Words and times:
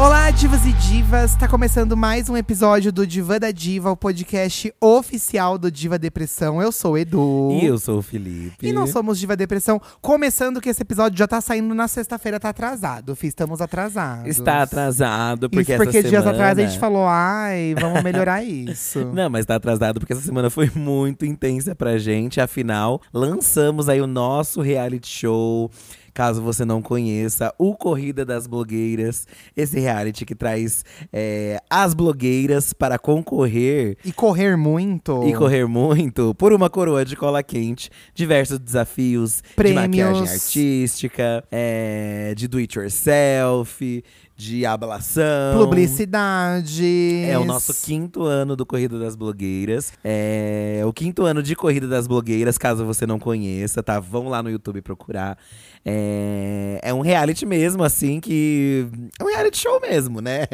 Olá, 0.00 0.30
divas 0.30 0.64
e 0.64 0.72
divas! 0.72 1.36
Tá 1.36 1.46
começando 1.46 1.94
mais 1.94 2.30
um 2.30 2.34
episódio 2.34 2.90
do 2.90 3.06
Diva 3.06 3.38
da 3.38 3.50
Diva, 3.50 3.90
o 3.90 3.96
podcast 3.96 4.72
oficial 4.80 5.58
do 5.58 5.70
Diva 5.70 5.98
Depressão. 5.98 6.62
Eu 6.62 6.72
sou 6.72 6.92
o 6.92 6.98
Edu. 6.98 7.50
E 7.60 7.66
eu 7.66 7.76
sou 7.76 7.98
o 7.98 8.02
Felipe. 8.02 8.66
E 8.66 8.72
nós 8.72 8.88
somos 8.88 9.18
Diva 9.18 9.36
Depressão. 9.36 9.78
Começando 10.00 10.58
que 10.58 10.70
esse 10.70 10.80
episódio 10.80 11.18
já 11.18 11.28
tá 11.28 11.38
saindo 11.42 11.74
na 11.74 11.86
sexta-feira, 11.86 12.40
tá 12.40 12.48
atrasado. 12.48 13.14
Fih, 13.14 13.26
estamos 13.26 13.60
atrasados. 13.60 14.26
Está 14.26 14.62
atrasado, 14.62 15.50
porque 15.50 15.64
Isso 15.64 15.72
essa 15.72 15.84
porque 15.84 16.00
dias 16.00 16.24
semana... 16.24 16.30
atrás 16.30 16.58
a 16.58 16.62
gente 16.62 16.78
falou, 16.78 17.04
ai, 17.06 17.74
vamos 17.78 18.02
melhorar 18.02 18.40
isso. 18.42 19.04
Não, 19.12 19.28
mas 19.28 19.44
tá 19.44 19.56
atrasado 19.56 20.00
porque 20.00 20.14
essa 20.14 20.22
semana 20.22 20.48
foi 20.48 20.70
muito 20.74 21.26
intensa 21.26 21.74
pra 21.74 21.98
gente. 21.98 22.40
Afinal, 22.40 23.02
lançamos 23.12 23.86
aí 23.86 24.00
o 24.00 24.06
nosso 24.06 24.62
reality 24.62 25.10
show. 25.10 25.70
Caso 26.12 26.42
você 26.42 26.64
não 26.64 26.82
conheça, 26.82 27.52
o 27.58 27.74
Corrida 27.74 28.24
das 28.24 28.46
Blogueiras, 28.46 29.26
esse 29.56 29.78
reality 29.78 30.24
que 30.24 30.34
traz 30.34 30.84
é, 31.12 31.60
as 31.70 31.94
blogueiras 31.94 32.72
para 32.72 32.98
concorrer 32.98 33.96
E 34.04 34.12
correr 34.12 34.56
muito. 34.56 35.22
e 35.28 35.32
correr 35.34 35.66
muito 35.66 36.34
por 36.34 36.52
uma 36.52 36.68
coroa 36.68 37.04
de 37.04 37.16
cola 37.16 37.42
quente, 37.42 37.90
diversos 38.14 38.58
desafios 38.58 39.42
Prêmios. 39.56 39.82
de 39.82 39.88
maquiagem 39.88 40.28
artística, 40.28 41.44
é, 41.50 42.34
de 42.36 42.48
do 42.48 42.58
it 42.58 42.76
yourself, 42.78 44.02
de 44.40 44.64
ablação. 44.64 45.58
Publicidade. 45.58 47.24
É 47.26 47.38
o 47.38 47.44
nosso 47.44 47.74
quinto 47.84 48.24
ano 48.24 48.56
do 48.56 48.64
Corrida 48.64 48.98
das 48.98 49.14
Blogueiras. 49.14 49.92
É 50.02 50.80
o 50.86 50.92
quinto 50.94 51.26
ano 51.26 51.42
de 51.42 51.54
Corrida 51.54 51.86
das 51.86 52.06
Blogueiras, 52.06 52.56
caso 52.56 52.86
você 52.86 53.06
não 53.06 53.18
conheça, 53.18 53.82
tá? 53.82 54.00
Vão 54.00 54.30
lá 54.30 54.42
no 54.42 54.50
YouTube 54.50 54.80
procurar. 54.80 55.36
É, 55.84 56.80
é 56.82 56.94
um 56.94 57.02
reality 57.02 57.44
mesmo, 57.44 57.84
assim, 57.84 58.18
que. 58.18 58.88
É 59.18 59.22
um 59.22 59.26
reality 59.26 59.58
show 59.58 59.78
mesmo, 59.78 60.22
né? 60.22 60.46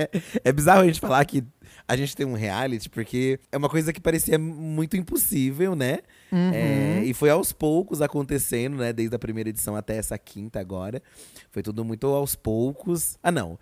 É 0.43 0.53
bizarro 0.53 0.81
a 0.81 0.87
gente 0.87 0.99
falar 0.99 1.25
que 1.25 1.44
a 1.87 1.97
gente 1.97 2.16
tem 2.16 2.27
um 2.27 2.34
reality, 2.34 2.91
porque 2.91 3.38
é 3.53 3.56
uma 3.56 3.69
coisa 3.69 3.93
que 3.93 4.00
parecia 4.00 4.37
muito 4.37 4.97
impossível, 4.97 5.77
né? 5.77 6.00
É, 6.32 7.03
e 7.05 7.15
foi 7.15 7.31
aos 7.31 7.53
poucos 7.53 8.03
acontecendo, 8.03 8.77
né? 8.78 8.93
Desde 8.93 9.15
a 9.15 9.19
primeira 9.19 9.49
edição 9.49 9.77
até 9.77 9.97
essa 9.97 10.19
quinta 10.19 10.59
agora. 10.59 11.00
Foi 11.53 11.62
tudo 11.62 11.84
muito 11.84 12.09
aos 12.09 12.34
poucos. 12.34 13.16
Ah, 13.22 13.31
não. 13.31 13.56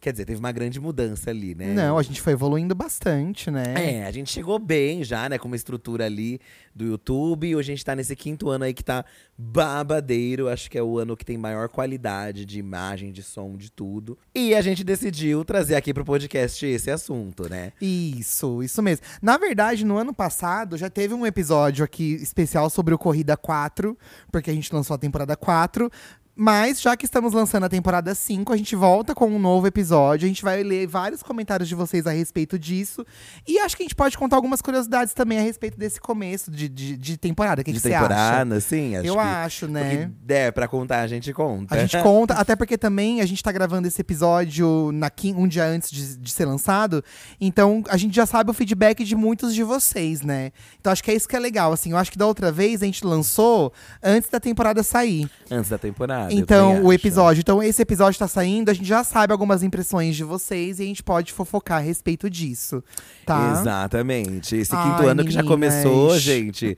Quer 0.00 0.12
dizer, 0.12 0.24
teve 0.24 0.40
uma 0.40 0.50
grande 0.50 0.80
mudança 0.80 1.28
ali, 1.28 1.54
né? 1.54 1.74
Não, 1.74 1.98
a 1.98 2.02
gente 2.02 2.22
foi 2.22 2.32
evoluindo 2.32 2.74
bastante, 2.74 3.50
né? 3.50 3.74
É, 3.76 4.06
a 4.06 4.10
gente 4.10 4.32
chegou 4.32 4.58
bem 4.58 5.04
já, 5.04 5.28
né, 5.28 5.36
com 5.36 5.46
uma 5.46 5.56
estrutura 5.56 6.06
ali 6.06 6.40
do 6.74 6.86
YouTube. 6.86 7.46
E 7.46 7.54
hoje 7.54 7.70
a 7.70 7.74
gente 7.74 7.84
tá 7.84 7.94
nesse 7.94 8.16
quinto 8.16 8.48
ano 8.48 8.64
aí 8.64 8.72
que 8.72 8.82
tá 8.82 9.04
babadeiro. 9.36 10.48
Acho 10.48 10.70
que 10.70 10.78
é 10.78 10.82
o 10.82 10.98
ano 10.98 11.14
que 11.14 11.24
tem 11.24 11.36
maior 11.36 11.68
qualidade 11.68 12.46
de 12.46 12.58
imagem, 12.58 13.12
de 13.12 13.22
som, 13.22 13.58
de 13.58 13.70
tudo. 13.70 14.16
E 14.34 14.54
a 14.54 14.62
gente 14.62 14.82
decidiu 14.82 15.44
trazer 15.44 15.74
aqui 15.74 15.92
pro 15.92 16.02
podcast 16.02 16.64
esse 16.64 16.90
assunto, 16.90 17.46
né? 17.50 17.72
Isso, 17.78 18.62
isso 18.62 18.82
mesmo. 18.82 19.04
Na 19.20 19.36
verdade, 19.36 19.84
no 19.84 19.98
ano 19.98 20.14
passado 20.14 20.78
já 20.78 20.88
teve 20.88 21.12
um 21.12 21.26
episódio 21.26 21.84
aqui 21.84 22.14
especial 22.14 22.70
sobre 22.70 22.94
o 22.94 22.98
Corrida 22.98 23.36
4, 23.36 23.98
porque 24.32 24.50
a 24.50 24.54
gente 24.54 24.74
lançou 24.74 24.94
a 24.94 24.98
temporada 24.98 25.36
4. 25.36 25.90
Mas, 26.34 26.80
já 26.80 26.96
que 26.96 27.04
estamos 27.04 27.34
lançando 27.34 27.64
a 27.64 27.68
temporada 27.68 28.14
5, 28.14 28.52
a 28.52 28.56
gente 28.56 28.74
volta 28.74 29.14
com 29.14 29.26
um 29.28 29.38
novo 29.38 29.66
episódio. 29.66 30.24
A 30.24 30.28
gente 30.28 30.42
vai 30.42 30.62
ler 30.62 30.86
vários 30.86 31.22
comentários 31.22 31.68
de 31.68 31.74
vocês 31.74 32.06
a 32.06 32.12
respeito 32.12 32.58
disso. 32.58 33.04
E 33.46 33.58
acho 33.58 33.76
que 33.76 33.82
a 33.82 33.84
gente 33.84 33.94
pode 33.94 34.16
contar 34.16 34.36
algumas 34.36 34.62
curiosidades 34.62 35.12
também 35.12 35.38
a 35.38 35.42
respeito 35.42 35.76
desse 35.78 36.00
começo 36.00 36.50
de, 36.50 36.68
de, 36.68 36.96
de 36.96 37.16
temporada. 37.18 37.62
Que, 37.62 37.72
de 37.72 37.76
que 37.78 37.82
você 37.82 37.92
acha? 37.92 38.04
temporada, 38.08 38.60
sim. 38.60 38.96
Acho 38.96 39.06
Eu 39.06 39.14
que, 39.14 39.20
acho, 39.20 39.68
né? 39.68 39.90
Porque 39.96 40.10
der 40.22 40.52
pra 40.52 40.66
contar, 40.66 41.00
a 41.00 41.06
gente 41.06 41.30
conta. 41.32 41.74
A 41.74 41.78
gente 41.78 41.98
conta, 42.02 42.34
até 42.34 42.56
porque 42.56 42.78
também 42.78 43.20
a 43.20 43.26
gente 43.26 43.42
tá 43.42 43.52
gravando 43.52 43.86
esse 43.86 44.00
episódio 44.00 44.90
na 44.94 45.10
quin- 45.10 45.34
um 45.34 45.46
dia 45.46 45.64
antes 45.66 45.90
de, 45.90 46.16
de 46.16 46.30
ser 46.32 46.46
lançado. 46.46 47.04
Então 47.40 47.82
a 47.88 47.96
gente 47.96 48.14
já 48.14 48.24
sabe 48.24 48.50
o 48.50 48.54
feedback 48.54 49.04
de 49.04 49.14
muitos 49.14 49.54
de 49.54 49.62
vocês, 49.62 50.22
né? 50.22 50.52
Então 50.80 50.92
acho 50.92 51.04
que 51.04 51.10
é 51.10 51.14
isso 51.14 51.28
que 51.28 51.36
é 51.36 51.40
legal. 51.40 51.72
Assim, 51.72 51.90
eu 51.90 51.96
acho 51.98 52.10
que 52.10 52.18
da 52.18 52.26
outra 52.26 52.50
vez 52.50 52.82
a 52.82 52.86
gente 52.86 53.04
lançou 53.04 53.72
antes 54.02 54.30
da 54.30 54.40
temporada 54.40 54.82
sair. 54.82 55.28
Antes 55.50 55.68
da 55.68 55.76
temporada. 55.76 56.19
Então, 56.30 56.84
o 56.84 56.92
episódio. 56.92 57.40
Então, 57.40 57.62
esse 57.62 57.80
episódio 57.80 58.18
tá 58.18 58.28
saindo, 58.28 58.70
a 58.70 58.74
gente 58.74 58.86
já 58.86 59.04
sabe 59.04 59.32
algumas 59.32 59.62
impressões 59.62 60.16
de 60.16 60.24
vocês 60.24 60.78
e 60.78 60.82
a 60.82 60.86
gente 60.86 61.02
pode 61.02 61.32
fofocar 61.32 61.78
a 61.78 61.80
respeito 61.80 62.28
disso. 62.28 62.82
Tá? 63.24 63.58
Exatamente. 63.60 64.56
Esse 64.56 64.74
Ai, 64.74 64.82
quinto 64.82 65.08
ano 65.08 65.24
que 65.24 65.30
já 65.30 65.42
meninas. 65.42 65.82
começou, 65.82 66.18
gente. 66.18 66.76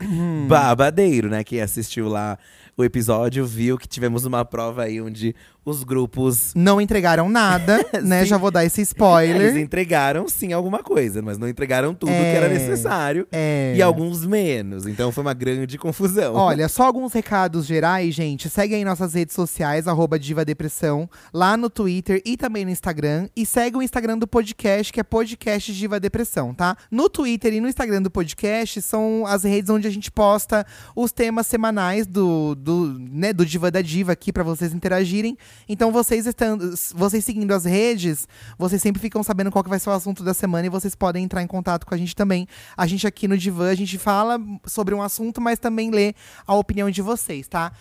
babadeiro, 0.48 1.28
né? 1.28 1.42
Quem 1.42 1.60
assistiu 1.60 2.08
lá 2.08 2.38
o 2.77 2.84
episódio 2.84 3.44
viu 3.47 3.77
que 3.78 3.87
tivemos 3.87 4.25
uma 4.25 4.44
prova 4.44 4.84
aí 4.84 5.00
onde 5.00 5.34
os 5.65 5.84
grupos. 5.84 6.53
Não 6.56 6.81
entregaram 6.81 7.28
nada, 7.28 7.84
né? 8.03 8.21
Sim. 8.22 8.27
Já 8.27 8.37
vou 8.37 8.50
dar 8.50 8.65
esse 8.65 8.81
Eles 8.81 8.88
spoiler. 8.88 9.56
entregaram 9.59 10.28
sim 10.28 10.53
alguma 10.53 10.83
coisa, 10.83 11.22
mas 11.22 11.38
não 11.38 11.49
entregaram 11.49 11.94
tudo 11.94 12.10
É, 12.10 12.33
que 12.33 12.37
era 12.37 12.49
necessário. 12.49 13.28
é. 13.31 13.75
E 13.77 13.81
alguns 13.83 14.27
menos. 14.27 14.87
Então 14.87 15.12
foi 15.12 15.22
uma 15.22 15.34
grande 15.34 15.78
confusão. 15.78 16.34
Olha, 16.34 16.69
só 16.69 16.83
alguns 16.84 17.12
recados 17.12 17.65
gerais, 17.65 18.12
gente. 18.15 18.49
Segue 18.50 18.75
aí 18.75 18.84
nossas 18.84 19.15
redes 19.15 19.34
sociais, 19.37 19.87
arroba 19.87 20.19
Diva 20.19 20.44
Depressão, 20.44 21.09
lá 21.33 21.56
no 21.56 21.71
Twitter 21.71 22.21
e 22.25 22.37
também 22.37 22.65
no 22.65 22.71
Instagram. 22.72 23.28
E 23.37 23.47
segue 23.47 23.77
o 23.77 23.83
Instagram 23.83 24.19
do 24.19 24.27
podcast, 24.27 24.93
que 24.93 24.99
é 24.99 25.04
podcast 25.04 25.72
Diva 25.72 26.00
Depressão, 26.00 26.53
tá? 26.53 26.77
No 26.91 27.09
Twitter 27.09 27.53
e 27.54 27.60
no 27.60 27.69
Instagram 27.69 28.03
do 28.03 28.10
podcast 28.10 28.83
são 28.83 29.25
as 29.27 29.44
redes 29.44 29.71
onde 29.71 29.87
a 29.87 29.91
gente 29.91 30.10
posta 30.10 30.66
os 30.97 31.12
temas 31.12 31.47
semanais 31.47 32.04
do, 32.06 32.56
do, 32.62 32.99
né, 32.99 33.33
do 33.33 33.45
Diva 33.45 33.71
da 33.71 33.83
Diva 33.83 34.12
aqui 34.12 34.33
pra 34.33 34.43
vocês 34.43 34.73
interagirem. 34.73 35.37
Então, 35.69 35.91
vocês 35.91 36.27
estando, 36.27 36.73
vocês 36.95 37.25
seguindo 37.25 37.53
as 37.53 37.65
redes, 37.65 38.28
vocês 38.59 38.81
sempre 38.81 39.03
ficam 39.03 39.23
sabendo 39.23 39.50
qual 39.50 39.65
que 39.65 39.71
vai 39.71 39.78
ser 39.78 39.91
o 39.91 39.93
assunto 39.93 40.23
da 40.23 40.33
semana 40.33 40.67
e 40.67 40.71
vocês 40.71 40.95
podem 40.95 41.25
entrar 41.25 41.43
em 41.43 41.47
contato 41.47 41.84
com 41.87 41.95
a 41.95 41.99
gente 41.99 42.15
também. 42.15 42.47
A 42.77 42.87
gente 42.87 43.06
aqui 43.06 43.27
no 43.27 43.37
Divan, 43.37 43.71
a 43.71 43.75
gente 43.75 43.98
fala 43.98 44.41
sobre 44.66 44.95
um 44.95 45.03
assunto, 45.03 45.41
mas 45.41 45.59
também 45.59 45.91
lê 45.91 46.15
a 46.47 46.54
opinião 46.54 46.91
de 46.91 47.03
vocês, 47.03 47.48
tá? 47.48 47.72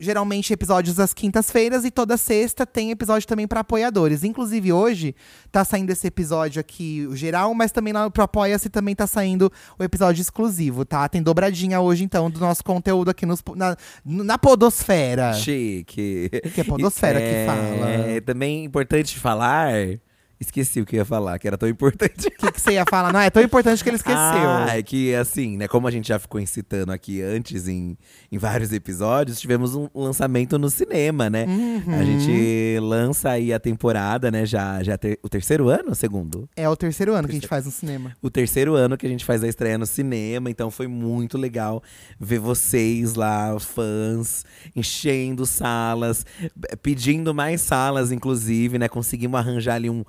Geralmente 0.00 0.52
episódios 0.52 0.98
às 0.98 1.12
quintas-feiras 1.12 1.84
e 1.84 1.90
toda 1.90 2.16
sexta 2.16 2.64
tem 2.64 2.90
episódio 2.90 3.28
também 3.28 3.46
para 3.46 3.60
apoiadores. 3.60 4.24
Inclusive 4.24 4.72
hoje 4.72 5.14
tá 5.52 5.62
saindo 5.64 5.90
esse 5.90 6.06
episódio 6.06 6.58
aqui 6.58 7.06
o 7.06 7.14
geral, 7.14 7.52
mas 7.52 7.70
também 7.70 7.92
lá 7.92 8.10
pro 8.10 8.22
Apoia-se 8.22 8.70
também 8.70 8.94
tá 8.94 9.06
saindo 9.06 9.52
o 9.78 9.84
episódio 9.84 10.22
exclusivo, 10.22 10.86
tá? 10.86 11.08
Tem 11.08 11.22
dobradinha 11.22 11.80
hoje 11.80 12.02
então 12.02 12.30
do 12.30 12.40
nosso 12.40 12.64
conteúdo 12.64 13.10
aqui 13.10 13.26
nos, 13.26 13.42
na, 13.54 13.76
na 14.04 14.38
podosfera. 14.38 15.34
Chique. 15.34 16.30
Que 16.54 16.62
é 16.62 16.64
podosfera 16.64 17.20
que 17.20 17.46
fala. 17.46 17.90
É 17.90 18.20
também 18.20 18.64
importante 18.64 19.18
falar 19.18 20.00
Esqueci 20.40 20.80
o 20.80 20.86
que 20.86 20.96
eu 20.96 21.00
ia 21.00 21.04
falar, 21.04 21.38
que 21.38 21.46
era 21.46 21.58
tão 21.58 21.68
importante. 21.68 22.28
O 22.28 22.30
que, 22.30 22.52
que 22.52 22.60
você 22.60 22.72
ia 22.72 22.84
falar? 22.88 23.12
Não, 23.12 23.20
é 23.20 23.28
tão 23.28 23.42
importante 23.42 23.82
que 23.82 23.90
ele 23.90 23.96
esqueceu. 23.96 24.18
Ah, 24.18 24.68
é 24.70 24.82
que 24.82 25.14
assim, 25.14 25.58
né? 25.58 25.68
Como 25.68 25.86
a 25.86 25.90
gente 25.90 26.08
já 26.08 26.18
ficou 26.18 26.40
incitando 26.40 26.92
aqui 26.92 27.20
antes 27.20 27.68
em, 27.68 27.94
em 28.32 28.38
vários 28.38 28.72
episódios, 28.72 29.38
tivemos 29.38 29.74
um 29.74 29.86
lançamento 29.94 30.58
no 30.58 30.70
cinema, 30.70 31.28
né? 31.28 31.44
Uhum. 31.44 31.94
A 31.94 32.02
gente 32.02 32.78
lança 32.80 33.28
aí 33.28 33.52
a 33.52 33.60
temporada, 33.60 34.30
né? 34.30 34.46
Já, 34.46 34.82
já 34.82 34.96
ter, 34.96 35.18
o 35.22 35.28
terceiro 35.28 35.68
ano, 35.68 35.94
segundo? 35.94 36.48
É 36.56 36.66
o 36.66 36.74
terceiro 36.74 37.12
ano 37.12 37.28
que 37.28 37.32
a 37.32 37.34
gente 37.34 37.46
faz 37.46 37.66
no 37.66 37.70
cinema. 37.70 38.16
O 38.22 38.30
terceiro 38.30 38.74
ano 38.74 38.96
que 38.96 39.06
a 39.06 39.10
gente 39.10 39.26
faz 39.26 39.44
a 39.44 39.48
estreia 39.48 39.76
no 39.76 39.86
cinema, 39.86 40.50
então 40.50 40.70
foi 40.70 40.86
muito 40.86 41.36
legal 41.36 41.82
ver 42.18 42.38
vocês 42.38 43.14
lá, 43.14 43.54
fãs, 43.60 44.46
enchendo 44.74 45.44
salas, 45.44 46.24
pedindo 46.82 47.34
mais 47.34 47.60
salas, 47.60 48.10
inclusive, 48.10 48.78
né? 48.78 48.88
Conseguimos 48.88 49.38
arranjar 49.38 49.74
ali 49.74 49.90
um, 49.90 50.02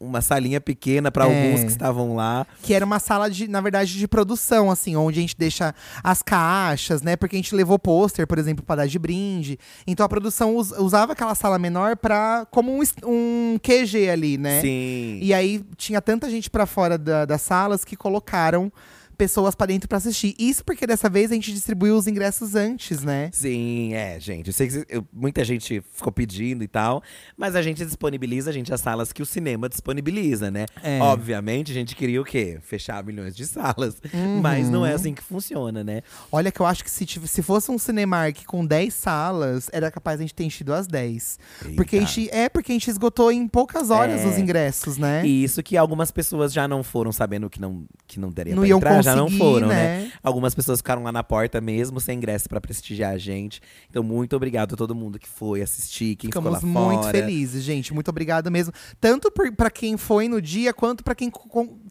uma 0.00 0.20
salinha 0.20 0.60
pequena 0.60 1.10
para 1.10 1.24
É. 1.24 1.28
alguns 1.28 1.60
que 1.62 1.70
estavam 1.70 2.14
lá. 2.16 2.46
Que 2.62 2.72
era 2.74 2.84
uma 2.84 2.98
sala, 2.98 3.30
de, 3.30 3.48
na 3.48 3.60
verdade, 3.60 3.94
de 3.98 4.08
produção, 4.08 4.70
assim, 4.70 4.96
onde 4.96 5.18
a 5.18 5.22
gente 5.22 5.36
deixa 5.36 5.74
as 6.02 6.22
caixas, 6.22 7.02
né? 7.02 7.16
Porque 7.16 7.36
a 7.36 7.38
gente 7.38 7.54
levou 7.54 7.78
pôster, 7.78 8.26
por 8.26 8.38
exemplo, 8.38 8.64
pra 8.64 8.76
dar 8.76 8.86
de 8.86 8.98
brinde. 8.98 9.58
Então 9.86 10.04
a 10.04 10.08
produção 10.08 10.56
us- 10.56 10.72
usava 10.78 11.12
aquela 11.12 11.34
sala 11.34 11.58
menor 11.58 11.96
pra, 11.96 12.46
como 12.50 12.72
um, 12.72 12.80
um 13.04 13.58
QG 13.62 14.08
ali, 14.10 14.38
né? 14.38 14.60
Sim. 14.60 15.18
E 15.22 15.32
aí 15.34 15.62
tinha 15.76 16.00
tanta 16.00 16.30
gente 16.30 16.48
pra 16.50 16.66
fora 16.66 16.96
da- 16.98 17.24
das 17.24 17.42
salas 17.42 17.84
que 17.84 17.96
colocaram 17.96 18.72
pessoas 19.14 19.54
pra 19.54 19.66
dentro 19.66 19.88
pra 19.88 19.98
assistir. 19.98 20.34
Isso 20.38 20.64
porque 20.64 20.86
dessa 20.86 21.08
vez 21.08 21.30
a 21.30 21.34
gente 21.34 21.52
distribuiu 21.52 21.96
os 21.96 22.06
ingressos 22.06 22.54
antes, 22.54 23.02
né? 23.02 23.30
Sim, 23.32 23.94
é, 23.94 24.18
gente. 24.20 24.48
Eu 24.48 24.52
sei 24.52 24.68
que 24.68 24.84
eu- 24.88 25.06
muita 25.12 25.44
gente 25.44 25.82
ficou 25.92 26.12
pedindo 26.12 26.62
e 26.64 26.68
tal, 26.68 27.02
mas 27.36 27.54
a 27.56 27.62
gente 27.62 27.84
disponibiliza, 27.84 28.52
gente, 28.52 28.72
as 28.72 28.80
salas 28.80 29.12
que 29.12 29.22
o 29.22 29.26
cinema 29.26 29.68
disponibiliza, 29.68 30.50
né? 30.50 30.66
É. 30.82 31.00
Obviamente, 31.00 31.70
a 31.70 31.74
gente 31.74 31.94
queria 31.96 32.20
o 32.20 32.24
quê? 32.24 32.58
Fechar 32.62 33.02
milhões 33.04 33.34
de 33.36 33.46
salas. 33.46 33.96
Mas 34.42 34.68
não 34.68 34.84
é 34.84 34.90
Uhum. 34.90 34.94
assim 34.96 35.14
que 35.14 35.22
funciona, 35.22 35.82
né? 35.84 36.02
Olha 36.30 36.50
que 36.50 36.60
eu 36.60 36.66
acho 36.66 36.82
que 36.84 36.90
se, 36.90 37.06
se 37.06 37.42
fosse 37.42 37.70
um 37.70 37.78
Cinemark 37.78 38.44
com 38.46 38.64
10 38.64 38.92
salas, 38.94 39.68
era 39.72 39.90
capaz 39.90 40.18
a 40.20 40.22
gente 40.22 40.34
ter 40.34 40.44
enchido 40.44 40.72
as 40.72 40.86
10. 40.86 41.38
Porque 41.76 41.96
a 41.96 42.00
Eita. 42.00 42.10
gente, 42.10 42.30
é 42.34 42.48
porque 42.48 42.72
a 42.72 42.74
gente 42.74 42.90
esgotou 42.90 43.30
em 43.30 43.46
poucas 43.46 43.90
horas 43.90 44.20
É. 44.22 44.26
os 44.26 44.38
ingressos, 44.38 44.96
né? 44.98 45.24
E 45.26 45.44
isso 45.44 45.62
que 45.62 45.76
algumas 45.76 46.10
pessoas 46.10 46.52
já 46.52 46.66
não 46.66 46.82
foram 46.82 47.12
sabendo 47.12 47.48
que 47.48 47.60
não, 47.60 47.84
que 48.06 48.18
não 48.18 48.30
daria 48.30 48.54
Não 48.54 48.62
pra 48.62 48.68
entrar, 48.98 49.02
já 49.04 49.16
não 49.16 49.30
foram, 49.30 49.68
né? 49.68 50.04
né? 50.04 50.12
Algumas 50.22 50.54
pessoas 50.54 50.78
ficaram 50.78 51.02
lá 51.02 51.12
na 51.12 51.22
porta 51.22 51.60
mesmo, 51.60 52.00
sem 52.00 52.16
ingresso 52.16 52.48
pra 52.48 52.60
prestigiar 52.60 53.12
a 53.12 53.18
gente. 53.18 53.60
Então, 53.88 54.02
muito 54.02 54.34
obrigado 54.34 54.74
a 54.74 54.76
todo 54.76 54.94
mundo 54.94 55.18
que 55.18 55.28
foi 55.28 55.62
assistir, 55.62 56.16
quem 56.16 56.28
Ficamos 56.28 56.58
ficou 56.58 56.72
lá 56.72 56.88
muito 56.88 57.02
fora. 57.02 57.18
felizes, 57.18 57.62
gente. 57.62 57.92
Muito 57.92 58.08
obrigada 58.08 58.50
mesmo. 58.50 58.72
Tanto 59.00 59.30
por, 59.30 59.50
pra 59.52 59.70
quem 59.70 59.96
foi 59.96 60.28
no 60.28 60.40
dia, 60.40 60.72
quanto 60.72 61.04
pra 61.04 61.14
quem 61.14 61.30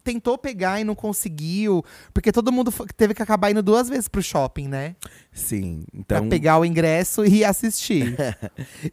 tentou 0.04 0.38
pegar 0.38 0.80
e 0.80 0.84
não 0.84 0.96
conseguiu. 0.96 1.84
Porque 2.14 2.32
todo 2.32 2.52
mundo 2.52 2.74
teve 2.98 3.14
que 3.14 3.22
acabar 3.22 3.52
indo 3.52 3.64
duas 3.64 3.88
vezes 3.88 4.08
pro 4.08 4.22
shopping, 4.22 4.68
né? 4.68 4.96
Sim, 5.34 5.84
Pra 6.08 6.18
então… 6.20 6.30
pegar 6.30 6.60
o 6.60 6.66
ingresso 6.66 7.26
e 7.26 7.44
assistir. 7.44 8.16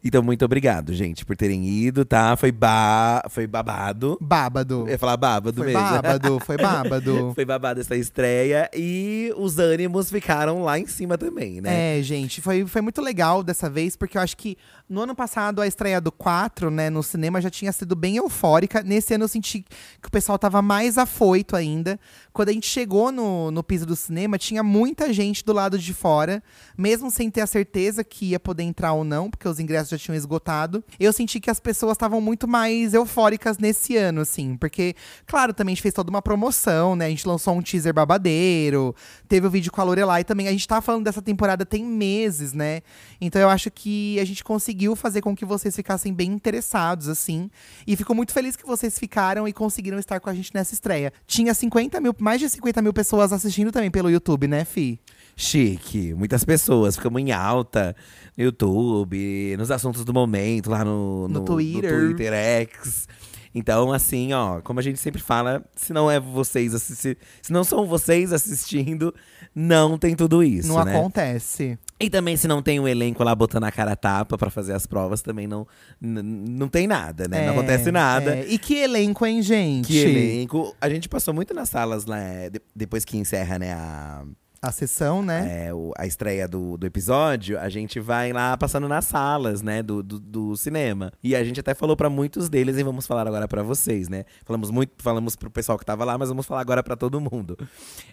Então, 0.03 0.23
muito 0.23 0.43
obrigado, 0.43 0.93
gente, 0.93 1.25
por 1.25 1.35
terem 1.35 1.67
ido, 1.67 2.03
tá? 2.05 2.35
Foi, 2.35 2.51
ba... 2.51 3.23
foi 3.29 3.45
babado. 3.45 4.17
Bábado. 4.19 4.85
Eu 4.85 4.89
ia 4.89 4.97
falar 4.99 5.17
babado 5.17 5.53
Foi 5.53 5.65
mesmo. 5.67 5.81
bábado, 5.81 6.39
foi 6.39 6.57
bábado. 6.61 7.31
Foi 7.35 7.45
babado 7.45 7.79
essa 7.81 7.95
estreia 7.95 8.69
e 8.73 9.33
os 9.37 9.59
ânimos 9.59 10.09
ficaram 10.09 10.63
lá 10.63 10.79
em 10.79 10.87
cima 10.87 11.17
também, 11.17 11.61
né? 11.61 11.99
É, 11.99 12.03
gente, 12.03 12.41
foi, 12.41 12.65
foi 12.65 12.81
muito 12.81 13.01
legal 13.01 13.43
dessa 13.43 13.69
vez, 13.69 13.95
porque 13.95 14.17
eu 14.17 14.21
acho 14.21 14.35
que 14.37 14.57
no 14.89 15.01
ano 15.01 15.15
passado 15.15 15.61
a 15.61 15.67
estreia 15.67 16.01
do 16.01 16.11
4, 16.11 16.69
né, 16.69 16.89
no 16.89 17.01
cinema 17.03 17.39
já 17.41 17.49
tinha 17.49 17.71
sido 17.71 17.95
bem 17.95 18.17
eufórica. 18.17 18.81
Nesse 18.83 19.13
ano 19.13 19.23
eu 19.25 19.29
senti 19.29 19.61
que 20.01 20.07
o 20.07 20.11
pessoal 20.11 20.37
tava 20.37 20.61
mais 20.61 20.97
afoito 20.97 21.55
ainda. 21.55 21.99
Quando 22.33 22.49
a 22.49 22.53
gente 22.53 22.67
chegou 22.67 23.11
no, 23.11 23.51
no 23.51 23.63
piso 23.63 23.85
do 23.85 23.95
cinema, 23.95 24.37
tinha 24.37 24.63
muita 24.63 25.11
gente 25.13 25.43
do 25.43 25.53
lado 25.53 25.77
de 25.77 25.93
fora, 25.93 26.30
mesmo 26.77 27.09
sem 27.09 27.31
ter 27.31 27.41
a 27.41 27.47
certeza 27.47 28.03
que 28.03 28.27
ia 28.27 28.39
poder 28.39 28.63
entrar 28.63 28.93
ou 28.93 29.03
não, 29.03 29.29
porque 29.29 29.47
os 29.47 29.59
ingressos 29.59 29.89
já 29.89 29.97
tinham 29.97 30.15
esgotado. 30.15 30.83
Eu 30.99 31.11
senti 31.11 31.39
que 31.39 31.49
as 31.49 31.59
pessoas 31.59 31.93
estavam 31.93 32.21
muito 32.21 32.47
mais 32.47 32.93
eufóricas 32.93 33.57
nesse 33.57 33.97
ano, 33.97 34.21
assim, 34.21 34.55
porque, 34.57 34.95
claro, 35.25 35.53
também 35.53 35.73
a 35.73 35.75
gente 35.75 35.81
fez 35.81 35.93
toda 35.93 36.09
uma 36.09 36.21
promoção, 36.21 36.95
né? 36.95 37.05
A 37.05 37.09
gente 37.09 37.27
lançou 37.27 37.55
um 37.55 37.61
teaser 37.61 37.93
babadeiro, 37.93 38.95
teve 39.27 39.47
o 39.47 39.49
vídeo 39.49 39.71
com 39.71 39.81
a 39.81 39.83
Lorelai 39.83 40.23
também. 40.23 40.47
A 40.47 40.51
gente 40.51 40.67
tá 40.67 40.81
falando 40.81 41.05
dessa 41.05 41.21
temporada 41.21 41.65
tem 41.65 41.83
meses, 41.83 42.53
né? 42.53 42.81
Então 43.19 43.41
eu 43.41 43.49
acho 43.49 43.71
que 43.71 44.19
a 44.19 44.25
gente 44.25 44.43
conseguiu 44.43 44.95
fazer 44.95 45.21
com 45.21 45.35
que 45.35 45.45
vocês 45.45 45.75
ficassem 45.75 46.13
bem 46.13 46.31
interessados, 46.31 47.07
assim. 47.07 47.49
E 47.87 47.95
fico 47.95 48.13
muito 48.13 48.33
feliz 48.33 48.55
que 48.55 48.65
vocês 48.65 48.99
ficaram 48.99 49.47
e 49.47 49.53
conseguiram 49.53 49.97
estar 49.99 50.19
com 50.19 50.29
a 50.29 50.33
gente 50.33 50.51
nessa 50.53 50.73
estreia. 50.73 51.11
Tinha 51.25 51.53
50 51.53 51.99
mil, 52.01 52.15
mais 52.19 52.39
de 52.39 52.49
50 52.49 52.81
mil 52.81 52.93
pessoas 52.93 53.33
assistindo 53.33 53.71
também 53.71 53.91
pelo 53.91 54.09
YouTube, 54.09 54.47
né, 54.47 54.65
Fi? 54.65 54.99
Chique, 55.35 56.13
muitas 56.13 56.43
pessoas, 56.43 56.95
ficamos 56.95 57.21
em 57.21 57.31
alta 57.31 57.95
no 58.37 58.43
YouTube, 58.43 59.55
nos 59.57 59.71
assuntos 59.71 60.05
do 60.05 60.13
momento, 60.13 60.69
lá 60.69 60.83
no, 60.85 61.27
No 61.27 61.41
Twitter. 61.43 61.91
no 61.93 62.07
Twitter 62.07 62.33
X. 62.33 63.07
Então, 63.53 63.91
assim, 63.91 64.31
ó, 64.31 64.61
como 64.61 64.79
a 64.79 64.83
gente 64.83 64.97
sempre 64.97 65.21
fala, 65.21 65.61
se 65.75 65.91
não 65.91 66.09
é 66.09 66.21
vocês 66.21 66.73
assisti 66.73 67.17
se 67.41 67.51
não 67.51 67.65
são 67.65 67.85
vocês 67.85 68.31
assistindo, 68.31 69.13
não 69.53 69.97
tem 69.97 70.15
tudo 70.15 70.41
isso, 70.41 70.69
Não 70.69 70.85
né? 70.85 70.95
acontece. 70.95 71.77
E 71.99 72.09
também 72.09 72.37
se 72.37 72.47
não 72.47 72.61
tem 72.61 72.79
um 72.79 72.87
elenco 72.87 73.21
lá 73.25 73.35
botando 73.35 73.65
a 73.65 73.71
cara 73.71 73.91
a 73.91 73.95
tapa 73.97 74.37
pra 74.37 74.49
fazer 74.49 74.71
as 74.71 74.87
provas, 74.87 75.21
também 75.21 75.47
não 75.47 75.67
não 75.99 76.69
tem 76.69 76.87
nada, 76.87 77.27
né? 77.27 77.41
não 77.47 77.53
É, 77.53 77.57
acontece 77.57 77.91
nada. 77.91 78.37
é. 78.37 78.45
E 78.47 78.57
que 78.57 78.75
elenco, 78.75 79.25
hein, 79.25 79.41
gente? 79.41 79.85
Que 79.87 79.97
elenco. 79.99 80.73
A 80.79 80.87
gente 80.89 81.09
passou 81.09 81.33
muito 81.33 81.53
nas 81.53 81.67
salas, 81.67 82.05
né? 82.05 82.49
de- 82.49 82.61
depois 82.73 83.03
que 83.03 83.17
encerra, 83.17 83.59
né, 83.59 83.73
a, 83.73 84.23
A 84.63 84.71
sessão, 84.71 85.23
né? 85.23 85.65
é, 85.69 85.73
o- 85.73 85.91
a 85.97 86.05
estreia 86.05 86.47
do, 86.47 86.77
do 86.77 86.85
episódio, 86.85 87.57
a 87.59 87.67
gente 87.67 87.99
vai 87.99 88.31
lá 88.31 88.55
passando 88.55 88.87
nas 88.87 89.05
salas, 89.05 89.63
né, 89.63 89.81
do, 89.81 90.03
do, 90.03 90.19
do 90.19 90.55
cinema. 90.55 91.11
E 91.23 91.35
a 91.35 91.43
gente 91.43 91.59
até 91.59 91.73
falou 91.73 91.97
pra 91.97 92.11
muitos 92.11 92.47
deles 92.47 92.77
e 92.77 92.83
vamos 92.83 93.07
falar 93.07 93.27
agora 93.27 93.47
pra 93.47 93.63
vocês, 93.63 94.07
né? 94.07 94.23
Falamos 94.45 94.69
muito, 94.69 94.91
falamos 95.01 95.35
pro 95.35 95.49
pessoal 95.49 95.79
que 95.79 95.85
tava 95.85 96.05
lá, 96.05 96.15
mas 96.15 96.29
vamos 96.29 96.45
falar 96.45 96.61
agora 96.61 96.83
pra 96.83 96.95
todo 96.95 97.19
mundo. 97.19 97.57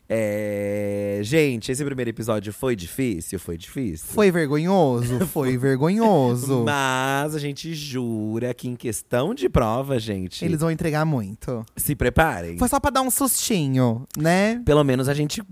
É, 0.08 1.20
gente, 1.22 1.70
esse 1.70 1.84
primeiro 1.84 2.08
episódio 2.08 2.50
foi 2.50 2.74
difícil, 2.74 3.38
foi 3.38 3.58
difícil. 3.58 4.06
Foi 4.08 4.30
vergonhoso? 4.30 5.18
Foi 5.28 5.58
vergonhoso. 5.58 6.64
Mas 6.64 7.34
a 7.34 7.38
gente 7.38 7.74
jura 7.74 8.54
que 8.54 8.66
em 8.68 8.74
questão 8.74 9.34
de 9.34 9.48
prova, 9.50 9.98
gente, 9.98 10.42
Eles 10.44 10.60
vão 10.60 10.70
entregar 10.70 11.04
muito. 11.04 11.62
se 11.76 11.94
preparem. 11.94 12.56
Foi 12.56 12.68
só 12.68 12.80
pra 12.80 12.90
dar 12.90 13.02
um 13.02 13.10
sustinho, 13.10 14.06
né? 14.16 14.62
Pelo 14.64 14.82
menos 14.82 15.08
a 15.08 15.14
gente 15.14 15.42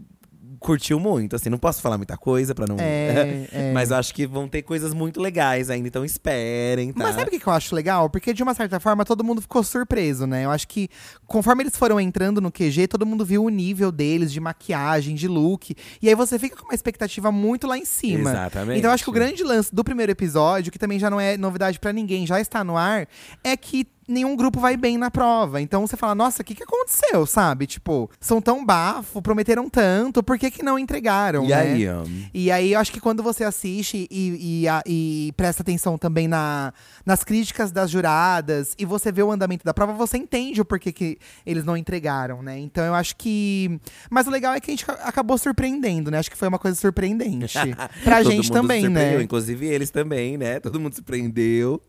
curtiu 0.66 0.98
muito, 0.98 1.36
assim, 1.36 1.48
não 1.48 1.58
posso 1.58 1.80
falar 1.80 1.96
muita 1.96 2.16
coisa 2.16 2.52
pra 2.52 2.66
não. 2.66 2.76
É, 2.80 3.46
é. 3.52 3.72
Mas 3.72 3.92
acho 3.92 4.12
que 4.12 4.26
vão 4.26 4.48
ter 4.48 4.62
coisas 4.62 4.92
muito 4.92 5.20
legais 5.20 5.70
ainda, 5.70 5.86
então 5.86 6.04
esperem, 6.04 6.92
tá? 6.92 7.04
Mas 7.04 7.14
sabe 7.14 7.28
o 7.28 7.30
que 7.30 7.38
que 7.38 7.46
eu 7.46 7.52
acho 7.52 7.72
legal? 7.72 8.10
Porque, 8.10 8.34
de 8.34 8.42
uma 8.42 8.52
certa 8.52 8.80
forma, 8.80 9.04
todo 9.04 9.22
mundo 9.22 9.40
ficou 9.40 9.62
surpreso, 9.62 10.26
né? 10.26 10.44
Eu 10.44 10.50
acho 10.50 10.66
que, 10.66 10.88
conforme 11.24 11.62
eles 11.62 11.76
foram 11.76 12.00
entrando 12.00 12.40
no 12.40 12.50
QG, 12.50 12.88
todo 12.88 13.06
mundo 13.06 13.24
viu 13.24 13.44
o 13.44 13.48
nível 13.48 13.92
deles 13.92 14.32
de 14.32 14.40
maquiagem, 14.40 15.14
de 15.14 15.28
look. 15.28 15.76
E 16.02 16.08
aí 16.08 16.14
você 16.16 16.36
fica 16.36 16.56
com 16.56 16.64
uma 16.64 16.74
expectativa 16.74 17.30
muito 17.30 17.68
lá 17.68 17.78
em 17.78 17.84
cima. 17.84 18.30
Exatamente. 18.30 18.78
Então 18.78 18.90
eu 18.90 18.94
acho 18.94 19.04
que 19.04 19.10
o 19.10 19.12
grande 19.12 19.44
lance 19.44 19.72
do 19.72 19.84
primeiro 19.84 20.10
episódio, 20.10 20.72
que 20.72 20.80
também 20.80 20.98
já 20.98 21.08
não 21.08 21.20
é 21.20 21.36
novidade 21.36 21.78
pra 21.78 21.92
ninguém, 21.92 22.26
já 22.26 22.40
está 22.40 22.64
no 22.64 22.76
ar, 22.76 23.06
é 23.44 23.56
que 23.56 23.86
nenhum 24.08 24.36
grupo 24.36 24.60
vai 24.60 24.76
bem 24.76 24.96
na 24.98 25.10
prova. 25.10 25.60
Então 25.60 25.86
você 25.86 25.96
fala, 25.96 26.14
nossa, 26.14 26.42
o 26.42 26.44
que, 26.44 26.54
que 26.54 26.62
aconteceu, 26.62 27.26
sabe? 27.26 27.66
Tipo, 27.66 28.10
são 28.20 28.40
tão 28.40 28.64
bafo, 28.64 29.20
prometeram 29.20 29.68
tanto, 29.68 30.22
por 30.22 30.38
que, 30.38 30.50
que 30.50 30.62
não 30.62 30.78
entregaram? 30.78 31.44
E 31.44 31.48
né? 31.48 31.54
aí, 31.54 31.88
ó, 31.88 32.02
E 32.32 32.50
aí, 32.50 32.72
eu 32.72 32.80
acho 32.80 32.92
que 32.92 33.00
quando 33.00 33.22
você 33.22 33.42
assiste 33.44 34.06
e, 34.10 34.62
e, 34.62 34.68
a- 34.68 34.82
e 34.86 35.32
presta 35.36 35.62
atenção 35.62 35.98
também 35.98 36.28
na, 36.28 36.72
nas 37.04 37.24
críticas 37.24 37.72
das 37.72 37.90
juradas 37.90 38.74
e 38.78 38.84
você 38.84 39.10
vê 39.10 39.22
o 39.22 39.30
andamento 39.32 39.64
da 39.64 39.74
prova, 39.74 39.92
você 39.92 40.16
entende 40.16 40.60
o 40.60 40.64
porquê 40.64 40.92
que 40.92 41.18
eles 41.44 41.64
não 41.64 41.76
entregaram, 41.76 42.42
né? 42.42 42.58
Então 42.58 42.84
eu 42.84 42.94
acho 42.94 43.16
que. 43.16 43.80
Mas 44.10 44.26
o 44.26 44.30
legal 44.30 44.54
é 44.54 44.60
que 44.60 44.70
a 44.70 44.72
gente 44.72 44.84
ca- 44.86 44.98
acabou 45.02 45.36
surpreendendo, 45.38 46.10
né? 46.10 46.18
Acho 46.18 46.30
que 46.30 46.36
foi 46.36 46.48
uma 46.48 46.58
coisa 46.58 46.76
surpreendente. 46.80 47.56
pra 48.04 48.22
gente 48.22 48.50
também, 48.50 48.82
surpreendeu, 48.82 49.18
né? 49.18 49.24
Inclusive 49.24 49.66
eles 49.66 49.90
também, 49.90 50.36
né? 50.36 50.60
Todo 50.60 50.78
mundo 50.78 50.94
se 50.94 51.02
prendeu. 51.02 51.80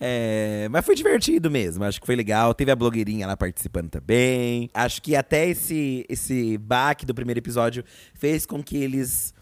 É, 0.00 0.68
mas 0.70 0.84
foi 0.84 0.94
divertido 0.94 1.41
mesmo. 1.50 1.84
Acho 1.84 2.00
que 2.00 2.06
foi 2.06 2.16
legal. 2.16 2.54
Teve 2.54 2.70
a 2.70 2.76
blogueirinha 2.76 3.26
lá 3.26 3.36
participando 3.36 3.90
também. 3.90 4.70
Acho 4.74 5.00
que 5.02 5.16
até 5.16 5.48
esse, 5.48 6.04
esse 6.08 6.58
baque 6.58 7.06
do 7.06 7.14
primeiro 7.14 7.38
episódio 7.38 7.84
fez 8.14 8.46
com 8.46 8.62
que 8.62 8.76
eles, 8.76 9.34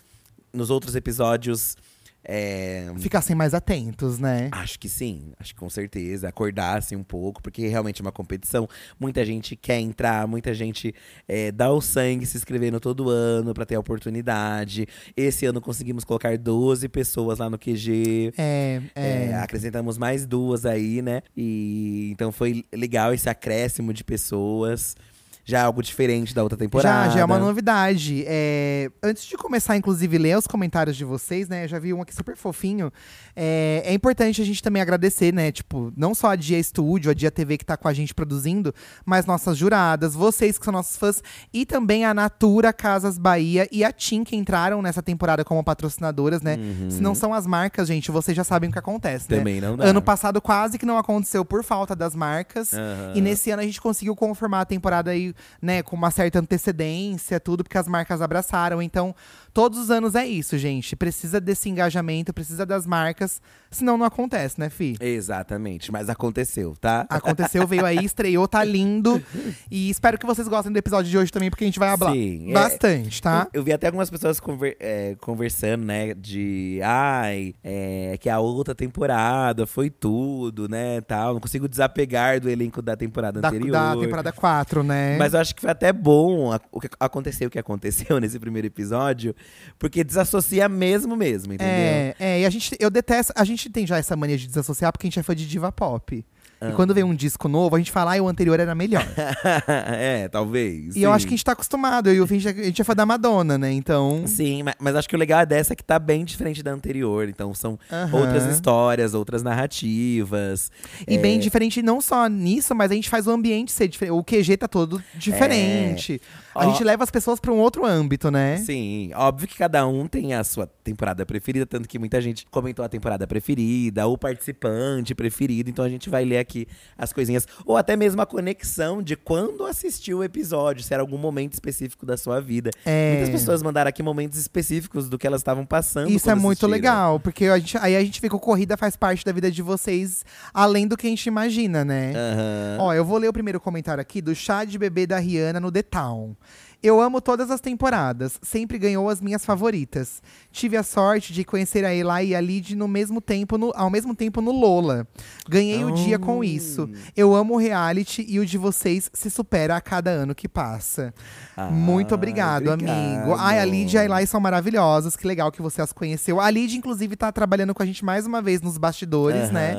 nos 0.52 0.70
outros 0.70 0.94
episódios, 0.96 1.76
É, 2.24 2.92
Ficassem 2.98 3.34
mais 3.34 3.54
atentos, 3.54 4.18
né? 4.18 4.48
Acho 4.52 4.78
que 4.78 4.88
sim, 4.88 5.32
acho 5.38 5.54
que 5.54 5.60
com 5.60 5.70
certeza. 5.70 6.28
Acordassem 6.28 6.96
um 6.96 7.02
pouco, 7.02 7.42
porque 7.42 7.66
realmente 7.66 8.00
é 8.00 8.04
uma 8.04 8.12
competição. 8.12 8.68
Muita 8.98 9.24
gente 9.24 9.56
quer 9.56 9.78
entrar, 9.80 10.26
muita 10.26 10.52
gente 10.52 10.94
é, 11.26 11.50
dá 11.50 11.70
o 11.70 11.80
sangue 11.80 12.26
se 12.26 12.36
inscrevendo 12.36 12.78
todo 12.78 13.08
ano 13.08 13.54
pra 13.54 13.64
ter 13.64 13.76
a 13.76 13.80
oportunidade. 13.80 14.86
Esse 15.16 15.46
ano 15.46 15.60
conseguimos 15.60 16.04
colocar 16.04 16.36
12 16.36 16.88
pessoas 16.88 17.38
lá 17.38 17.48
no 17.48 17.58
QG. 17.58 18.32
É, 18.36 18.82
é. 18.94 19.10
É, 19.30 19.34
acrescentamos 19.34 19.96
mais 19.96 20.26
duas 20.26 20.66
aí, 20.66 21.02
né? 21.02 21.22
E 21.36 22.10
então 22.12 22.30
foi 22.30 22.64
legal 22.72 23.14
esse 23.14 23.28
acréscimo 23.28 23.92
de 23.92 24.04
pessoas. 24.04 24.94
Já 25.44 25.58
é 25.58 25.62
algo 25.62 25.82
diferente 25.82 26.34
da 26.34 26.42
outra 26.42 26.56
temporada. 26.56 27.08
Já, 27.08 27.14
já 27.14 27.20
é 27.20 27.24
uma 27.24 27.38
novidade. 27.38 28.24
É, 28.26 28.90
antes 29.02 29.24
de 29.24 29.36
começar, 29.36 29.76
inclusive, 29.76 30.18
ler 30.18 30.36
os 30.36 30.46
comentários 30.46 30.96
de 30.96 31.04
vocês, 31.04 31.48
né? 31.48 31.64
Eu 31.64 31.68
já 31.68 31.78
vi 31.78 31.92
um 31.92 32.02
aqui 32.02 32.14
super 32.14 32.36
fofinho. 32.36 32.92
É, 33.34 33.82
é 33.84 33.92
importante 33.94 34.40
a 34.40 34.44
gente 34.44 34.62
também 34.62 34.82
agradecer, 34.82 35.32
né? 35.32 35.50
Tipo, 35.50 35.92
não 35.96 36.14
só 36.14 36.28
a 36.28 36.36
Dia 36.36 36.62
Studio, 36.62 37.10
a 37.10 37.14
Dia 37.14 37.30
TV 37.30 37.58
que 37.58 37.64
tá 37.64 37.76
com 37.76 37.88
a 37.88 37.92
gente 37.92 38.14
produzindo, 38.14 38.74
mas 39.04 39.26
nossas 39.26 39.56
juradas, 39.56 40.14
vocês 40.14 40.58
que 40.58 40.64
são 40.64 40.72
nossos 40.72 40.96
fãs, 40.96 41.22
e 41.52 41.64
também 41.64 42.04
a 42.04 42.14
Natura, 42.14 42.72
Casas 42.72 43.18
Bahia 43.18 43.68
e 43.72 43.84
a 43.84 43.92
TIM 43.92 44.24
que 44.24 44.36
entraram 44.36 44.82
nessa 44.82 45.02
temporada 45.02 45.44
como 45.44 45.62
patrocinadoras, 45.64 46.42
né? 46.42 46.58
Se 46.88 47.00
não 47.00 47.14
são 47.14 47.32
as 47.34 47.46
marcas, 47.46 47.88
gente, 47.88 48.10
vocês 48.10 48.36
já 48.36 48.44
sabem 48.44 48.68
o 48.68 48.72
que 48.72 48.78
acontece, 48.78 49.30
né? 49.30 49.36
Uhum. 49.36 49.40
Também 49.40 49.60
não 49.60 49.76
dá. 49.76 49.84
Ano 49.84 50.02
passado 50.02 50.40
quase 50.40 50.78
que 50.78 50.86
não 50.86 50.98
aconteceu 50.98 51.44
por 51.44 51.64
falta 51.64 51.96
das 51.96 52.14
marcas. 52.14 52.72
Aham. 52.72 53.12
E 53.14 53.20
nesse 53.20 53.50
ano 53.50 53.62
a 53.62 53.64
gente 53.64 53.80
conseguiu 53.80 54.14
confirmar 54.14 54.62
a 54.62 54.64
temporada 54.64 55.10
aí, 55.10 55.29
né, 55.60 55.82
com 55.82 55.96
uma 55.96 56.10
certa 56.10 56.38
antecedência, 56.38 57.40
tudo, 57.40 57.64
porque 57.64 57.78
as 57.78 57.88
marcas 57.88 58.22
abraçaram. 58.22 58.80
Então, 58.82 59.14
todos 59.52 59.78
os 59.78 59.90
anos 59.90 60.14
é 60.14 60.26
isso, 60.26 60.56
gente. 60.58 60.94
Precisa 60.96 61.40
desse 61.40 61.68
engajamento, 61.68 62.32
precisa 62.32 62.64
das 62.66 62.86
marcas, 62.86 63.40
senão 63.70 63.96
não 63.96 64.04
acontece, 64.06 64.58
né, 64.58 64.68
Fi? 64.70 64.96
Exatamente, 65.00 65.92
mas 65.92 66.08
aconteceu, 66.08 66.74
tá? 66.80 67.06
Aconteceu, 67.08 67.66
veio 67.66 67.84
aí, 67.84 68.04
estreou, 68.04 68.46
tá 68.48 68.64
lindo. 68.64 69.22
E 69.70 69.88
espero 69.90 70.18
que 70.18 70.26
vocês 70.26 70.48
gostem 70.48 70.72
do 70.72 70.76
episódio 70.78 71.10
de 71.10 71.16
hoje 71.18 71.30
também, 71.30 71.50
porque 71.50 71.64
a 71.64 71.66
gente 71.66 71.78
vai 71.78 71.96
falar 71.96 72.12
Sim, 72.12 72.50
é- 72.50 72.54
bastante, 72.54 73.22
tá? 73.22 73.48
Eu, 73.52 73.60
eu 73.60 73.64
vi 73.64 73.72
até 73.72 73.86
algumas 73.86 74.10
pessoas 74.10 74.40
conver- 74.40 74.76
é, 74.80 75.14
conversando, 75.20 75.84
né? 75.84 76.14
De 76.14 76.80
ai, 76.82 77.54
é, 77.62 78.16
que 78.20 78.28
a 78.28 78.38
outra 78.40 78.74
temporada 78.74 79.66
foi 79.66 79.90
tudo, 79.90 80.68
né? 80.68 81.00
Tal. 81.02 81.34
Não 81.34 81.40
consigo 81.40 81.68
desapegar 81.68 82.40
do 82.40 82.48
elenco 82.48 82.80
da 82.82 82.96
temporada 82.96 83.40
Da, 83.40 83.48
anterior. 83.48 83.72
da 83.72 83.96
temporada 83.96 84.32
4, 84.32 84.82
né? 84.82 85.16
Mas 85.18 85.34
eu 85.34 85.40
acho 85.40 85.54
que 85.54 85.60
foi 85.60 85.70
até 85.70 85.92
bom 85.92 86.52
a- 86.52 86.60
o 86.72 86.80
que 86.80 86.88
aconteceu 86.98 87.48
o 87.48 87.50
que 87.50 87.58
aconteceu 87.58 88.18
nesse 88.20 88.38
primeiro 88.38 88.66
episódio, 88.66 89.34
porque 89.78 90.04
desassocia 90.04 90.68
mesmo 90.68 91.16
mesmo, 91.16 91.52
entendeu? 91.52 91.74
É, 91.74 92.14
é, 92.18 92.40
e 92.40 92.46
a 92.46 92.50
gente, 92.50 92.76
eu 92.78 92.90
detesto, 92.90 93.32
a 93.36 93.44
gente 93.44 93.70
tem 93.70 93.86
já 93.86 93.98
essa 93.98 94.16
mania 94.16 94.36
de 94.36 94.46
desassociar 94.46 94.92
porque 94.92 95.06
a 95.06 95.08
gente 95.08 95.18
é 95.18 95.22
fã 95.22 95.34
de 95.34 95.46
diva 95.46 95.72
pop. 95.72 96.24
E 96.62 96.72
quando 96.72 96.92
vem 96.92 97.02
um 97.02 97.14
disco 97.14 97.48
novo, 97.48 97.74
a 97.74 97.78
gente 97.78 97.90
fala, 97.90 98.10
ai, 98.10 98.20
o 98.20 98.28
anterior 98.28 98.60
era 98.60 98.74
melhor. 98.74 99.06
é, 99.66 100.28
talvez. 100.28 100.94
E 100.94 101.02
eu 101.02 101.10
sim. 101.10 101.16
acho 101.16 101.26
que 101.26 101.32
a 101.32 101.36
gente 101.36 101.44
tá 101.44 101.52
acostumado, 101.52 102.10
eu 102.10 102.14
e 102.14 102.20
o 102.20 102.26
Finn, 102.26 102.36
a 102.36 102.52
gente 102.64 102.82
é 102.82 102.84
fã 102.84 102.94
da 102.94 103.06
Madonna, 103.06 103.56
né? 103.56 103.72
Então. 103.72 104.24
Sim, 104.26 104.64
ma- 104.64 104.74
mas 104.78 104.94
acho 104.94 105.08
que 105.08 105.16
o 105.16 105.18
legal 105.18 105.40
é 105.40 105.46
dessa 105.46 105.74
que 105.74 105.82
tá 105.82 105.98
bem 105.98 106.22
diferente 106.22 106.62
da 106.62 106.70
anterior. 106.70 107.30
Então 107.30 107.54
são 107.54 107.78
outras 108.12 108.44
histórias, 108.44 109.14
outras 109.14 109.42
narrativas. 109.42 110.70
E 111.08 111.14
É, 111.14 111.18
bem 111.18 111.38
diferente, 111.38 111.80
não 111.80 111.98
só 111.98 112.26
nisso, 112.26 112.74
mas 112.74 112.90
a 112.90 112.94
gente 112.94 113.08
faz 113.08 113.26
o 113.26 113.30
ambiente 113.30 113.72
ser 113.72 113.88
diferente. 113.88 114.12
O 114.12 114.22
QG 114.22 114.58
tá 114.58 114.68
todo 114.68 115.02
diferente. 115.14 116.20
A. 116.54 116.66
Ó. 116.66 116.70
gente 116.70 116.82
leva 116.84 117.04
as 117.04 117.10
pessoas 117.10 117.38
pra 117.38 117.52
um 117.52 117.58
outro 117.58 117.84
âmbito, 117.86 118.30
né? 118.30 118.56
Sim, 118.58 119.10
óbvio 119.14 119.46
que 119.48 119.56
cada 119.56 119.86
um 119.86 120.06
tem 120.06 120.34
a 120.34 120.42
sua 120.42 120.66
temporada 120.66 121.24
preferida, 121.24 121.64
tanto 121.66 121.88
que 121.88 121.98
muita 121.98 122.20
gente 122.20 122.46
comentou 122.50 122.84
a 122.84 122.88
temporada 122.88 123.26
preferida, 123.26 124.06
o 124.06 124.16
participante 124.18 125.14
preferido, 125.14 125.70
então 125.70 125.84
a 125.84 125.88
gente 125.88 126.10
vai 126.10 126.24
ler 126.24 126.38
aqui 126.38 126.66
as 126.98 127.12
coisinhas, 127.12 127.46
ou 127.64 127.76
até 127.76 127.96
mesmo 127.96 128.20
a 128.20 128.26
conexão 128.26 129.02
de 129.02 129.16
quando 129.16 129.64
assistiu 129.64 130.18
o 130.18 130.24
episódio, 130.24 130.82
se 130.82 130.92
era 130.92 131.02
algum 131.02 131.18
momento 131.18 131.52
específico 131.54 132.04
da 132.04 132.16
sua 132.16 132.40
vida. 132.40 132.70
É. 132.84 133.12
Muitas 133.14 133.30
pessoas 133.30 133.62
mandaram 133.62 133.88
aqui 133.88 134.02
momentos 134.02 134.38
específicos 134.38 135.08
do 135.08 135.18
que 135.18 135.26
elas 135.26 135.40
estavam 135.40 135.64
passando. 135.64 136.10
Isso 136.10 136.30
é 136.30 136.34
muito 136.34 136.66
assistiram. 136.66 136.70
legal, 136.70 137.20
porque 137.20 137.46
a 137.46 137.58
gente- 137.58 137.78
aí 137.78 137.96
a 137.96 138.00
gente 138.02 138.20
vê 138.20 138.28
que 138.28 138.36
a 138.36 138.38
corrida 138.38 138.76
faz 138.76 138.96
parte 138.96 139.24
da 139.24 139.32
vida 139.32 139.50
de 139.50 139.62
vocês, 139.62 140.24
além 140.52 140.86
do 140.86 140.96
que 140.96 141.06
a 141.06 141.10
gente 141.10 141.26
imagina, 141.26 141.84
né? 141.84 142.12
Aham. 142.14 142.76
Ó, 142.80 142.94
eu 142.94 143.04
vou 143.04 143.18
ler 143.18 143.28
o 143.28 143.32
primeiro 143.32 143.60
comentário 143.60 144.00
aqui 144.00 144.20
do 144.20 144.34
chá 144.34 144.64
de 144.64 144.78
bebê 144.78 145.06
da 145.06 145.18
Rihanna 145.18 145.60
no 145.60 145.70
The 145.70 145.82
Town. 145.82 146.34
Eu 146.82 146.98
amo 147.00 147.20
todas 147.20 147.50
as 147.50 147.60
temporadas, 147.60 148.38
sempre 148.42 148.78
ganhou 148.78 149.08
as 149.10 149.20
minhas 149.20 149.44
favoritas. 149.44 150.22
Tive 150.50 150.76
a 150.78 150.82
sorte 150.82 151.32
de 151.32 151.44
conhecer 151.44 151.84
a 151.84 151.92
Eli 151.94 152.28
e 152.30 152.34
a 152.34 152.40
Lid 152.40 152.74
no 152.74 152.88
mesmo 152.88 153.20
tempo 153.20 153.58
no- 153.58 153.70
ao 153.74 153.90
mesmo 153.90 154.14
tempo 154.14 154.40
no 154.40 154.50
Lola. 154.50 155.06
Ganhei 155.48 155.84
o 155.84 155.92
dia 155.92 156.18
com 156.18 156.42
isso. 156.42 156.88
Eu 157.14 157.34
amo 157.34 157.54
o 157.54 157.56
reality 157.58 158.24
e 158.26 158.38
o 158.40 158.46
de 158.46 158.56
vocês 158.56 159.10
se 159.12 159.28
supera 159.30 159.76
a 159.76 159.80
cada 159.80 160.10
ano 160.10 160.34
que 160.34 160.48
passa. 160.48 161.12
Ah, 161.56 161.66
Muito 161.70 162.14
obrigado, 162.14 162.68
obrigado. 162.70 162.96
amigo. 162.96 163.34
Ai, 163.38 163.60
a 163.60 163.64
Lid 163.64 163.92
e 163.94 163.98
a 163.98 164.04
Eli 164.06 164.26
são 164.26 164.40
maravilhosas. 164.40 165.16
Que 165.16 165.26
legal 165.26 165.52
que 165.52 165.60
você 165.60 165.82
as 165.82 165.92
conheceu. 165.92 166.40
A 166.40 166.48
Lid, 166.50 166.74
inclusive, 166.78 167.14
tá 167.14 167.30
trabalhando 167.30 167.74
com 167.74 167.82
a 167.82 167.86
gente 167.86 168.02
mais 168.04 168.26
uma 168.26 168.40
vez 168.40 168.62
nos 168.62 168.78
bastidores, 168.78 169.50
né? 169.50 169.74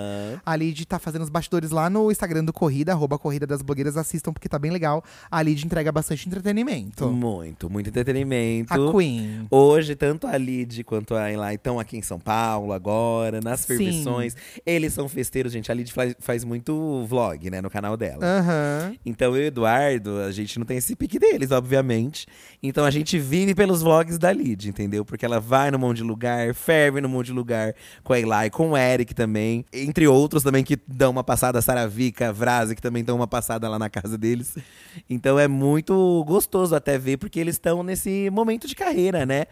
A 0.45 0.55
Lid 0.55 0.85
tá 0.85 0.99
fazendo 0.99 1.23
os 1.23 1.29
bastidores 1.29 1.71
lá 1.71 1.89
no 1.89 2.11
Instagram 2.11 2.43
do 2.45 2.53
Corrida, 2.53 2.91
arroba 2.91 3.17
Corrida 3.17 3.47
das 3.47 3.63
Blogueiras. 3.63 3.97
Assistam, 3.97 4.31
porque 4.31 4.47
tá 4.47 4.59
bem 4.59 4.69
legal. 4.69 5.03
A 5.31 5.41
Lid 5.41 5.65
entrega 5.65 5.91
bastante 5.91 6.27
entretenimento. 6.27 6.90
Muito, 7.09 7.69
muito 7.69 7.89
entretenimento. 7.89 8.73
A 8.73 8.91
Queen. 8.91 9.47
Hoje, 9.49 9.95
tanto 9.95 10.27
a 10.27 10.37
Lid 10.37 10.83
quanto 10.83 11.15
a 11.15 11.31
Eli 11.31 11.55
estão 11.55 11.79
aqui 11.79 11.97
em 11.97 12.01
São 12.01 12.19
Paulo 12.19 12.73
agora, 12.73 13.39
nas 13.41 13.65
fervições. 13.65 14.35
Eles 14.65 14.93
são 14.93 15.07
festeiros, 15.07 15.51
gente. 15.51 15.71
A 15.71 15.75
Lid 15.75 15.91
faz, 15.91 16.15
faz 16.19 16.43
muito 16.43 17.05
vlog, 17.07 17.49
né, 17.49 17.61
no 17.61 17.69
canal 17.69 17.95
dela. 17.95 18.23
Aham. 18.23 18.95
Então 19.05 19.35
eu 19.35 19.43
e 19.43 19.45
o 19.45 19.47
Eduardo, 19.47 20.19
a 20.19 20.31
gente 20.31 20.59
não 20.59 20.65
tem 20.65 20.77
esse 20.77 20.95
pique 20.95 21.17
deles, 21.17 21.51
obviamente. 21.51 22.25
Então 22.61 22.85
a 22.85 22.91
gente 22.91 23.17
vive 23.17 23.55
pelos 23.55 23.81
vlogs 23.81 24.17
da 24.17 24.31
Lid, 24.31 24.69
entendeu? 24.69 25.05
Porque 25.05 25.25
ela 25.25 25.39
vai 25.39 25.71
num 25.71 25.79
monte 25.79 25.97
de 25.97 26.03
lugar, 26.03 26.53
ferve 26.53 27.01
num 27.01 27.09
monte 27.09 27.27
de 27.27 27.33
lugar 27.33 27.73
com 28.03 28.13
a 28.13 28.19
Eli, 28.19 28.49
com 28.51 28.71
o 28.71 28.77
Eric 28.77 29.13
também. 29.13 29.65
Entre 29.71 30.07
outros 30.07 30.43
também 30.43 30.63
que 30.63 30.77
dão 30.87 31.11
uma 31.11 31.23
passada, 31.23 31.59
a 31.59 31.61
Saravica, 31.61 32.29
a 32.29 32.31
Vrase, 32.31 32.75
que 32.75 32.81
também 32.81 33.03
dão 33.03 33.15
uma 33.15 33.27
passada 33.27 33.67
lá 33.69 33.79
na 33.79 33.89
casa 33.89 34.17
deles. 34.17 34.55
Então 35.09 35.39
é 35.39 35.47
muito 35.47 36.23
gostoso 36.25 36.75
até 36.81 36.97
ver, 36.97 37.17
porque 37.17 37.39
eles 37.39 37.55
estão 37.55 37.81
nesse 37.83 38.29
momento 38.29 38.67
de 38.67 38.75
carreira, 38.75 39.25
né? 39.25 39.45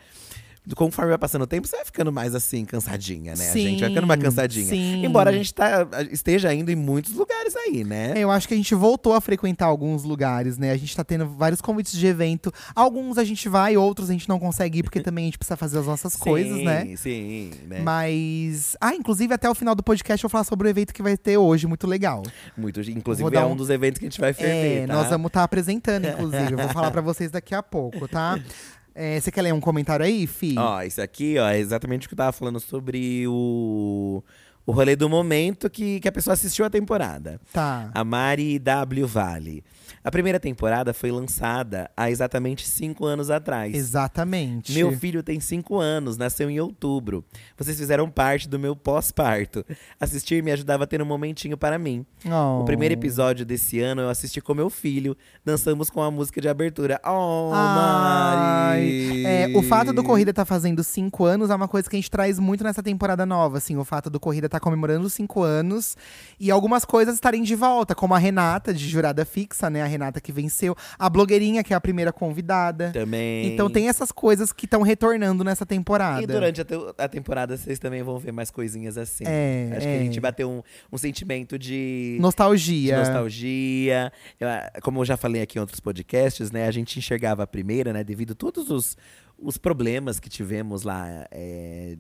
Conforme 0.76 1.10
vai 1.10 1.18
passando 1.18 1.42
o 1.44 1.48
tempo, 1.48 1.68
você 1.68 1.76
vai 1.76 1.86
ficando 1.86 2.12
mais 2.12 2.36
assim, 2.36 2.64
cansadinha, 2.66 3.34
né? 3.36 3.50
a 3.50 3.54
gente 3.54 3.80
vai 3.80 3.90
ficando 3.90 4.08
mais 4.08 4.20
Sim, 4.20 4.26
cansadinha. 4.26 4.66
sim. 4.70 5.06
Embora 5.06 5.30
a 5.30 5.34
gente 5.34 5.54
tá, 5.54 5.88
esteja 6.12 6.54
indo 6.54 6.72
em 6.72 6.76
muitos 6.76 7.14
lugares 7.14 7.56
aí, 7.56 7.84
né? 7.84 8.14
É, 8.16 8.20
Eu 8.20 8.32
acho 8.32 8.48
que 8.48 8.54
a 8.54 8.58
gente 8.58 8.74
voltou 8.76 9.14
a 9.14 9.22
frequentar 9.22 9.66
alguns 9.66 10.04
lugares, 10.04 10.58
né? 10.58 10.72
A 10.72 10.78
gente 10.78 10.96
tá 10.96 11.04
tendo 11.04 11.26
vários 11.28 11.62
convites 11.62 11.94
de 11.98 12.06
evento. 12.06 12.52
Alguns 12.76 13.18
a 13.18 13.24
gente 13.24 13.48
vai, 13.50 13.76
outros 13.78 14.10
a 14.10 14.14
gente 14.14 14.28
não 14.30 14.40
consegue 14.40 14.80
ir, 14.80 14.84
porque 14.84 15.02
também 15.02 15.26
a 15.26 15.28
gente 15.28 15.38
precisa 15.38 15.58
fazer 15.58 15.80
as 15.80 15.86
nossas 15.88 16.16
coisas, 16.18 16.58
Sim, 16.58 16.64
né? 16.66 16.96
Sim, 16.98 17.52
né? 17.68 17.80
Mas. 17.82 18.76
Ah, 18.80 18.94
inclusive 18.96 19.34
até 19.34 19.50
o 19.50 19.56
final 19.56 19.74
do 19.76 19.84
podcast 19.84 20.24
eu 20.24 20.28
vou 20.28 20.32
falar 20.32 20.44
sobre 20.44 20.68
o 20.68 20.70
evento 20.70 20.94
que 20.94 21.02
vai 21.02 21.18
ter 21.18 21.38
hoje, 21.38 21.68
muito 21.68 21.88
legal. 21.88 22.24
Muito, 22.58 22.80
inclusive 22.82 23.36
é 23.36 23.46
um- 23.46 23.52
um 23.52 23.56
dos 23.56 23.70
eventos 23.70 24.00
que 24.00 24.06
a 24.06 24.10
gente 24.10 24.20
vai 24.22 24.34
ferver, 24.34 24.84
É, 24.84 24.88
tá? 24.88 24.94
nós 24.94 25.10
vamos 25.10 25.28
estar 25.28 25.44
apresentando, 25.44 26.06
inclusive. 26.08 26.52
Eu 26.54 26.58
vou 26.58 26.70
falar 26.70 26.92
pra 26.92 27.02
vocês 27.02 27.32
daqui 27.32 27.56
a 27.56 27.64
pouco, 27.64 28.08
tá? 28.08 28.40
É, 28.94 29.20
você 29.20 29.32
quer 29.32 29.42
ler 29.42 29.54
um 29.54 29.60
comentário 29.60 30.06
aí, 30.06 30.28
Fi? 30.28 30.56
Ó, 30.58 30.82
isso 30.82 31.02
aqui, 31.02 31.38
ó, 31.38 31.48
é 31.48 31.58
exatamente 31.60 32.06
o 32.06 32.10
que 32.10 32.14
eu 32.14 32.18
tava 32.18 32.32
falando 32.32 32.60
sobre 32.60 33.26
o, 33.28 34.24
o 34.66 34.72
rolê 34.72 34.96
do 34.96 35.08
momento 35.10 35.70
que, 35.70 36.00
que 36.00 36.08
a 36.08 36.12
pessoa 36.12 36.34
assistiu 36.34 36.66
a 36.66 36.70
temporada. 36.70 37.40
Tá. 37.54 37.90
A 37.94 38.04
Mari 38.04 38.60
W. 38.60 39.08
Vale. 39.08 39.64
A 40.10 40.12
primeira 40.12 40.40
temporada 40.40 40.92
foi 40.92 41.12
lançada 41.12 41.88
há 41.96 42.10
exatamente 42.10 42.68
cinco 42.68 43.06
anos 43.06 43.30
atrás. 43.30 43.76
Exatamente. 43.76 44.74
Meu 44.74 44.92
filho 44.98 45.22
tem 45.22 45.40
cinco 45.40 45.78
anos, 45.78 46.18
nasceu 46.18 46.50
em 46.50 46.60
outubro. 46.60 47.24
Vocês 47.56 47.78
fizeram 47.78 48.10
parte 48.10 48.50
do 48.50 48.58
meu 48.58 48.76
pós-parto. 48.76 49.64
Assistir 50.00 50.42
me 50.42 50.52
ajudava 50.52 50.86
a 50.86 50.88
ter 50.88 51.00
um 51.00 51.06
momentinho 51.06 51.56
para 51.56 51.78
mim. 51.78 52.04
Oh. 52.26 52.62
O 52.62 52.66
primeiro 52.66 52.96
episódio 52.96 53.46
desse 53.46 53.80
ano 53.82 54.02
eu 54.02 54.10
assisti 54.10 54.42
com 54.42 54.56
meu 54.56 54.68
filho. 54.68 55.16
Dançamos 55.46 55.92
com 55.92 56.02
a 56.02 56.10
música 56.10 56.42
de 56.42 56.50
abertura. 56.50 57.00
Oh, 57.06 57.52
Ai, 57.54 58.80
Mari! 58.80 59.26
é, 59.28 59.52
o 59.56 59.62
fato 59.62 59.94
do 59.94 60.04
Corrida 60.04 60.34
tá 60.34 60.44
fazendo 60.44 60.84
cinco 60.84 61.24
anos 61.24 61.52
é 61.52 61.56
uma 61.56 61.68
coisa 61.68 61.88
que 61.88 61.96
a 61.96 62.00
gente 62.00 62.10
traz 62.10 62.40
muito 62.40 62.64
nessa 62.64 62.82
temporada 62.82 63.28
nova, 63.28 63.60
assim. 63.60 63.78
O 63.78 63.86
fato 63.86 64.10
do 64.10 64.20
Corrida 64.20 64.50
tá 64.50 64.60
comemorando 64.60 65.06
os 65.06 65.14
cinco 65.14 65.44
anos 65.44 65.96
e 66.40 66.50
algumas 66.50 66.84
coisas 66.84 67.14
estarem 67.14 67.44
de 67.44 67.54
volta, 67.54 67.94
como 67.94 68.16
a 68.16 68.18
Renata, 68.18 68.74
de 68.74 68.90
jurada 68.90 69.24
fixa, 69.24 69.70
né? 69.70 69.84
A 69.84 69.86
Renata 69.86 69.99
que 70.22 70.32
venceu. 70.32 70.76
A 70.98 71.10
blogueirinha, 71.10 71.64
que 71.64 71.74
é 71.74 71.76
a 71.76 71.82
primeira 71.82 72.14
convidada. 72.14 72.92
Também. 72.92 73.48
Então 73.48 73.70
tem 73.70 73.90
essas 73.90 74.12
coisas 74.12 74.54
que 74.54 74.66
estão 74.66 74.82
retornando 74.82 75.44
nessa 75.44 75.66
temporada. 75.66 76.24
E 76.24 76.28
durante 76.28 76.62
a, 76.62 76.66
te- 76.66 76.76
a 76.98 77.08
temporada 77.08 77.58
vocês 77.58 77.80
também 77.80 78.04
vão 78.04 78.18
ver 78.18 78.32
mais 78.32 78.52
coisinhas 78.52 78.98
assim. 78.98 79.24
É, 79.28 79.70
Acho 79.72 79.82
que 79.82 79.94
é. 79.94 80.00
a 80.00 80.04
gente 80.04 80.20
bateu 80.20 80.50
um, 80.50 80.62
um 80.92 80.98
sentimento 80.98 81.58
de. 81.58 82.16
de 82.16 82.18
Nostalgia. 82.20 82.98
nostalgia. 83.00 84.12
Eu, 84.40 84.48
ah, 84.48 84.72
como 84.82 85.00
eu 85.02 85.06
já 85.06 85.18
falei 85.18 85.42
aqui 85.42 85.58
em 85.58 85.62
outros 85.62 85.80
podcasts, 85.80 86.52
né? 86.52 86.68
A 86.68 86.72
gente 86.72 86.98
enxergava 87.00 87.44
a 87.44 87.48
primeira, 87.48 87.94
né? 87.94 88.04
Devido 88.04 88.32
a 88.32 88.36
todos 88.36 88.70
os, 88.70 88.98
os 89.38 89.58
problemas 89.58 90.20
que 90.20 90.30
tivemos 90.30 90.84
lá, 90.84 91.28
é, 91.32 91.98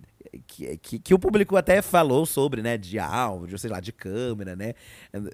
que, 0.47 0.77
que, 0.77 0.99
que, 0.99 1.13
o 1.13 1.19
público 1.19 1.55
até 1.55 1.81
falou 1.81 2.25
sobre, 2.25 2.61
né? 2.61 2.77
De 2.77 2.99
áudio, 2.99 3.57
sei 3.57 3.69
lá, 3.69 3.79
de 3.79 3.91
câmera, 3.91 4.55
né? 4.55 4.73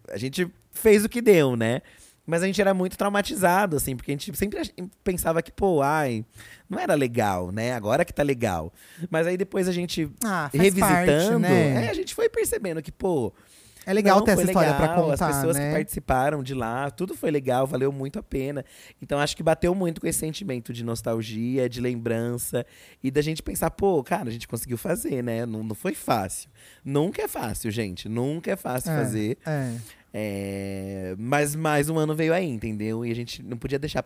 A 0.09 0.17
gente 0.17 0.47
fez 0.71 1.03
o 1.05 1.09
que 1.09 1.21
deu, 1.21 1.55
né? 1.55 1.81
Mas 2.25 2.41
a 2.41 2.47
gente 2.47 2.59
era 2.59 2.73
muito 2.73 2.97
traumatizado, 2.97 3.75
assim, 3.75 3.95
porque 3.95 4.11
a 4.11 4.13
gente 4.13 4.35
sempre 4.35 4.59
pensava 5.03 5.41
que, 5.41 5.51
pô, 5.51 5.81
ai, 5.81 6.25
não 6.69 6.79
era 6.79 6.95
legal, 6.95 7.51
né? 7.51 7.73
Agora 7.73 8.03
que 8.03 8.13
tá 8.13 8.23
legal. 8.23 8.73
Mas 9.09 9.27
aí 9.27 9.37
depois 9.37 9.67
a 9.67 9.71
gente, 9.71 10.09
ah, 10.23 10.49
revisitando, 10.51 11.41
parte, 11.41 11.53
né? 11.53 11.85
é, 11.85 11.89
a 11.89 11.93
gente 11.93 12.15
foi 12.15 12.27
percebendo 12.27 12.81
que, 12.81 12.91
pô, 12.91 13.31
é 13.85 13.93
legal 13.93 14.17
não, 14.17 14.25
ter 14.25 14.31
essa 14.31 14.41
história 14.43 14.71
legal, 14.71 14.87
pra 14.87 14.95
contar, 15.03 15.27
As 15.29 15.35
pessoas 15.35 15.57
né? 15.57 15.67
que 15.69 15.75
participaram 15.75 16.41
de 16.41 16.55
lá, 16.55 16.89
tudo 16.89 17.15
foi 17.15 17.29
legal, 17.29 17.67
valeu 17.67 17.91
muito 17.91 18.17
a 18.17 18.23
pena. 18.23 18.65
Então 18.99 19.19
acho 19.19 19.37
que 19.37 19.43
bateu 19.43 19.75
muito 19.75 20.01
com 20.01 20.07
esse 20.07 20.17
sentimento 20.17 20.73
de 20.73 20.83
nostalgia, 20.83 21.69
de 21.69 21.79
lembrança 21.79 22.65
e 23.03 23.11
da 23.11 23.21
gente 23.21 23.43
pensar, 23.43 23.69
pô, 23.69 24.03
cara, 24.03 24.29
a 24.29 24.31
gente 24.31 24.47
conseguiu 24.47 24.77
fazer, 24.77 25.21
né? 25.23 25.45
Não, 25.45 25.61
não 25.63 25.75
foi 25.75 25.93
fácil. 25.93 26.49
Nunca 26.83 27.21
é 27.21 27.27
fácil, 27.27 27.69
gente. 27.69 28.09
Nunca 28.09 28.51
é 28.51 28.55
fácil 28.55 28.91
É, 28.91 28.97
fazer. 28.97 29.37
é. 29.45 29.75
É, 30.17 31.13
mas 31.17 31.57
mais 31.57 31.89
um 31.89 31.99
ano 31.99 32.15
veio 32.15 32.33
aí, 32.33 32.49
entendeu? 32.49 33.05
E 33.05 33.11
a 33.11 33.13
gente 33.13 33.43
não 33.43 33.57
podia 33.57 33.77
deixar 33.77 34.01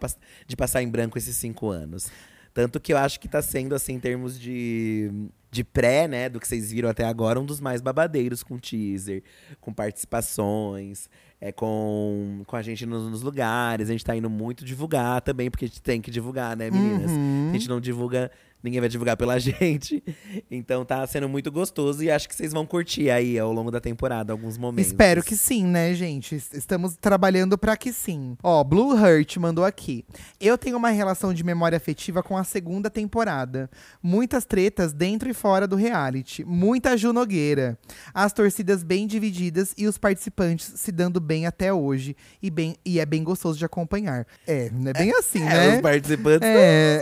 de 0.47 0.57
passar 0.57 0.81
em 0.81 0.89
branco 0.89 1.19
esses 1.19 1.35
cinco 1.35 1.69
anos. 1.69 2.11
Tanto 2.51 2.79
que 2.79 2.91
eu 2.91 2.97
acho 2.97 3.19
que 3.19 3.27
tá 3.27 3.43
sendo, 3.43 3.75
assim, 3.75 3.93
em 3.93 3.99
termos 3.99 4.39
de, 4.39 5.11
de 5.51 5.63
pré, 5.63 6.07
né, 6.07 6.27
do 6.27 6.39
que 6.39 6.47
vocês 6.47 6.71
viram 6.71 6.89
até 6.89 7.05
agora, 7.05 7.39
um 7.39 7.45
dos 7.45 7.59
mais 7.59 7.79
babadeiros 7.79 8.41
com 8.41 8.57
teaser, 8.57 9.21
com 9.61 9.71
participações, 9.71 11.07
é, 11.39 11.51
com, 11.51 12.41
com 12.47 12.55
a 12.55 12.61
gente 12.63 12.87
nos, 12.87 13.07
nos 13.07 13.21
lugares. 13.21 13.87
A 13.87 13.91
gente 13.91 14.03
tá 14.03 14.15
indo 14.15 14.31
muito 14.31 14.65
divulgar 14.65 15.21
também, 15.21 15.51
porque 15.51 15.65
a 15.65 15.67
gente 15.67 15.81
tem 15.81 16.01
que 16.01 16.09
divulgar, 16.09 16.57
né, 16.57 16.71
meninas? 16.71 17.11
Uhum. 17.11 17.49
A 17.51 17.53
gente 17.53 17.69
não 17.69 17.79
divulga, 17.79 18.31
ninguém 18.63 18.79
vai 18.79 18.89
divulgar 18.89 19.15
pela 19.17 19.37
gente. 19.39 20.03
Então 20.49 20.83
tá 20.85 21.05
sendo 21.07 21.27
muito 21.29 21.51
gostoso 21.51 22.03
e 22.03 22.09
acho 22.11 22.27
que 22.27 22.35
vocês 22.35 22.51
vão 22.53 22.65
curtir 22.65 23.09
aí 23.09 23.37
ao 23.39 23.51
longo 23.51 23.71
da 23.71 23.79
temporada 23.79 24.31
alguns 24.33 24.57
momentos. 24.57 24.87
Espero 24.91 25.23
que 25.23 25.35
sim, 25.35 25.65
né, 25.65 25.93
gente? 25.93 26.35
Es- 26.35 26.49
Estamos 26.53 26.95
trabalhando 26.95 27.57
pra 27.57 27.75
que 27.77 27.91
sim. 27.93 28.37
Ó, 28.43 28.63
Blue 28.63 28.93
Heart 28.97 29.37
mandou 29.37 29.63
aqui. 29.65 30.05
Eu 30.39 30.57
tenho 30.57 30.77
uma 30.77 30.89
relação 30.89 31.33
de 31.33 31.43
memória 31.43 31.77
afetiva 31.77 32.21
com 32.21 32.37
a 32.37 32.43
segunda 32.43 32.89
temporada. 32.89 33.69
Muitas 34.01 34.45
tretas 34.45 34.93
dentro 34.93 35.29
e 35.29 35.33
fora 35.33 35.67
do 35.67 35.75
reality. 35.75 36.43
Muita 36.45 36.97
Ju 36.97 37.13
Nogueira. 37.13 37.77
As 38.13 38.33
torcidas 38.33 38.83
bem 38.83 39.07
divididas 39.07 39.73
e 39.77 39.87
os 39.87 39.97
participantes 39.97 40.71
se 40.75 40.91
dando 40.91 41.19
bem 41.19 41.45
até 41.45 41.73
hoje. 41.73 42.15
E, 42.41 42.49
bem, 42.49 42.75
e 42.85 42.99
é 42.99 43.05
bem 43.05 43.23
gostoso 43.23 43.57
de 43.57 43.65
acompanhar. 43.65 44.25
É, 44.47 44.69
não 44.71 44.89
é 44.89 44.93
bem 44.93 45.11
assim, 45.17 45.41
É, 45.41 45.45
né? 45.49 45.75
os 45.75 45.81
participantes 45.81 46.47
É, 46.47 46.99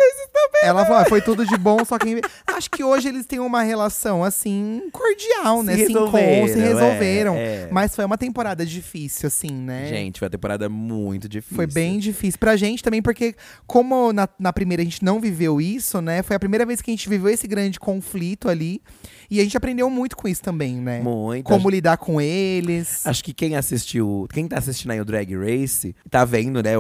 ela 0.64 0.86
falou, 0.86 1.02
ah, 1.02 1.06
foi 1.06 1.22
tudo 1.22 1.46
de 1.48 1.58
bom, 1.58 1.84
só 1.86 1.98
que 1.98 2.22
acho 2.46 2.70
que 2.70 2.84
hoje 2.84 3.08
eles 3.08 3.26
têm 3.26 3.40
uma 3.40 3.64
relação 3.64 4.24
assim 4.24 4.84
cordial, 4.92 5.64
né? 5.64 5.76
Se 5.76 5.86
Se 5.88 5.92
encontram, 5.92 6.48
se 6.48 6.60
resolveram, 6.60 7.36
é, 7.36 7.64
é. 7.64 7.70
Mas 7.72 7.96
foi 7.96 8.06
uma 8.06 8.18
temporada 8.18 8.66
difícil, 8.66 9.28
assim, 9.28 9.52
né? 9.52 9.88
Gente, 9.88 10.20
foi 10.20 10.26
uma 10.28 10.32
temporada 10.32 10.70
muito 10.70 11.28
difícil. 11.28 11.56
Foi 11.56 11.68
bem 11.68 12.00
difícil 12.00 12.40
pra 12.40 12.56
gente 12.56 12.84
também, 12.84 13.02
porque 13.02 13.36
como 13.66 14.12
na, 14.14 14.28
na 14.40 14.54
primeira 14.54 14.82
a 14.82 14.86
gente 14.86 15.04
não 15.04 15.20
viveu 15.20 15.60
isso, 15.62 16.02
né? 16.02 16.22
Foi 16.24 16.36
a 16.36 16.40
primeira 16.40 16.66
vez 16.66 16.82
que 16.82 16.92
a 16.92 16.94
gente 16.94 17.08
viveu 17.10 17.30
esse 17.30 17.48
grande 17.48 17.80
conflito 17.80 18.50
ali. 18.50 18.82
E 19.30 19.42
a 19.42 19.44
gente 19.44 19.58
aprendeu 19.58 19.90
muito 19.90 20.16
com 20.16 20.28
isso 20.28 20.42
também, 20.42 20.76
né? 20.78 21.02
Muito. 21.02 21.46
Como 21.46 21.70
lidar 21.70 21.98
com 21.98 22.22
eles. 22.22 23.06
Acho 23.06 23.24
que 23.24 23.34
quem 23.34 23.56
assistiu, 23.58 24.26
quem 24.32 24.48
tá 24.48 24.58
assistindo 24.58 24.92
aí 24.92 25.02
o 25.02 25.06
Drag 25.06 25.36
Race, 25.36 25.94
tá 26.10 26.24
vendo, 26.24 26.64
né, 26.64 26.78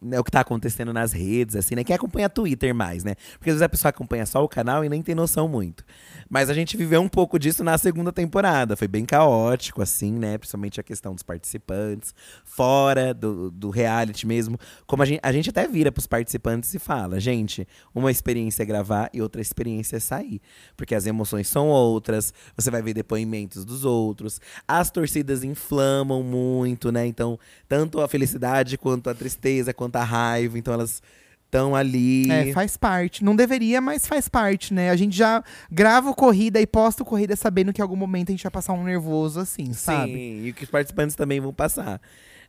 né, 0.00 0.20
o 0.20 0.24
que 0.24 0.30
tá 0.30 0.40
acontecendo 0.40 0.92
nas 0.92 1.12
redes, 1.12 1.56
assim, 1.56 1.74
né? 1.74 1.82
Quem 1.82 1.96
acompanha 1.96 2.28
Twitter 2.28 2.74
mais, 2.74 3.02
né? 3.02 3.14
Porque 3.38 3.50
às 3.50 3.54
vezes 3.54 3.62
a 3.62 3.68
pessoa 3.68 3.90
acompanha 3.90 4.26
só 4.26 4.44
o 4.44 4.48
canal 4.48 4.84
e 4.84 4.88
nem 4.88 5.02
tem 5.02 5.14
noção 5.14 5.48
muito. 5.48 5.84
Mas 6.28 6.50
a 6.50 6.54
gente 6.54 6.76
viveu 6.76 7.00
um 7.00 7.08
pouco 7.08 7.38
disso 7.38 7.64
na 7.64 7.78
segunda 7.78 8.12
temporada. 8.12 8.76
Foi 8.76 8.86
bem 8.86 9.04
caótico, 9.04 9.80
assim, 9.80 10.12
né? 10.12 10.36
Principalmente 10.36 10.78
a 10.80 10.82
questão 10.82 11.14
dos 11.14 11.22
participantes, 11.22 12.14
fora 12.44 13.14
do, 13.14 13.50
do 13.50 13.70
reality 13.70 14.26
mesmo. 14.26 14.58
Como 14.86 15.02
a 15.02 15.06
gente, 15.06 15.20
a 15.22 15.32
gente 15.32 15.50
até 15.50 15.66
vira 15.66 15.90
pros 15.90 16.06
participantes 16.06 16.74
e 16.74 16.78
fala, 16.78 17.18
gente, 17.18 17.66
uma 17.94 18.10
experiência 18.10 18.62
é 18.62 18.66
gravar 18.66 19.08
e 19.14 19.22
outra 19.22 19.40
experiência 19.40 19.96
é 19.96 20.00
sair. 20.00 20.40
Porque 20.76 20.94
as 20.94 21.06
emoções 21.06 21.48
são 21.48 21.68
outras, 21.68 22.34
você 22.56 22.70
vai 22.70 22.82
ver 22.82 22.92
depoimentos 22.92 23.64
dos 23.64 23.84
outros. 23.84 24.40
As 24.68 24.90
torcidas 24.90 25.42
inflamam 25.42 26.22
muito, 26.22 26.92
né? 26.92 27.06
Então, 27.06 27.38
tanto 27.66 28.00
a 28.00 28.08
felicidade 28.08 28.76
quanto 28.76 29.08
a 29.08 29.14
tristeza, 29.14 29.72
quanto 29.72 29.85
a 29.94 30.04
raiva. 30.04 30.58
Então, 30.58 30.74
elas 30.74 31.02
estão 31.46 31.74
ali. 31.74 32.30
É, 32.30 32.52
faz 32.52 32.76
parte. 32.76 33.24
Não 33.24 33.34
deveria, 33.34 33.80
mas 33.80 34.06
faz 34.06 34.28
parte, 34.28 34.74
né? 34.74 34.90
A 34.90 34.96
gente 34.96 35.16
já 35.16 35.42
grava 35.70 36.10
o 36.10 36.14
corrida 36.14 36.60
e 36.60 36.66
posta 36.66 37.02
o 37.02 37.06
corrida 37.06 37.34
sabendo 37.34 37.72
que 37.72 37.80
em 37.80 37.82
algum 37.82 37.96
momento 37.96 38.28
a 38.28 38.32
gente 38.32 38.42
vai 38.42 38.50
passar 38.50 38.72
um 38.74 38.84
nervoso 38.84 39.40
assim, 39.40 39.72
sabe? 39.72 40.12
Sim, 40.12 40.46
e 40.46 40.52
que 40.52 40.64
os 40.64 40.70
participantes 40.70 41.16
também 41.16 41.40
vão 41.40 41.52
passar. 41.52 42.00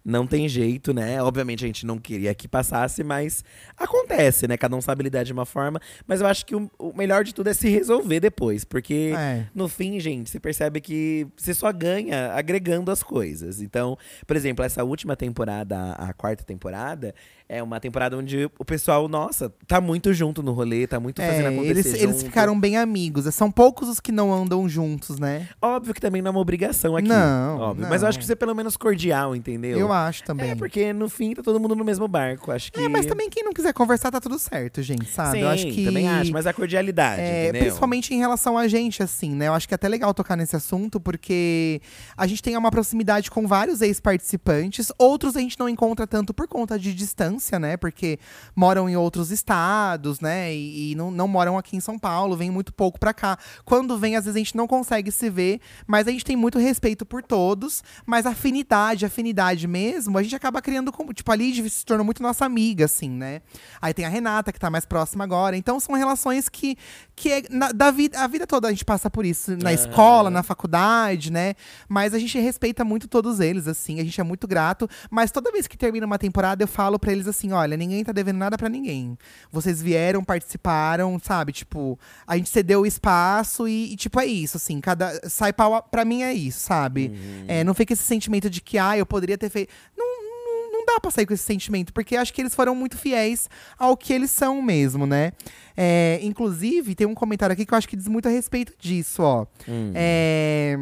Não 0.08 0.26
tem 0.26 0.48
jeito, 0.48 0.94
né? 0.94 1.22
Obviamente 1.22 1.66
a 1.66 1.68
gente 1.68 1.86
não 1.86 1.98
queria 1.98 2.34
que 2.34 2.48
passasse, 2.48 3.04
mas 3.04 3.44
acontece, 3.76 4.48
né? 4.48 4.56
Cada 4.56 4.74
um 4.74 4.80
sabe 4.80 5.04
lidar 5.04 5.24
de 5.24 5.34
uma 5.34 5.46
forma. 5.46 5.82
Mas 6.08 6.22
eu 6.22 6.28
acho 6.28 6.46
que 6.46 6.56
o, 6.56 6.72
o 6.80 6.96
melhor 6.96 7.26
de 7.26 7.34
tudo 7.36 7.50
é 7.50 7.54
se 7.54 7.68
resolver 7.68 8.22
depois. 8.22 8.64
Porque 8.64 9.14
É. 9.14 9.46
no 9.54 9.68
fim, 9.68 10.00
gente, 10.00 10.30
você 10.30 10.40
percebe 10.40 10.80
que 10.80 11.28
você 11.36 11.54
só 11.54 11.70
ganha 11.74 12.32
agregando 12.32 12.90
as 12.90 13.04
coisas. 13.04 13.62
Então, 13.62 13.98
por 14.26 14.38
exemplo, 14.38 14.64
essa 14.64 14.82
última 14.82 15.18
temporada, 15.18 15.92
a 15.92 16.14
quarta 16.14 16.42
temporada, 16.42 17.14
é 17.50 17.64
uma 17.64 17.80
temporada 17.80 18.18
onde 18.18 18.50
o 18.60 18.66
pessoal, 18.66 19.08
nossa, 19.08 19.50
tá 19.66 19.80
muito 19.80 20.14
junto 20.14 20.44
no 20.44 20.52
rolê, 20.52 20.86
tá 20.86 21.00
muito 21.00 21.22
fazendo 21.22 21.46
É, 21.46 21.48
acontecer 21.50 21.70
eles, 21.72 21.86
eles 21.86 22.02
junto. 22.02 22.26
ficaram 22.26 22.60
bem 22.60 22.76
amigos. 22.78 23.34
São 23.34 23.50
poucos 23.50 23.88
os 23.88 24.00
que 24.02 24.12
não 24.12 24.34
andam 24.34 24.68
juntos, 24.68 25.18
né? 25.18 25.48
Óbvio 25.62 25.94
que 25.94 26.02
também 26.02 26.22
não 26.22 26.30
é 26.30 26.32
uma 26.32 26.40
obrigação 26.42 26.96
aqui. 26.98 27.08
Não, 27.08 27.58
óbvio. 27.60 27.88
Mas 27.88 28.02
eu 28.02 28.06
não. 28.06 28.10
acho 28.10 28.20
que 28.20 28.26
você 28.26 28.34
é 28.34 28.36
pelo 28.36 28.54
menos 28.54 28.76
cordial, 28.76 29.36
entendeu? 29.36 29.78
Eu 29.80 29.94
acho 29.94 30.24
também. 30.24 30.52
É, 30.52 30.56
porque 30.56 30.92
no 30.92 31.08
fim 31.08 31.34
tá 31.34 31.42
todo 31.42 31.60
mundo 31.60 31.74
no 31.76 31.86
mesmo 31.86 32.08
barco. 32.08 32.52
Acho 32.52 32.72
que. 32.72 32.80
É, 32.82 32.90
mas 32.90 33.06
também 33.06 33.30
quem 33.30 33.44
não 33.44 33.54
quiser 33.54 33.72
conversar 33.74 34.12
tá 34.12 34.20
tudo 34.20 34.38
certo, 34.38 34.82
gente, 34.82 35.06
sabe? 35.10 35.38
Sim, 35.38 35.44
eu 35.44 35.50
acho 35.50 35.68
que 35.68 35.86
também 35.86 36.08
acho, 36.10 36.32
mas 36.34 36.46
a 36.46 36.54
cordialidade, 36.54 37.22
É, 37.22 37.44
entendeu? 37.46 37.62
principalmente 37.62 38.14
em 38.14 38.18
relação 38.18 38.58
a 38.58 38.68
gente, 38.68 39.02
assim, 39.02 39.34
né? 39.34 39.48
Eu 39.48 39.54
acho 39.54 39.68
que 39.68 39.74
é 39.74 39.76
até 39.76 39.88
legal 39.88 40.14
tocar 40.14 40.36
nesse 40.36 40.56
assunto, 40.56 41.00
porque 41.00 41.82
a 42.18 42.28
gente 42.28 42.44
tem 42.44 42.58
uma 42.58 42.70
proximidade 42.72 43.32
com 43.32 43.48
vários 43.48 43.82
ex-participantes. 43.82 44.92
Outros 44.98 45.38
a 45.38 45.40
gente 45.40 45.58
não 45.60 45.70
encontra 45.70 46.06
tanto 46.06 46.34
por 46.34 46.48
conta 46.48 46.78
de 46.78 46.94
distância, 46.94 47.37
né? 47.60 47.78
Porque 47.78 48.20
moram 48.56 48.90
em 48.90 48.96
outros 48.96 49.32
estados, 49.32 50.20
né? 50.20 50.54
E, 50.54 50.92
e 50.92 50.96
não, 50.96 51.12
não 51.12 51.28
moram 51.28 51.58
aqui 51.58 51.76
em 51.76 51.80
São 51.80 51.98
Paulo, 51.98 52.36
vêm 52.36 52.50
muito 52.52 52.74
pouco 52.74 53.00
pra 53.00 53.14
cá. 53.14 53.38
Quando 53.66 53.98
vem, 53.98 54.16
às 54.16 54.26
vezes 54.26 54.36
a 54.36 54.40
gente 54.40 54.56
não 54.58 54.68
consegue 54.68 55.12
se 55.12 55.30
ver, 55.30 55.60
mas 55.86 56.08
a 56.08 56.12
gente 56.12 56.26
tem 56.26 56.36
muito 56.36 56.58
respeito 56.60 57.06
por 57.06 57.22
todos. 57.24 57.84
Mas 58.06 58.26
afinidade, 58.26 59.06
afinidade 59.06 59.68
mesmo, 59.68 60.18
a 60.18 60.24
gente 60.24 60.36
acaba 60.36 60.62
criando 60.62 60.92
como. 60.92 61.14
Tipo, 61.14 61.32
a 61.32 61.36
Lid 61.36 61.70
se 61.70 61.86
tornou 61.86 62.06
muito 62.06 62.22
nossa 62.22 62.46
amiga, 62.46 62.86
assim, 62.86 63.10
né? 63.10 63.42
Aí 63.82 63.94
tem 63.94 64.06
a 64.06 64.10
Renata, 64.10 64.52
que 64.52 64.60
tá 64.60 64.70
mais 64.70 64.86
próxima 64.86 65.24
agora. 65.24 65.56
Então 65.58 65.80
são 65.80 65.96
relações 65.96 66.50
que, 66.50 66.78
que 67.16 67.32
é, 67.32 67.44
na- 67.50 67.72
da 67.72 67.92
vida, 67.92 68.20
a 68.20 68.28
vida 68.28 68.46
toda 68.48 68.68
a 68.68 68.72
gente 68.72 68.86
passa 68.86 69.10
por 69.10 69.26
isso. 69.26 69.52
Na 69.58 69.72
escola, 69.74 70.30
na 70.30 70.44
faculdade, 70.44 71.32
né? 71.32 71.54
Mas 71.88 72.14
a 72.14 72.20
gente 72.20 72.38
respeita 72.40 72.84
muito 72.84 73.08
todos 73.08 73.40
eles, 73.40 73.68
assim. 73.68 74.00
A 74.00 74.04
gente 74.04 74.20
é 74.20 74.24
muito 74.24 74.48
grato. 74.48 74.90
Mas 75.10 75.32
toda 75.32 75.52
vez 75.52 75.68
que 75.68 75.78
termina 75.78 76.06
uma 76.06 76.18
temporada, 76.18 76.64
eu 76.64 76.68
falo 76.68 76.98
pra 77.00 77.12
eles 77.12 77.27
assim: 77.30 77.52
olha, 77.52 77.78
ninguém 77.78 78.04
tá 78.04 78.12
devendo 78.12 78.38
nada 78.38 78.58
pra 78.58 78.70
ninguém. 78.70 79.18
Vocês 79.52 79.82
vieram, 79.82 80.24
participaram, 80.24 81.20
sabe? 81.20 81.52
Tipo, 81.52 82.00
a 82.26 82.38
gente 82.38 82.50
cedeu 82.50 82.82
o 82.82 82.86
espaço 82.86 83.68
e, 83.68 83.94
e, 83.94 83.96
tipo, 83.96 84.20
é 84.20 84.26
isso, 84.26 84.58
assim. 84.58 84.80
Cada. 84.80 85.30
Sai 85.30 85.54
pau. 85.54 85.82
Pra 85.84 86.06
mim 86.06 86.24
é 86.24 86.34
isso, 86.34 86.60
sabe? 86.60 87.12
É, 87.48 87.64
não 87.64 87.74
fica 87.74 87.94
esse 87.94 88.04
sentimento 88.04 88.50
de 88.50 88.62
que, 88.62 88.78
ah, 88.78 88.98
eu 88.98 89.06
poderia 89.06 89.38
ter 89.38 89.50
feito. 89.50 89.72
Não, 89.98 90.06
não, 90.24 90.72
não 90.72 90.86
dá 90.86 91.00
pra 91.00 91.12
sair 91.12 91.26
com 91.26 91.34
esse 91.34 91.44
sentimento, 91.44 91.94
porque 91.94 92.16
acho 92.16 92.34
que 92.34 92.42
eles 92.42 92.56
foram 92.56 92.74
muito 92.76 92.98
fiéis 92.98 93.50
ao 93.78 93.96
que 93.98 94.14
eles 94.14 94.32
são 94.32 94.62
mesmo, 94.62 95.06
né? 95.06 95.32
É, 95.76 96.20
inclusive, 96.24 96.96
tem 96.96 97.06
um 97.06 97.14
comentário 97.14 97.54
aqui 97.54 97.66
que 97.66 97.74
eu 97.74 97.78
acho 97.78 97.88
que 97.88 97.96
diz 97.96 98.08
muito 98.08 98.28
a 98.28 98.32
respeito 98.32 98.74
disso, 98.80 99.22
ó. 99.22 99.46
É, 99.94 100.76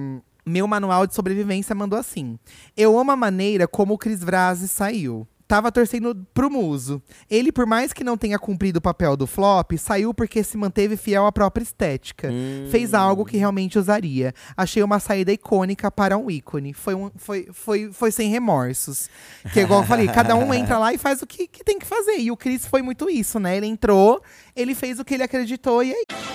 meu 0.45 0.67
manual 0.67 1.08
de 1.08 1.15
sobrevivência 1.15 1.73
mandou 1.73 1.97
assim: 1.97 2.38
Eu 2.77 2.97
amo 2.99 3.12
a 3.12 3.15
maneira 3.15 3.67
como 3.67 3.95
o 3.95 3.97
Cris 3.97 4.23
Vrase 4.23 4.67
saiu. 4.67 5.27
Tava 5.47 5.71
torcendo 5.71 6.15
pro 6.34 6.49
Muso. 6.49 7.01
Ele, 7.29 7.51
por 7.51 7.65
mais 7.65 7.93
que 7.93 8.03
não 8.03 8.17
tenha 8.17 8.39
cumprido 8.39 8.79
o 8.79 8.81
papel 8.81 9.15
do 9.15 9.27
flop, 9.27 9.73
saiu 9.77 10.13
porque 10.13 10.43
se 10.43 10.58
manteve 10.58 10.97
fiel 10.97 11.25
à 11.25 11.31
própria 11.31 11.63
estética. 11.63 12.29
Fez 12.71 12.93
algo 12.93 13.25
que 13.25 13.38
realmente 13.38 13.77
usaria. 13.77 14.34
Achei 14.58 14.81
uma 14.81 14.99
saída 14.99 15.31
icônica 15.31 15.91
para 15.91 16.17
um 16.17 16.31
ícone. 16.31 16.73
Foi, 16.73 16.95
um, 16.95 17.12
foi, 17.15 17.47
foi, 17.51 17.91
foi 17.91 18.12
sem 18.12 18.29
remorsos. 18.29 19.10
Que, 19.53 19.62
igual 19.62 19.81
eu 19.81 19.88
falei, 19.88 20.08
cada 20.08 20.36
um 20.36 20.53
entra 20.53 20.79
lá 20.79 20.93
e 20.93 20.97
faz 20.97 21.21
o 21.21 21.27
que, 21.27 21.47
que 21.47 21.63
tem 21.63 21.77
que 21.77 21.86
fazer. 21.86 22.17
E 22.17 22.31
o 22.31 22.38
Cris 22.38 22.65
foi 22.65 22.81
muito 22.81 23.10
isso, 23.10 23.39
né? 23.39 23.55
Ele 23.58 23.67
entrou, 23.67 24.21
ele 24.55 24.73
fez 24.73 24.99
o 24.99 25.05
que 25.05 25.13
ele 25.13 25.23
acreditou 25.23 25.84
e 25.84 25.93
aí. 25.93 26.34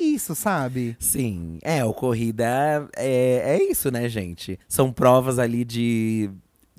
Isso, 0.00 0.34
sabe? 0.34 0.96
Sim, 0.98 1.58
é, 1.62 1.84
o 1.84 1.92
corrida 1.92 2.88
é, 2.96 3.58
é 3.58 3.70
isso, 3.70 3.90
né, 3.90 4.08
gente? 4.08 4.58
São 4.66 4.90
provas 4.90 5.38
ali 5.38 5.62
de 5.62 6.30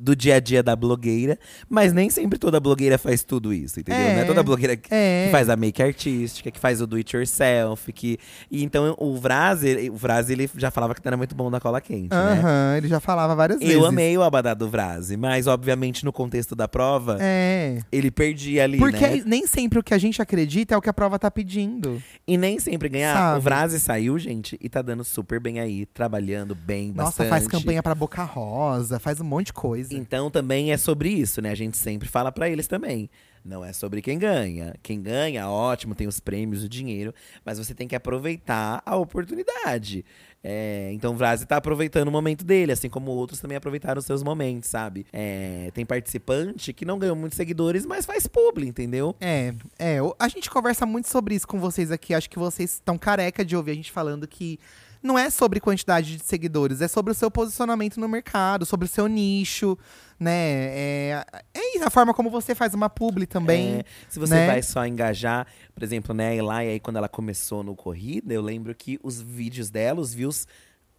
do 0.02 0.16
dia 0.16 0.36
a 0.36 0.40
dia 0.40 0.64
da 0.64 0.76
blogueira, 0.76 1.38
mas 1.70 1.94
nem 1.94 2.10
sempre 2.10 2.40
toda 2.40 2.60
blogueira 2.60 2.98
faz 2.98 3.24
tudo 3.24 3.54
isso, 3.54 3.80
entendeu? 3.80 4.02
É, 4.02 4.16
Não 4.16 4.22
é 4.22 4.26
toda 4.26 4.42
blogueira 4.44 4.76
que, 4.76 4.94
é. 4.94 5.26
que 5.26 5.32
faz 5.32 5.48
a 5.50 5.56
make 5.56 5.82
artística, 5.82 6.50
que 6.50 6.60
faz 6.60 6.82
o 6.82 6.88
do 6.88 6.96
it 6.96 7.16
yourself, 7.16 7.92
que 7.94 8.18
e 8.50 8.64
então 8.64 8.96
o 8.98 9.16
Vraz, 9.18 9.64
ele- 9.64 9.90
o 9.90 9.96
Vraz 9.96 10.30
ele 10.30 10.50
já 10.58 10.72
falava 10.72 10.96
que 10.96 11.02
não 11.06 11.10
era 11.10 11.18
muito 11.18 11.36
bom 11.36 11.50
na 11.50 11.60
cola 11.60 11.80
quente, 11.80 12.10
né? 12.10 12.40
Aham, 12.40 12.78
ele 12.78 12.88
já 12.88 13.00
falava 13.00 13.36
várias 13.36 13.60
vezes. 13.60 13.74
Eu 13.74 13.86
amei 13.86 14.18
o 14.18 14.24
abadá 14.24 14.54
do 14.54 14.68
Vraz, 14.70 15.12
mas 15.16 15.46
obviamente 15.48 16.04
no 16.04 16.12
contexto 16.12 16.56
da 16.56 16.68
prova, 16.68 17.18
É. 17.20 17.80
ele 17.92 18.10
perdia 18.10 18.64
ali, 18.64 18.78
Porque 18.80 19.06
né? 19.08 19.22
nem 19.26 19.46
sempre 19.46 19.78
o 19.80 19.84
que 19.84 19.94
a 19.94 19.98
gente 19.98 20.22
acredita 20.22 20.74
é 20.74 20.78
o 20.78 20.82
que 20.82 20.90
a 20.90 20.94
prova 20.94 21.20
tá 21.20 21.30
pedindo. 21.30 22.02
E 22.28 22.38
nem 22.38 22.58
sempre 22.60 22.90
ganhar. 22.90 23.14
Sabe? 23.16 23.38
O 23.40 23.42
Vraz 23.42 23.74
saiu, 23.82 24.18
gente, 24.18 24.58
e 24.60 24.68
tá 24.70 24.82
dando 24.82 25.04
super 25.04 25.40
bem 25.40 25.60
aí, 25.60 25.86
trabalhando 25.86 26.56
bem, 26.56 26.90
Nossa, 26.90 27.04
bastante. 27.24 27.30
faz 27.30 27.48
campanha 27.48 27.84
pra 27.84 27.94
Boca 27.94 28.24
Rosa, 28.24 29.00
faz 29.00 29.20
um 29.20 29.24
monte 29.24 29.48
de 29.48 29.54
coisa. 29.54 29.91
Então 29.96 30.30
também 30.30 30.72
é 30.72 30.78
sobre 30.78 31.10
isso, 31.10 31.42
né? 31.42 31.52
A 31.52 31.56
gente 31.56 31.78
sempre 31.78 32.08
fala 32.08 32.32
pra 32.32 32.50
eles 32.50 32.68
também. 32.68 33.10
Não 33.44 33.66
é 33.66 33.74
sobre 33.74 34.02
quem 34.02 34.20
ganha. 34.20 34.76
Quem 34.84 35.02
ganha, 35.02 35.50
ótimo, 35.50 35.96
tem 35.96 36.08
os 36.08 36.20
prêmios, 36.20 36.64
o 36.64 36.70
dinheiro, 36.70 37.14
mas 37.44 37.58
você 37.58 37.74
tem 37.74 37.88
que 37.88 37.96
aproveitar 37.96 38.84
a 38.86 38.96
oportunidade. 38.96 40.06
É, 40.44 40.92
então 40.94 41.14
o 41.14 41.16
Vrazi 41.16 41.46
tá 41.46 41.58
aproveitando 41.58 42.08
o 42.08 42.12
momento 42.12 42.44
dele, 42.44 42.72
assim 42.72 42.90
como 42.90 43.12
outros 43.12 43.40
também 43.40 43.58
aproveitaram 43.58 44.00
os 44.00 44.06
seus 44.06 44.24
momentos, 44.24 44.70
sabe? 44.70 45.06
É, 45.12 45.72
tem 45.74 45.86
participante 45.86 46.74
que 46.74 46.86
não 46.86 46.98
ganhou 46.98 47.16
muitos 47.16 47.36
seguidores, 47.36 47.86
mas 47.86 48.06
faz 48.06 48.28
publi, 48.28 48.68
entendeu? 48.68 49.16
É, 49.20 49.54
é. 49.78 49.98
A 50.20 50.28
gente 50.28 50.50
conversa 50.50 50.86
muito 50.86 51.10
sobre 51.10 51.36
isso 51.36 51.48
com 51.48 51.60
vocês 51.60 51.92
aqui. 51.92 52.14
Acho 52.14 52.30
que 52.30 52.40
vocês 52.40 52.74
estão 52.74 52.98
careca 52.98 53.44
de 53.44 53.56
ouvir 53.56 53.72
a 53.72 53.76
gente 53.76 53.92
falando 53.92 54.28
que 54.28 54.60
não 55.02 55.18
é 55.18 55.30
sobre 55.30 55.60
quantidade 55.60 56.18
de 56.18 56.24
seguidores, 56.24 56.82
é 56.82 56.88
sobre 56.88 57.12
o 57.12 57.16
seu 57.16 57.32
posicionamento 57.32 58.00
no 58.00 58.08
mercado, 58.08 58.66
sobre 58.66 58.86
o 58.86 58.90
seu 58.90 59.08
nicho, 59.08 59.78
né? 60.20 60.32
É, 60.32 61.26
é 61.54 61.76
isso, 61.76 61.86
a 61.86 61.90
forma 61.90 62.14
como 62.14 62.30
você 62.30 62.54
faz 62.54 62.74
uma 62.74 62.90
publi 62.90 63.26
também. 63.26 63.80
É, 63.80 63.86
se 64.10 64.20
você 64.20 64.34
né? 64.34 64.48
vai 64.48 64.62
só 64.62 64.86
engajar, 64.86 65.48
por 65.74 65.84
exemplo, 65.84 66.14
né, 66.14 66.30
a 66.30 66.36
Eli, 66.36 66.70
aí 66.72 66.80
quando 66.80 66.98
ela 66.98 67.10
começou 67.10 67.64
no 67.64 67.76
Corrida, 67.76 68.34
eu 68.34 68.42
lembro 68.42 68.74
que 68.76 69.00
os 69.04 69.22
vídeos 69.22 69.70
dela, 69.70 70.00
os 70.00 70.14
views 70.14 70.46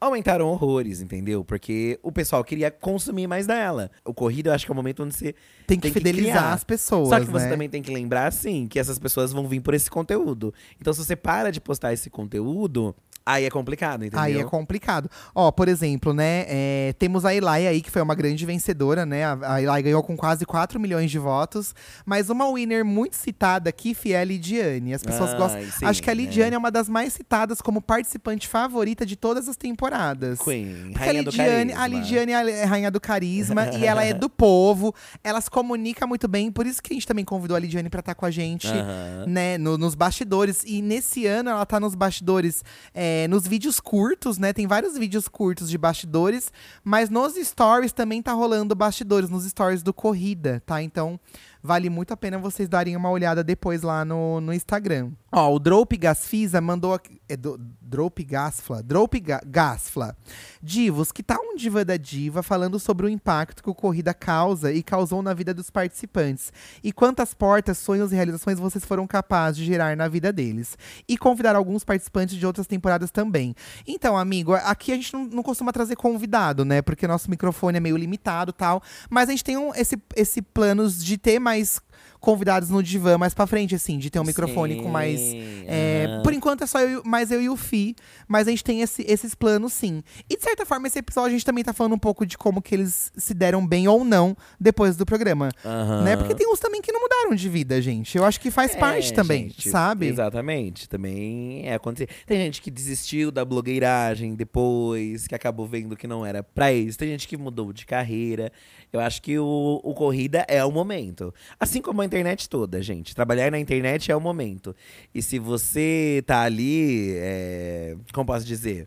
aumentaram 0.01 0.49
horrores, 0.49 1.01
entendeu? 1.01 1.45
Porque 1.45 1.99
o 2.03 2.11
pessoal 2.11 2.43
queria 2.43 2.71
consumir 2.71 3.29
mais 3.29 3.47
dela. 3.47 3.89
O 4.05 4.13
Corrida, 4.13 4.51
eu 4.51 4.55
acho 4.55 4.67
que 4.67 4.73
é 4.73 4.75
o 4.75 4.77
momento 4.77 5.05
onde 5.05 5.15
você 5.15 5.35
Tem 5.65 5.79
que 5.79 5.91
fidelizar 5.93 6.39
criar. 6.39 6.53
as 6.53 6.65
pessoas, 6.65 7.09
Só 7.09 7.21
que 7.21 7.27
você 7.27 7.45
né? 7.45 7.51
também 7.51 7.69
tem 7.69 7.81
que 7.81 7.93
lembrar, 7.93 8.27
assim, 8.27 8.67
que 8.67 8.81
essas 8.81 8.99
pessoas 8.99 9.33
vão 9.33 9.47
vir 9.47 9.61
por 9.61 9.75
esse 9.75 9.89
conteúdo. 9.89 10.53
Então, 10.81 10.93
se 10.93 11.05
você 11.05 11.15
para 11.15 11.53
de 11.53 11.61
postar 11.61 11.93
esse 11.93 12.11
conteúdo, 12.11 12.95
aí 13.25 13.45
é 13.45 13.51
complicado, 13.51 14.05
entendeu? 14.05 14.21
Aí 14.21 14.39
é 14.39 14.45
complicado. 14.45 15.09
Ó, 15.35 15.51
por 15.51 15.69
exemplo, 15.69 16.13
né? 16.13 16.45
é, 16.49 16.95
temos 16.99 17.25
a 17.25 17.35
Eli 17.35 17.47
aí, 17.67 17.81
que 17.81 17.91
foi 17.91 18.03
uma 18.03 18.15
grande 18.15 18.45
vencedora, 18.45 19.05
né? 19.07 19.25
A, 19.25 19.39
a 19.55 19.63
Eli 19.63 19.83
ganhou 19.83 20.03
com 20.03 20.17
quase 20.17 20.45
4 20.45 20.79
milhões 20.81 21.11
de 21.11 21.19
votos. 21.19 21.75
Mas 22.05 22.29
uma 22.31 22.51
winner 22.53 22.85
muito 22.85 23.17
citada 23.17 23.71
aqui, 23.71 23.95
que 23.95 24.13
é 24.13 24.21
a 24.21 24.25
Lidiane. 24.25 24.93
As 24.95 25.03
pessoas 25.03 25.35
gostam. 25.35 25.63
sim, 25.71 25.85
Acho 25.85 26.03
que 26.03 26.11
a 26.11 26.15
né? 26.15 26.23
Lidiane 26.23 26.55
é 26.55 26.59
uma 26.59 26.71
das 26.71 26.89
mais 26.89 27.13
citadas 27.13 27.61
como 27.61 27.81
participante 27.81 28.47
favorita 28.49 29.05
de 29.07 29.17
todas 29.17 29.49
as 29.49 29.57
temporadas. 29.57 30.39
Queen, 30.41 30.91
Porque 30.93 30.99
rainha 30.99 31.21
a 31.21 31.25
do 31.25 31.31
Lidiane, 31.31 31.73
a 31.73 31.77
carisma. 31.77 31.99
Lidiane 32.01 32.33
é 32.33 32.65
a 32.65 32.67
rainha 32.67 32.91
do 32.91 33.01
carisma 33.01 33.67
e 33.77 33.85
ela 33.87 34.05
é 34.05 34.13
do 34.13 34.29
povo. 34.31 34.95
Ela 35.23 35.41
se 35.41 35.51
comunica 35.51 36.07
muito 36.07 36.27
bem, 36.29 36.51
por 36.51 36.67
isso 36.67 36.83
que 36.83 36.93
a 36.93 36.95
gente 36.95 37.07
também 37.07 37.25
convidou 37.25 37.57
a 37.57 37.61
Lidiane 37.61 37.89
pra 37.89 38.01
estar 38.01 38.15
com 38.15 38.27
a 38.27 38.31
gente, 38.31 38.67
Aham. 38.69 39.25
né, 39.29 39.59
no- 39.59 39.79
nos 39.79 39.95
bastidores. 39.95 40.63
E 40.67 40.83
nesse 40.83 41.27
ano 41.27 41.51
ela 41.51 41.65
tá 41.67 41.79
nos 41.79 41.95
bastidores, 41.95 42.65
é, 42.95 43.12
nos 43.29 43.47
vídeos 43.47 43.81
curtos, 43.81 44.39
né? 44.39 44.53
Tem 44.53 44.67
vários 44.67 44.97
vídeos 44.99 45.29
curtos 45.29 45.69
de 45.71 45.79
bastidores, 45.79 46.53
mas 46.85 47.09
nos 47.11 47.35
stories 47.35 47.93
também 47.93 48.23
tá 48.23 48.33
rolando 48.33 48.75
bastidores, 48.75 49.29
nos 49.31 49.45
stories 49.45 49.83
do 49.83 49.93
Corrida, 49.95 50.63
tá? 50.67 50.83
Então 50.83 51.19
vale 51.63 51.89
muito 51.89 52.13
a 52.13 52.17
pena 52.17 52.39
vocês 52.39 52.69
darem 52.69 52.97
uma 52.97 53.09
olhada 53.11 53.45
depois 53.45 53.83
lá 53.83 54.05
no, 54.05 54.41
no 54.41 54.53
Instagram. 54.53 55.11
Ó, 55.31 55.55
o 55.55 55.59
Drope 55.59 55.97
Gasfisa 55.97 56.61
mandou. 56.61 56.93
aqui- 56.95 57.21
É 57.29 57.37
do, 57.37 57.57
Drope 57.81 58.25
Gasfla? 58.25 58.83
Drope 58.83 59.21
Ga- 59.21 59.43
Gasfla. 59.47 60.17
Divos, 60.63 61.11
que 61.11 61.25
tal 61.25 61.41
um 61.43 61.57
Diva 61.57 61.85
da 61.85 61.97
Diva 61.97 62.41
falando 62.41 62.79
sobre 62.79 63.05
o 63.07 63.09
impacto 63.09 63.63
que 63.63 63.71
o 63.71 63.75
Corrida 63.75 64.15
causa 64.15 64.73
e 64.73 64.81
causou 64.81 65.21
na 65.21 65.35
vida 65.35 65.53
dos 65.53 65.71
participantes? 65.71 66.53
E 66.85 66.93
quantas 66.93 67.35
portas, 67.35 67.79
sonhos 67.79 68.13
e 68.13 68.15
realizações 68.15 68.61
vocês 68.61 68.85
foram 68.85 69.05
capazes 69.07 69.57
de 69.57 69.65
gerar 69.65 69.97
na 69.97 70.07
vida 70.07 70.33
deles? 70.33 70.79
E 71.09 71.19
convidar 71.19 71.57
alguns 71.57 71.83
participantes 71.83 72.37
de 72.37 72.47
outras 72.47 72.69
temporadas 72.69 73.11
também. 73.11 73.57
Então, 73.85 74.17
amigo, 74.17 74.55
aqui 74.55 74.93
a 74.93 74.95
gente 74.95 75.13
não, 75.13 75.25
não 75.25 75.43
costuma 75.43 75.73
trazer 75.73 75.97
convidado, 75.97 76.65
né? 76.65 76.81
Porque 76.81 77.09
nosso 77.09 77.29
microfone 77.29 77.79
é 77.79 77.81
meio 77.81 77.97
limitado 77.97 78.53
tal. 78.53 78.81
Mas 79.11 79.29
a 79.29 79.33
gente 79.33 79.43
tem 79.43 79.57
um, 79.57 79.75
esse, 79.75 80.01
esse 80.15 80.41
planos 80.41 81.05
de 81.05 81.19
ter 81.19 81.41
mais 81.41 81.81
convidados 82.23 82.71
no 82.71 82.83
divã 82.83 83.19
mais 83.19 83.35
pra 83.35 83.47
frente, 83.47 83.75
assim, 83.75 83.99
de 83.99 84.09
ter 84.09 84.19
um 84.21 84.25
microfone 84.25 84.77
com 84.81 84.89
mais. 84.89 85.21
É, 85.67 86.07
aham. 86.09 86.23
por 86.23 86.33
enquanto 86.33 86.63
é 86.65 86.67
só 86.67 86.81
eu, 86.81 87.03
mais 87.05 87.31
eu 87.31 87.43
e 87.43 87.51
o 87.51 87.57
Fi, 87.57 87.95
mas 88.27 88.47
a 88.47 88.51
gente 88.51 88.65
tem 88.65 88.81
esse- 88.81 89.05
esses 89.07 89.35
planos 89.35 89.73
sim. 89.73 90.03
E 90.31 90.37
de 90.37 90.43
certa 90.43 90.65
forma, 90.65 90.87
esse 90.87 90.99
episódio 90.99 91.29
a 91.29 91.33
gente 91.33 91.45
também 91.45 91.63
tá 91.65 91.73
falando 91.73 91.95
um 91.95 91.99
pouco 91.99 92.25
de 92.25 92.39
como 92.39 92.63
que 92.63 92.75
eles 92.75 93.13
se 93.17 93.35
deram 93.35 93.67
bem 93.67 93.89
ou 93.89 94.05
não 94.05 94.35
depois 94.59 94.97
do 94.97 95.05
programa. 95.05 95.51
Aham. 95.65 96.03
Né? 96.05 96.17
Porque 96.17 96.35
tem 96.35 96.51
uns 96.51 96.61
também 96.61 96.81
que 96.81 96.93
não 96.93 97.01
mudaram 97.01 97.35
de 97.35 97.49
vida, 97.49 97.83
gente. 97.83 98.17
Eu 98.17 98.25
acho 98.25 98.41
que 98.41 98.51
faz 98.51 98.75
parte 98.77 99.11
É, 99.13 99.15
também, 99.15 99.49
gente, 99.49 99.69
sabe? 99.69 100.07
Exatamente. 100.07 100.89
Também 100.89 101.67
é 101.67 101.75
acontecer. 101.75 102.09
Tem 102.25 102.39
gente 102.39 102.63
que 102.63 102.71
desistiu 102.71 103.31
da 103.33 103.45
blogueiragem 103.45 104.35
depois, 104.35 105.27
que 105.27 105.35
acabou 105.35 105.67
vendo 105.67 105.97
que 105.97 106.07
não 106.07 106.25
era 106.25 106.43
pra 106.43 106.73
isso. 106.73 106.97
Tem 106.99 107.09
gente 107.09 107.27
que 107.27 107.37
mudou 107.37 107.73
de 107.73 107.85
carreira. 107.85 108.53
Eu 108.93 109.01
acho 109.01 109.23
que 109.23 109.39
o, 109.39 109.81
o 109.83 109.95
corrida 109.95 110.45
é 110.47 110.63
o 110.63 110.71
momento. 110.71 111.33
Assim 111.59 111.81
como 111.81 112.03
a 112.03 112.05
internet 112.05 112.49
toda, 112.49 112.83
gente. 112.83 113.15
Trabalhar 113.15 113.51
na 113.51 113.59
internet 113.59 114.13
é 114.13 114.17
o 114.17 114.21
momento. 114.21 114.77
E 115.15 115.23
se 115.23 115.39
você 115.39 116.23
tá 116.27 116.43
ali, 116.43 117.15
é, 117.17 117.97
como 118.13 118.27
posso 118.27 118.45
dizer? 118.45 118.87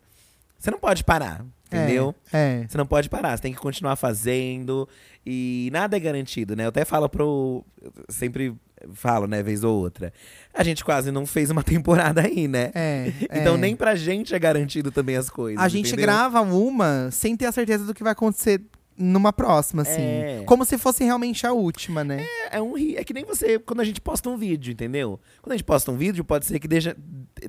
Você 0.59 0.69
não 0.69 0.79
pode 0.79 1.03
parar, 1.03 1.43
entendeu? 1.65 2.13
É. 2.31 2.65
Você 2.67 2.77
não 2.77 2.85
pode 2.85 3.09
parar, 3.09 3.35
você 3.35 3.41
tem 3.43 3.53
que 3.53 3.59
continuar 3.59 3.95
fazendo. 3.95 4.87
E 5.25 5.69
nada 5.71 5.97
é 5.97 5.99
garantido, 5.99 6.55
né? 6.55 6.65
Eu 6.65 6.69
até 6.69 6.85
falo 6.85 7.09
pro. 7.09 7.63
Sempre 8.07 8.55
falo, 8.93 9.25
né, 9.25 9.41
vez 9.41 9.63
ou 9.63 9.75
outra. 9.79 10.13
A 10.53 10.63
gente 10.63 10.83
quase 10.85 11.11
não 11.11 11.25
fez 11.25 11.49
uma 11.49 11.61
temporada 11.63 12.21
aí, 12.21 12.47
né? 12.47 12.71
É, 12.75 13.11
Então 13.31 13.55
é. 13.55 13.57
nem 13.57 13.75
pra 13.75 13.95
gente 13.95 14.35
é 14.35 14.39
garantido 14.39 14.91
também 14.91 15.15
as 15.15 15.29
coisas. 15.29 15.59
A 15.63 15.67
gente 15.67 15.87
entendeu? 15.87 16.05
grava 16.05 16.41
uma 16.41 17.09
sem 17.11 17.35
ter 17.35 17.45
a 17.45 17.51
certeza 17.51 17.85
do 17.85 17.93
que 17.93 18.03
vai 18.03 18.11
acontecer 18.11 18.61
numa 18.97 19.33
próxima, 19.33 19.81
assim. 19.81 20.01
É. 20.01 20.43
Como 20.45 20.63
se 20.65 20.77
fosse 20.77 21.03
realmente 21.03 21.45
a 21.45 21.51
última, 21.51 22.03
né? 22.03 22.23
É, 22.49 22.57
é 22.57 22.61
um 22.61 22.73
ri- 22.77 22.95
é 22.95 23.03
que 23.03 23.13
nem 23.13 23.25
você, 23.25 23.59
quando 23.59 23.81
a 23.81 23.83
gente 23.83 23.99
posta 23.99 24.29
um 24.29 24.37
vídeo, 24.37 24.71
entendeu? 24.71 25.19
Quando 25.41 25.51
a 25.53 25.57
gente 25.57 25.65
posta 25.65 25.91
um 25.91 25.97
vídeo, 25.97 26.23
pode 26.23 26.45
ser 26.45 26.59
que 26.59 26.67
deixa, 26.67 26.95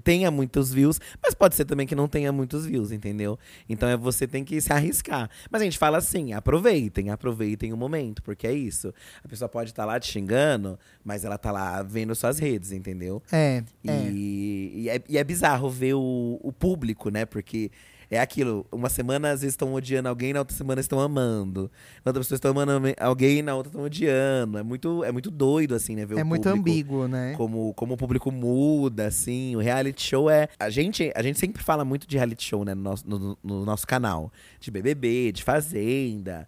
tenha 0.02 0.30
muitos 0.30 0.72
views, 0.72 1.00
mas 1.22 1.34
pode 1.34 1.54
ser 1.54 1.64
também 1.64 1.86
que 1.86 1.94
não 1.94 2.08
tenha 2.08 2.32
muitos 2.32 2.66
views, 2.66 2.90
entendeu? 2.90 3.38
Então 3.68 3.88
é 3.88 3.96
você 3.96 4.26
tem 4.26 4.44
que 4.44 4.60
se 4.60 4.72
arriscar. 4.72 5.30
Mas 5.50 5.62
a 5.62 5.64
gente 5.64 5.78
fala 5.78 5.98
assim, 5.98 6.32
aproveitem, 6.32 7.10
aproveitem 7.10 7.72
o 7.72 7.76
momento, 7.76 8.22
porque 8.22 8.46
é 8.46 8.52
isso. 8.52 8.92
A 9.22 9.28
pessoa 9.28 9.48
pode 9.48 9.70
estar 9.70 9.84
lá 9.84 10.00
te 10.00 10.08
xingando, 10.10 10.78
mas 11.04 11.24
ela 11.24 11.38
tá 11.38 11.52
lá 11.52 11.82
vendo 11.82 12.14
suas 12.14 12.38
redes, 12.38 12.72
entendeu? 12.72 13.22
É, 13.30 13.62
é. 13.86 13.92
E, 14.10 14.72
e 14.82 14.88
é, 14.90 15.02
e 15.08 15.18
é 15.18 15.22
bizarro 15.24 15.70
ver 15.70 15.94
o, 15.94 16.40
o 16.42 16.52
público, 16.52 17.08
né? 17.10 17.24
Porque 17.24 17.70
É 18.10 18.20
aquilo, 18.20 18.64
uma 18.70 18.88
semana 18.88 19.30
às 19.30 19.40
vezes 19.40 19.54
estão 19.54 19.74
odiando 19.74 20.08
alguém, 20.08 20.32
na 20.32 20.38
outra 20.38 20.56
semana 20.56 20.80
estão 20.80 21.00
amando. 21.00 21.70
Na 22.04 22.10
outra 22.10 22.20
pessoa 22.20 22.36
estão 22.36 22.50
amando 22.52 22.94
alguém, 23.00 23.42
na 23.42 23.54
outra 23.54 23.68
estão 23.68 23.84
odiando. 23.84 24.58
É 24.58 24.62
muito, 24.62 25.02
é 25.04 25.10
muito 25.10 25.30
doido, 25.30 25.74
assim, 25.74 25.96
né? 25.96 26.06
Ver 26.06 26.18
É 26.18 26.22
o 26.22 26.26
muito 26.26 26.48
público, 26.48 26.60
ambíguo, 26.60 27.08
né? 27.08 27.34
Como, 27.36 27.74
como 27.74 27.94
o 27.94 27.96
público 27.96 28.30
muda, 28.30 29.06
assim. 29.06 29.56
O 29.56 29.58
reality 29.58 30.02
show 30.02 30.30
é. 30.30 30.48
A 30.58 30.70
gente, 30.70 31.12
a 31.14 31.22
gente 31.22 31.38
sempre 31.38 31.62
fala 31.62 31.84
muito 31.84 32.06
de 32.06 32.16
reality 32.16 32.44
show, 32.44 32.64
né, 32.64 32.74
no 32.74 32.82
nosso, 32.82 33.08
no, 33.08 33.38
no 33.42 33.64
nosso 33.64 33.86
canal. 33.86 34.32
De 34.60 34.70
BBB, 34.70 35.32
de 35.32 35.42
Fazenda. 35.42 36.46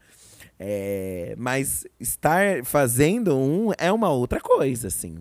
É, 0.61 1.35
mas 1.39 1.87
estar 2.01 2.65
fazendo 2.65 3.37
um 3.37 3.73
é 3.79 3.93
uma 3.93 4.11
outra 4.11 4.41
coisa, 4.41 4.89
assim. 4.89 5.17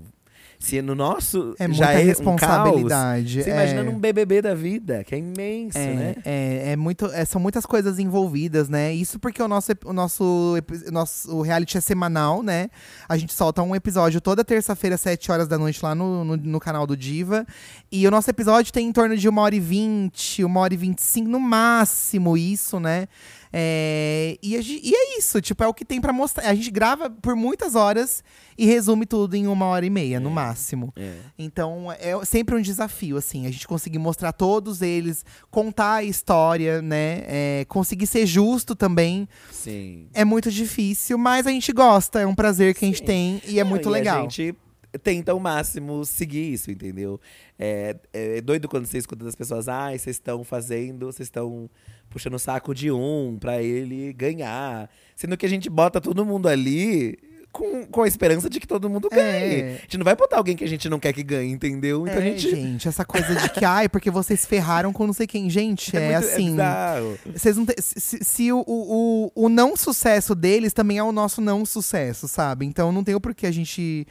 Se 0.60 0.82
no 0.82 0.96
nosso 0.96 1.54
É 1.60 1.66
já 1.72 1.86
muita 1.86 2.02
é 2.02 2.04
um 2.04 2.06
responsabilidade, 2.08 3.36
caos, 3.36 3.46
você 3.46 3.50
é. 3.52 3.54
imagina 3.54 3.84
num 3.84 4.00
BBB 4.00 4.42
da 4.42 4.56
vida, 4.56 5.04
que 5.04 5.14
é 5.14 5.20
imenso, 5.20 5.78
É, 5.78 5.94
né? 5.94 6.16
é, 6.26 6.72
é 6.72 6.76
muito, 6.76 7.06
é, 7.08 7.24
são 7.26 7.40
muitas 7.40 7.66
coisas 7.66 8.00
envolvidas, 8.00 8.68
né? 8.68 8.92
Isso 8.94 9.20
porque 9.20 9.42
o 9.42 9.48
nosso, 9.48 9.72
o 9.86 9.94
nosso, 9.94 10.56
o 10.88 10.92
nosso 10.92 11.36
o 11.36 11.42
reality 11.42 11.78
é 11.78 11.82
semanal, 11.82 12.42
né? 12.42 12.70
A 13.08 13.18
gente 13.18 13.34
solta 13.34 13.62
um 13.62 13.76
episódio 13.76 14.20
toda 14.20 14.44
terça-feira, 14.44 14.96
às 14.96 15.02
7 15.02 15.32
horas 15.32 15.48
da 15.48 15.58
noite, 15.58 15.80
lá 15.84 15.94
no, 15.94 16.24
no, 16.24 16.36
no 16.38 16.60
canal 16.60 16.88
do 16.88 16.98
Diva. 16.98 17.46
E 17.92 18.08
o 18.08 18.12
nosso 18.12 18.30
episódio 18.30 18.74
tem 18.74 18.88
em 18.88 18.92
torno 18.92 19.16
de 19.16 19.30
uma 19.30 19.42
hora 19.44 19.56
e 19.56 19.60
vinte, 19.60 20.44
uma 20.44 20.60
hora 20.62 20.74
e 20.74 20.78
vinte 20.78 21.00
e 21.00 21.04
cinco, 21.04 21.30
no 21.30 21.40
máximo, 21.40 22.36
isso, 22.36 22.80
né? 22.80 23.08
É, 23.52 24.38
e, 24.42 24.56
e 24.56 24.94
é 24.94 25.18
isso, 25.18 25.42
tipo, 25.42 25.64
é 25.64 25.68
o 25.68 25.74
que 25.74 25.86
tem 25.86 26.02
pra 26.02 26.12
mostrar. 26.12 26.50
A 26.50 26.56
gente 26.56 26.72
grava 26.72 27.10
por 27.10 27.36
muitas 27.36 27.76
horas 27.76 28.24
e 28.58 28.66
resume 28.66 29.06
tudo 29.06 29.36
em 29.36 29.48
uma 29.48 29.66
hora 29.68 29.86
e 29.86 29.90
meia, 29.90 30.20
no 30.20 30.30
máximo. 30.30 30.94
É. 30.96 31.18
Então 31.38 31.92
é 31.92 32.26
sempre 32.26 32.56
um 32.56 32.62
desafio, 32.62 33.18
assim, 33.18 33.46
a 33.46 33.52
gente 33.52 33.68
conseguir 33.68 34.00
mostrar 34.00 34.32
todos 34.32 34.82
eles, 34.82 35.24
contar 35.50 35.96
a 35.96 36.04
história, 36.04 36.82
né? 36.82 37.24
é, 37.28 37.66
conseguir 37.68 38.08
ser 38.08 38.26
justo 38.26 38.76
também. 38.76 39.28
Sim. 39.52 40.08
É 40.14 40.24
muito 40.26 40.52
difícil, 40.52 41.18
mas 41.18 41.46
a 41.46 41.52
gente 41.52 41.72
gosta, 41.72 42.22
é 42.22 42.26
um 42.26 42.36
prazer 42.36 42.74
que 42.74 42.86
a 42.86 42.88
gente 42.88 43.00
Sim. 43.00 43.06
tem 43.06 43.42
e 43.46 43.60
é 43.60 43.64
Não, 43.64 43.70
muito 43.70 43.90
e 43.90 43.92
legal. 43.92 44.20
A 44.20 44.22
gente 44.22 44.56
tenta 45.04 45.32
ao 45.32 45.40
máximo 45.40 46.06
seguir 46.06 46.54
isso, 46.54 46.72
entendeu? 46.72 47.20
É, 47.60 47.96
é 48.14 48.42
doido 48.42 48.68
quando 48.68 48.86
você 48.86 48.98
escuta 48.98 49.24
das 49.24 49.36
pessoas, 49.36 49.68
ah, 49.68 49.90
vocês 49.90 50.16
estão 50.16 50.44
fazendo, 50.44 51.06
vocês 51.06 51.28
estão 51.28 51.70
puxando 52.18 52.34
o 52.34 52.40
saco 52.40 52.74
de 52.74 52.92
um 52.92 53.38
pra 53.40 53.62
ele 53.62 54.12
ganhar. 54.14 54.90
Sendo 55.16 55.38
que 55.38 55.46
a 55.46 55.50
gente 55.50 55.70
bota 55.70 56.02
todo 56.02 56.26
mundo 56.26 56.48
ali 56.50 57.18
com, 57.52 57.86
com 57.88 58.02
a 58.04 58.08
esperança 58.08 58.50
de 58.50 58.60
que 58.60 58.68
todo 58.68 58.90
mundo 58.90 59.08
ganhe. 59.10 59.62
É. 59.62 59.76
A 59.78 59.82
gente 59.82 59.98
não 59.98 60.04
vai 60.04 60.16
botar 60.16 60.38
alguém 60.38 60.56
que 60.56 60.64
a 60.64 60.68
gente 60.68 60.90
não 60.90 61.00
quer 61.00 61.14
que 61.14 61.24
ganhe, 61.24 61.52
entendeu? 61.52 62.06
Então 62.08 62.16
É, 62.16 62.18
a 62.18 62.22
gente. 62.22 62.50
gente, 62.50 62.88
essa 62.88 63.06
coisa 63.06 63.36
de 63.36 63.50
que, 63.52 63.64
ai, 63.64 63.88
porque 63.88 64.12
vocês 64.12 64.46
ferraram 64.46 64.92
com 64.92 65.06
não 65.08 65.14
sei 65.14 65.26
quem. 65.28 65.50
Gente, 65.50 65.96
é, 65.98 66.12
muito- 66.14 66.18
assim. 66.28 66.52
bizarro. 66.52 67.18
Vocês 67.34 67.58
não 67.58 67.66
têm- 67.66 67.76
se, 67.80 68.20
se- 68.24 68.52
o, 68.52 68.64
o, 68.68 69.32
o 69.36 69.50
não 69.50 69.76
sucesso 69.76 70.36
deles 70.36 70.74
também 70.74 70.98
é 70.98 71.04
o 71.04 71.12
nosso 71.12 71.40
não 71.40 71.66
sucesso, 71.66 72.28
sabe? 72.28 72.66
Então 72.66 72.92
não 72.92 73.04
tem 73.04 73.16
o 73.16 73.22
porquê 73.22 73.48
a 73.48 73.52
gente 73.52 74.06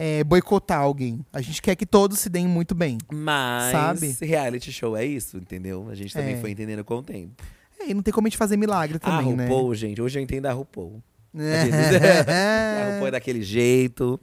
é, 0.00 0.22
boicotar 0.22 0.78
alguém. 0.78 1.26
A 1.32 1.40
gente 1.40 1.60
quer 1.60 1.74
que 1.74 1.84
todos 1.84 2.20
se 2.20 2.28
deem 2.30 2.46
muito 2.46 2.72
bem. 2.72 2.98
Mas 3.12 3.72
Sabe? 3.72 4.16
reality 4.20 4.70
show 4.70 4.96
é 4.96 5.04
isso, 5.04 5.36
entendeu? 5.38 5.88
A 5.90 5.94
gente 5.96 6.14
também 6.14 6.34
É. 6.34 6.40
foi 6.40 6.52
entendendo 6.52 6.84
com 6.84 6.98
o 6.98 7.02
tempo. 7.02 7.34
É, 7.80 7.90
e 7.90 7.94
não 7.94 8.00
tem 8.02 8.14
como 8.14 8.28
a 8.28 8.30
gente 8.30 8.38
fazer 8.38 8.56
milagre 8.56 9.00
também, 9.00 9.32
a 9.32 9.36
né? 9.36 9.44
RuPaul, 9.48 9.74
gente, 9.74 10.00
hoje 10.00 10.16
eu 10.16 10.22
entendo 10.22 10.46
a 10.46 10.52
RuPaul. 10.52 11.02
É. 11.36 11.62
a 12.82 12.92
RuPaul 12.92 13.08
é 13.08 13.10
daquele 13.12 13.42
jeito, 13.42 14.20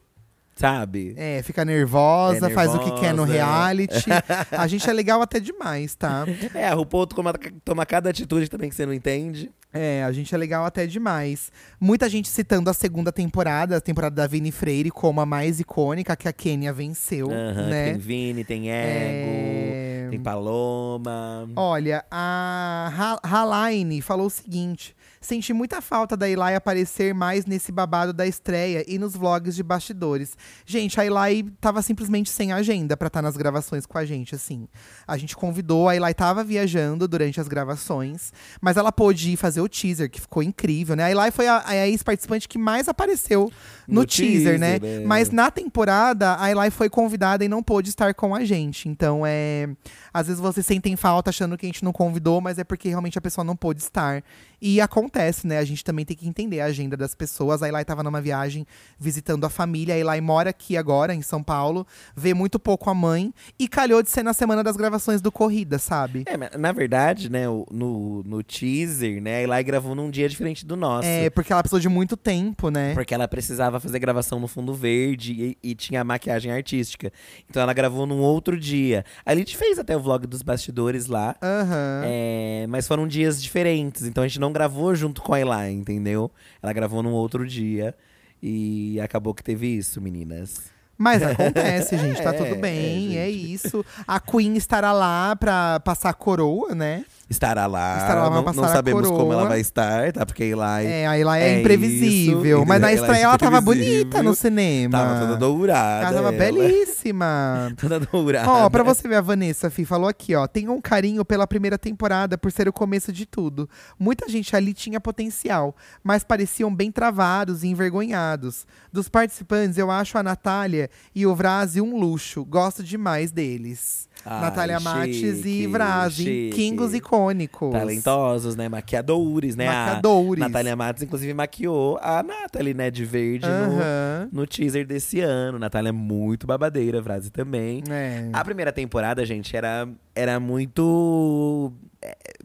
sabe? 0.56 1.14
É, 1.18 1.42
fica 1.44 1.66
nervosa, 1.66 2.48
É 2.48 2.50
faz 2.50 2.74
o 2.74 2.80
que 2.80 2.92
quer 3.00 3.14
no 3.14 3.26
nervosa. 3.26 3.34
reality. 3.34 4.06
A 4.52 4.68
gente 4.68 4.90
é 4.90 4.94
legal 4.94 5.22
até 5.22 5.40
demais, 5.40 5.96
tá? 5.96 6.26
É, 6.54 6.68
a 6.68 6.74
RuPaul 6.74 7.06
toma, 7.08 7.34
toma 7.64 7.86
cada 7.86 8.10
atitude 8.10 8.50
também 8.50 8.70
que 8.70 8.76
você 8.76 8.86
não 8.86 8.94
entende. 8.94 9.52
É, 9.74 10.04
a 10.06 10.12
gente 10.14 10.34
é 10.34 10.38
legal 10.38 10.64
até 10.64 10.88
demais. 10.88 11.52
Muita 11.82 12.08
gente 12.08 12.30
citando 12.30 12.70
a 12.70 12.74
segunda 12.74 13.12
temporada, 13.12 13.76
a 13.76 13.82
temporada 13.82 14.16
da 14.16 14.26
Vini 14.26 14.50
Freire, 14.50 14.90
como 14.90 15.20
a 15.20 15.26
mais 15.26 15.60
icônica, 15.60 16.16
que 16.16 16.30
a 16.30 16.34
Kenya 16.34 16.72
venceu, 16.72 17.30
Aham, 17.30 17.68
né? 17.68 17.86
Tem 17.92 17.98
Vini, 17.98 18.44
tem 18.46 18.70
Ego, 18.70 19.30
É. 19.30 20.08
tem 20.12 20.20
Paloma. 20.22 21.50
Olha, 21.58 22.06
a 22.10 22.90
Ha- 22.98 23.20
Halaine 23.22 24.02
falou 24.02 24.28
o 24.28 24.30
seguinte: 24.30 24.95
senti 25.26 25.54
muita 25.54 25.82
falta 25.82 26.16
da 26.16 26.30
Eli 26.30 26.56
aparecer 26.56 27.14
mais 27.14 27.46
nesse 27.46 27.72
babado 27.72 28.14
da 28.14 28.26
estreia 28.26 28.86
e 28.88 28.98
nos 28.98 29.16
vlogs 29.16 29.56
de 29.56 29.64
bastidores. 29.64 30.38
Gente, 30.66 31.00
a 31.00 31.06
Eli 31.06 31.50
tava 31.60 31.82
simplesmente 31.82 32.30
sem 32.30 32.52
agenda 32.52 32.96
pra 32.96 33.08
estar 33.08 33.22
nas 33.22 33.36
gravações 33.36 33.86
com 33.86 33.98
a 33.98 34.06
gente, 34.06 34.36
assim. 34.36 34.68
A 35.08 35.18
gente 35.18 35.36
convidou, 35.36 35.90
a 35.90 35.96
Eli 35.96 36.14
tava 36.14 36.44
viajando 36.44 37.08
durante 37.08 37.42
as 37.42 37.48
gravações, 37.48 38.32
mas 38.62 38.78
ela 38.78 38.92
pôde 38.92 39.32
ir 39.32 39.38
fazer 39.38 39.62
o 39.62 39.68
teaser, 39.68 40.10
que 40.10 40.22
ficou 40.22 40.44
incrível, 40.44 40.96
né? 40.96 41.06
A 41.06 41.12
Eli 41.12 41.32
foi 41.32 41.48
a, 41.48 41.64
a 41.66 41.88
ex-participante 41.88 42.48
que 42.48 42.58
mais 42.58 42.88
apareceu 42.88 43.52
no, 43.88 44.02
No 44.02 44.06
teaser, 44.06 44.60
né? 44.60 44.80
teaser, 44.80 45.02
é. 45.02 45.06
Mas 45.06 45.32
na 45.32 45.52
temporada, 45.52 46.38
a 46.40 46.52
Eli 46.52 46.70
foi 46.72 46.90
convidada 46.90 47.44
e 47.44 47.48
não 47.48 47.62
pôde 47.62 47.90
estar 47.90 48.14
com 48.14 48.36
a 48.36 48.44
gente. 48.44 48.88
Então, 48.88 49.24
é. 49.26 49.70
Às 50.14 50.28
vezes 50.28 50.42
vocês 50.42 50.66
sentem 50.66 50.96
falta 50.96 51.30
achando 51.30 51.58
que 51.58 51.66
a 51.66 51.70
gente 51.70 51.84
não 51.84 51.92
convidou, 51.92 52.40
mas 52.42 52.58
é 52.58 52.64
porque 52.64 52.90
realmente 52.90 53.18
a 53.18 53.22
pessoa 53.22 53.44
não 53.44 53.56
pôde 53.56 53.82
estar. 53.82 54.24
E 54.62 54.80
acontece, 54.82 55.46
né? 55.48 55.58
A 55.58 55.66
gente 55.66 55.84
também 55.84 56.06
tem 56.06 56.16
que 56.16 56.28
entender 56.28 56.62
a 56.62 56.66
agenda 56.66 56.96
das 56.98 57.14
pessoas. 57.14 57.62
A 57.62 57.68
Eli 57.68 57.84
tava 57.86 58.04
numa 58.04 58.22
viagem 58.22 58.66
visitando 58.98 59.46
a 59.46 59.50
família. 59.50 59.96
A 59.96 59.98
Eli 59.98 60.22
mora 60.22 60.50
aqui 60.50 60.78
agora, 60.78 61.14
em 61.14 61.22
São 61.22 61.44
Paulo, 61.44 61.86
vê 62.16 62.34
muito 62.34 62.60
pouco 62.60 62.90
a 62.90 62.94
mãe. 62.94 63.34
E 63.60 63.68
calhou 63.68 64.02
de 64.02 64.10
ser 64.10 64.24
na 64.24 64.34
semana 64.34 64.64
das 64.64 64.76
gravações 64.76 65.22
do 65.22 65.32
Corrida, 65.32 65.78
sabe? 65.78 66.24
É, 66.26 66.58
na 66.58 66.72
verdade, 66.72 67.30
né, 67.30 67.46
no, 67.48 68.24
no 68.26 68.44
teaser, 68.44 69.22
né, 69.22 69.38
a 69.38 69.42
Eli 69.42 69.64
gravou 69.64 69.96
num 69.96 70.10
dia 70.10 70.28
diferente 70.28 70.66
do 70.66 70.76
nosso. 70.76 71.08
É, 71.08 71.30
porque 71.30 71.52
ela 71.52 71.62
precisou 71.62 71.80
de 71.80 71.90
muito 71.90 72.18
tempo, 72.18 72.70
né? 72.70 72.94
Porque 72.94 73.14
ela 73.14 73.28
precisava 73.28 73.80
fazer 73.80 74.00
gravação 74.00 74.40
no 74.40 74.48
fundo 74.48 74.74
verde 74.74 75.58
e, 75.64 75.72
e 75.72 75.76
tinha 75.76 76.02
a 76.02 76.04
maquiagem 76.04 76.52
artística. 76.52 77.12
Então 77.50 77.62
ela 77.62 77.74
gravou 77.74 78.06
num 78.06 78.20
outro 78.20 78.60
dia. 78.60 79.06
A 79.26 79.36
gente 79.36 79.56
fez 79.58 79.80
até 79.80 79.96
o 79.96 80.00
vlog 80.00 80.26
dos 80.28 80.42
bastidores 80.42 81.08
lá. 81.08 81.36
Aham. 81.42 82.02
É, 82.06 82.66
mas 82.70 82.88
foram 82.88 83.08
dias 83.08 83.42
diferentes, 83.42 84.04
então 84.04 84.24
a 84.24 84.28
gente 84.28 84.40
não 84.40 84.52
gravou 84.56 84.96
junto 84.96 85.22
com 85.22 85.34
a 85.34 85.42
Eli, 85.42 85.74
entendeu? 85.74 86.32
Ela 86.64 86.72
gravou 86.72 87.04
num 87.04 87.12
outro 87.12 87.46
dia 87.46 87.94
e 88.42 88.98
acabou 89.02 89.34
que 89.34 89.44
teve 89.44 89.68
isso, 89.68 90.00
meninas. 90.00 90.74
Mas 90.98 91.22
acontece, 91.22 91.98
gente, 91.98 92.22
tá 92.22 92.30
É, 92.34 92.38
tudo 92.38 92.56
bem, 92.56 93.18
é, 93.18 93.26
é, 93.26 93.30
isso. 93.30 93.86
A 94.08 94.18
Queen 94.18 94.56
estará 94.56 94.94
lá 94.94 95.36
pra 95.36 95.82
passar 95.82 96.10
a 96.12 96.14
coroa, 96.14 96.74
né? 96.74 97.04
Estará 97.28 97.66
lá, 97.66 97.98
Estará 97.98 98.24
lá 98.24 98.30
não, 98.30 98.54
não 98.54 98.64
a 98.64 98.68
sabemos 98.68 99.08
como 99.10 99.34
ela 99.34 99.46
vai 99.46 99.60
estar, 99.60 100.12
tá? 100.14 100.26
Porque 100.26 100.44
a 100.44 100.46
Eli 100.46 100.86
É, 100.92 101.08
aí 101.08 101.24
lá 101.24 101.40
é, 101.40 101.56
É 101.56 101.60
imprevisível. 101.60 102.60
isso, 102.60 102.68
mas 102.68 102.80
na 102.80 102.92
é 102.92 102.94
estreia 102.94 103.24
ela 103.24 103.38
tava 103.38 103.60
bonita 103.60 104.22
no 104.22 104.36
cinema. 104.36 104.92
tava 104.92 105.20
toda 105.22 105.36
dourada. 105.38 106.06
Ela 106.06 106.14
tava 106.14 106.28
ela. 106.28 106.38
belíssima. 106.38 107.74
Toda 107.82 108.00
dourada. 108.00 108.50
Ó, 108.50 108.70
pra 108.70 108.84
você 108.84 109.08
ver, 109.08 109.16
a 109.16 109.22
Vanessa, 109.22 109.70
Fih, 109.70 109.86
falou 109.86 110.08
aqui, 110.08 110.36
ó. 110.36 110.46
Tenho 110.48 110.72
um 110.72 110.80
carinho 110.82 111.26
pela 111.26 111.48
primeira 111.48 111.78
temporada 111.78 112.38
por 112.38 112.52
ser 112.52 112.68
o 112.68 112.74
começo 112.74 113.12
de 113.12 113.26
tudo. 113.26 113.68
Muita 114.00 114.30
gente 114.30 114.56
ali 114.56 114.74
tinha 114.74 115.00
potencial, 115.02 115.76
mas 116.04 116.24
pareciam 116.24 116.74
bem 116.74 116.92
travados 116.92 117.64
e 117.64 117.68
envergonhados. 117.68 118.66
Dos 118.94 119.10
participantes, 119.10 119.78
eu 119.78 119.90
acho 119.90 120.18
a 120.18 120.24
Natália 120.24 120.90
e 121.14 121.26
o 121.26 121.36
Vrasi 121.36 121.82
um 121.82 121.98
luxo. 121.98 122.46
Gosto 122.46 122.84
demais 122.84 123.32
deles. 123.32 124.08
Ai, 124.26 124.42
Natália 124.42 124.80
Mates 124.80 125.46
e 125.46 125.68
chique, 125.68 126.12
chique. 126.12 126.50
kingos 126.56 126.94
icônicos. 126.96 127.72
Talentosos, 127.72 128.56
né? 128.56 128.68
Maquiadores, 128.68 129.56
né? 129.56 129.68
A 129.68 129.72
Maquiadores. 129.86 130.40
Natália 130.40 130.76
Matos, 130.76 131.04
inclusive, 131.04 131.34
maquiou 131.34 132.00
a 132.02 132.24
Nathalie, 132.24 132.74
né? 132.74 132.90
De 132.90 133.06
verde 133.06 133.46
Aham. 133.46 134.30
no, 134.32 134.42
no 134.42 134.48
teaser 134.48 134.86
desse 134.88 135.20
ano. 135.22 135.60
Natália 135.60 135.90
é 135.90 135.92
muito 135.92 136.48
babadeira, 136.48 137.00
Vrasi 137.02 137.30
também. 137.30 137.84
É. 137.90 138.30
A 138.34 138.44
primeira 138.44 138.72
temporada, 138.72 139.24
gente, 139.26 139.56
era, 139.56 139.88
era 140.16 140.40
muito 140.40 141.72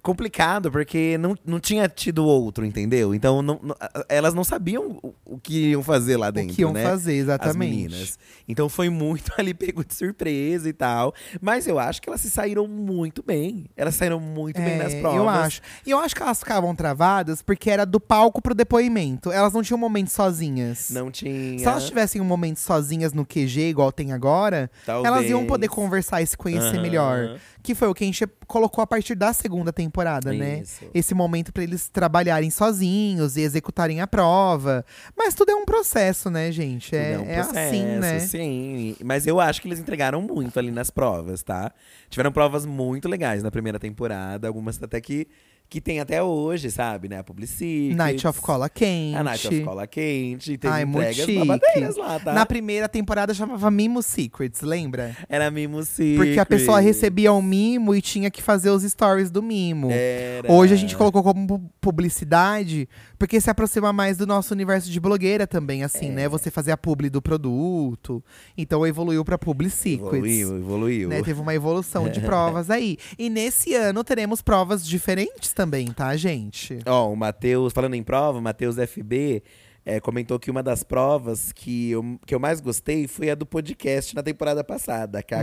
complicado, 0.02 0.70
porque 0.70 1.16
não, 1.18 1.36
não 1.44 1.60
tinha 1.60 1.88
tido 1.88 2.24
outro, 2.24 2.64
entendeu? 2.64 3.14
Então, 3.14 3.42
não- 3.42 3.60
não- 3.62 3.76
elas 4.08 4.32
não 4.34 4.42
sabiam 4.44 4.98
o, 5.02 5.14
o 5.24 5.38
que 5.38 5.70
iam 5.70 5.82
fazer 5.82 6.16
lá 6.16 6.30
dentro, 6.30 6.52
o 6.52 6.56
que 6.56 6.62
iam 6.62 6.72
né? 6.72 6.82
fazer, 6.82 7.12
As 7.12 7.18
exatamente. 7.18 7.58
meninas. 7.58 8.18
Então 8.48 8.68
foi 8.68 8.88
muito 8.88 9.30
ali 9.38 9.52
pego 9.54 9.84
de 9.84 9.94
surpresa 9.94 10.68
e 10.68 10.72
tal. 10.72 11.14
Mas 11.40 11.66
eu 11.66 11.78
acho 11.78 12.00
que 12.00 12.08
elas 12.08 12.20
se 12.20 12.30
saíram 12.30 12.66
muito 12.66 13.22
bem. 13.22 13.66
Elas 13.76 13.94
saíram 13.94 14.18
muito 14.20 14.60
bem 14.60 14.76
nas 14.78 14.92
É, 14.94 15.00
provas. 15.00 15.18
Eu 15.20 15.28
acho. 15.28 15.60
E 15.86 15.90
eu 15.90 15.98
acho 15.98 16.14
que 16.14 16.22
elas 16.22 16.38
ficavam 16.38 16.74
travadas 16.74 17.42
porque 17.42 17.70
era 17.70 17.84
do 17.84 18.00
palco 18.00 18.40
pro 18.40 18.54
depoimento. 18.54 19.30
Elas 19.30 19.52
não 19.52 19.62
tinham 19.62 19.78
momento 19.78 20.08
sozinhas. 20.10 20.90
Não 20.90 21.10
tinha. 21.10 21.58
Se 21.58 21.64
elas 21.66 21.86
tivessem 21.86 22.20
um 22.20 22.24
momento 22.24 22.58
sozinhas 22.58 23.12
no 23.12 23.24
QG, 23.26 23.68
igual 23.68 23.92
tem 23.92 24.12
agora, 24.12 24.70
Talvez. 24.86 25.14
elas 25.14 25.30
iam 25.30 25.44
poder 25.46 25.68
conversar 25.68 26.22
e 26.22 26.26
se 26.26 26.36
conhecer 26.36 26.74
Aham. 26.74 26.82
melhor. 26.82 27.38
Que 27.62 27.74
foi 27.74 27.88
o 27.88 27.94
que 27.94 28.04
a 28.04 28.06
gente 28.06 28.26
colocou 28.46 28.82
a 28.82 28.86
partir 28.86 29.14
da 29.14 29.32
segunda 29.32 29.72
temporada, 29.72 30.32
né? 30.32 30.60
Isso. 30.60 30.84
Esse 30.94 31.14
momento 31.14 31.52
pra 31.52 31.62
eles 31.62 31.88
trabalharem 31.88 32.50
sozinhos 32.50 33.36
e 33.36 33.42
executarem 33.42 34.00
a 34.00 34.06
prova. 34.06 34.84
Mas 35.16 35.34
tudo 35.34 35.50
é 35.50 35.54
um 35.54 35.64
processo, 35.64 36.30
né, 36.30 36.50
gente? 36.50 36.94
É, 36.94 37.16
Tudo 37.16 37.26
um 37.26 37.30
é 37.30 37.38
assim, 37.38 37.84
né? 37.84 38.18
Sim, 38.20 38.96
mas 39.04 39.26
eu 39.26 39.38
acho 39.40 39.60
que 39.60 39.68
eles 39.68 39.78
entregaram 39.78 40.20
muito 40.22 40.58
ali 40.58 40.70
nas 40.70 40.90
provas, 40.90 41.42
tá? 41.42 41.72
Tiveram 42.08 42.32
provas 42.32 42.66
muito 42.66 43.08
legais 43.08 43.42
na 43.42 43.50
primeira 43.50 43.78
temporada, 43.78 44.48
algumas 44.48 44.82
até 44.82 45.00
que, 45.00 45.28
que 45.70 45.80
tem 45.80 46.00
até 46.00 46.20
hoje, 46.20 46.68
sabe, 46.68 47.08
né? 47.08 47.18
A 47.20 47.24
Publicity. 47.24 47.94
Night 47.94 48.26
of 48.26 48.40
Cola 48.40 48.68
Quente. 48.68 49.16
A 49.16 49.22
Night 49.22 49.46
of 49.46 49.60
Cola 49.62 49.86
Quente. 49.86 50.58
Teve 50.58 50.74
Ai, 50.74 50.82
entregas 50.82 51.26
babadeiras 51.36 51.96
lá, 51.96 52.18
tá? 52.18 52.32
Na 52.32 52.44
primeira 52.44 52.88
temporada 52.88 53.32
chamava 53.32 53.70
Mimo 53.70 54.02
Secrets, 54.02 54.62
lembra? 54.62 55.16
Era 55.28 55.48
Mimo 55.48 55.84
Secret. 55.84 56.16
Porque 56.16 56.40
a 56.40 56.44
pessoa 56.44 56.80
recebia 56.80 57.32
um 57.32 57.40
mimo 57.40 57.94
e 57.94 58.02
tinha 58.02 58.30
que 58.32 58.42
fazer 58.42 58.70
os 58.70 58.82
stories 58.82 59.30
do 59.30 59.40
mimo. 59.42 59.88
Era. 59.92 60.50
Hoje 60.52 60.74
a 60.74 60.76
gente 60.76 60.96
colocou 60.96 61.22
como 61.22 61.46
pu- 61.46 61.70
publicidade, 61.80 62.88
porque 63.18 63.40
se 63.40 63.48
aproxima 63.48 63.92
mais 63.92 64.16
do 64.16 64.26
nosso 64.26 64.52
universo 64.52 64.90
de 64.90 64.98
blogueira 64.98 65.46
também, 65.46 65.84
assim, 65.84 66.06
É. 66.06 66.10
né? 66.12 66.28
Você 66.28 66.50
fazer 66.50 66.72
a 66.72 66.76
publi 66.76 67.08
do 67.08 67.22
produto. 67.22 68.22
Então 68.58 68.86
evoluiu 68.86 69.24
pra 69.24 69.38
Public 69.38 69.72
Secrets. 69.72 70.02
Evoluiu, 70.12 70.56
evoluiu. 70.56 71.08
Né, 71.08 71.22
teve 71.22 71.40
uma 71.40 71.54
evolução 71.54 72.08
de 72.08 72.20
provas 72.20 72.70
aí. 72.70 72.96
E 73.16 73.30
nesse 73.30 73.74
ano 73.74 74.02
teremos 74.02 74.42
provas 74.42 74.84
diferentes 74.84 75.52
também, 75.60 75.88
tá, 75.88 76.16
gente? 76.16 76.78
Ó, 76.86 77.12
o 77.12 77.16
Matheus, 77.16 77.74
falando 77.74 77.92
em 77.94 78.02
prova, 78.02 78.38
o 78.38 78.42
Matheus 78.42 78.76
FB 78.76 79.42
é, 79.84 80.00
comentou 80.00 80.38
que 80.38 80.50
uma 80.50 80.62
das 80.62 80.82
provas 80.82 81.52
que 81.52 81.90
eu, 81.90 82.18
que 82.26 82.34
eu 82.34 82.40
mais 82.40 82.60
gostei 82.60 83.06
foi 83.06 83.28
a 83.30 83.34
do 83.34 83.44
podcast 83.44 84.14
na 84.14 84.22
temporada 84.22 84.62
passada. 84.64 85.22
KKKK. 85.22 85.42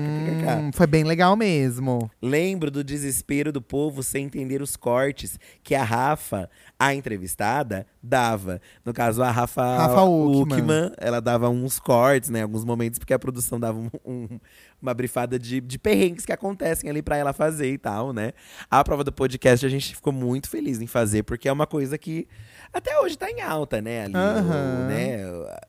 Hum, 0.60 0.72
foi 0.74 0.88
bem 0.88 1.04
legal 1.04 1.36
mesmo. 1.36 2.10
Lembro 2.22 2.72
do 2.72 2.84
desespero 2.84 3.52
do 3.52 3.62
povo 3.62 4.02
sem 4.02 4.26
entender 4.26 4.60
os 4.62 4.76
cortes 4.76 5.40
que 5.64 5.76
a 5.76 5.84
Rafa, 5.84 6.50
a 6.80 6.94
entrevistada, 6.96 7.86
dava. 8.02 8.60
No 8.86 8.94
caso, 8.94 9.22
a 9.22 9.30
Rafa, 9.30 9.62
Rafa. 9.78 10.04
Uckmann, 10.04 10.92
ela 10.98 11.20
dava 11.20 11.50
uns 11.50 11.80
cortes, 11.80 12.30
né? 12.30 12.42
Alguns 12.44 12.64
momentos, 12.66 12.98
porque 13.00 13.14
a 13.14 13.20
produção 13.20 13.60
dava 13.60 13.78
um- 13.80 13.90
um- 14.06 14.40
uma 14.82 14.94
brifada 14.94 15.40
de, 15.40 15.60
de 15.60 15.80
perrengues 15.80 16.26
que 16.26 16.32
acontecem 16.32 16.90
ali 16.90 17.02
pra 17.02 17.18
ela 17.18 17.34
fazer 17.34 17.72
e 17.72 17.78
tal, 17.78 18.14
né? 18.14 18.34
A 18.70 18.84
prova 18.84 19.04
do 19.04 19.12
podcast 19.12 19.66
a 19.66 19.70
gente 19.70 19.96
ficou 19.96 20.14
muito 20.14 20.50
feliz 20.50 20.80
em 20.80 20.88
fazer, 20.88 21.24
porque 21.24 21.50
é 21.50 21.52
uma 21.52 21.66
coisa 21.66 21.98
que 21.98 22.28
até 22.72 23.00
hoje 23.00 23.18
tá 23.18 23.30
em 23.30 23.42
alta, 23.42 23.82
né? 23.82 24.04
Ali, 24.04 24.16
Aham. 24.16 24.86
o, 24.86 24.88
né? 24.88 25.18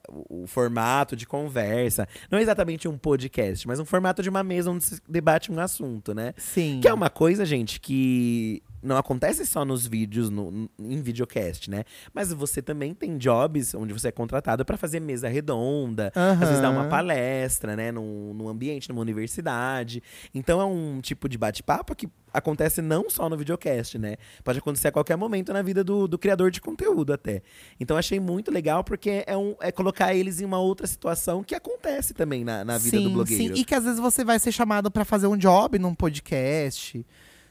O, 0.09 0.42
o 0.42 0.47
formato 0.47 1.16
de 1.16 1.27
conversa. 1.27 2.07
Não 2.31 2.38
é 2.38 2.42
exatamente 2.42 2.87
um 2.87 2.99
podcast, 2.99 3.66
mas 3.66 3.81
um 3.81 3.85
formato 3.85 4.23
de 4.23 4.29
uma 4.29 4.42
mesa 4.42 4.71
onde 4.71 4.85
se 4.85 5.01
debate 5.09 5.51
um 5.51 5.59
assunto, 5.59 6.14
né? 6.14 6.35
Sim. 6.37 6.81
Que 6.83 6.88
é 6.88 6.92
uma 6.92 7.09
coisa, 7.09 7.47
gente, 7.47 7.81
que 7.81 8.62
não 8.83 8.97
acontece 8.97 9.45
só 9.45 9.64
nos 9.64 9.87
vídeos, 9.87 10.31
no, 10.31 10.69
em 10.79 11.01
videocast, 11.01 11.69
né? 11.69 11.85
Mas 12.12 12.33
você 12.33 12.62
também 12.62 12.95
tem 12.95 13.19
jobs 13.19 13.75
onde 13.75 13.93
você 13.93 14.09
é 14.09 14.12
contratado 14.12 14.64
pra 14.64 14.77
fazer 14.77 15.01
mesa 15.01 15.29
redonda, 15.29 16.12
às 16.14 16.38
vezes 16.38 16.61
dar 16.61 16.71
uma 16.71 16.87
palestra, 16.88 17.75
né? 17.77 17.91
Num, 17.91 18.33
num 18.35 18.49
ambiente, 18.49 18.88
numa 18.88 19.01
universidade. 19.01 20.03
Então 20.35 20.61
é 20.61 20.64
um 20.64 21.01
tipo 21.01 21.29
de 21.29 21.37
bate-papo 21.37 21.95
que 21.95 22.09
acontece 22.33 22.81
não 22.83 23.09
só 23.11 23.29
no 23.29 23.37
videocast, 23.37 23.99
né? 23.99 24.17
Pode 24.45 24.59
acontecer 24.59 24.88
a 24.88 24.93
qualquer 24.93 25.17
momento 25.17 25.53
na 25.53 25.62
vida 25.62 25.83
do, 25.83 26.07
do 26.07 26.19
criador 26.19 26.51
de 26.51 26.61
conteúdo 26.61 27.12
até. 27.12 27.43
Então 27.81 27.97
achei 27.97 28.21
muito 28.21 28.51
legal 28.51 28.85
porque 28.85 29.25
é, 29.27 29.37
um, 29.37 29.55
é 29.61 29.73
colocar 29.73 30.14
eles 30.14 30.41
em 30.41 30.45
uma 30.45 30.59
outra 30.59 30.87
situação 30.87 31.43
que 31.43 31.55
acontece 31.55 32.14
também 32.14 32.45
na, 32.45 32.64
na 32.64 32.79
vida 32.79 32.99
sim, 32.99 33.05
do 33.05 33.11
blogueiro. 33.11 33.55
Sim, 33.55 33.61
e 33.61 33.64
que 33.64 33.75
às 33.75 33.85
vezes 33.85 33.99
você 33.99 34.25
vai 34.25 34.38
ser 34.38 34.53
chamado 34.53 34.91
pra 34.91 35.05
fazer 35.05 35.27
um 35.27 35.37
job 35.37 35.79
num 35.79 35.95
podcast. 35.95 37.05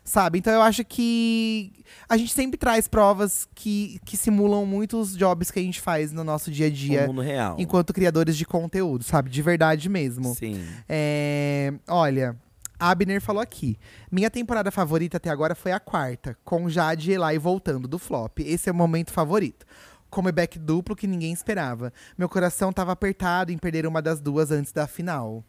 Sabe? 0.07 0.39
Então 0.39 0.53
eu 0.53 0.61
acho 0.61 0.85
que 0.85 1.73
a 2.07 2.15
gente 2.15 2.33
sempre 2.33 2.57
traz 2.57 2.87
provas 2.87 3.45
que, 3.53 3.99
que 4.05 4.15
simulam 4.15 4.65
muitos 4.65 5.17
jobs 5.17 5.51
que 5.51 5.59
a 5.59 5.61
gente 5.61 5.81
faz 5.81 6.13
no 6.13 6.23
nosso 6.23 6.49
dia 6.49 6.67
a 6.67 6.69
No 6.69 6.75
dia 6.75 7.07
mundo 7.07 7.21
real. 7.21 7.55
enquanto 7.59 7.93
criadores 7.93 8.37
de 8.37 8.45
conteúdo, 8.45 9.03
sabe? 9.03 9.29
De 9.29 9.41
verdade 9.41 9.89
mesmo. 9.89 10.33
Sim. 10.33 10.65
É, 10.87 11.73
olha, 11.89 12.37
Abner 12.79 13.19
falou 13.19 13.41
aqui. 13.41 13.77
Minha 14.09 14.31
temporada 14.31 14.71
favorita 14.71 15.17
até 15.17 15.29
agora 15.29 15.53
foi 15.53 15.73
a 15.73 15.79
quarta, 15.79 16.37
com 16.45 16.69
Jade 16.69 17.11
e 17.11 17.13
Eli 17.13 17.37
voltando 17.37 17.85
do 17.85 17.99
flop. 17.99 18.39
Esse 18.39 18.69
é 18.69 18.71
o 18.71 18.75
momento 18.75 19.11
favorito. 19.11 19.65
Comeback 20.09 20.57
duplo 20.57 20.95
que 20.95 21.05
ninguém 21.05 21.33
esperava. 21.33 21.91
Meu 22.17 22.29
coração 22.29 22.71
tava 22.71 22.93
apertado 22.93 23.51
em 23.51 23.57
perder 23.57 23.85
uma 23.85 24.01
das 24.01 24.21
duas 24.21 24.51
antes 24.51 24.71
da 24.71 24.87
final. 24.87 25.43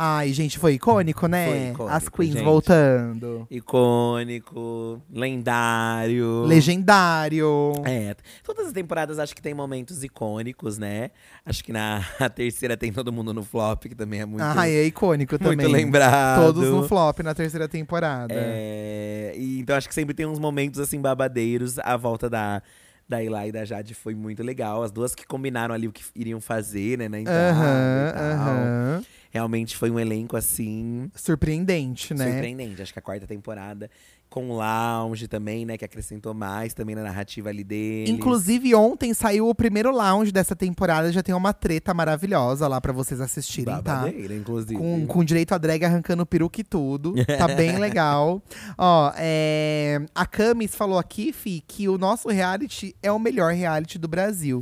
Ai, 0.00 0.32
gente, 0.32 0.60
foi 0.60 0.74
icônico, 0.74 1.26
né? 1.26 1.44
Foi 1.44 1.58
icônico, 1.70 1.92
As 1.92 2.08
queens 2.08 2.34
gente. 2.34 2.44
voltando. 2.44 3.48
Icônico, 3.50 5.02
lendário. 5.12 6.44
Legendário. 6.44 7.72
É, 7.84 8.14
todas 8.44 8.68
as 8.68 8.72
temporadas 8.72 9.18
acho 9.18 9.34
que 9.34 9.42
tem 9.42 9.52
momentos 9.52 10.04
icônicos, 10.04 10.78
né? 10.78 11.10
Acho 11.44 11.64
que 11.64 11.72
na 11.72 12.00
terceira 12.32 12.76
tem 12.76 12.92
todo 12.92 13.12
mundo 13.12 13.34
no 13.34 13.42
flop, 13.42 13.86
que 13.86 13.94
também 13.96 14.20
é 14.20 14.24
muito, 14.24 14.42
Ai, 14.44 14.70
é 14.70 14.84
icônico 14.84 15.34
muito 15.40 15.56
também. 15.56 15.66
lembrado. 15.66 16.44
Todos 16.44 16.70
no 16.70 16.86
flop 16.86 17.18
na 17.24 17.34
terceira 17.34 17.66
temporada. 17.66 18.32
É, 18.36 19.34
e 19.36 19.58
então 19.58 19.74
acho 19.76 19.88
que 19.88 19.94
sempre 19.94 20.14
tem 20.14 20.26
uns 20.26 20.38
momentos 20.38 20.78
assim 20.78 21.00
babadeiros. 21.00 21.76
A 21.80 21.96
volta 21.96 22.30
da, 22.30 22.62
da 23.08 23.20
Eli 23.20 23.48
e 23.48 23.52
da 23.52 23.64
Jade 23.64 23.94
foi 23.94 24.14
muito 24.14 24.44
legal. 24.44 24.80
As 24.82 24.92
duas 24.92 25.12
que 25.12 25.26
combinaram 25.26 25.74
ali 25.74 25.88
o 25.88 25.92
que 25.92 26.04
iriam 26.14 26.40
fazer, 26.40 26.96
né? 26.98 27.08
Na 27.08 27.18
entrada 27.18 27.50
Aham, 27.50 28.08
e 28.08 28.12
tal. 28.12 28.46
aham. 28.46 29.04
Realmente 29.38 29.76
foi 29.76 29.88
um 29.88 30.00
elenco 30.00 30.36
assim. 30.36 31.08
Surpreendente, 31.14 32.12
né? 32.12 32.24
Surpreendente. 32.32 32.82
Acho 32.82 32.92
que 32.92 32.98
a 32.98 33.02
quarta 33.02 33.24
temporada, 33.24 33.88
com 34.28 34.50
o 34.50 34.56
Lounge 34.56 35.26
também, 35.26 35.64
né? 35.64 35.76
Que 35.76 35.84
acrescentou 35.84 36.34
mais 36.34 36.74
também 36.74 36.94
na 36.94 37.02
narrativa 37.02 37.48
ali 37.48 37.64
deles. 37.64 38.10
Inclusive, 38.10 38.74
ontem 38.74 39.14
saiu 39.14 39.48
o 39.48 39.54
primeiro 39.54 39.90
lounge 39.90 40.30
dessa 40.32 40.54
temporada. 40.54 41.10
Já 41.12 41.22
tem 41.22 41.34
uma 41.34 41.52
treta 41.52 41.94
maravilhosa 41.94 42.68
lá 42.68 42.80
pra 42.80 42.92
vocês 42.92 43.20
assistirem, 43.20 43.74
tá? 43.82 43.96
Babadeira, 43.96 44.34
inclusive. 44.34 44.74
Com, 44.74 45.06
com 45.06 45.24
direito 45.24 45.52
a 45.52 45.58
drag 45.58 45.84
arrancando 45.84 46.24
peruca 46.26 46.60
e 46.60 46.64
tudo. 46.64 47.14
Tá 47.38 47.48
bem 47.54 47.78
legal. 47.78 48.42
Ó, 48.76 49.12
é, 49.16 50.00
a 50.14 50.26
Camis 50.26 50.74
falou 50.74 50.98
aqui, 50.98 51.32
Fi, 51.32 51.62
que 51.66 51.88
o 51.88 51.96
nosso 51.98 52.28
reality 52.28 52.94
é 53.02 53.10
o 53.10 53.18
melhor 53.18 53.52
reality 53.52 53.98
do 53.98 54.08
Brasil. 54.08 54.60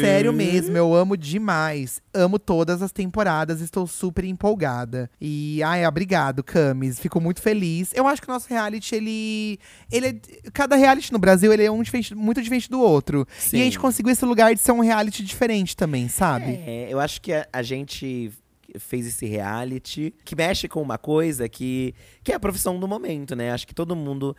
Sério 0.00 0.32
mesmo, 0.32 0.76
eu 0.76 0.94
amo 0.94 1.16
demais. 1.16 2.00
Amo 2.14 2.38
todas 2.38 2.82
as 2.82 2.92
temporadas, 2.92 3.60
estou 3.60 3.86
super 3.86 4.24
empolgada. 4.24 5.10
E, 5.20 5.62
ai, 5.62 5.84
obrigado, 5.86 6.42
Camis. 6.42 6.98
Fico 7.00 7.20
muito 7.20 7.40
feliz. 7.42 7.92
Eu 7.94 8.06
acho 8.06 8.22
que 8.22 8.28
o 8.28 8.32
nosso 8.32 8.48
reality, 8.48 8.69
ele. 8.94 9.58
ele 9.90 10.06
é- 10.06 10.50
cada 10.52 10.76
reality 10.76 11.12
no 11.12 11.18
Brasil, 11.18 11.52
ele 11.52 11.64
é 11.64 11.70
um 11.70 11.82
diferente- 11.82 12.14
muito 12.14 12.40
diferente 12.42 12.70
do 12.70 12.80
outro. 12.80 13.26
Sim. 13.38 13.58
E 13.58 13.60
a 13.62 13.64
gente 13.64 13.78
conseguiu 13.78 14.12
esse 14.12 14.24
lugar 14.24 14.54
de 14.54 14.60
ser 14.60 14.72
um 14.72 14.80
reality 14.80 15.22
diferente 15.24 15.76
também, 15.76 16.08
sabe? 16.08 16.52
É, 16.66 16.86
eu 16.90 17.00
acho 17.00 17.20
que 17.20 17.32
a, 17.32 17.46
a 17.52 17.62
gente 17.62 18.30
fez 18.78 19.04
esse 19.06 19.26
reality 19.26 20.14
que 20.24 20.36
mexe 20.36 20.68
com 20.68 20.80
uma 20.80 20.96
coisa 20.96 21.48
que, 21.48 21.92
que 22.22 22.30
é 22.30 22.36
a 22.36 22.40
profissão 22.40 22.78
do 22.78 22.86
momento, 22.86 23.34
né? 23.34 23.50
Acho 23.50 23.66
que 23.66 23.74
todo 23.74 23.96
mundo. 23.96 24.36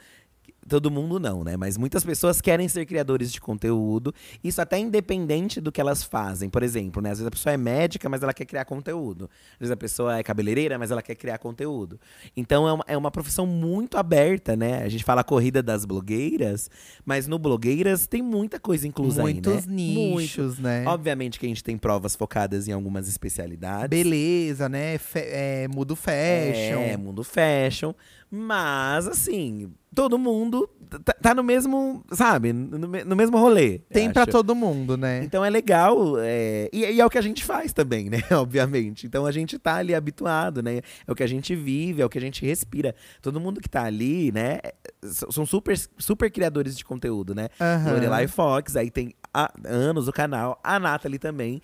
Todo 0.70 0.92
mundo 0.92 1.20
não, 1.20 1.44
né? 1.44 1.58
Mas 1.58 1.76
muitas 1.76 2.04
pessoas 2.04 2.40
querem 2.40 2.68
ser 2.68 2.86
criadores 2.86 3.32
de 3.34 3.42
conteúdo. 3.42 4.14
Isso 4.44 4.62
até 4.62 4.78
independente 4.78 5.60
do 5.60 5.72
que 5.72 5.82
elas 5.82 6.04
fazem. 6.04 6.50
Por 6.50 6.62
exemplo, 6.62 7.02
né? 7.02 7.10
Às 7.10 7.18
vezes 7.18 7.28
a 7.28 7.32
pessoa 7.32 7.54
é 7.54 7.58
médica, 7.58 8.08
mas 8.08 8.22
ela 8.22 8.32
quer 8.34 8.46
criar 8.46 8.64
conteúdo. 8.66 9.30
Às 9.54 9.60
vezes 9.60 9.72
a 9.72 9.78
pessoa 9.78 10.18
é 10.20 10.24
cabeleireira, 10.24 10.78
mas 10.78 10.92
ela 10.92 11.02
quer 11.02 11.16
criar 11.16 11.40
conteúdo. 11.40 12.00
Então 12.38 12.68
é 12.68 12.74
uma, 12.74 12.84
é 12.88 12.96
uma 12.96 13.10
profissão 13.10 13.46
muito 13.48 13.98
aberta, 13.98 14.56
né? 14.56 14.84
A 14.84 14.88
gente 14.90 15.04
fala 15.04 15.24
corrida 15.24 15.64
das 15.64 15.84
blogueiras, 15.84 16.70
mas 17.04 17.28
no 17.28 17.40
blogueiras 17.40 18.06
tem 18.06 18.22
muita 18.22 18.60
coisa 18.60 18.88
inclusa 18.88 19.24
Muitos 19.24 19.54
aí, 19.54 19.68
né? 19.68 19.74
nichos, 19.74 20.60
né? 20.60 20.84
Obviamente 20.86 21.40
que 21.40 21.46
a 21.48 21.50
gente 21.50 21.64
tem 21.64 21.78
provas 21.78 22.16
focadas 22.16 22.68
em 22.68 22.72
algumas 22.72 23.08
especialidades. 23.08 23.90
Beleza, 23.90 24.70
né? 24.70 24.98
Fe- 25.00 25.20
é, 25.28 25.68
mudo 25.68 25.96
fashion. 25.96 26.80
É, 26.82 26.96
mundo 26.98 27.24
fashion. 27.24 27.94
Mas, 28.32 29.10
assim, 29.10 29.70
todo 29.94 30.18
mundo 30.18 30.70
tá, 31.04 31.14
tá 31.14 31.36
no 31.36 31.44
mesmo, 31.44 32.02
sabe? 32.12 32.54
No, 32.54 32.78
no 32.78 33.16
mesmo 33.16 33.38
rolê. 33.38 33.80
Tem 33.92 34.08
acho. 34.08 34.32
todo 34.32 34.56
mundo, 34.56 34.96
né? 34.96 35.22
Então 35.24 35.44
é 35.44 35.50
legal. 35.50 36.18
é, 36.20 36.70
e, 36.72 36.80
e 36.80 37.02
é 37.02 37.06
o 37.06 37.10
que 37.10 37.18
a 37.18 37.22
gente 37.22 37.44
faz 37.44 37.74
também, 37.74 38.10
né? 38.10 38.20
Obviamente. 38.32 39.06
Então 39.06 39.26
a 39.26 39.32
gente 39.32 39.60
tá 39.60 39.76
ali 39.76 39.94
habituado, 39.94 40.64
né? 40.64 40.78
É 41.06 41.12
o 41.12 41.16
que 41.16 41.24
a 41.24 41.28
gente 41.28 41.54
vive, 41.56 42.02
é 42.02 42.06
o 42.06 42.10
que 42.10 42.18
a 42.18 42.22
gente 42.22 42.46
respira. 42.46 42.96
Todo 43.22 43.40
mundo 43.40 43.60
que 43.60 43.70
tá 43.70 43.84
ali, 43.84 44.32
né? 44.32 44.60
é, 44.64 44.74
São 45.04 45.46
super, 45.46 45.78
super 45.98 46.32
criadores 46.32 46.78
de 46.78 46.86
conteúdo, 46.86 47.36
né? 47.36 47.50
Aham. 47.60 47.92
Lorelai 47.94 48.28
Fox, 48.28 48.78
aí 48.78 48.90
tem 48.90 49.14
há 49.34 49.52
anos 49.66 50.08
o 50.08 50.12
canal, 50.14 50.60
a 50.64 50.80
Nathalie 50.80 51.20
também. 51.20 51.62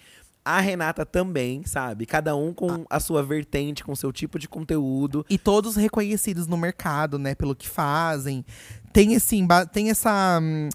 A 0.47 0.59
Renata 0.61 1.05
também, 1.05 1.63
sabe? 1.65 2.05
Cada 2.05 2.35
um 2.35 2.53
com 2.53 2.85
a 2.89 2.99
sua 2.99 3.21
vertente, 3.23 3.83
com 3.83 3.95
seu 3.95 4.11
tipo 4.13 4.39
de 4.39 4.47
conteúdo. 4.47 5.25
E 5.29 5.37
todos 5.37 5.75
reconhecidos 5.75 6.47
no 6.47 6.55
mercado, 6.57 7.19
né? 7.19 7.35
Pelo 7.35 7.55
que 7.55 7.67
fazem. 7.67 8.45
Tem 8.93 9.13
emba- 9.35 9.65
tem 9.65 9.89
essa. 9.89 10.39
hum, 10.41 10.69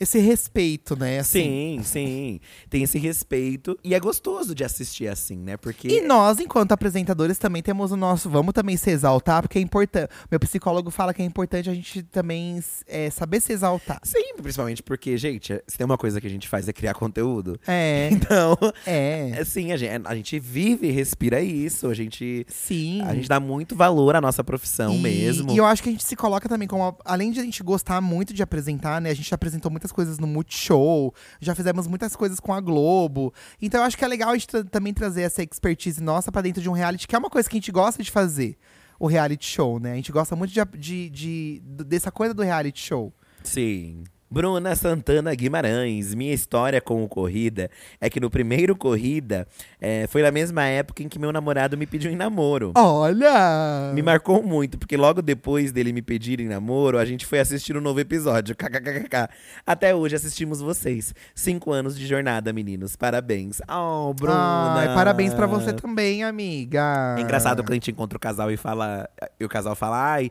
esse 0.00 0.18
respeito, 0.18 0.96
né? 0.96 1.18
Assim. 1.18 1.78
Sim, 1.78 1.82
sim. 1.84 2.40
Tem 2.70 2.82
esse 2.82 2.98
respeito. 2.98 3.78
E 3.84 3.94
é 3.94 4.00
gostoso 4.00 4.54
de 4.54 4.64
assistir 4.64 5.06
assim, 5.06 5.36
né? 5.36 5.58
Porque. 5.58 5.88
E 5.88 6.00
nós, 6.00 6.40
enquanto 6.40 6.72
apresentadores, 6.72 7.36
também 7.38 7.62
temos 7.62 7.92
o 7.92 7.96
nosso. 7.96 8.30
Vamos 8.30 8.54
também 8.54 8.78
se 8.78 8.90
exaltar, 8.90 9.42
porque 9.42 9.58
é 9.58 9.62
importante. 9.62 10.10
Meu 10.30 10.40
psicólogo 10.40 10.90
fala 10.90 11.12
que 11.12 11.20
é 11.20 11.24
importante 11.24 11.68
a 11.68 11.74
gente 11.74 12.02
também 12.04 12.58
é, 12.86 13.10
saber 13.10 13.40
se 13.40 13.52
exaltar. 13.52 14.00
Sim, 14.02 14.36
principalmente 14.40 14.82
porque, 14.82 15.18
gente, 15.18 15.62
se 15.66 15.76
tem 15.76 15.84
uma 15.84 15.98
coisa 15.98 16.18
que 16.18 16.26
a 16.26 16.30
gente 16.30 16.48
faz 16.48 16.66
é 16.66 16.72
criar 16.72 16.94
conteúdo. 16.94 17.60
É. 17.66 18.08
Então, 18.30 18.56
É. 18.86 19.38
assim, 19.40 19.72
a 19.72 19.76
gente, 19.76 20.06
a 20.06 20.14
gente 20.14 20.38
vive 20.38 20.88
e 20.88 20.90
respira 20.90 21.42
isso. 21.42 21.88
A 21.88 21.94
gente. 21.94 22.46
Sim. 22.48 23.02
A 23.02 23.14
gente 23.14 23.28
dá 23.28 23.38
muito 23.38 23.76
valor 23.76 24.16
à 24.16 24.20
nossa 24.20 24.42
profissão 24.42 24.94
e, 24.94 24.98
mesmo. 24.98 25.50
E 25.52 25.56
eu 25.58 25.66
acho 25.66 25.82
que 25.82 25.88
a 25.88 25.92
gente 25.92 26.04
se 26.04 26.16
coloca 26.16 26.48
também 26.48 26.66
como. 26.66 26.96
Além 27.04 27.30
de 27.30 27.40
a 27.40 27.42
gente 27.42 27.62
gostar 27.62 28.00
muito 28.00 28.32
de 28.32 28.42
apresentar, 28.42 29.00
né? 29.00 29.10
A 29.10 29.14
gente 29.14 29.34
apresentou 29.34 29.70
muitas 29.70 29.89
coisas 29.92 30.18
no 30.18 30.26
Multishow, 30.26 31.14
já 31.40 31.54
fizemos 31.54 31.86
muitas 31.86 32.14
coisas 32.16 32.38
com 32.40 32.52
a 32.52 32.60
Globo. 32.60 33.32
Então 33.60 33.80
eu 33.80 33.86
acho 33.86 33.96
que 33.96 34.04
é 34.04 34.08
legal 34.08 34.30
a 34.30 34.34
gente 34.34 34.48
tra- 34.48 34.64
também 34.64 34.92
trazer 34.94 35.22
essa 35.22 35.42
expertise 35.42 36.02
nossa 36.02 36.30
pra 36.32 36.42
dentro 36.42 36.60
de 36.62 36.68
um 36.68 36.72
reality, 36.72 37.06
que 37.08 37.14
é 37.14 37.18
uma 37.18 37.30
coisa 37.30 37.48
que 37.48 37.56
a 37.56 37.60
gente 37.60 37.72
gosta 37.72 38.02
de 38.02 38.10
fazer. 38.10 38.56
O 38.98 39.06
reality 39.06 39.46
show, 39.46 39.78
né? 39.80 39.92
A 39.92 39.96
gente 39.96 40.12
gosta 40.12 40.36
muito 40.36 40.52
de, 40.52 40.60
de- 40.78 41.08
de- 41.10 41.62
dessa 41.84 42.10
coisa 42.10 42.34
do 42.34 42.42
reality 42.42 42.80
show. 42.80 43.12
Sim. 43.42 44.04
Bruna 44.32 44.76
Santana 44.76 45.34
Guimarães, 45.34 46.14
minha 46.14 46.32
história 46.32 46.80
com 46.80 47.02
o 47.02 47.08
corrida 47.08 47.68
é 48.00 48.08
que 48.08 48.20
no 48.20 48.30
primeiro 48.30 48.76
corrida 48.76 49.44
é, 49.80 50.06
foi 50.06 50.22
na 50.22 50.30
mesma 50.30 50.64
época 50.66 51.02
em 51.02 51.08
que 51.08 51.18
meu 51.18 51.32
namorado 51.32 51.76
me 51.76 51.84
pediu 51.84 52.12
em 52.12 52.14
namoro. 52.14 52.70
Olha! 52.76 53.90
Me 53.92 54.02
marcou 54.02 54.40
muito, 54.40 54.78
porque 54.78 54.96
logo 54.96 55.20
depois 55.20 55.72
dele 55.72 55.92
me 55.92 56.00
pedir 56.00 56.38
em 56.38 56.46
namoro, 56.46 56.96
a 56.96 57.04
gente 57.04 57.26
foi 57.26 57.40
assistir 57.40 57.76
um 57.76 57.80
novo 57.80 57.98
episódio. 57.98 58.54
KKKK. 58.54 59.28
Até 59.66 59.92
hoje 59.96 60.14
assistimos 60.14 60.60
vocês. 60.60 61.12
Cinco 61.34 61.72
anos 61.72 61.98
de 61.98 62.06
jornada, 62.06 62.52
meninos. 62.52 62.94
Parabéns. 62.94 63.60
Oh, 63.68 64.14
Bruna. 64.14 64.74
Ai, 64.76 64.94
parabéns 64.94 65.34
pra 65.34 65.48
você 65.48 65.72
também, 65.72 66.22
amiga. 66.22 67.16
É 67.18 67.22
engraçado 67.22 67.64
quando 67.64 67.72
a 67.72 67.74
gente 67.74 67.90
encontra 67.90 68.16
o 68.16 68.20
casal 68.20 68.48
e 68.52 68.56
fala. 68.56 69.10
E 69.40 69.44
o 69.44 69.48
casal 69.48 69.74
fala, 69.74 70.12
ai. 70.12 70.30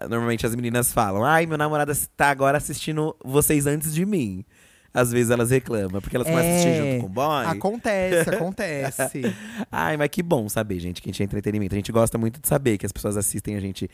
Normalmente 0.00 0.46
as 0.46 0.54
meninas 0.54 0.92
falam, 0.92 1.24
ai, 1.24 1.46
meu 1.46 1.58
namorado 1.58 1.92
tá 2.16 2.30
agora 2.30 2.58
assistindo 2.58 3.14
vocês 3.24 3.66
antes 3.66 3.94
de 3.94 4.04
mim. 4.06 4.44
Às 4.94 5.10
vezes 5.10 5.30
elas 5.30 5.50
reclamam, 5.50 6.02
porque 6.02 6.14
elas 6.14 6.28
começam 6.28 6.50
a 6.50 6.54
assistir 6.54 6.76
junto 6.76 7.00
com 7.00 7.06
o 7.06 7.08
boy. 7.08 7.44
É, 7.44 7.48
Acontece, 7.48 8.28
acontece. 8.34 9.34
Ai, 9.70 9.96
mas 9.96 10.08
que 10.08 10.22
bom 10.22 10.48
saber, 10.50 10.78
gente, 10.80 11.00
que 11.00 11.08
a 11.08 11.12
gente 11.12 11.22
é 11.22 11.24
entretenimento. 11.24 11.74
A 11.74 11.78
gente 11.78 11.90
gosta 11.90 12.18
muito 12.18 12.40
de 12.40 12.46
saber 12.46 12.76
que 12.76 12.84
as 12.84 12.92
pessoas 12.92 13.16
assistem 13.16 13.56
a 13.56 13.60
gente 13.60 13.88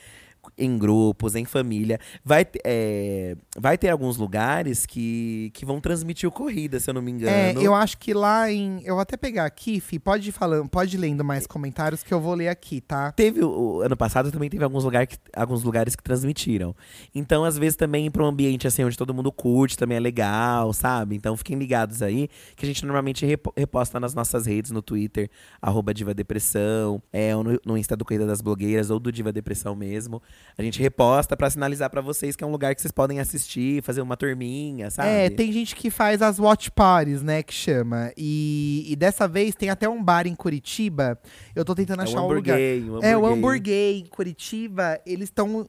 em 0.58 0.76
grupos, 0.76 1.34
em 1.34 1.44
família. 1.44 1.98
Vai, 2.24 2.46
é, 2.64 3.36
vai 3.56 3.78
ter 3.78 3.88
alguns 3.88 4.16
lugares 4.16 4.84
que, 4.84 5.50
que 5.54 5.64
vão 5.64 5.80
transmitir 5.80 6.28
o 6.28 6.32
corrida, 6.32 6.80
se 6.80 6.90
eu 6.90 6.94
não 6.94 7.00
me 7.00 7.12
engano. 7.12 7.30
É, 7.30 7.54
eu 7.56 7.74
acho 7.74 7.96
que 7.98 8.12
lá 8.12 8.50
em. 8.50 8.82
Eu 8.84 8.94
vou 8.94 9.02
até 9.02 9.16
pegar 9.16 9.44
aqui, 9.44 9.80
Fi, 9.80 9.98
pode 9.98 10.28
ir 10.28 10.32
falando, 10.32 10.68
pode 10.68 10.96
ir 10.96 10.98
lendo 10.98 11.24
mais 11.24 11.46
comentários 11.46 12.02
que 12.02 12.12
eu 12.12 12.20
vou 12.20 12.34
ler 12.34 12.48
aqui, 12.48 12.80
tá? 12.80 13.12
Teve 13.12 13.42
o, 13.44 13.80
ano 13.80 13.96
passado 13.96 14.30
também 14.32 14.50
teve 14.50 14.64
alguns, 14.64 14.84
lugar 14.84 15.06
que, 15.06 15.16
alguns 15.34 15.62
lugares 15.62 15.94
que 15.94 16.02
transmitiram. 16.02 16.74
Então, 17.14 17.44
às 17.44 17.56
vezes, 17.56 17.76
também 17.76 18.06
ir 18.06 18.10
pra 18.10 18.24
um 18.24 18.26
ambiente 18.26 18.66
assim 18.66 18.84
onde 18.84 18.96
todo 18.96 19.14
mundo 19.14 19.30
curte, 19.30 19.76
também 19.76 19.96
é 19.96 20.00
legal, 20.00 20.72
sabe? 20.72 21.14
Então 21.14 21.36
fiquem 21.36 21.56
ligados 21.56 22.02
aí, 22.02 22.28
que 22.56 22.64
a 22.64 22.68
gente 22.68 22.84
normalmente 22.84 23.24
repo- 23.24 23.52
reposta 23.56 24.00
nas 24.00 24.14
nossas 24.14 24.46
redes, 24.46 24.70
no 24.70 24.82
Twitter, 24.82 25.30
arroba 25.60 25.94
Diva 25.94 26.12
Depressão, 26.12 27.02
é, 27.12 27.34
ou 27.36 27.44
no, 27.44 27.60
no 27.64 27.78
Insta 27.78 27.96
do 27.96 28.04
Corrida 28.04 28.26
das 28.26 28.40
Blogueiras, 28.40 28.90
ou 28.90 28.98
do 28.98 29.12
Diva 29.12 29.32
Depressão 29.32 29.74
mesmo. 29.74 30.22
A 30.56 30.62
gente 30.62 30.80
reposta 30.80 31.36
pra 31.36 31.48
sinalizar 31.50 31.88
pra 31.90 32.00
vocês 32.00 32.34
que 32.36 32.42
é 32.42 32.46
um 32.46 32.50
lugar 32.50 32.74
que 32.74 32.80
vocês 32.80 32.90
podem 32.92 33.20
assistir, 33.20 33.82
fazer 33.82 34.00
uma 34.00 34.16
turminha, 34.16 34.90
sabe? 34.90 35.08
É, 35.08 35.30
tem 35.30 35.52
gente 35.52 35.76
que 35.76 35.90
faz 35.90 36.20
as 36.22 36.38
watch 36.38 36.70
parties, 36.70 37.22
né, 37.22 37.42
que 37.42 37.54
chama. 37.54 38.12
E, 38.16 38.84
e 38.88 38.96
dessa 38.96 39.28
vez 39.28 39.54
tem 39.54 39.70
até 39.70 39.88
um 39.88 40.02
bar 40.02 40.26
em 40.26 40.34
Curitiba. 40.34 41.18
Eu 41.54 41.64
tô 41.64 41.74
tentando 41.74 42.00
É 42.00 42.04
achar 42.04 42.22
um 42.22 42.28
lugar. 42.32 42.58
O 42.58 43.00
É, 43.04 43.16
o. 43.16 43.26
Hamburguê 43.26 43.92
em 43.98 44.06
Curitiba, 44.06 45.00
eles 45.06 45.24
estão 45.28 45.66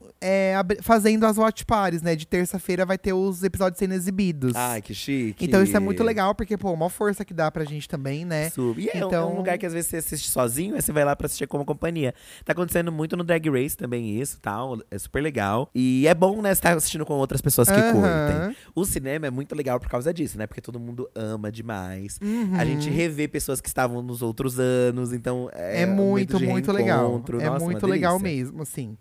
fazendo 0.81 1.25
as 1.25 1.37
watch 1.37 1.65
parties, 1.65 2.01
né? 2.01 2.15
De 2.15 2.25
terça-feira 2.25 2.85
vai 2.85 2.97
ter 2.97 3.13
os 3.13 3.43
episódios 3.43 3.77
sendo 3.79 3.93
exibidos. 3.93 4.53
Ai, 4.55 4.81
que 4.81 4.93
chique. 4.93 5.45
Então 5.45 5.61
isso 5.63 5.75
é 5.75 5.79
muito 5.79 6.03
legal, 6.03 6.33
porque, 6.35 6.57
pô, 6.57 6.71
uma 6.71 6.89
força 6.89 7.23
que 7.25 7.33
dá 7.33 7.51
pra 7.51 7.63
gente 7.65 7.87
também, 7.87 8.25
né? 8.25 8.49
Sub. 8.49 8.81
E 8.81 8.89
é, 8.89 8.93
um- 8.93 9.03
é 9.03 9.07
Então- 9.07 9.33
um 9.33 9.37
lugar 9.37 9.57
que 9.57 9.65
às 9.65 9.73
vezes 9.73 9.89
você 9.89 9.97
assiste 9.97 10.29
sozinho, 10.29 10.75
aí 10.75 10.81
você 10.81 10.91
vai 10.91 11.03
lá 11.05 11.15
pra 11.15 11.25
assistir 11.25 11.47
como 11.47 11.65
companhia. 11.65 12.13
Tá 12.45 12.53
acontecendo 12.53 12.91
muito 12.91 13.15
no 13.17 13.23
Drag 13.23 13.47
Race 13.49 13.75
também 13.77 14.19
isso, 14.19 14.39
tal. 14.41 14.68
É 14.91 14.97
super 14.97 15.21
legal. 15.21 15.69
E 15.73 16.07
é 16.07 16.13
bom, 16.13 16.41
né, 16.41 16.51
estar 16.51 16.75
assistindo 16.75 17.05
com 17.05 17.13
outras 17.15 17.41
pessoas 17.41 17.69
que 17.69 17.79
Aham. 17.79 17.91
curtem. 17.93 18.55
O 18.75 18.85
cinema 18.85 19.27
é 19.27 19.29
muito 19.31 19.55
legal 19.55 19.79
por 19.79 19.89
causa 19.89 20.13
disso, 20.13 20.37
né? 20.37 20.45
Porque 20.47 20.61
todo 20.61 20.79
mundo 20.79 21.09
ama 21.15 21.51
demais. 21.51 22.19
A 22.57 22.65
gente 22.65 22.89
revê 22.89 23.27
pessoas 23.27 23.61
que 23.61 23.67
estavam 23.67 24.01
nos 24.01 24.21
outros 24.21 24.59
anos, 24.59 25.13
então 25.13 25.49
é, 25.53 25.69
Uhum. 25.69 25.79
É 25.79 25.85
um 25.87 25.95
muito, 25.95 26.39
muito 26.39 26.71
legal. 26.71 27.23
É 27.39 27.45
Nossa, 27.45 27.65
muito 27.65 27.87
legal 27.87 28.19
mesmo, 28.19 28.61
assim. 28.61 28.97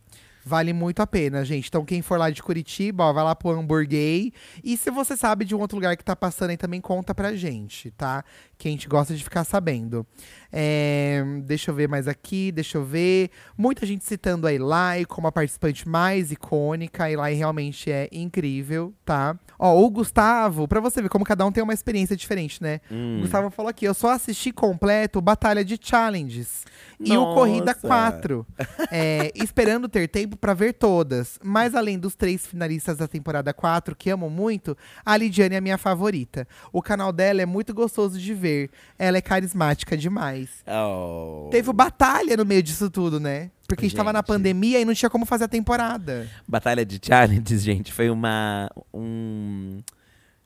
Vale 0.48 0.72
muito 0.72 1.00
a 1.02 1.06
pena, 1.06 1.44
gente. 1.44 1.68
Então, 1.68 1.84
quem 1.84 2.00
for 2.00 2.18
lá 2.18 2.30
de 2.30 2.42
Curitiba, 2.42 3.04
ó, 3.04 3.12
vai 3.12 3.22
lá 3.22 3.34
pro 3.34 3.50
Hamburguê. 3.50 4.32
E 4.64 4.78
se 4.78 4.90
você 4.90 5.14
sabe 5.14 5.44
de 5.44 5.54
um 5.54 5.60
outro 5.60 5.76
lugar 5.76 5.94
que 5.94 6.02
tá 6.02 6.16
passando 6.16 6.48
aí, 6.48 6.56
também 6.56 6.80
conta 6.80 7.14
pra 7.14 7.36
gente, 7.36 7.90
tá? 7.90 8.24
Que 8.56 8.66
a 8.66 8.70
gente 8.70 8.88
gosta 8.88 9.14
de 9.14 9.22
ficar 9.22 9.44
sabendo. 9.44 10.06
É, 10.50 11.22
deixa 11.44 11.70
eu 11.70 11.74
ver 11.74 11.86
mais 11.86 12.08
aqui, 12.08 12.50
deixa 12.50 12.78
eu 12.78 12.84
ver. 12.84 13.30
Muita 13.58 13.84
gente 13.84 14.06
citando 14.06 14.46
a 14.46 14.52
Eli 14.52 15.04
como 15.06 15.26
a 15.26 15.32
participante 15.32 15.86
mais 15.86 16.32
icônica. 16.32 17.04
A 17.04 17.10
Eli 17.10 17.34
realmente 17.34 17.92
é 17.92 18.08
incrível, 18.10 18.94
tá? 19.04 19.38
Ó, 19.58 19.78
o 19.78 19.90
Gustavo, 19.90 20.66
pra 20.66 20.80
você 20.80 21.02
ver 21.02 21.10
como 21.10 21.26
cada 21.26 21.44
um 21.44 21.52
tem 21.52 21.62
uma 21.62 21.74
experiência 21.74 22.16
diferente, 22.16 22.62
né? 22.62 22.80
Hum. 22.90 23.18
O 23.18 23.20
Gustavo 23.20 23.50
falou 23.50 23.68
aqui, 23.68 23.84
eu 23.84 23.92
só 23.92 24.12
assisti 24.12 24.50
completo 24.50 25.20
Batalha 25.20 25.62
de 25.62 25.78
Challenges. 25.78 26.64
E 27.00 27.16
o 27.16 27.34
Corrida 27.34 27.66
Nossa. 27.66 27.86
4. 27.86 28.46
é, 28.90 29.30
esperando 29.34 29.88
ter 29.88 30.08
tempo 30.08 30.36
pra 30.38 30.54
ver 30.54 30.74
todas. 30.74 31.38
Mas 31.42 31.74
além 31.74 31.98
dos 31.98 32.14
três 32.14 32.46
finalistas 32.46 32.96
da 32.96 33.06
temporada 33.08 33.52
4, 33.52 33.94
que 33.94 34.10
amo 34.10 34.30
muito, 34.30 34.76
a 35.04 35.16
Lidiane 35.16 35.54
é 35.54 35.58
a 35.58 35.60
minha 35.60 35.78
favorita. 35.78 36.46
O 36.72 36.80
canal 36.80 37.12
dela 37.12 37.42
é 37.42 37.46
muito 37.46 37.74
gostoso 37.74 38.18
de 38.18 38.34
ver. 38.34 38.70
Ela 38.98 39.18
é 39.18 39.20
carismática 39.20 39.96
demais. 39.96 40.48
Oh. 40.66 41.48
Teve 41.50 41.72
Batalha 41.72 42.36
no 42.36 42.44
meio 42.44 42.62
disso 42.62 42.90
tudo, 42.90 43.20
né? 43.20 43.50
Porque 43.68 43.84
a 43.84 43.88
gente 43.88 43.96
tava 43.96 44.12
na 44.14 44.20
Gente. 44.20 44.26
pandemia 44.28 44.80
e 44.80 44.84
não 44.84 44.94
tinha 44.94 45.10
como 45.10 45.26
fazer 45.26 45.44
a 45.44 45.48
temporada. 45.48 46.26
Batalha 46.48 46.86
de 46.86 46.98
Challenges, 47.04 47.62
gente, 47.62 47.92
foi 47.92 48.08
uma. 48.08 48.70
Um. 48.94 49.82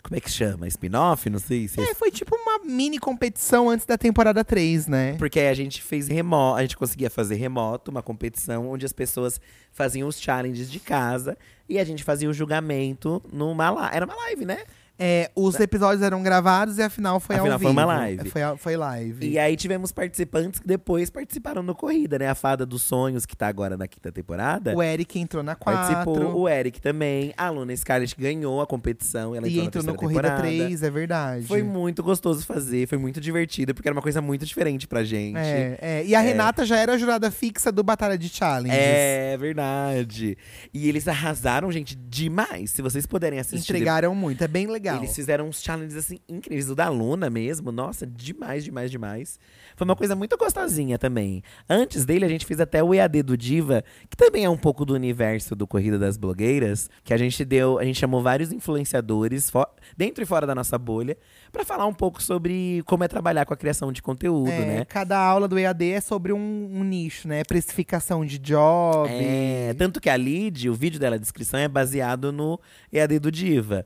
Como 0.02 0.16
é 0.16 0.20
que 0.20 0.30
chama? 0.30 0.66
Spin-off? 0.66 1.30
Não 1.30 1.38
sei 1.38 1.68
se 1.68 1.80
É, 1.80 1.94
foi 1.94 2.10
tipo 2.10 2.34
uma 2.34 2.58
mini 2.64 2.98
competição 2.98 3.70
antes 3.70 3.86
da 3.86 3.96
temporada 3.96 4.44
3, 4.44 4.88
né? 4.88 5.14
Porque 5.16 5.38
a 5.40 5.54
gente 5.54 5.80
fez 5.80 6.08
remoto, 6.08 6.58
a 6.58 6.62
gente 6.62 6.76
conseguia 6.76 7.08
fazer 7.08 7.36
remoto, 7.36 7.90
uma 7.90 8.02
competição 8.02 8.68
onde 8.68 8.84
as 8.84 8.92
pessoas 8.92 9.40
faziam 9.70 10.08
os 10.08 10.20
challenges 10.20 10.70
de 10.70 10.80
casa 10.80 11.38
e 11.68 11.78
a 11.78 11.84
gente 11.84 12.02
fazia 12.02 12.28
o 12.28 12.32
julgamento 12.34 13.22
numa 13.32 13.70
live. 13.70 13.96
Era 13.96 14.04
uma 14.04 14.16
live, 14.16 14.44
né? 14.44 14.58
É, 15.04 15.30
os 15.34 15.58
episódios 15.58 16.00
eram 16.02 16.22
gravados 16.22 16.78
e 16.78 16.82
a 16.82 16.88
final 16.88 17.18
foi 17.18 17.34
A 17.34 17.38
ao 17.40 17.44
final 17.46 17.58
vivo. 17.58 17.72
foi 17.72 17.82
uma 17.82 17.84
live. 17.84 18.20
É, 18.28 18.30
Foi, 18.30 18.42
a- 18.42 18.56
foi 18.56 18.76
live. 18.76 19.28
E 19.28 19.36
aí 19.38 19.56
tivemos 19.56 19.90
participantes 19.90 20.60
que 20.60 20.66
depois 20.68 21.10
participaram 21.10 21.60
no 21.60 21.74
Corrida, 21.74 22.18
né? 22.20 22.28
A 22.28 22.34
Fada 22.36 22.64
dos 22.64 22.82
Sonhos, 22.82 23.26
que 23.26 23.36
tá 23.36 23.48
agora 23.48 23.76
na 23.76 23.88
quinta 23.88 24.12
temporada. 24.12 24.76
O 24.76 24.82
Eric 24.82 25.18
entrou 25.18 25.42
na 25.42 25.56
4. 25.56 25.80
Participou 25.94 26.40
o 26.42 26.48
Eric 26.48 26.80
também. 26.80 27.34
A 27.36 27.50
Luna 27.50 27.74
Scarlett 27.76 28.14
ganhou 28.16 28.60
a 28.60 28.66
competição. 28.66 29.34
Ela 29.34 29.48
E 29.48 29.54
entrou, 29.54 29.66
entrou 29.66 29.84
na 29.84 29.92
no 29.92 29.98
Corrida 29.98 30.22
temporada. 30.22 30.42
3, 30.42 30.82
é 30.84 30.90
verdade. 30.90 31.46
Foi 31.46 31.62
muito 31.64 32.02
gostoso 32.02 32.46
fazer, 32.46 32.86
foi 32.86 32.98
muito 32.98 33.20
divertido, 33.20 33.74
porque 33.74 33.88
era 33.88 33.94
uma 33.94 34.02
coisa 34.02 34.20
muito 34.20 34.46
diferente 34.46 34.86
pra 34.86 35.02
gente. 35.02 35.36
É, 35.38 35.78
é. 35.82 36.04
E 36.06 36.14
a 36.14 36.20
Renata 36.20 36.64
já 36.64 36.76
era 36.78 36.92
a 36.92 36.98
jurada 36.98 37.30
fixa 37.30 37.72
do 37.72 37.82
Batalha 37.82 38.16
de 38.16 38.28
Challenges. 38.28 38.78
É 38.78 39.36
verdade. 39.36 40.36
E 40.72 40.88
eles 40.88 41.08
arrasaram, 41.08 41.72
gente, 41.72 41.96
demais. 41.96 42.70
Se 42.70 42.82
vocês 42.82 43.06
puderem 43.06 43.38
assistir. 43.40 43.72
Entregaram 43.72 44.14
muito, 44.14 44.44
é 44.44 44.48
bem 44.48 44.66
legal. 44.66 44.91
Eles 44.98 45.14
fizeram 45.14 45.48
uns 45.48 45.62
challenges 45.62 45.96
assim 45.96 46.18
incríveis. 46.28 46.68
O 46.70 46.74
da 46.74 46.88
Luna 46.88 47.30
mesmo, 47.30 47.72
nossa, 47.72 48.06
demais, 48.06 48.64
demais, 48.64 48.90
demais. 48.90 49.38
Foi 49.76 49.84
uma 49.84 49.96
coisa 49.96 50.14
muito 50.14 50.36
gostosinha 50.36 50.98
também. 50.98 51.42
Antes 51.68 52.04
dele, 52.04 52.24
a 52.24 52.28
gente 52.28 52.44
fez 52.46 52.60
até 52.60 52.82
o 52.82 52.94
EAD 52.94 53.22
do 53.22 53.36
Diva, 53.36 53.84
que 54.08 54.16
também 54.16 54.44
é 54.44 54.50
um 54.50 54.56
pouco 54.56 54.84
do 54.84 54.94
universo 54.94 55.54
do 55.54 55.66
Corrida 55.66 55.98
das 55.98 56.16
Blogueiras, 56.16 56.90
que 57.04 57.12
a 57.14 57.16
gente 57.16 57.44
deu, 57.44 57.78
a 57.78 57.84
gente 57.84 57.98
chamou 57.98 58.22
vários 58.22 58.52
influenciadores, 58.52 59.50
dentro 59.96 60.22
e 60.22 60.26
fora 60.26 60.46
da 60.46 60.54
nossa 60.54 60.78
bolha, 60.78 61.16
pra 61.50 61.64
falar 61.64 61.86
um 61.86 61.94
pouco 61.94 62.22
sobre 62.22 62.82
como 62.86 63.04
é 63.04 63.08
trabalhar 63.08 63.44
com 63.44 63.54
a 63.54 63.56
criação 63.56 63.92
de 63.92 64.02
conteúdo, 64.02 64.50
É, 64.50 64.58
né? 64.66 64.84
Cada 64.84 65.18
aula 65.18 65.48
do 65.48 65.58
EAD 65.58 65.92
é 65.92 66.00
sobre 66.00 66.32
um, 66.32 66.70
um 66.72 66.84
nicho, 66.84 67.28
né? 67.28 67.42
Precificação 67.44 68.24
de 68.24 68.38
job. 68.38 69.08
É, 69.10 69.74
tanto 69.76 70.00
que 70.00 70.08
a 70.10 70.16
Lid, 70.16 70.68
o 70.68 70.74
vídeo 70.74 70.98
dela, 71.00 71.16
a 71.16 71.18
descrição, 71.18 71.58
é 71.58 71.68
baseado 71.68 72.32
no 72.32 72.58
EAD 72.92 73.18
do 73.18 73.30
Diva. 73.30 73.84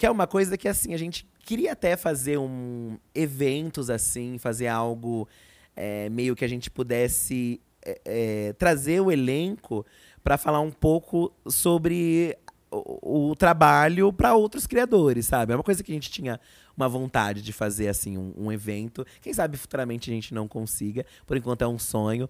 Que 0.00 0.06
é 0.06 0.10
uma 0.10 0.26
coisa 0.26 0.56
que, 0.56 0.66
assim, 0.66 0.94
a 0.94 0.96
gente 0.96 1.28
queria 1.44 1.72
até 1.72 1.94
fazer 1.94 2.38
um 2.38 2.96
eventos 3.14 3.90
assim, 3.90 4.38
fazer 4.38 4.66
algo 4.66 5.28
é, 5.76 6.08
meio 6.08 6.34
que 6.34 6.42
a 6.42 6.48
gente 6.48 6.70
pudesse 6.70 7.60
é, 7.84 8.00
é, 8.06 8.52
trazer 8.54 9.02
o 9.02 9.12
elenco 9.12 9.84
para 10.24 10.38
falar 10.38 10.60
um 10.60 10.70
pouco 10.70 11.30
sobre 11.46 12.34
o, 12.70 13.30
o 13.30 13.36
trabalho 13.36 14.10
para 14.10 14.34
outros 14.34 14.66
criadores, 14.66 15.26
sabe? 15.26 15.52
É 15.52 15.54
uma 15.54 15.62
coisa 15.62 15.82
que 15.82 15.92
a 15.92 15.94
gente 15.94 16.10
tinha 16.10 16.40
uma 16.74 16.88
vontade 16.88 17.42
de 17.42 17.52
fazer, 17.52 17.88
assim, 17.88 18.16
um, 18.16 18.32
um 18.38 18.50
evento. 18.50 19.04
Quem 19.20 19.34
sabe 19.34 19.58
futuramente 19.58 20.10
a 20.10 20.14
gente 20.14 20.32
não 20.32 20.48
consiga. 20.48 21.04
Por 21.26 21.36
enquanto 21.36 21.60
é 21.60 21.68
um 21.68 21.78
sonho. 21.78 22.26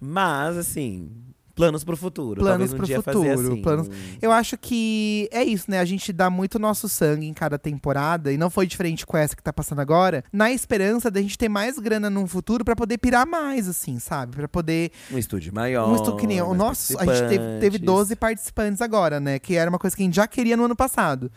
Mas, 0.00 0.56
assim, 0.56 1.12
planos 1.60 1.84
pro 1.84 1.96
futuro. 1.96 2.40
Planos 2.40 2.70
Talvez 2.70 2.72
um 2.72 3.02
pro 3.02 3.12
futuro. 3.12 3.50
assim. 3.52 3.62
planos... 3.62 3.88
Eu 4.20 4.32
acho 4.32 4.56
que 4.58 5.28
é 5.32 5.44
isso, 5.44 5.70
né? 5.70 5.78
A 5.78 5.84
gente 5.84 6.12
dá 6.12 6.28
muito 6.28 6.58
nosso 6.58 6.88
sangue 6.88 7.26
em 7.26 7.32
cada 7.32 7.58
temporada, 7.58 8.32
e 8.32 8.36
não 8.38 8.50
foi 8.50 8.66
diferente 8.66 9.06
com 9.06 9.16
essa 9.16 9.36
que 9.36 9.42
tá 9.42 9.52
passando 9.52 9.80
agora, 9.80 10.24
na 10.32 10.50
esperança 10.50 11.10
da 11.10 11.20
gente 11.20 11.36
ter 11.38 11.48
mais 11.48 11.78
grana 11.78 12.10
num 12.10 12.26
futuro 12.26 12.64
pra 12.64 12.74
poder 12.74 12.98
pirar 12.98 13.26
mais, 13.26 13.68
assim, 13.68 13.98
sabe? 13.98 14.36
Pra 14.36 14.48
poder. 14.48 14.90
Um 15.12 15.18
estúdio 15.18 15.54
maior. 15.54 15.88
Um 15.90 15.94
estu- 15.96 16.16
que 16.16 16.26
nem, 16.26 16.40
o 16.42 16.54
nosso, 16.54 16.98
a 16.98 17.04
gente 17.06 17.28
teve, 17.28 17.36
teve 17.36 17.78
participantes. 17.78 17.80
12 17.86 18.16
participantes 18.16 18.82
agora, 18.82 19.20
né? 19.20 19.38
Que 19.38 19.54
era 19.56 19.70
uma 19.70 19.78
coisa 19.78 19.94
que 19.96 20.02
a 20.02 20.04
gente 20.06 20.16
já 20.16 20.26
queria 20.26 20.56
no 20.56 20.64
ano 20.64 20.76
passado. 20.76 21.30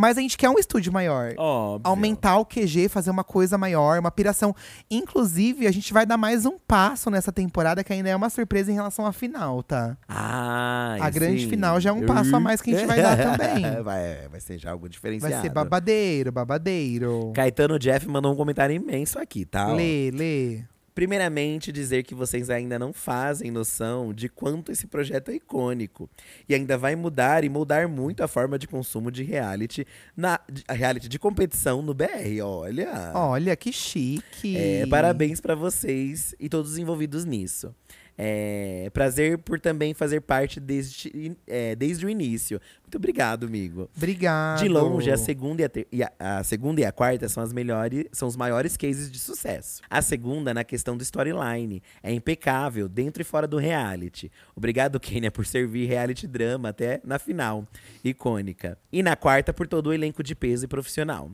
Mas 0.00 0.16
a 0.16 0.20
gente 0.22 0.38
quer 0.38 0.48
um 0.48 0.58
estúdio 0.58 0.90
maior. 0.90 1.34
Óbvio. 1.36 1.82
Aumentar 1.90 2.38
o 2.38 2.44
QG, 2.46 2.88
fazer 2.88 3.10
uma 3.10 3.22
coisa 3.22 3.58
maior, 3.58 3.98
uma 3.98 4.10
piração. 4.10 4.54
Inclusive, 4.90 5.66
a 5.66 5.70
gente 5.70 5.92
vai 5.92 6.06
dar 6.06 6.16
mais 6.16 6.46
um 6.46 6.58
passo 6.58 7.10
nessa 7.10 7.30
temporada, 7.30 7.84
que 7.84 7.92
ainda 7.92 8.08
é 8.08 8.16
uma 8.16 8.30
surpresa 8.30 8.70
em 8.72 8.74
relação 8.74 9.04
à 9.04 9.12
final, 9.12 9.62
tá? 9.62 9.98
Ah, 10.08 10.96
A 11.00 11.10
grande 11.10 11.42
sim. 11.42 11.50
final 11.50 11.78
já 11.80 11.90
é 11.90 11.92
um 11.92 12.06
passo 12.06 12.34
a 12.34 12.40
mais 12.40 12.62
que 12.62 12.72
a 12.74 12.78
gente 12.78 12.86
vai 12.86 13.02
dar 13.02 13.16
também. 13.36 13.82
vai, 13.82 14.28
vai 14.30 14.40
ser 14.40 14.56
já 14.58 14.70
algo 14.70 14.88
diferenciado. 14.88 15.34
Vai 15.34 15.42
ser 15.42 15.50
babadeiro, 15.50 16.32
babadeiro. 16.32 17.32
Caetano 17.34 17.78
Jeff 17.78 18.08
mandou 18.08 18.32
um 18.32 18.36
comentário 18.36 18.74
imenso 18.74 19.18
aqui, 19.18 19.44
tá? 19.44 19.68
Ó. 19.68 19.74
Lê, 19.74 20.10
lê. 20.10 20.62
Primeiramente, 20.94 21.70
dizer 21.72 22.02
que 22.02 22.14
vocês 22.14 22.50
ainda 22.50 22.78
não 22.78 22.92
fazem 22.92 23.50
noção 23.50 24.12
de 24.12 24.28
quanto 24.28 24.70
esse 24.72 24.86
projeto 24.86 25.30
é 25.30 25.34
icônico. 25.34 26.10
E 26.48 26.54
ainda 26.54 26.76
vai 26.76 26.94
mudar 26.96 27.44
e 27.44 27.48
moldar 27.48 27.88
muito 27.88 28.22
a 28.22 28.28
forma 28.28 28.58
de 28.58 28.66
consumo 28.66 29.10
de 29.10 29.22
reality, 29.22 29.86
na, 30.16 30.38
de- 30.50 30.64
reality 30.68 31.08
de 31.08 31.18
competição 31.18 31.80
no 31.82 31.94
BR. 31.94 32.40
Olha! 32.44 33.12
Olha, 33.14 33.56
que 33.56 33.72
chique. 33.72 34.56
É, 34.56 34.86
parabéns 34.86 35.40
pra 35.40 35.54
vocês 35.54 36.34
e 36.38 36.48
todos 36.48 36.72
os 36.72 36.78
envolvidos 36.78 37.24
nisso. 37.24 37.74
É, 38.22 38.90
prazer 38.92 39.38
por 39.38 39.58
também 39.58 39.94
fazer 39.94 40.20
parte 40.20 40.60
desde, 40.60 41.34
é, 41.46 41.74
desde 41.74 42.04
o 42.04 42.10
início. 42.10 42.60
Muito 42.82 42.96
obrigado, 42.96 43.46
amigo. 43.46 43.88
Obrigado. 43.96 44.58
De 44.58 44.68
longe, 44.68 45.10
a 45.10 45.16
segunda, 45.16 45.62
e 45.62 45.64
a, 45.64 45.68
ter- 45.70 45.88
e 45.90 46.02
a- 46.02 46.12
a 46.18 46.44
segunda 46.44 46.82
e 46.82 46.84
a 46.84 46.92
quarta 46.92 47.30
são 47.30 47.42
as 47.42 47.50
melhores, 47.50 48.04
são 48.12 48.28
os 48.28 48.36
maiores 48.36 48.76
cases 48.76 49.10
de 49.10 49.18
sucesso. 49.18 49.80
A 49.88 50.02
segunda 50.02 50.52
na 50.52 50.64
questão 50.64 50.98
do 50.98 51.02
storyline, 51.02 51.82
é 52.02 52.12
impecável 52.12 52.90
dentro 52.90 53.22
e 53.22 53.24
fora 53.24 53.46
do 53.48 53.56
reality. 53.56 54.30
Obrigado 54.54 55.00
Kenya 55.00 55.30
por 55.30 55.46
servir 55.46 55.86
reality 55.86 56.26
drama 56.26 56.68
até 56.68 57.00
na 57.02 57.18
final, 57.18 57.66
icônica. 58.04 58.76
E 58.92 59.02
na 59.02 59.16
quarta 59.16 59.52
por 59.52 59.66
todo 59.66 59.86
o 59.88 59.92
elenco 59.94 60.22
de 60.22 60.34
peso 60.34 60.66
e 60.66 60.68
profissional. 60.68 61.30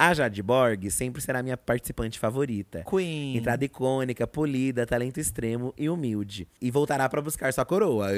A 0.00 0.14
Jade 0.14 0.42
Borg 0.42 0.90
sempre 0.90 1.20
será 1.20 1.42
minha 1.42 1.58
participante 1.58 2.18
favorita. 2.18 2.82
Queen. 2.88 3.36
Entrada 3.36 3.62
icônica, 3.62 4.26
polida, 4.26 4.86
talento 4.86 5.20
extremo 5.20 5.74
e 5.76 5.90
humilde. 5.90 6.48
E 6.58 6.70
voltará 6.70 7.06
pra 7.06 7.20
buscar 7.20 7.52
sua 7.52 7.66
coroa. 7.66 8.08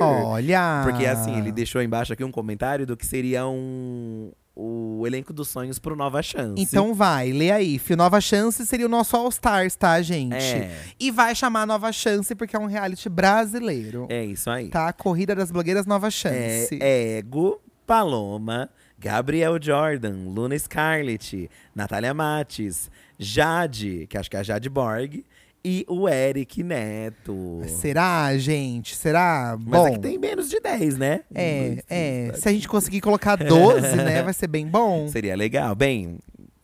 Olha. 0.00 0.80
Porque 0.82 1.04
assim, 1.04 1.36
ele 1.36 1.52
deixou 1.52 1.82
embaixo 1.82 2.10
aqui 2.10 2.24
um 2.24 2.32
comentário 2.32 2.86
do 2.86 2.96
que 2.96 3.04
seria 3.04 3.46
um 3.46 4.32
o 4.58 5.06
elenco 5.06 5.34
dos 5.34 5.48
sonhos 5.48 5.78
pro 5.78 5.94
Nova 5.94 6.22
Chance. 6.22 6.54
Então 6.56 6.94
vai, 6.94 7.30
lê 7.30 7.50
aí. 7.50 7.78
Fio 7.78 7.98
Nova 7.98 8.18
Chance 8.18 8.64
seria 8.64 8.86
o 8.86 8.88
nosso 8.88 9.14
All 9.14 9.28
Stars, 9.28 9.76
tá, 9.76 10.00
gente? 10.00 10.34
É. 10.34 10.74
E 10.98 11.10
vai 11.10 11.34
chamar 11.34 11.66
Nova 11.66 11.92
Chance 11.92 12.34
porque 12.34 12.56
é 12.56 12.58
um 12.58 12.64
reality 12.64 13.10
brasileiro. 13.10 14.06
é 14.08 14.24
isso 14.24 14.48
aí. 14.48 14.70
Tá? 14.70 14.90
Corrida 14.90 15.34
das 15.34 15.50
Blogueiras 15.50 15.84
Nova 15.84 16.10
Chance. 16.10 16.78
É 16.80 17.18
Ego, 17.18 17.60
Paloma, 17.86 18.70
Gabriel 18.98 19.58
Jordan, 19.60 20.14
Luna 20.26 20.58
Scarlett, 20.58 21.50
Natália 21.74 22.14
Mates, 22.14 22.90
Jade, 23.18 24.06
que 24.08 24.16
acho 24.16 24.30
que 24.30 24.36
é 24.36 24.40
a 24.40 24.42
Jade 24.42 24.68
Borg, 24.68 25.24
e 25.64 25.84
o 25.88 26.08
Eric 26.08 26.62
Neto. 26.62 27.60
Será, 27.66 28.36
gente? 28.38 28.94
Será? 28.94 29.56
Mas 29.58 29.80
bom, 29.80 29.86
aqui 29.86 29.98
tem 29.98 30.16
menos 30.16 30.48
de 30.48 30.60
10, 30.60 30.96
né? 30.96 31.22
é, 31.34 31.82
é. 31.90 32.32
Se 32.34 32.48
a 32.48 32.52
gente 32.52 32.68
conseguir 32.68 33.00
colocar 33.00 33.34
12, 33.42 33.96
né, 33.96 34.22
vai 34.22 34.32
ser 34.32 34.46
bem 34.46 34.66
bom. 34.66 35.08
Seria 35.08 35.34
legal. 35.34 35.74
Bem, 35.74 36.18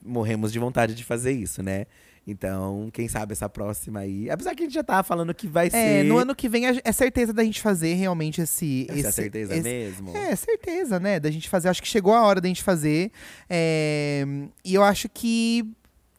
morremos 0.04 0.52
de 0.52 0.58
vontade 0.60 0.94
de 0.94 1.02
fazer 1.02 1.32
isso, 1.32 1.62
né? 1.62 1.86
Então, 2.24 2.88
quem 2.92 3.08
sabe 3.08 3.32
essa 3.32 3.48
próxima 3.48 3.98
aí. 4.00 4.30
Apesar 4.30 4.54
que 4.54 4.62
a 4.62 4.66
gente 4.66 4.74
já 4.74 4.84
tava 4.84 5.02
falando 5.02 5.34
que 5.34 5.48
vai 5.48 5.66
É, 5.66 5.70
ser. 5.70 6.04
no 6.04 6.18
ano 6.18 6.36
que 6.36 6.48
vem 6.48 6.64
é 6.66 6.92
certeza 6.92 7.32
da 7.32 7.42
gente 7.42 7.60
fazer 7.60 7.94
realmente 7.94 8.40
esse. 8.40 8.86
Essa 8.88 8.96
é 8.96 9.00
esse 9.00 9.12
certeza 9.12 9.54
esse- 9.54 9.62
mesmo? 9.62 10.16
É, 10.16 10.36
certeza, 10.36 11.00
né? 11.00 11.18
Da 11.18 11.30
gente 11.32 11.48
fazer. 11.48 11.68
Acho 11.68 11.82
que 11.82 11.88
chegou 11.88 12.14
a 12.14 12.22
hora 12.22 12.40
da 12.40 12.46
gente 12.46 12.62
fazer. 12.62 13.10
É, 13.50 14.24
e 14.64 14.72
eu 14.74 14.84
acho 14.84 15.08
que 15.08 15.64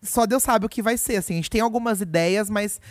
só 0.02 0.26
Deus 0.26 0.44
sabe 0.44 0.66
o 0.66 0.70
que 0.70 0.82
vai 0.82 0.98
ser. 0.98 1.16
Assim, 1.16 1.34
a 1.34 1.38
gente 1.38 1.50
tem 1.50 1.62
algumas 1.62 2.02
ideias, 2.02 2.50
mas 2.50 2.82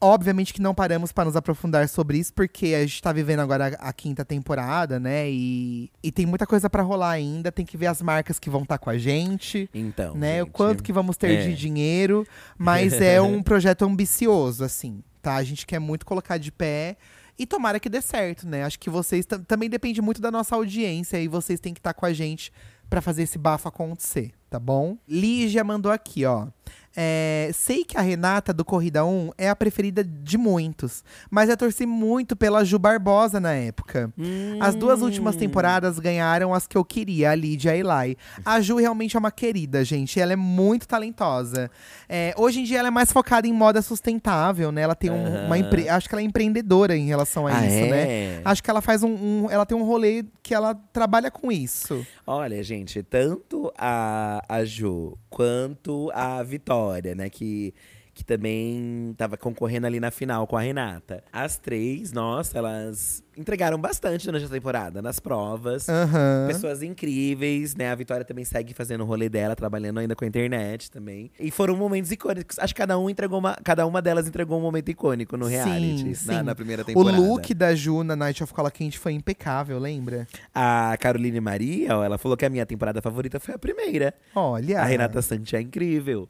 obviamente 0.00 0.54
que 0.54 0.62
não 0.62 0.74
paramos 0.74 1.12
para 1.12 1.24
nos 1.24 1.36
aprofundar 1.36 1.88
sobre 1.88 2.18
isso, 2.18 2.32
porque 2.32 2.74
a 2.74 2.80
gente 2.80 3.02
tá 3.02 3.12
vivendo 3.12 3.40
agora 3.40 3.76
a, 3.78 3.88
a 3.88 3.92
quinta 3.92 4.24
temporada, 4.24 4.98
né? 5.00 5.30
E, 5.30 5.90
e 6.02 6.12
tem 6.12 6.26
muita 6.26 6.46
coisa 6.46 6.70
para 6.70 6.82
rolar 6.82 7.10
ainda. 7.10 7.50
Tem 7.50 7.64
que 7.64 7.76
ver 7.76 7.86
as 7.86 8.00
marcas 8.00 8.38
que 8.38 8.50
vão 8.50 8.62
estar 8.62 8.78
com 8.78 8.90
a 8.90 8.98
gente. 8.98 9.68
Então. 9.74 10.14
Né, 10.14 10.42
o 10.42 10.46
gente, 10.46 10.52
quanto 10.52 10.82
que 10.82 10.92
vamos 10.92 11.16
ter 11.16 11.30
é. 11.32 11.46
de 11.48 11.54
dinheiro, 11.54 12.26
mas 12.56 13.00
é 13.00 13.20
um 13.22 13.42
projeto 13.42 13.84
ambicioso, 13.84 14.64
assim, 14.64 15.02
tá? 15.20 15.34
A 15.36 15.42
gente 15.42 15.66
quer 15.66 15.78
muito 15.78 16.06
colocar 16.06 16.38
de 16.38 16.52
pé 16.52 16.96
e 17.38 17.46
tomara 17.46 17.78
que 17.78 17.88
dê 17.88 18.00
certo, 18.00 18.48
né? 18.48 18.64
Acho 18.64 18.78
que 18.78 18.90
vocês 18.90 19.24
tam- 19.24 19.42
também 19.42 19.70
depende 19.70 20.02
muito 20.02 20.20
da 20.20 20.30
nossa 20.30 20.56
audiência 20.56 21.20
e 21.20 21.28
vocês 21.28 21.60
têm 21.60 21.72
que 21.72 21.80
estar 21.80 21.94
com 21.94 22.04
a 22.04 22.12
gente 22.12 22.52
pra 22.90 23.00
fazer 23.00 23.22
esse 23.22 23.38
bafo 23.38 23.68
acontecer, 23.68 24.32
tá 24.48 24.58
bom? 24.58 24.96
Lígia 25.06 25.62
mandou 25.62 25.92
aqui, 25.92 26.24
ó. 26.24 26.48
É, 26.96 27.50
sei 27.54 27.84
que 27.84 27.96
a 27.96 28.00
Renata 28.00 28.52
do 28.52 28.64
Corrida 28.64 29.04
1 29.04 29.30
é 29.38 29.48
a 29.48 29.54
preferida 29.54 30.02
de 30.02 30.36
muitos, 30.36 31.04
mas 31.30 31.48
eu 31.48 31.56
torci 31.56 31.86
muito 31.86 32.34
pela 32.34 32.64
Ju 32.64 32.78
Barbosa 32.78 33.38
na 33.38 33.52
época. 33.52 34.12
As 34.60 34.74
duas 34.74 35.00
últimas 35.02 35.36
Hum. 35.36 35.38
temporadas 35.38 35.98
ganharam 35.98 36.52
as 36.52 36.66
que 36.66 36.76
eu 36.76 36.84
queria, 36.84 37.30
a 37.30 37.34
Lídia 37.34 37.76
e 37.76 37.82
a 37.82 38.04
Eli. 38.04 38.18
A 38.44 38.60
Ju 38.60 38.76
realmente 38.76 39.16
é 39.16 39.18
uma 39.20 39.30
querida, 39.30 39.84
gente. 39.84 40.18
Ela 40.20 40.32
é 40.32 40.36
muito 40.36 40.88
talentosa. 40.88 41.70
É, 42.08 42.34
hoje 42.36 42.60
em 42.60 42.64
dia 42.64 42.78
ela 42.80 42.88
é 42.88 42.90
mais 42.90 43.12
focada 43.12 43.46
em 43.46 43.52
moda 43.52 43.80
sustentável, 43.82 44.72
né? 44.72 44.82
Ela 44.82 44.94
tem 44.94 45.10
um- 45.10 45.46
uma 45.46 45.58
empre... 45.58 45.88
Acho 45.88 46.08
que 46.08 46.14
ela 46.14 46.22
é 46.22 46.24
empreendedora 46.24 46.96
em 46.96 47.06
relação 47.06 47.46
a 47.46 47.50
Ah, 47.58 47.66
isso, 47.66 47.76
é? 47.76 47.90
né? 47.90 48.40
Acho 48.44 48.62
que 48.62 48.70
ela 48.70 48.80
faz 48.80 49.02
um, 49.02 49.10
um- 49.44 49.50
Ela 49.50 49.64
tem 49.64 49.76
um 49.76 49.84
rolê 49.84 50.24
que 50.42 50.52
ela 50.54 50.74
trabalha 50.92 51.30
com 51.30 51.52
isso. 51.52 52.04
Olha, 52.26 52.62
gente, 52.62 53.02
tanto 53.02 53.72
a, 53.78 54.42
a 54.48 54.64
Ju 54.64 55.16
quanto 55.30 56.10
a 56.14 56.42
Vitória, 56.42 56.77
né? 57.14 57.28
Que, 57.30 57.74
que 58.14 58.24
também 58.24 59.14
tava 59.16 59.36
concorrendo 59.36 59.86
ali 59.86 60.00
na 60.00 60.10
final 60.10 60.46
com 60.46 60.56
a 60.56 60.60
Renata. 60.60 61.22
As 61.32 61.56
três, 61.56 62.12
nossa, 62.12 62.58
elas 62.58 63.22
entregaram 63.36 63.78
bastante 63.78 64.26
durante 64.26 64.44
a 64.46 64.48
temporada, 64.48 65.00
nas 65.00 65.20
provas. 65.20 65.88
Aham. 65.88 66.46
Pessoas 66.48 66.82
incríveis, 66.82 67.76
né? 67.76 67.92
A 67.92 67.94
Vitória 67.94 68.24
também 68.24 68.44
segue 68.44 68.74
fazendo 68.74 69.02
o 69.02 69.06
rolê 69.06 69.28
dela, 69.28 69.54
trabalhando 69.54 69.98
ainda 70.00 70.16
com 70.16 70.24
a 70.24 70.26
internet 70.26 70.90
também. 70.90 71.30
E 71.38 71.48
foram 71.52 71.76
momentos 71.76 72.10
icônicos. 72.10 72.58
Acho 72.58 72.74
que 72.74 72.80
cada 72.80 72.98
um 72.98 73.08
entregou 73.08 73.38
uma, 73.38 73.56
cada 73.62 73.86
uma 73.86 74.02
delas 74.02 74.26
entregou 74.26 74.58
um 74.58 74.62
momento 74.62 74.88
icônico 74.90 75.36
no 75.36 75.46
reality, 75.46 76.16
Sim, 76.16 76.26
na, 76.32 76.38
sim. 76.40 76.42
na 76.42 76.54
primeira 76.56 76.82
O 76.82 76.84
temporada. 76.84 77.16
look 77.20 77.54
da 77.54 77.72
Ju 77.76 78.02
na 78.02 78.16
Night 78.16 78.42
of 78.42 78.52
Cola 78.52 78.72
Quente 78.72 78.98
foi 78.98 79.12
impecável, 79.12 79.78
lembra? 79.78 80.26
A 80.52 80.96
Caroline 80.98 81.40
Maria, 81.40 81.96
ó, 81.96 82.02
ela 82.02 82.18
falou 82.18 82.36
que 82.36 82.44
a 82.44 82.50
minha 82.50 82.66
temporada 82.66 83.00
favorita 83.00 83.38
foi 83.38 83.54
a 83.54 83.58
primeira. 83.58 84.12
Olha. 84.34 84.80
A 84.80 84.84
Renata 84.84 85.22
Santi 85.22 85.54
é 85.54 85.60
incrível. 85.60 86.28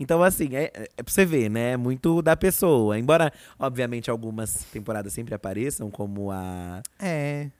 Então, 0.00 0.22
assim, 0.22 0.56
é, 0.56 0.72
é 0.96 1.02
pra 1.02 1.12
você 1.12 1.26
ver, 1.26 1.50
né? 1.50 1.76
Muito 1.76 2.22
da 2.22 2.34
pessoa. 2.34 2.98
Embora, 2.98 3.30
obviamente, 3.58 4.10
algumas 4.10 4.64
temporadas 4.72 5.12
sempre 5.12 5.34
apareçam, 5.34 5.90
como 5.90 6.30
a. 6.30 6.80
É. 6.98 7.50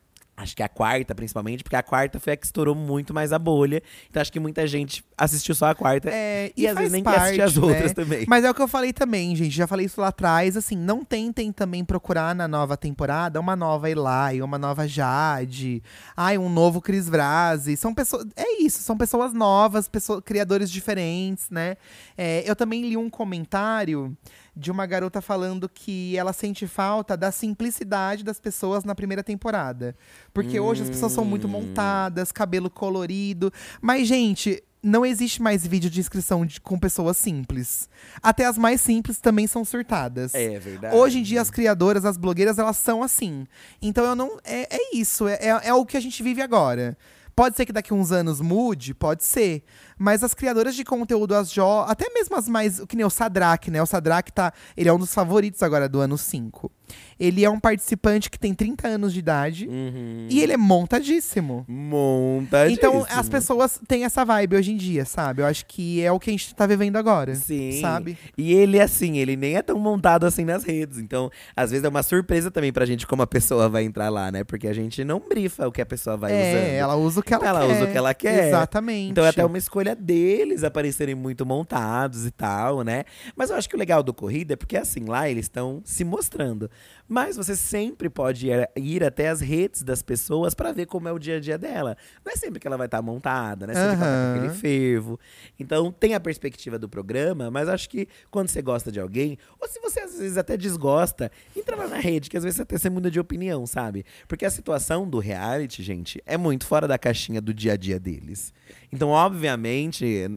Acho 0.40 0.56
que 0.56 0.62
a 0.62 0.68
quarta, 0.68 1.14
principalmente, 1.14 1.62
porque 1.62 1.76
a 1.76 1.82
quarta 1.82 2.18
foi 2.18 2.32
a 2.32 2.36
que 2.36 2.46
estourou 2.46 2.74
muito 2.74 3.12
mais 3.12 3.30
a 3.30 3.38
bolha. 3.38 3.82
Então, 4.08 4.22
acho 4.22 4.32
que 4.32 4.40
muita 4.40 4.66
gente 4.66 5.04
assistiu 5.16 5.54
só 5.54 5.66
a 5.66 5.74
quarta. 5.74 6.08
É, 6.10 6.50
E 6.56 6.66
às 6.66 6.72
faz 6.74 6.78
vezes 6.78 6.92
nem 6.92 7.02
quer 7.02 7.20
assistir 7.20 7.42
as 7.42 7.52
parte, 7.52 7.66
outras 7.66 7.90
né? 7.90 7.94
também. 7.94 8.24
Mas 8.26 8.44
é 8.44 8.50
o 8.50 8.54
que 8.54 8.62
eu 8.62 8.68
falei 8.68 8.92
também, 8.92 9.36
gente. 9.36 9.54
Já 9.54 9.66
falei 9.66 9.84
isso 9.84 10.00
lá 10.00 10.08
atrás. 10.08 10.56
Assim, 10.56 10.76
não 10.76 11.04
tentem 11.04 11.52
também 11.52 11.84
procurar 11.84 12.34
na 12.34 12.48
nova 12.48 12.74
temporada 12.76 13.38
uma 13.38 13.54
nova 13.54 13.90
Eli, 13.90 14.40
uma 14.42 14.58
nova 14.58 14.88
Jade, 14.88 15.82
ai, 16.16 16.38
um 16.38 16.48
novo 16.48 16.80
Chris 16.80 17.06
Vrase. 17.06 17.76
São 17.76 17.92
pessoas. 17.92 18.24
É 18.34 18.62
isso, 18.62 18.82
são 18.82 18.96
pessoas 18.96 19.34
novas, 19.34 19.88
pessoas, 19.88 20.22
criadores 20.24 20.70
diferentes, 20.70 21.50
né? 21.50 21.76
É, 22.16 22.48
eu 22.48 22.56
também 22.56 22.88
li 22.88 22.96
um 22.96 23.10
comentário 23.10 24.16
de 24.56 24.70
uma 24.70 24.84
garota 24.86 25.20
falando 25.20 25.68
que 25.68 26.16
ela 26.16 26.32
sente 26.32 26.66
falta 26.66 27.16
da 27.16 27.30
simplicidade 27.30 28.24
das 28.24 28.40
pessoas 28.40 28.84
na 28.84 28.94
primeira 28.94 29.22
temporada. 29.22 29.96
Porque 30.32 30.58
hoje 30.60 30.82
as 30.82 30.90
pessoas 30.90 31.12
são 31.12 31.24
muito 31.24 31.46
Hum. 31.46 31.50
montadas, 31.50 32.32
cabelo 32.32 32.68
colorido. 32.70 33.52
Mas, 33.80 34.06
gente, 34.08 34.62
não 34.82 35.04
existe 35.04 35.42
mais 35.42 35.66
vídeo 35.66 35.90
de 35.90 36.00
inscrição 36.00 36.44
de- 36.46 36.60
com 36.60 36.78
pessoas 36.78 37.16
simples. 37.16 37.88
Até 38.22 38.46
as 38.46 38.56
mais 38.56 38.80
simples 38.80 39.18
também 39.18 39.46
são 39.46 39.64
surtadas. 39.64 40.34
É 40.34 40.58
verdade. 40.58 40.96
Hoje 40.96 41.18
em 41.18 41.22
dia, 41.22 41.40
as 41.42 41.50
criadoras, 41.50 42.04
as 42.04 42.16
blogueiras, 42.16 42.58
elas 42.58 42.76
são 42.78 43.02
assim. 43.02 43.46
Então 43.82 44.04
eu 44.04 44.14
não. 44.16 44.38
É, 44.42 44.74
é 44.74 44.96
isso, 44.96 45.28
é, 45.28 45.34
é, 45.34 45.68
é 45.68 45.74
o 45.74 45.84
que 45.84 45.96
a 45.96 46.00
gente 46.00 46.22
vive 46.22 46.40
agora. 46.40 46.96
Pode 47.36 47.56
ser 47.56 47.64
que 47.64 47.72
daqui 47.72 47.92
a 47.92 47.96
uns 47.96 48.10
anos 48.12 48.40
mude, 48.40 48.92
pode 48.92 49.24
ser. 49.24 49.62
Mas 50.02 50.24
as 50.24 50.32
criadoras 50.32 50.74
de 50.74 50.82
conteúdo, 50.82 51.34
as 51.34 51.52
jo, 51.52 51.62
até 51.86 52.08
mesmo 52.08 52.34
as 52.34 52.48
mais. 52.48 52.80
Que 52.88 52.96
nem 52.96 53.04
o 53.04 53.10
Sadrak, 53.10 53.70
né? 53.70 53.82
O 53.82 53.86
Sadrak 53.86 54.32
tá. 54.32 54.50
Ele 54.74 54.88
é 54.88 54.92
um 54.92 54.98
dos 54.98 55.12
favoritos 55.12 55.62
agora 55.62 55.86
do 55.90 56.00
ano 56.00 56.16
5. 56.16 56.72
Ele 57.20 57.44
é 57.44 57.50
um 57.50 57.60
participante 57.60 58.30
que 58.30 58.38
tem 58.38 58.54
30 58.54 58.88
anos 58.88 59.12
de 59.12 59.18
idade. 59.18 59.66
Uhum. 59.68 60.26
E 60.30 60.40
ele 60.40 60.54
é 60.54 60.56
montadíssimo. 60.56 61.66
Monta 61.68 62.70
Então, 62.70 63.06
as 63.10 63.28
pessoas 63.28 63.78
têm 63.86 64.04
essa 64.04 64.24
vibe 64.24 64.56
hoje 64.56 64.72
em 64.72 64.76
dia, 64.76 65.04
sabe? 65.04 65.42
Eu 65.42 65.46
acho 65.46 65.66
que 65.66 66.02
é 66.02 66.10
o 66.10 66.18
que 66.18 66.30
a 66.30 66.32
gente 66.32 66.54
tá 66.54 66.66
vivendo 66.66 66.96
agora. 66.96 67.34
Sim. 67.34 67.78
Sabe? 67.80 68.16
E 68.38 68.54
ele, 68.54 68.80
assim, 68.80 69.18
ele 69.18 69.36
nem 69.36 69.54
é 69.56 69.62
tão 69.62 69.78
montado 69.78 70.24
assim 70.24 70.46
nas 70.46 70.64
redes. 70.64 70.98
Então, 70.98 71.30
às 71.54 71.70
vezes 71.70 71.84
é 71.84 71.88
uma 71.90 72.02
surpresa 72.02 72.50
também 72.50 72.72
pra 72.72 72.86
gente 72.86 73.06
como 73.06 73.20
a 73.20 73.26
pessoa 73.26 73.68
vai 73.68 73.84
entrar 73.84 74.08
lá, 74.08 74.32
né? 74.32 74.42
Porque 74.42 74.66
a 74.66 74.72
gente 74.72 75.04
não 75.04 75.20
brifa 75.20 75.68
o 75.68 75.72
que 75.72 75.82
a 75.82 75.86
pessoa 75.86 76.16
vai 76.16 76.32
é, 76.32 76.54
usando. 76.54 76.70
ela 76.72 76.96
usa 76.96 77.20
o 77.20 77.22
que 77.22 77.34
ela, 77.34 77.46
Ela 77.46 77.60
quer. 77.66 77.72
usa 77.76 77.84
o 77.84 77.92
que 77.92 77.98
ela 77.98 78.14
quer. 78.14 78.48
Exatamente. 78.48 79.10
Então 79.10 79.24
é 79.24 79.28
até 79.28 79.44
uma 79.44 79.58
escolha 79.58 79.89
deles 79.94 80.64
aparecerem 80.64 81.14
muito 81.14 81.44
montados 81.46 82.26
e 82.26 82.30
tal, 82.30 82.82
né? 82.82 83.04
Mas 83.36 83.50
eu 83.50 83.56
acho 83.56 83.68
que 83.68 83.76
o 83.76 83.78
legal 83.78 84.02
do 84.02 84.14
Corrida 84.14 84.54
é 84.54 84.56
porque, 84.56 84.76
assim, 84.76 85.04
lá 85.04 85.28
eles 85.28 85.46
estão 85.46 85.80
se 85.84 86.04
mostrando. 86.04 86.70
Mas 87.12 87.36
você 87.36 87.56
sempre 87.56 88.08
pode 88.08 88.46
ir, 88.46 88.70
ir 88.76 89.02
até 89.02 89.30
as 89.30 89.40
redes 89.40 89.82
das 89.82 90.00
pessoas 90.00 90.54
pra 90.54 90.70
ver 90.70 90.86
como 90.86 91.08
é 91.08 91.12
o 91.12 91.18
dia 91.18 91.38
a 91.38 91.40
dia 91.40 91.58
dela. 91.58 91.96
Não 92.24 92.32
é 92.32 92.36
sempre 92.36 92.60
que 92.60 92.68
ela 92.68 92.76
vai 92.76 92.86
estar 92.86 93.02
montada, 93.02 93.66
né? 93.66 93.74
Sempre 93.74 93.96
que 93.96 94.02
ela 94.04 94.12
tá 94.12 94.32
com 94.32 94.38
aquele 94.38 94.54
fervo. 94.54 95.18
Então 95.58 95.90
tem 95.90 96.14
a 96.14 96.20
perspectiva 96.20 96.78
do 96.78 96.88
programa, 96.88 97.50
mas 97.50 97.68
acho 97.68 97.90
que 97.90 98.06
quando 98.30 98.48
você 98.48 98.62
gosta 98.62 98.92
de 98.92 99.00
alguém, 99.00 99.36
ou 99.58 99.66
se 99.66 99.80
você 99.80 99.98
às 99.98 100.16
vezes 100.16 100.38
até 100.38 100.56
desgosta, 100.56 101.32
entra 101.56 101.74
lá 101.74 101.88
na 101.88 101.98
rede, 101.98 102.30
que 102.30 102.36
às 102.36 102.44
vezes 102.44 102.60
até 102.60 102.78
você 102.78 102.88
muda 102.88 103.10
de 103.10 103.18
opinião, 103.18 103.66
sabe? 103.66 104.04
Porque 104.28 104.44
a 104.44 104.50
situação 104.50 105.08
do 105.08 105.18
reality, 105.18 105.82
gente, 105.82 106.22
é 106.24 106.36
muito 106.36 106.64
fora 106.64 106.86
da 106.86 106.96
caixinha 106.96 107.40
do 107.40 107.52
dia 107.52 107.72
a 107.72 107.76
dia 107.76 107.98
deles. 107.98 108.54
Então, 108.92 109.08
obviamente, 109.08 110.28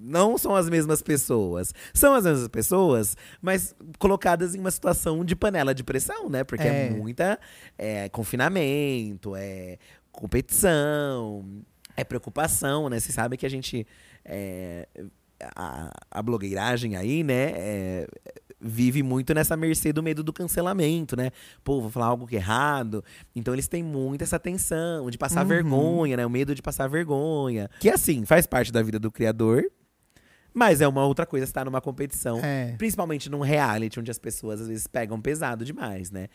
não 0.00 0.38
são 0.38 0.54
as 0.54 0.68
mesmas 0.70 1.02
pessoas. 1.02 1.74
São 1.92 2.14
as 2.14 2.24
mesmas 2.24 2.48
pessoas, 2.48 3.16
mas 3.42 3.74
colocadas 3.98 4.54
em 4.54 4.60
uma 4.60 4.70
situação 4.70 5.24
de 5.24 5.34
panela 5.34 5.74
de 5.74 5.82
pressão, 5.82 6.28
né? 6.28 6.44
Porque 6.44 6.66
é, 6.66 6.86
É. 6.86 6.90
muita 6.90 7.38
é, 7.76 8.08
confinamento, 8.08 9.34
é 9.36 9.78
competição, 10.12 11.44
é 11.96 12.04
preocupação, 12.04 12.88
né? 12.88 12.98
Você 13.00 13.12
sabe 13.12 13.36
que 13.36 13.46
a 13.46 13.50
gente. 13.50 13.86
é, 14.24 14.86
a, 15.54 15.92
a 16.10 16.20
blogueiragem 16.22 16.96
aí, 16.96 17.22
né? 17.22 17.52
é, 17.54 18.08
vive 18.60 19.04
muito 19.04 19.32
nessa 19.32 19.56
mercê 19.56 19.92
do 19.92 20.02
medo 20.02 20.24
do 20.24 20.32
cancelamento, 20.32 21.16
né? 21.16 21.30
Pô, 21.62 21.80
vou 21.80 21.90
falar 21.90 22.06
algo 22.06 22.26
que 22.26 22.34
é 22.34 22.40
errado. 22.40 23.04
Então 23.36 23.54
eles 23.54 23.68
têm 23.68 23.82
muito 23.84 24.22
essa 24.22 24.36
tensão 24.38 25.08
de 25.08 25.16
passar 25.16 25.44
vergonha, 25.44 26.16
né? 26.16 26.26
O 26.26 26.30
medo 26.30 26.54
de 26.56 26.60
passar 26.60 26.88
vergonha. 26.88 27.70
Que 27.78 27.88
assim, 27.88 28.24
faz 28.24 28.46
parte 28.48 28.72
da 28.72 28.82
vida 28.82 28.98
do 28.98 29.12
criador. 29.12 29.64
Mas 30.58 30.80
é 30.80 30.88
uma 30.88 31.06
outra 31.06 31.24
coisa 31.24 31.44
estar 31.44 31.64
numa 31.64 31.80
competição. 31.80 32.40
É. 32.42 32.74
Principalmente 32.76 33.30
num 33.30 33.40
reality, 33.40 34.00
onde 34.00 34.10
as 34.10 34.18
pessoas 34.18 34.60
às 34.60 34.66
vezes 34.68 34.86
pegam 34.88 35.20
pesado 35.20 35.64
demais, 35.64 36.10
né? 36.10 36.28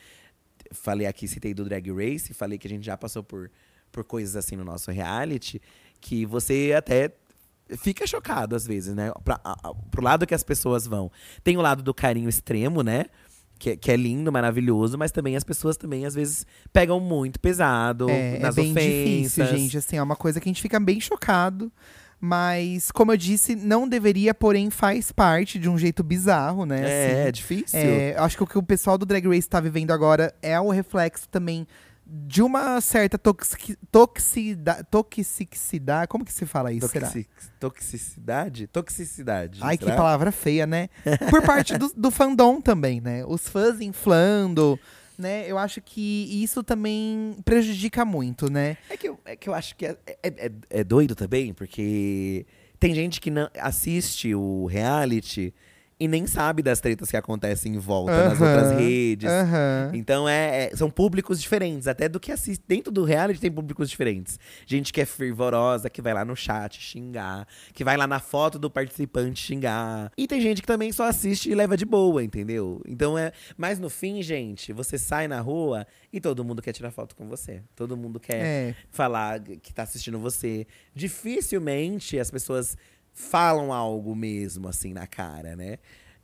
Falei 0.71 1.05
aqui, 1.05 1.27
citei 1.27 1.53
do 1.53 1.65
Drag 1.65 1.91
Race, 1.91 2.33
falei 2.33 2.57
que 2.57 2.65
a 2.65 2.69
gente 2.69 2.85
já 2.85 2.95
passou 2.97 3.21
por, 3.21 3.51
por 3.91 4.03
coisas 4.03 4.35
assim 4.35 4.55
no 4.55 4.63
nosso 4.63 4.89
reality, 4.91 5.61
que 5.99 6.25
você 6.25 6.73
até 6.75 7.11
fica 7.77 8.07
chocado 8.07 8.55
às 8.55 8.65
vezes, 8.65 8.95
né? 8.95 9.11
Pra, 9.23 9.39
a, 9.43 9.73
pro 9.91 10.01
lado 10.01 10.25
que 10.25 10.33
as 10.33 10.43
pessoas 10.43 10.87
vão. 10.87 11.11
Tem 11.43 11.57
o 11.57 11.61
lado 11.61 11.83
do 11.83 11.93
carinho 11.93 12.29
extremo, 12.29 12.81
né? 12.81 13.05
Que, 13.59 13.71
é- 13.71 13.75
que 13.77 13.91
é 13.91 13.95
lindo, 13.95 14.31
maravilhoso, 14.31 14.97
mas 14.97 15.11
também 15.11 15.35
as 15.35 15.43
pessoas 15.43 15.77
também 15.77 16.05
às 16.05 16.15
vezes 16.15 16.45
pegam 16.71 16.99
muito 16.99 17.39
pesado 17.39 18.09
É, 18.09 18.39
nas 18.39 18.57
é 18.57 18.61
bem 18.61 18.71
ofensas. 18.71 18.91
difícil, 18.93 19.45
gente. 19.47 19.77
Assim, 19.77 19.95
é 19.97 20.03
uma 20.03 20.15
coisa 20.15 20.39
que 20.41 20.49
a 20.49 20.51
gente 20.51 20.61
fica 20.61 20.79
bem 20.79 20.99
chocado. 20.99 21.71
Mas, 22.25 22.89
como 22.89 23.11
eu 23.11 23.17
disse, 23.17 23.53
não 23.53 23.85
deveria, 23.85 24.33
porém 24.33 24.69
faz 24.69 25.11
parte 25.11 25.59
de 25.59 25.67
um 25.67 25.77
jeito 25.77 26.01
bizarro, 26.01 26.65
né? 26.65 26.79
É, 26.79 27.05
assim. 27.11 27.19
é 27.27 27.31
difícil. 27.33 27.79
É, 27.79 28.15
eu 28.17 28.23
acho 28.23 28.37
que 28.37 28.43
o 28.43 28.47
que 28.47 28.57
o 28.57 28.63
pessoal 28.63 28.97
do 28.97 29.05
Drag 29.05 29.27
Race 29.27 29.49
tá 29.49 29.59
vivendo 29.59 29.91
agora 29.91 30.33
é 30.41 30.57
o 30.57 30.69
reflexo 30.69 31.27
também 31.27 31.67
de 32.05 32.41
uma 32.41 32.79
certa 32.79 33.17
toxida, 33.91 34.87
toxicidade. 34.89 36.07
Como 36.07 36.23
que 36.23 36.31
se 36.31 36.45
fala 36.45 36.71
isso? 36.71 36.87
será? 36.87 37.07
Toxic- 37.07 37.29
toxicidade? 37.59 38.67
Toxicidade. 38.67 39.59
Ai, 39.61 39.77
que 39.77 39.83
será? 39.83 39.97
palavra 39.97 40.31
feia, 40.31 40.65
né? 40.65 40.87
Por 41.29 41.41
parte 41.41 41.77
do, 41.77 41.91
do 41.93 42.09
fandom 42.09 42.61
também, 42.61 43.01
né? 43.01 43.25
Os 43.25 43.49
fãs 43.49 43.81
inflando, 43.81 44.79
né? 45.17 45.45
Eu 45.49 45.57
acho 45.57 45.81
que 45.81 46.41
isso 46.43 46.63
também 46.63 47.35
prejudica 47.45 48.03
muito, 48.05 48.49
né? 48.51 48.77
É 48.89 48.97
que 48.97 49.07
eu, 49.09 49.19
é 49.25 49.35
que 49.35 49.49
eu 49.49 49.53
acho 49.53 49.75
que 49.75 49.85
é, 49.85 49.97
é, 50.07 50.17
é- 50.23 50.51
é 50.69 50.83
doido 50.83 51.15
também, 51.15 51.53
porque 51.53 52.45
tem 52.79 52.93
gente 52.93 53.21
que 53.21 53.31
não 53.31 53.49
assiste 53.59 54.33
o 54.35 54.65
reality 54.65 55.53
e 56.03 56.07
nem 56.07 56.27
sabe 56.27 56.61
das 56.61 56.81
tretas 56.81 57.09
que 57.09 57.15
acontecem 57.15 57.75
em 57.75 57.77
volta 57.77 58.29
nas 58.29 58.41
outras 58.41 58.77
redes. 58.77 59.29
Então 59.93 60.27
é, 60.27 60.65
é- 60.65 60.75
são 60.75 60.89
públicos 60.89 61.41
diferentes, 61.41 61.87
até 61.87 62.09
do 62.09 62.19
que 62.19 62.29
assiste. 62.31 62.61
Dentro 62.67 62.91
do 62.91 63.03
reality 63.05 63.39
tem 63.39 63.49
públicos 63.51 63.89
diferentes. 63.89 64.37
Gente 64.65 64.91
que 64.91 64.99
é 64.99 65.05
fervorosa, 65.05 65.89
que 65.89 66.01
vai 66.01 66.13
lá 66.13 66.25
no 66.25 66.35
chat 66.35 66.79
xingar, 66.81 67.47
que 67.73 67.83
vai 67.85 67.95
lá 67.95 68.05
na 68.05 68.19
foto 68.19 68.59
do 68.59 68.69
participante 68.69 69.39
xingar. 69.39 70.11
E 70.17 70.27
tem 70.27 70.41
gente 70.41 70.61
que 70.61 70.67
também 70.67 70.91
só 70.91 71.05
assiste 71.07 71.49
e 71.49 71.55
leva 71.55 71.77
de 71.77 71.85
boa, 71.85 72.21
entendeu? 72.23 72.81
Então 72.87 73.17
é. 73.17 73.31
Mas 73.55 73.79
no 73.79 73.89
fim, 73.89 74.21
gente, 74.21 74.73
você 74.73 74.97
sai 74.97 75.27
na 75.27 75.39
rua 75.39 75.87
e 76.11 76.19
todo 76.19 76.43
mundo 76.43 76.61
quer 76.61 76.73
tirar 76.73 76.91
foto 76.91 77.15
com 77.15 77.27
você. 77.29 77.61
Todo 77.75 77.95
mundo 77.95 78.19
quer 78.19 78.43
É. 78.45 78.75
falar 78.91 79.39
que 79.39 79.73
tá 79.73 79.83
assistindo 79.83 80.19
você. 80.19 80.67
Dificilmente 80.93 82.19
as 82.19 82.29
pessoas 82.29 82.75
falam 83.13 83.71
algo 83.71 84.15
mesmo, 84.15 84.67
assim, 84.67 84.93
na 84.93 85.07
cara, 85.07 85.55
né? 85.55 85.77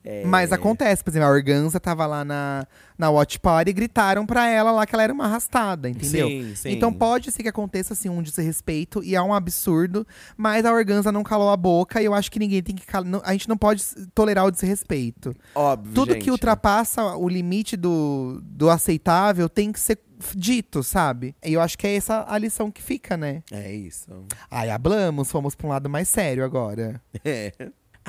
É, 0.03 0.23
Mas 0.25 0.51
acontece, 0.53 1.03
por 1.03 1.09
exemplo, 1.09 1.27
a 1.27 1.31
Organza 1.31 1.77
tava 1.79 2.05
lá 2.05 2.23
na, 2.23 2.65
na 2.97 3.09
Watch 3.09 3.37
Party 3.39 3.71
e 3.71 3.73
gritaram 3.73 4.25
pra 4.25 4.47
ela 4.49 4.71
lá 4.71 4.85
que 4.85 4.95
ela 4.95 5.03
era 5.03 5.13
uma 5.13 5.25
arrastada, 5.25 5.89
entendeu? 5.89 6.27
Sim, 6.27 6.55
sim. 6.55 6.69
Então 6.71 6.91
pode 6.93 7.31
ser 7.31 7.43
que 7.43 7.49
aconteça 7.49 7.93
assim 7.93 8.07
um 8.07 8.21
desrespeito 8.21 9.03
e 9.03 9.13
é 9.15 9.21
um 9.21 9.33
absurdo, 9.33 10.07
mas 10.37 10.65
a 10.65 10.71
Organza 10.71 11.11
não 11.11 11.21
calou 11.21 11.49
a 11.49 11.57
boca 11.57 12.01
e 12.01 12.05
eu 12.05 12.13
acho 12.13 12.31
que 12.31 12.39
ninguém 12.39 12.63
tem 12.63 12.75
que 12.75 12.85
não- 13.05 13.21
A 13.25 13.33
gente 13.33 13.49
não 13.49 13.57
pode 13.57 13.83
tolerar 14.15 14.45
o 14.45 14.51
desrespeito. 14.51 15.35
Óbvio, 15.53 15.93
Tudo 15.93 16.13
gente. 16.13 16.23
que 16.23 16.31
ultrapassa 16.31 17.03
o 17.17 17.27
limite 17.27 17.75
do, 17.75 18.39
do 18.41 18.69
aceitável 18.69 19.49
tem 19.49 19.71
que 19.71 19.79
ser 19.79 19.99
dito, 20.35 20.83
sabe? 20.83 21.33
E 21.45 21.53
eu 21.53 21.61
acho 21.61 21.77
que 21.77 21.87
é 21.87 21.95
essa 21.95 22.25
a 22.27 22.37
lição 22.37 22.69
que 22.71 22.81
fica, 22.81 23.15
né? 23.15 23.41
É 23.51 23.71
isso. 23.73 24.09
Ai, 24.51 24.69
hablamos, 24.69 25.31
fomos 25.31 25.55
pra 25.55 25.67
um 25.67 25.69
lado 25.69 25.89
mais 25.89 26.07
sério 26.07 26.43
agora. 26.43 27.01
É. 27.23 27.51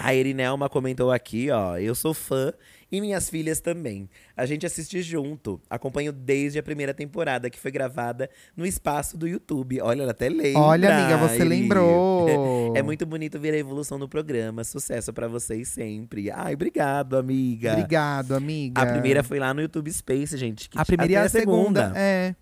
A 0.02 0.14
Erinelma 0.14 0.68
comentou 0.68 1.12
aqui, 1.12 1.50
ó. 1.50 1.76
Eu 1.76 1.94
sou 1.94 2.14
fã 2.14 2.52
e 2.90 3.00
minhas 3.00 3.28
filhas 3.28 3.60
também. 3.60 4.08
A 4.36 4.46
gente 4.46 4.66
assiste 4.66 5.02
junto. 5.02 5.60
Acompanho 5.68 6.12
desde 6.12 6.58
a 6.58 6.62
primeira 6.62 6.92
temporada, 6.94 7.50
que 7.50 7.58
foi 7.58 7.70
gravada 7.70 8.28
no 8.56 8.66
espaço 8.66 9.16
do 9.16 9.28
YouTube. 9.28 9.80
Olha, 9.80 10.02
ela 10.02 10.10
até 10.12 10.28
lembra. 10.28 10.58
Olha, 10.60 10.98
amiga, 10.98 11.16
você 11.18 11.44
lembrou. 11.44 12.10
É 12.74 12.82
muito 12.82 13.04
bonito 13.04 13.38
ver 13.38 13.52
a 13.52 13.56
evolução 13.58 13.98
do 13.98 14.08
programa. 14.08 14.62
Sucesso 14.64 15.12
pra 15.12 15.26
vocês 15.26 15.68
sempre. 15.68 16.30
Ai, 16.30 16.54
obrigado, 16.54 17.16
amiga. 17.16 17.72
Obrigado, 17.72 18.34
amiga. 18.34 18.80
A 18.80 18.86
primeira 18.86 19.22
foi 19.22 19.38
lá 19.38 19.52
no 19.52 19.60
YouTube 19.60 19.92
Space, 19.92 20.36
gente. 20.36 20.68
A 20.74 20.84
primeira 20.84 21.12
e 21.12 21.16
até 21.16 21.26
a 21.26 21.28
segunda. 21.28 21.92
É. 21.96 22.34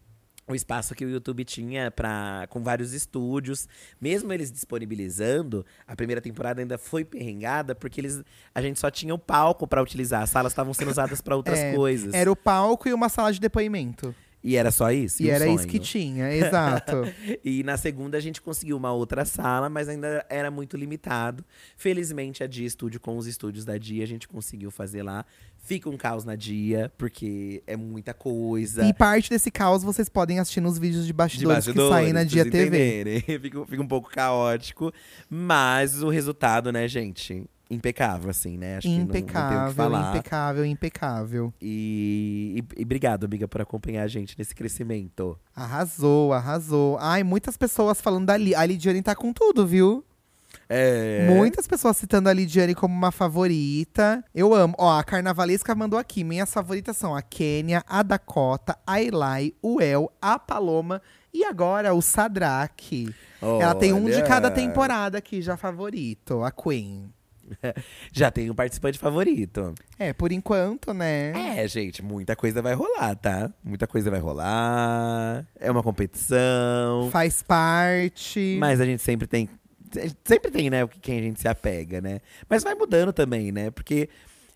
o 0.48 0.54
espaço 0.54 0.94
que 0.94 1.04
o 1.04 1.10
YouTube 1.10 1.44
tinha 1.44 1.90
para 1.90 2.46
com 2.48 2.62
vários 2.62 2.92
estúdios, 2.92 3.68
mesmo 4.00 4.32
eles 4.32 4.50
disponibilizando, 4.50 5.64
a 5.86 5.94
primeira 5.94 6.20
temporada 6.20 6.60
ainda 6.60 6.78
foi 6.78 7.04
perrengada 7.04 7.74
porque 7.74 8.00
eles 8.00 8.22
a 8.54 8.62
gente 8.62 8.80
só 8.80 8.90
tinha 8.90 9.14
o 9.14 9.18
palco 9.18 9.66
para 9.66 9.82
utilizar, 9.82 10.22
as 10.22 10.30
salas 10.30 10.52
estavam 10.52 10.72
sendo 10.72 10.90
usadas 10.90 11.20
para 11.20 11.36
outras 11.36 11.58
É, 11.58 11.74
coisas. 11.74 12.14
Era 12.14 12.32
o 12.32 12.36
palco 12.36 12.88
e 12.88 12.92
uma 12.92 13.08
sala 13.08 13.32
de 13.32 13.40
depoimento. 13.40 14.14
E 14.42 14.56
era 14.56 14.70
só 14.70 14.90
isso? 14.92 15.22
E, 15.22 15.28
era 15.30 15.46
isso 15.46 15.58
sonho? 15.58 15.68
que 15.68 15.78
tinha, 15.78 16.32
exato. 16.32 16.96
E 17.44 17.62
na 17.62 17.76
segunda 17.76 18.16
a 18.16 18.20
gente 18.20 18.40
conseguiu 18.40 18.76
uma 18.76 18.92
outra 18.92 19.24
sala, 19.24 19.68
mas 19.68 19.88
ainda 19.88 20.24
era 20.28 20.50
muito 20.50 20.76
limitado. 20.76 21.44
Felizmente 21.76 22.44
a 22.44 22.46
Dia 22.46 22.68
Studio, 22.68 23.00
com 23.00 23.16
os 23.16 23.26
estúdios 23.26 23.64
da 23.64 23.76
Dia, 23.76 24.04
a 24.04 24.06
gente 24.06 24.28
conseguiu 24.28 24.70
fazer 24.70 25.02
lá. 25.02 25.24
Fica 25.56 25.90
um 25.90 25.96
caos 25.96 26.24
na 26.24 26.36
Dia, 26.36 26.92
porque 26.96 27.62
é 27.66 27.76
muita 27.76 28.14
coisa. 28.14 28.84
e 28.86 28.94
parte 28.94 29.28
desse 29.28 29.50
caos 29.50 29.82
vocês 29.82 30.08
podem 30.08 30.38
assistir 30.38 30.60
nos 30.60 30.78
vídeos 30.78 31.04
de 31.04 31.08
de 31.08 31.12
bastidores, 31.12 31.66
bastidores, 31.66 31.88
que 31.88 31.94
saem 31.94 32.12
na 32.12 32.22
Dia 32.22 32.48
TV. 32.48 33.22
fica, 33.42 33.66
fica 33.66 33.82
um 33.82 33.88
pouco 33.88 34.08
caótico, 34.08 34.92
mas 35.28 36.02
o 36.02 36.08
resultado, 36.08 36.70
né, 36.70 36.86
gente? 36.86 37.44
Impecável, 37.70 38.30
assim, 38.30 38.56
né? 38.56 38.78
Acho 38.78 38.88
que 38.88 38.92
não- 38.94 39.00
não, 39.00 39.06
que 39.12 39.18
Impecável, 39.18 39.74
falar. 39.74 40.10
impecável, 40.16 40.64
impecável. 40.64 41.52
E, 41.60 42.62
e, 42.76 42.80
e 42.80 42.82
obrigado, 42.82 43.24
amiga, 43.24 43.46
por 43.46 43.60
acompanhar 43.60 44.04
a 44.04 44.08
gente 44.08 44.34
nesse 44.38 44.54
crescimento. 44.54 45.38
Arrasou, 45.54 46.32
arrasou. 46.32 46.96
Ai, 46.98 47.22
muitas 47.22 47.56
pessoas 47.58 48.00
falando 48.00 48.26
da 48.26 48.36
Li. 48.36 48.54
A 48.54 48.64
Lidiane 48.64 49.02
tá 49.02 49.14
com 49.14 49.32
tudo, 49.32 49.66
viu? 49.66 50.02
É. 50.66 51.26
Muitas 51.28 51.66
pessoas 51.66 51.96
citando 51.98 52.28
a 52.28 52.32
Lidiane 52.32 52.74
como 52.74 52.94
uma 52.94 53.12
favorita. 53.12 54.24
Eu 54.34 54.54
amo. 54.54 54.74
Ó, 54.78 54.98
a 54.98 55.04
Carnavalesca 55.04 55.74
mandou 55.74 55.98
aqui. 55.98 56.24
Minhas 56.24 56.52
favoritas 56.52 56.96
são 56.96 57.14
a 57.14 57.20
Kênia, 57.20 57.84
a 57.86 58.02
Dakota, 58.02 58.78
a 58.86 59.00
Eli, 59.00 59.54
o 59.62 59.78
El, 59.80 60.10
a 60.22 60.38
Paloma 60.38 61.02
e 61.34 61.44
agora 61.44 61.92
o 61.94 62.00
Sadraque. 62.00 63.14
Ela 63.42 63.74
tem 63.74 63.92
um 63.92 64.06
de 64.06 64.22
cada 64.22 64.50
temporada 64.50 65.18
aqui 65.18 65.42
já 65.42 65.56
favorito, 65.56 66.42
a 66.42 66.50
Queen. 66.50 67.12
Já 68.12 68.30
tem 68.30 68.50
um 68.50 68.54
participante 68.54 68.98
favorito. 68.98 69.74
É, 69.98 70.12
por 70.12 70.32
enquanto, 70.32 70.92
né? 70.92 71.32
É, 71.58 71.68
gente, 71.68 72.02
muita 72.02 72.36
coisa 72.36 72.62
vai 72.62 72.74
rolar, 72.74 73.14
tá? 73.16 73.52
Muita 73.62 73.86
coisa 73.86 74.10
vai 74.10 74.20
rolar. 74.20 75.46
É 75.58 75.70
uma 75.70 75.82
competição. 75.82 77.08
Faz 77.10 77.42
parte. 77.42 78.56
Mas 78.60 78.80
a 78.80 78.84
gente 78.84 79.02
sempre 79.02 79.26
tem. 79.26 79.48
Sempre 80.24 80.50
tem, 80.50 80.68
né? 80.68 80.86
Quem 81.00 81.18
a 81.18 81.22
gente 81.22 81.40
se 81.40 81.48
apega, 81.48 82.00
né? 82.00 82.20
Mas 82.48 82.62
vai 82.62 82.74
mudando 82.74 83.12
também, 83.12 83.50
né? 83.50 83.70
Porque 83.70 84.08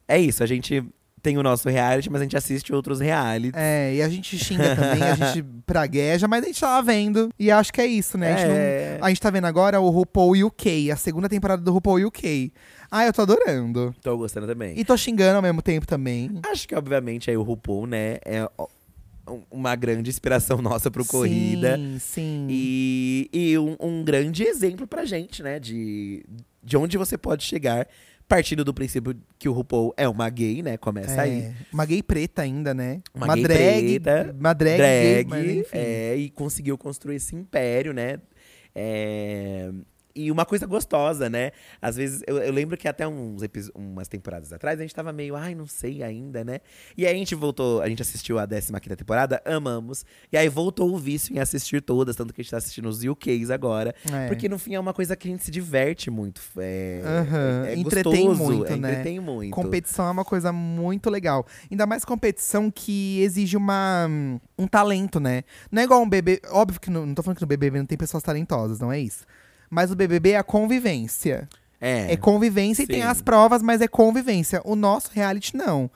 é 0.07 0.19
isso, 0.19 0.43
a 0.43 0.47
gente 0.47 0.85
tem 1.23 1.39
o 1.39 1.43
nosso 1.43 1.69
reality, 1.69 2.11
mas 2.11 2.21
a 2.21 2.25
gente 2.25 2.37
assiste 2.37 2.73
outros 2.75 2.99
realities. 3.01 3.61
É, 3.61 3.95
e 3.95 4.03
a 4.03 4.09
gente 4.09 4.37
xinga 4.37 4.75
também, 4.75 5.03
a 5.03 5.15
gente 5.15 5.43
pragueja, 5.65 6.27
mas 6.27 6.43
a 6.43 6.47
gente 6.47 6.61
tá 6.61 6.69
lá 6.69 6.81
vendo. 6.81 7.31
E 7.39 7.51
acho 7.51 7.73
que 7.73 7.81
é 7.81 7.87
isso, 7.87 8.19
né? 8.19 8.33
A 8.33 8.37
gente, 8.37 8.51
É. 8.51 8.97
não- 8.99 9.07
a 9.07 9.09
gente 9.09 9.21
tá 9.21 9.31
vendo 9.31 9.47
agora 9.47 9.81
o 9.81 9.89
RuPaul 9.89 10.47
UK, 10.47 10.91
a 10.91 10.97
segunda 10.97 11.29
temporada 11.29 11.63
do 11.63 11.73
RuPaul 11.73 12.07
UK. 12.09 12.53
Ah, 12.91 13.07
eu 13.07 13.13
tô 13.13 13.23
adorando. 13.23 13.95
Tô 14.03 14.17
gostando 14.19 14.47
também. 14.47 14.79
E 14.79 14.85
tô 14.85 14.97
xingando 14.97 15.37
ao 15.37 15.43
mesmo 15.43 15.63
tempo 15.63 15.87
também. 15.87 16.31
Acho 16.51 16.67
que, 16.69 16.75
obviamente, 16.75 17.31
aí 17.31 17.37
o 17.37 17.43
RuPaul, 17.43 17.87
né? 17.87 18.19
É 18.25 18.45
um- 19.29 19.43
uma 19.51 19.75
grande 19.77 20.11
inspiração 20.11 20.59
nossa 20.61 20.91
pro 20.91 21.05
Corrida. 21.05 21.77
Sim, 21.77 21.97
sim. 22.01 22.47
E, 22.51 23.31
e 23.33 23.59
um, 23.59 23.77
um 23.81 24.05
grande 24.05 24.43
exemplo 24.45 24.87
pra 24.87 25.05
gente, 25.05 25.43
né? 25.43 25.59
De, 25.61 26.25
de 26.63 26.77
onde 26.77 26.99
você 26.99 27.17
pode 27.17 27.45
chegar, 27.45 27.87
partindo 28.33 28.65
do 28.65 28.73
princípio 28.73 29.15
que 29.39 29.47
o 29.47 29.53
RuPaul 29.53 29.93
é 29.95 30.09
uma 30.09 30.29
gay, 30.31 30.63
né? 30.63 30.79
Começa 30.79 31.21
aí. 31.21 31.43
É, 31.43 31.55
uma 31.71 31.85
gay 31.85 32.03
preta 32.03 32.41
ainda, 32.41 32.73
né? 32.73 33.03
Uma, 33.15 33.35
gay 33.35 33.43
drag. 33.43 34.01
preta, 34.01 34.37
uma 34.39 34.53
drag, 34.55 34.79
gay, 34.79 35.25
mas 35.29 35.43
drag, 35.43 35.59
enfim. 35.59 35.77
é, 35.77 36.17
e 36.17 36.31
conseguiu 36.31 36.79
construir 36.79 37.17
esse 37.17 37.37
império, 37.37 37.93
né? 37.93 38.19
É, 38.75 39.71
e 40.15 40.31
uma 40.31 40.45
coisa 40.45 40.67
gostosa, 40.67 41.29
né? 41.29 41.53
Às 41.81 41.97
vezes, 41.97 42.23
eu, 42.27 42.39
eu 42.39 42.53
lembro 42.53 42.77
que 42.77 42.89
até 42.89 43.07
uns 43.07 43.43
umas 43.75 44.09
temporadas 44.09 44.53
atrás, 44.53 44.79
a 44.79 44.83
gente 44.83 44.95
tava 44.95 45.13
meio, 45.13 45.35
ai, 45.37 45.55
não 45.55 45.67
sei 45.67 46.03
ainda, 46.03 46.45
né? 46.45 46.61
E 46.97 47.07
aí 47.07 47.15
a 47.15 47.19
gente 47.19 47.35
voltou, 47.35 47.81
a 47.81 47.89
gente 47.89 48.03
assistiu 48.03 48.39
a 48.39 48.47
15 48.47 48.73
temporada, 48.97 49.43
amamos. 49.45 50.05
E 50.31 50.37
aí 50.37 50.49
voltou 50.49 50.93
o 50.93 50.99
vício 50.99 51.35
em 51.35 51.39
assistir 51.39 51.81
todas, 51.83 52.17
tanto 52.17 52.33
que 52.33 52.41
a 52.41 52.43
gente 52.43 52.51
tá 52.51 52.57
assistindo 52.59 52.89
os 52.89 53.03
UKs 53.03 53.51
agora. 53.51 53.95
É. 54.13 54.29
Porque 54.29 54.49
no 54.49 54.59
fim 54.59 54.75
é 54.75 54.81
uma 54.81 54.93
coisa 54.93 55.17
que 55.17 55.29
a 55.29 55.31
gente 55.31 55.45
se 55.45 55.51
diverte 55.51 56.11
muito. 56.11 56.41
É, 56.59 57.03
Aham, 57.05 57.67
é, 57.67 57.73
é 57.73 57.77
entretém 57.77 58.27
gostoso, 58.27 58.53
muito, 58.53 58.73
é, 58.73 58.77
né? 58.77 58.91
Entretém 58.93 59.21
muito. 59.21 59.53
Competição 59.53 60.07
é 60.07 60.11
uma 60.11 60.25
coisa 60.25 60.53
muito 60.53 61.11
legal. 61.11 61.47
Ainda 61.71 61.87
mais 61.87 62.05
competição 62.05 62.71
que 62.71 63.21
exige 63.23 63.57
uma, 63.57 64.09
um 64.59 64.67
talento, 64.67 65.19
né? 65.19 65.43
Não 65.71 65.81
é 65.81 65.85
igual 65.85 66.03
um 66.03 66.09
bebê. 66.09 66.41
Óbvio 66.51 66.81
que 66.81 66.91
não, 66.91 67.07
não 67.07 67.15
tô 67.15 67.23
falando 67.23 67.37
que 67.37 67.43
no 67.43 67.49
BBB 67.49 67.79
não 67.79 67.87
tem 67.87 67.99
pessoas 67.99 68.23
talentosas, 68.23 68.79
não 68.79 68.93
é 68.93 69.01
isso. 69.01 69.25
Mas 69.73 69.91
o 69.91 69.97
BBB 69.97 70.33
é 70.33 70.37
a 70.37 70.43
convivência. 70.43 71.49
É. 71.81 72.13
É 72.13 72.17
convivência 72.19 72.83
e 72.83 72.87
tem 72.87 73.01
sim. 73.01 73.07
as 73.07 73.23
provas, 73.23 73.63
mas 73.63 73.81
é 73.81 73.89
convivência. 73.89 74.61
O 74.67 74.77
nosso 74.77 75.11
reality 75.15 75.57
não. 75.57 75.91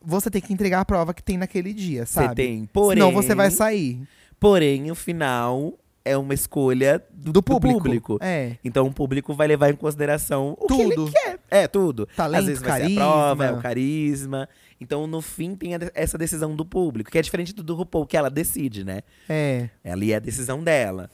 Você 0.00 0.30
tem 0.30 0.40
que 0.40 0.50
entregar 0.50 0.80
a 0.80 0.84
prova 0.84 1.12
que 1.12 1.22
tem 1.22 1.36
naquele 1.36 1.74
dia, 1.74 2.06
Você 2.06 2.14
sabe? 2.14 2.36
tem, 2.36 2.64
porém. 2.72 3.02
Senão 3.02 3.12
você 3.12 3.34
vai 3.34 3.50
sair 3.50 4.00
Porém, 4.40 4.90
o 4.90 4.94
final 4.94 5.74
é 6.06 6.16
uma 6.16 6.32
escolha 6.32 7.04
do, 7.12 7.24
do 7.24 7.32
do 7.32 7.42
público. 7.42 8.18
É. 8.22 8.56
Então 8.64 8.86
o 8.86 8.92
público 8.94 9.34
vai 9.34 9.46
levar 9.46 9.68
em 9.68 9.76
consideração 9.76 10.56
o 10.58 10.66
que 10.66 10.74
Tudo. 10.74 11.02
ele 11.02 11.12
quer. 11.12 11.38
É, 11.50 11.68
tudo. 11.68 12.08
Talento, 12.16 12.40
Às 12.40 12.46
vezes 12.46 12.62
vai 12.62 12.80
carisma. 12.80 12.94
ser 12.94 13.00
a 13.00 13.04
prova, 13.04 13.44
é 13.44 13.52
o 13.52 13.60
carisma. 13.60 14.48
Então, 14.80 15.06
no 15.06 15.20
fim, 15.20 15.54
tem 15.54 15.72
essa 15.94 16.16
decisão 16.16 16.56
do 16.56 16.64
público, 16.64 17.10
que 17.10 17.18
é 17.18 17.22
diferente 17.22 17.52
do 17.52 17.62
do 17.62 17.74
RuPaul, 17.74 18.06
que 18.06 18.16
ela 18.16 18.30
decide, 18.30 18.84
né? 18.84 19.02
É. 19.28 19.68
Ali 19.84 20.12
é 20.12 20.16
a 20.16 20.20
decisão 20.20 20.62
dela. 20.64 21.10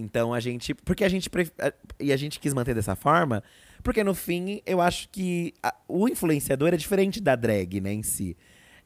Então 0.00 0.32
a 0.34 0.40
gente. 0.40 0.74
Porque 0.74 1.04
a 1.04 1.08
gente. 1.08 1.28
pref- 1.30 1.52
E 1.98 2.12
a 2.12 2.16
gente 2.16 2.40
quis 2.40 2.52
manter 2.54 2.74
dessa 2.74 2.96
forma. 2.96 3.42
Porque 3.82 4.02
no 4.04 4.14
fim, 4.14 4.60
eu 4.66 4.80
acho 4.80 5.08
que 5.10 5.54
a- 5.62 5.74
o 5.88 6.08
influenciador 6.08 6.74
é 6.74 6.76
diferente 6.76 7.20
da 7.20 7.34
drag, 7.36 7.80
né, 7.80 7.92
em 7.92 8.02
si. 8.02 8.36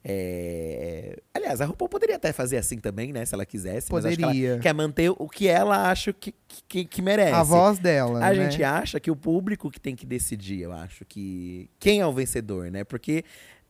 É, 0.06 1.18
Aliás, 1.32 1.60
a 1.62 1.64
RuPaul 1.64 1.88
poderia 1.88 2.16
até 2.16 2.30
fazer 2.32 2.58
assim 2.58 2.78
também, 2.78 3.12
né? 3.12 3.24
Se 3.24 3.34
ela 3.34 3.44
quisesse. 3.46 3.88
Poderia. 3.88 4.50
ela 4.52 4.58
quer 4.60 4.74
manter 4.74 5.10
o 5.10 5.28
que 5.28 5.48
ela 5.48 5.90
acha 5.90 6.12
que, 6.12 6.34
que, 6.68 6.84
que 6.84 7.00
merece. 7.02 7.32
A 7.32 7.42
voz 7.42 7.78
dela. 7.78 8.18
A 8.24 8.32
né? 8.32 8.34
gente 8.34 8.62
acha 8.62 9.00
que 9.00 9.10
o 9.10 9.16
público 9.16 9.70
que 9.70 9.80
tem 9.80 9.96
que 9.96 10.04
decidir, 10.06 10.60
eu 10.60 10.72
acho 10.72 11.04
que 11.06 11.68
quem 11.80 12.00
é 12.00 12.06
o 12.06 12.12
vencedor, 12.12 12.70
né? 12.70 12.84
Porque 12.84 13.24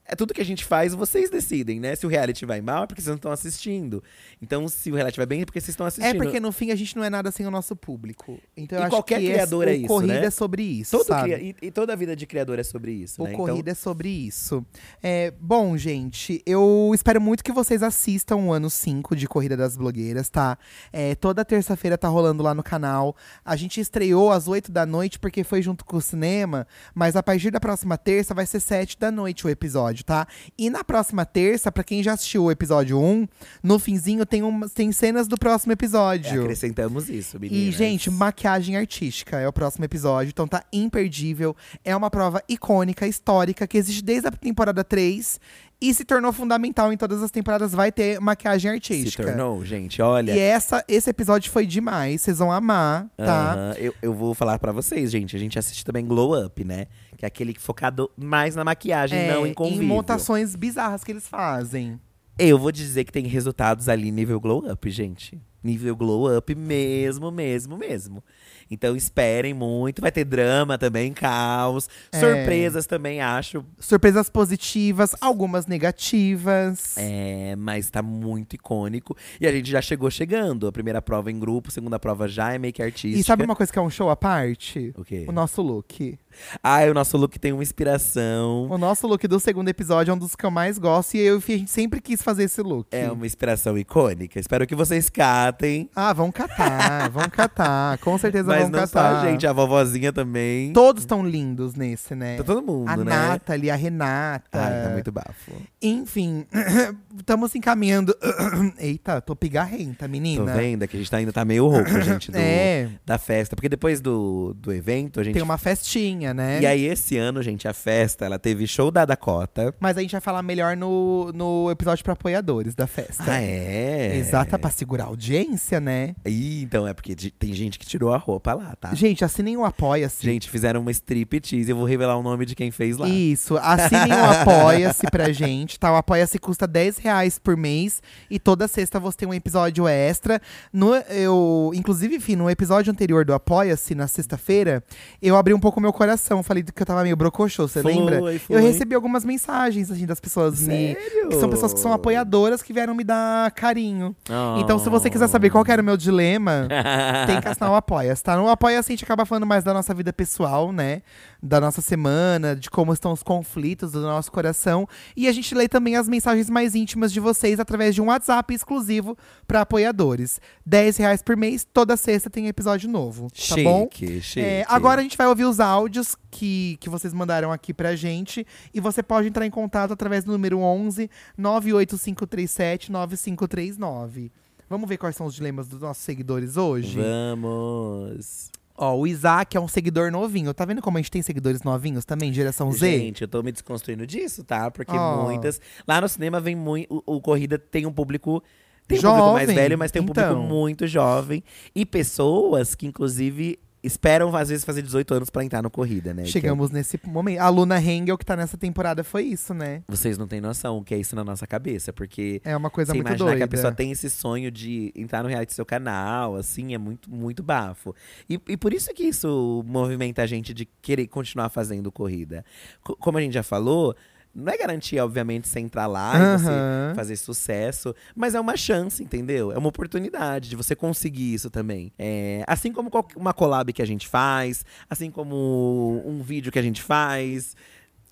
é 0.06 0.14
tudo 0.14 0.34
que 0.34 0.40
a 0.40 0.44
gente 0.44 0.64
faz, 0.64 0.94
vocês 0.94 1.30
decidem, 1.30 1.80
né? 1.80 1.94
Se 1.96 2.04
o 2.06 2.08
reality 2.08 2.44
vai 2.44 2.60
mal, 2.60 2.84
é 2.84 2.86
porque 2.86 3.00
vocês 3.00 3.08
não 3.08 3.16
estão 3.16 3.32
assistindo. 3.32 4.02
Então, 4.42 4.68
se 4.68 4.90
o 4.90 4.94
reality 4.94 5.16
vai 5.16 5.26
bem, 5.26 5.42
é 5.42 5.44
porque 5.44 5.60
vocês 5.60 5.70
estão 5.70 5.86
assistindo. 5.86 6.14
É 6.14 6.14
porque 6.14 6.38
no 6.40 6.52
fim 6.52 6.70
a 6.70 6.76
gente 6.76 6.94
não 6.96 7.02
é 7.04 7.08
nada 7.10 7.30
sem 7.30 7.46
o 7.46 7.50
nosso 7.50 7.74
público. 7.74 8.38
Então 8.56 8.78
eu 8.78 8.82
E 8.82 8.86
acho 8.86 8.90
qualquer 8.90 9.20
que 9.20 9.26
criador 9.30 9.68
é 9.68 9.74
isso, 9.76 9.86
Corrida 9.86 10.20
né? 10.20 10.26
é 10.26 10.30
sobre 10.30 10.62
isso, 10.62 10.96
Todo 10.98 11.06
sabe? 11.06 11.34
cria- 11.34 11.40
e, 11.60 11.66
e 11.66 11.70
toda 11.70 11.92
a 11.92 11.96
vida 11.96 12.14
de 12.14 12.26
criador 12.26 12.58
é 12.58 12.62
sobre 12.62 12.92
isso, 12.92 13.22
O 13.22 13.26
né? 13.26 13.32
Corrida 13.32 13.70
é 13.70 13.74
sobre 13.74 14.08
isso. 14.08 14.64
É, 15.02 15.32
bom, 15.40 15.76
gente, 15.76 16.42
eu 16.44 16.90
espero 16.94 17.20
muito 17.20 17.42
que 17.44 17.52
vocês 17.52 17.82
assistam 17.82 18.36
o 18.36 18.52
ano 18.52 18.68
5 18.70 19.14
de 19.16 19.26
Corrida 19.28 19.56
das 19.56 19.76
Blogueiras, 19.76 20.28
tá? 20.28 20.58
É, 20.92 21.14
toda 21.14 21.44
terça-feira 21.44 21.96
tá 21.96 22.08
rolando 22.08 22.42
lá 22.42 22.54
no 22.54 22.62
canal. 22.62 23.16
A 23.44 23.56
gente 23.56 23.80
estreou 23.80 24.30
às 24.32 24.48
8 24.48 24.70
da 24.72 24.84
noite 24.84 25.18
porque 25.18 25.44
foi 25.44 25.62
junto 25.62 25.84
com 25.84 25.96
o 25.96 26.00
cinema, 26.02 26.66
mas 26.94 27.16
a 27.16 27.22
partir 27.22 27.50
da 27.50 27.60
próxima 27.60 27.96
terça 27.96 28.34
vai 28.34 28.46
ser 28.46 28.60
7 28.60 28.98
da 28.98 29.10
noite 29.10 29.46
o 29.46 29.50
episódio, 29.50 29.93
tá? 30.02 30.26
E 30.56 30.70
na 30.70 30.82
próxima 30.82 31.26
terça, 31.26 31.70
pra 31.70 31.84
quem 31.84 32.02
já 32.02 32.14
assistiu 32.14 32.44
o 32.44 32.50
episódio 32.50 32.98
1, 32.98 33.28
no 33.62 33.78
finzinho 33.78 34.24
tem, 34.24 34.42
umas, 34.42 34.72
tem 34.72 34.90
cenas 34.92 35.28
do 35.28 35.36
próximo 35.36 35.72
É, 35.72 35.74
episódio. 35.74 36.40
acrescentamos 36.42 37.10
isso, 37.10 37.36
E, 37.36 37.40
meninas. 37.40 37.74
gente, 37.74 38.10
maquiagem 38.10 38.78
artística 38.78 39.38
é 39.38 39.46
o 39.46 39.52
próximo 39.52 39.84
episódio, 39.84 40.30
então 40.30 40.48
tá 40.48 40.64
imperdível. 40.72 41.54
É 41.84 41.94
uma 41.94 42.08
prova 42.10 42.42
icônica, 42.48 43.06
histórica, 43.06 43.66
que 43.66 43.76
existe 43.76 44.02
desde 44.02 44.28
a 44.28 44.30
temporada 44.30 44.82
3 44.82 45.38
e 45.80 45.92
se 45.92 46.04
tornou 46.04 46.32
fundamental 46.32 46.92
em 46.92 46.96
todas 46.96 47.22
as 47.22 47.30
temporadas. 47.30 47.72
Vai 47.72 47.92
ter 47.92 48.18
maquiagem 48.20 48.70
se 48.70 48.74
artística. 48.74 49.24
tornou, 49.24 49.62
gente, 49.64 50.00
olha. 50.00 50.32
E 50.32 50.38
essa, 50.38 50.82
esse 50.88 51.10
episódio 51.10 51.50
foi 51.50 51.66
demais, 51.66 52.22
vocês 52.22 52.38
vão 52.38 52.50
amar, 52.50 53.06
tá? 53.16 53.74
Eu, 53.76 53.92
eu 54.00 54.14
vou 54.14 54.32
falar 54.34 54.58
pra 54.58 54.72
vocês, 54.72 55.10
gente. 55.10 55.36
A 55.36 55.38
gente 55.38 55.58
assiste 55.58 55.84
também 55.84 56.06
Glow 56.06 56.42
Up, 56.46 56.64
né? 56.64 56.86
Que 57.30 57.42
é 57.42 57.46
aquele 57.46 57.58
focado 57.58 58.10
mais 58.16 58.54
na 58.54 58.64
maquiagem, 58.64 59.18
É, 59.18 59.32
não 59.32 59.46
em 59.46 59.54
convívio. 59.54 59.84
montações 59.86 60.54
bizarras 60.54 61.02
que 61.02 61.10
eles 61.12 61.26
fazem. 61.26 61.98
Eu 62.38 62.58
vou 62.58 62.72
dizer 62.72 63.04
que 63.04 63.12
tem 63.12 63.26
resultados 63.26 63.88
ali 63.88 64.10
nível 64.10 64.40
Glow 64.40 64.70
Up, 64.70 64.90
gente. 64.90 65.40
Nível 65.62 65.96
Glow 65.96 66.36
Up 66.36 66.54
mesmo, 66.54 67.30
mesmo, 67.30 67.78
mesmo. 67.78 68.22
Então 68.70 68.96
esperem 68.96 69.54
muito. 69.54 70.02
Vai 70.02 70.10
ter 70.12 70.24
drama 70.24 70.76
também, 70.76 71.12
caos. 71.12 71.88
É. 72.12 72.18
Surpresas 72.18 72.86
também, 72.86 73.20
acho. 73.20 73.64
Surpresas 73.78 74.28
positivas, 74.28 75.14
algumas 75.20 75.66
negativas. 75.66 76.96
É, 76.96 77.54
mas 77.56 77.88
tá 77.90 78.02
muito 78.02 78.54
icônico. 78.54 79.16
E 79.40 79.46
a 79.46 79.52
gente 79.52 79.70
já 79.70 79.80
chegou 79.80 80.10
chegando. 80.10 80.66
A 80.66 80.72
primeira 80.72 81.00
prova 81.00 81.30
em 81.30 81.38
grupo, 81.38 81.70
segunda 81.70 81.98
prova 81.98 82.26
já 82.28 82.52
é 82.52 82.58
make 82.58 82.82
artística. 82.82 83.20
E 83.20 83.24
sabe 83.24 83.44
uma 83.44 83.56
coisa 83.56 83.72
que 83.72 83.78
é 83.78 83.82
um 83.82 83.90
show 83.90 84.10
à 84.10 84.16
parte? 84.16 84.92
O 84.96 85.04
quê? 85.04 85.24
O 85.28 85.32
nosso 85.32 85.62
look. 85.62 86.18
Ah, 86.62 86.82
o 86.90 86.94
nosso 86.94 87.16
look 87.16 87.38
tem 87.38 87.52
uma 87.52 87.62
inspiração. 87.62 88.66
O 88.70 88.78
nosso 88.78 89.06
look 89.06 89.26
do 89.26 89.38
segundo 89.40 89.68
episódio 89.68 90.10
é 90.10 90.14
um 90.14 90.18
dos 90.18 90.34
que 90.34 90.44
eu 90.44 90.50
mais 90.50 90.78
gosto 90.78 91.14
e 91.16 91.20
eu 91.20 91.40
a 91.40 91.66
sempre 91.66 92.00
quis 92.00 92.22
fazer 92.22 92.44
esse 92.44 92.60
look. 92.62 92.88
É 92.90 93.10
uma 93.10 93.26
inspiração 93.26 93.76
icônica. 93.78 94.38
Espero 94.38 94.66
que 94.66 94.74
vocês 94.74 95.08
catem. 95.10 95.88
Ah, 95.94 96.12
vão 96.12 96.30
catar, 96.32 97.10
vão 97.10 97.28
catar. 97.28 97.98
Com 97.98 98.16
certeza 98.18 98.48
Mas 98.48 98.62
vão 98.62 98.70
não 98.70 98.86
só 98.86 98.94
catar. 99.00 99.20
a 99.22 99.30
gente, 99.30 99.46
a 99.46 99.52
vovozinha 99.52 100.12
também. 100.12 100.72
Todos 100.72 101.02
estão 101.02 101.26
lindos 101.26 101.74
nesse, 101.74 102.14
né? 102.14 102.36
Tá 102.36 102.44
todo 102.44 102.62
mundo, 102.62 102.88
a 102.88 102.96
né? 102.96 103.04
Nathalie, 103.04 103.70
a 103.70 103.76
Renata. 103.76 104.60
Ai, 104.60 104.82
tá 104.84 104.90
muito 104.90 105.12
bafo. 105.12 105.52
Enfim, 105.82 106.46
estamos 107.18 107.54
encaminhando. 107.54 108.14
Eita, 108.78 109.20
tô 109.20 109.34
pigarrenta, 109.36 110.06
Tô 110.06 110.10
menina. 110.10 110.54
vendo 110.54 110.86
que 110.88 110.96
a 110.96 110.98
gente 110.98 111.10
tá, 111.10 111.18
ainda 111.18 111.32
tá 111.32 111.44
meio 111.44 111.66
rouco, 111.68 112.00
gente, 112.00 112.30
do, 112.30 112.36
É. 112.38 112.88
da 113.04 113.18
festa. 113.18 113.54
Porque 113.56 113.68
depois 113.68 114.00
do, 114.00 114.54
do 114.58 114.72
evento, 114.72 115.20
a 115.20 115.24
gente. 115.24 115.34
Tem 115.34 115.42
uma 115.42 115.58
festinha, 115.58 116.23
né? 116.32 116.60
E 116.62 116.66
aí, 116.66 116.84
esse 116.86 117.18
ano, 117.18 117.42
gente, 117.42 117.66
a 117.68 117.72
festa, 117.74 118.24
ela 118.24 118.38
teve 118.38 118.66
show 118.66 118.90
da 118.90 119.04
Dakota. 119.04 119.74
Mas 119.80 119.98
a 119.98 120.00
gente 120.00 120.12
vai 120.12 120.20
falar 120.20 120.42
melhor 120.42 120.76
no, 120.76 121.32
no 121.34 121.70
episódio 121.70 122.04
para 122.04 122.12
apoiadores 122.14 122.74
da 122.74 122.86
festa. 122.86 123.24
Ah, 123.26 123.42
é? 123.42 124.16
Exata, 124.16 124.58
pra 124.58 124.70
segurar 124.70 125.04
a 125.04 125.06
audiência. 125.08 125.80
né? 125.80 126.14
Ih, 126.24 126.62
então 126.62 126.86
é 126.86 126.94
porque 126.94 127.14
tem 127.14 127.52
gente 127.52 127.78
que 127.78 127.86
tirou 127.86 128.12
a 128.12 128.16
roupa 128.16 128.54
lá, 128.54 128.76
tá? 128.80 128.94
Gente, 128.94 129.24
assinem 129.24 129.56
o 129.56 129.64
Apoia-se. 129.64 130.24
Gente, 130.24 130.48
fizeram 130.48 130.80
uma 130.80 130.90
striptease. 130.90 131.68
Eu 131.70 131.76
vou 131.76 131.84
revelar 131.84 132.16
o 132.16 132.22
nome 132.22 132.46
de 132.46 132.54
quem 132.54 132.70
fez 132.70 132.96
lá. 132.96 133.08
Isso, 133.08 133.56
assinem 133.58 134.12
o 134.12 134.24
Apoia-se 134.24 135.06
pra 135.10 135.30
gente, 135.34 135.78
tá? 135.78 135.92
O 135.92 135.96
Apoia-se 135.96 136.38
custa 136.38 136.66
10 136.66 136.98
reais 136.98 137.38
por 137.38 137.56
mês 137.56 138.00
e 138.30 138.38
toda 138.38 138.68
sexta 138.68 139.00
você 139.00 139.18
tem 139.18 139.28
um 139.28 139.34
episódio 139.34 139.88
extra. 139.88 140.40
No, 140.72 140.94
eu, 140.94 141.72
inclusive, 141.74 142.16
enfim, 142.16 142.36
no 142.36 142.48
episódio 142.48 142.90
anterior 142.92 143.24
do 143.24 143.32
Apoia-se, 143.34 143.94
na 143.94 144.06
sexta-feira, 144.06 144.82
eu 145.20 145.36
abri 145.36 145.52
um 145.54 145.60
pouco 145.60 145.80
meu 145.80 145.92
coração. 145.92 146.13
Falei 146.42 146.62
que 146.62 146.82
eu 146.82 146.86
tava 146.86 147.02
meio 147.02 147.16
brocochô, 147.16 147.66
você 147.68 147.82
Foi, 147.82 147.94
lembra? 147.94 148.16
foi. 148.18 148.40
Eu 148.48 148.60
recebi 148.60 148.94
algumas 148.94 149.24
mensagens, 149.24 149.90
assim, 149.90 150.06
das 150.06 150.20
pessoas 150.20 150.60
me. 150.60 150.94
Sério? 150.94 151.28
Que 151.28 151.36
são 151.36 151.48
pessoas 151.48 151.72
que 151.72 151.80
são 151.80 151.92
apoiadoras 151.92 152.62
que 152.62 152.72
vieram 152.72 152.94
me 152.94 153.04
dar 153.04 153.50
carinho. 153.52 154.14
Oh. 154.28 154.60
Então, 154.60 154.78
se 154.78 154.88
você 154.88 155.10
quiser 155.10 155.28
saber 155.28 155.50
qual 155.50 155.64
era 155.66 155.80
o 155.80 155.84
meu 155.84 155.96
dilema, 155.96 156.68
tem 157.26 157.40
que 157.40 157.48
assinar 157.48 157.70
o 157.70 157.74
Apoia-se, 157.74 158.22
tá? 158.22 158.36
No 158.36 158.48
Apoia-se 158.48 158.92
a 158.92 158.94
gente 158.94 159.04
acaba 159.04 159.24
falando 159.24 159.46
mais 159.46 159.64
da 159.64 159.72
nossa 159.72 159.92
vida 159.94 160.12
pessoal, 160.12 160.72
né? 160.72 161.02
Da 161.46 161.60
nossa 161.60 161.82
semana, 161.82 162.56
de 162.56 162.70
como 162.70 162.90
estão 162.90 163.12
os 163.12 163.22
conflitos 163.22 163.92
do 163.92 164.00
nosso 164.00 164.32
coração. 164.32 164.88
E 165.14 165.28
a 165.28 165.32
gente 165.32 165.54
lê 165.54 165.68
também 165.68 165.94
as 165.94 166.08
mensagens 166.08 166.48
mais 166.48 166.74
íntimas 166.74 167.12
de 167.12 167.20
vocês 167.20 167.60
através 167.60 167.94
de 167.94 168.00
um 168.00 168.06
WhatsApp 168.06 168.54
exclusivo 168.54 169.14
para 169.46 169.60
apoiadores. 169.60 170.40
10 170.64 170.96
reais 170.96 171.22
por 171.22 171.36
mês, 171.36 171.66
toda 171.70 171.98
sexta 171.98 172.30
tem 172.30 172.48
episódio 172.48 172.88
novo, 172.88 173.28
tá 173.28 173.36
chique, 173.36 173.62
bom? 173.62 173.88
chique. 173.92 174.40
É, 174.40 174.64
agora 174.66 175.00
a 175.00 175.02
gente 175.02 175.18
vai 175.18 175.26
ouvir 175.26 175.44
os 175.44 175.60
áudios 175.60 176.16
que, 176.30 176.78
que 176.80 176.88
vocês 176.88 177.12
mandaram 177.12 177.52
aqui 177.52 177.74
pra 177.74 177.94
gente. 177.94 178.46
E 178.72 178.80
você 178.80 179.02
pode 179.02 179.28
entrar 179.28 179.44
em 179.44 179.50
contato 179.50 179.92
através 179.92 180.24
do 180.24 180.32
número 180.32 180.60
11 180.60 181.10
98537 181.36 182.90
9539. 182.90 184.32
Vamos 184.68 184.88
ver 184.88 184.96
quais 184.96 185.14
são 185.14 185.26
os 185.26 185.34
dilemas 185.34 185.68
dos 185.68 185.82
nossos 185.82 186.02
seguidores 186.02 186.56
hoje? 186.56 186.98
Vamos. 186.98 188.50
Ó, 188.76 188.96
o 188.96 189.06
Isaac 189.06 189.56
é 189.56 189.60
um 189.60 189.68
seguidor 189.68 190.10
novinho. 190.10 190.52
Tá 190.52 190.64
vendo 190.64 190.82
como 190.82 190.98
a 190.98 191.00
gente 191.00 191.10
tem 191.10 191.22
seguidores 191.22 191.62
novinhos 191.62 192.04
também, 192.04 192.32
geração 192.32 192.72
Z? 192.72 192.98
Gente, 192.98 193.22
eu 193.22 193.28
tô 193.28 193.42
me 193.42 193.52
desconstruindo 193.52 194.06
disso, 194.06 194.42
tá? 194.42 194.70
Porque 194.70 194.96
Ó. 194.96 195.22
muitas. 195.22 195.60
Lá 195.86 196.00
no 196.00 196.08
cinema 196.08 196.40
vem 196.40 196.56
muito. 196.56 197.02
O, 197.06 197.16
o 197.16 197.20
Corrida 197.20 197.56
tem 197.58 197.86
um 197.86 197.92
público. 197.92 198.42
Tem 198.86 198.98
um 198.98 199.02
público 199.02 199.32
mais 199.32 199.48
Jovem, 199.48 199.56
velho, 199.56 199.78
mas 199.78 199.90
tem 199.90 200.02
um 200.02 200.06
então. 200.06 200.28
público 200.28 200.48
muito 200.48 200.86
jovem. 200.86 201.42
E 201.74 201.86
pessoas 201.86 202.74
que, 202.74 202.86
inclusive, 202.86 203.58
esperam, 203.84 204.34
às 204.34 204.48
vezes, 204.48 204.64
fazer 204.64 204.82
18 204.82 205.14
anos 205.14 205.30
pra 205.30 205.44
entrar 205.44 205.62
no 205.62 205.70
Corrida, 205.70 206.12
né? 206.14 206.22
É- 206.22 206.26
Chegamos 206.26 206.70
nesse 206.70 206.98
momento. 207.04 207.38
A 207.40 207.48
Luna 207.48 207.78
Hengel, 207.80 208.16
que 208.18 208.24
tá 208.24 208.34
nessa 208.34 208.56
temporada, 208.56 209.04
foi 209.04 209.24
isso, 209.24 209.52
né? 209.54 209.82
Vocês 209.86 210.16
não 210.18 210.26
têm 210.26 210.40
noção 210.40 210.78
o 210.78 210.84
que 210.84 210.94
é 210.94 210.98
isso 210.98 211.14
na 211.14 211.22
nossa 211.22 211.46
cabeça, 211.46 211.92
porque. 211.92 212.40
É 212.44 212.56
uma 212.56 212.70
coisa 212.70 212.92
muito 212.94 213.06
imaginar 213.06 213.24
doida. 213.26 213.36
que 213.38 213.42
a 213.44 213.48
pessoa 213.48 213.72
tem 213.72 213.90
esse 213.92 214.08
sonho 214.10 214.50
de 214.50 214.92
entrar 214.96 215.22
no 215.22 215.28
reality 215.28 215.52
do 215.52 215.54
seu 215.56 215.66
canal, 215.66 216.36
assim, 216.36 216.74
é 216.74 216.78
muito, 216.78 217.10
muito 217.10 217.42
bafo. 217.42 217.94
E, 218.28 218.40
e 218.48 218.56
por 218.56 218.72
isso 218.72 218.92
que 218.94 219.04
isso 219.04 219.62
movimenta 219.66 220.22
a 220.22 220.26
gente 220.26 220.54
de 220.54 220.64
querer 220.80 221.06
continuar 221.06 221.48
fazendo 221.48 221.92
corrida. 221.92 222.44
Co- 222.82 222.96
como 222.96 223.18
a 223.18 223.20
gente 223.20 223.34
já 223.34 223.42
falou, 223.42 223.94
não 224.34 224.52
é 224.52 224.58
garantia, 224.58 225.04
obviamente, 225.04 225.46
você 225.48 225.60
entrar 225.60 225.86
lá 225.86 226.18
e 226.18 226.22
Aham. 226.22 226.38
você 226.38 226.94
fazer 226.96 227.16
sucesso, 227.16 227.94
mas 228.14 228.34
é 228.34 228.40
uma 228.40 228.56
chance, 228.56 229.02
entendeu? 229.02 229.52
É 229.52 229.58
uma 229.58 229.68
oportunidade 229.68 230.48
de 230.48 230.56
você 230.56 230.74
conseguir 230.74 231.34
isso 231.34 231.50
também. 231.50 231.92
É, 231.98 232.42
assim 232.46 232.72
como 232.72 232.90
uma 233.16 233.32
collab 233.32 233.72
que 233.72 233.82
a 233.82 233.86
gente 233.86 234.08
faz, 234.08 234.64
assim 234.90 235.10
como 235.10 236.02
um 236.04 236.22
vídeo 236.22 236.50
que 236.50 236.58
a 236.58 236.62
gente 236.62 236.82
faz. 236.82 237.54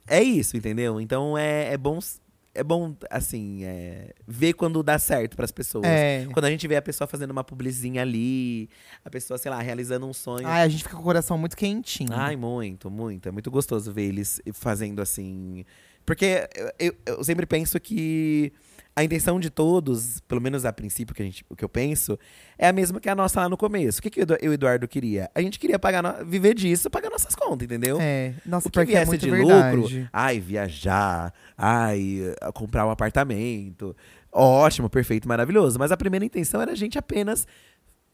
É 0.06 0.22
isso, 0.22 0.56
entendeu? 0.56 1.00
Então 1.00 1.36
é, 1.36 1.72
é 1.72 1.76
bom. 1.76 1.98
É 2.54 2.62
bom, 2.62 2.94
assim, 3.10 3.64
é, 3.64 4.12
ver 4.28 4.52
quando 4.52 4.82
dá 4.82 4.98
certo 4.98 5.34
pras 5.34 5.50
pessoas. 5.50 5.86
É. 5.86 6.26
Quando 6.34 6.44
a 6.44 6.50
gente 6.50 6.68
vê 6.68 6.76
a 6.76 6.82
pessoa 6.82 7.08
fazendo 7.08 7.30
uma 7.30 7.42
publizinha 7.42 8.02
ali, 8.02 8.68
a 9.02 9.08
pessoa, 9.08 9.38
sei 9.38 9.50
lá, 9.50 9.58
realizando 9.62 10.06
um 10.06 10.12
sonho. 10.12 10.46
Ai, 10.46 10.60
a 10.60 10.68
gente 10.68 10.82
fica 10.82 10.94
com 10.94 11.00
o 11.00 11.04
coração 11.04 11.38
muito 11.38 11.56
quentinho. 11.56 12.12
Ai, 12.12 12.36
muito, 12.36 12.90
muito. 12.90 13.26
É 13.26 13.32
muito 13.32 13.50
gostoso 13.50 13.90
ver 13.90 14.02
eles 14.02 14.38
fazendo 14.52 15.00
assim. 15.00 15.64
Porque 16.04 16.48
eu, 16.54 16.70
eu- 16.78 16.94
eu 17.18 17.24
sempre 17.24 17.46
penso 17.46 17.78
que 17.80 18.52
a 18.94 19.02
intenção 19.02 19.40
de 19.40 19.48
todos, 19.48 20.20
pelo 20.28 20.38
menos 20.40 20.66
a 20.66 20.72
princípio 20.72 21.14
que 21.14 21.22
a 21.22 21.24
gente, 21.24 21.42
o 21.48 21.56
que 21.56 21.64
eu 21.64 21.68
penso, 21.68 22.18
é 22.58 22.68
a 22.68 22.72
mesma 22.74 23.00
que 23.00 23.08
a 23.08 23.14
nossa 23.14 23.40
lá 23.40 23.48
no 23.48 23.56
começo. 23.56 24.00
O 24.00 24.02
que, 24.02 24.10
que 24.10 24.20
eu 24.20 24.26
e 24.42 24.48
o 24.48 24.52
Eduardo 24.52 24.86
queria? 24.86 25.30
A 25.34 25.40
gente 25.40 25.58
queria 25.58 25.78
pagar 25.78 26.02
no- 26.02 26.26
viver 26.26 26.52
disso, 26.54 26.90
pagar 26.90 27.08
nossas 27.08 27.34
contas, 27.34 27.64
entendeu? 27.64 27.96
É, 28.00 28.34
nossa, 28.44 28.68
O 28.68 28.70
que 28.70 28.78
porque 28.78 28.92
é 28.92 28.96
viesse 28.96 29.06
muito 29.08 29.20
de 29.22 29.30
verdade. 29.30 29.76
lucro, 29.76 30.08
ai, 30.12 30.38
viajar, 30.40 31.32
ai, 31.56 32.34
comprar 32.52 32.86
um 32.86 32.90
apartamento. 32.90 33.96
Ótimo, 34.30 34.88
perfeito, 34.90 35.26
maravilhoso. 35.28 35.78
Mas 35.78 35.92
a 35.92 35.96
primeira 35.96 36.24
intenção 36.24 36.60
era 36.60 36.72
a 36.72 36.74
gente 36.76 36.98
apenas 36.98 37.46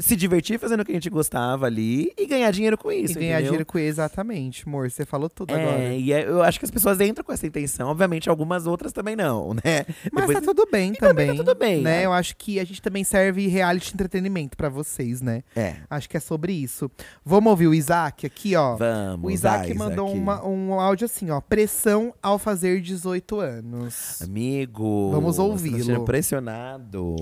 se 0.01 0.15
divertir 0.15 0.59
fazendo 0.61 0.81
o 0.81 0.85
que 0.85 0.93
a 0.93 0.95
gente 0.95 1.11
gostava 1.11 1.67
ali 1.67 2.13
e 2.17 2.25
ganhar 2.27 2.51
dinheiro 2.53 2.79
com 2.79 2.91
isso. 2.93 3.13
e 3.13 3.15
ganhar 3.17 3.33
entendeu? 3.35 3.45
dinheiro 3.47 3.67
com 3.67 3.79
exatamente, 3.79 4.63
amor. 4.67 4.89
Você 4.89 5.05
falou 5.05 5.29
tudo 5.29 5.53
agora. 5.53 5.77
É, 5.77 5.99
e 5.99 6.13
é- 6.13 6.25
eu 6.29 6.41
acho 6.43 6.59
que 6.59 6.65
as 6.65 6.71
pessoas 6.71 7.01
entram 7.01 7.25
com 7.25 7.33
essa 7.33 7.47
intenção. 7.47 7.89
Obviamente, 7.89 8.31
algumas 8.31 8.67
outras 8.67 8.93
também 8.93 9.17
não, 9.17 9.55
né? 9.55 9.85
Mas 10.13 10.27
Depois- 10.29 10.39
tá 10.39 10.45
tudo 10.45 10.69
bem 10.71 10.93
E 10.93 10.97
também 10.97 11.27
também. 11.27 11.27
tá 11.29 11.35
tudo 11.45 11.59
bem, 11.59 11.83
né? 11.83 11.99
né? 11.99 12.07
Eu 12.07 12.13
acho 12.13 12.37
que 12.37 12.61
a 12.61 12.65
gente 12.65 12.81
também 12.81 13.03
serve 13.03 13.49
reality 13.49 13.93
entretenimento 13.93 14.57
pra 14.57 14.69
vocês, 14.69 15.21
né? 15.21 15.43
É. 15.57 15.77
Acho 15.91 16.09
que 16.09 16.17
é 16.17 16.21
sobre 16.21 16.53
isso. 16.53 16.89
Vamos 17.25 17.51
ouvir 17.51 17.67
o 17.67 17.75
Isaac 17.75 18.25
aqui, 18.25 18.55
ó. 18.55 18.77
Vamos, 18.77 19.27
o 19.29 19.31
Isaac 19.35 19.67
vai, 19.69 19.89
mandou 19.89 20.07
Isaac. 20.07 20.21
uma- 20.23 20.47
um 20.47 20.75
áudio 20.81 21.07
assim, 21.07 21.29
ó. 21.31 21.41
Pressão 21.41 22.15
ao 22.23 22.39
fazer 22.39 22.81
18 22.81 23.41
anos. 23.41 24.23
Amigo. 24.23 25.11
Vamos 25.11 25.37
tá 25.39 25.43
ouvi-lo. 25.43 26.05
pressionado. 26.05 27.17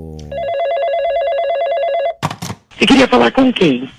Queria 2.96 3.08
falar 3.08 3.30
com 3.30 3.52
quem? 3.52 3.90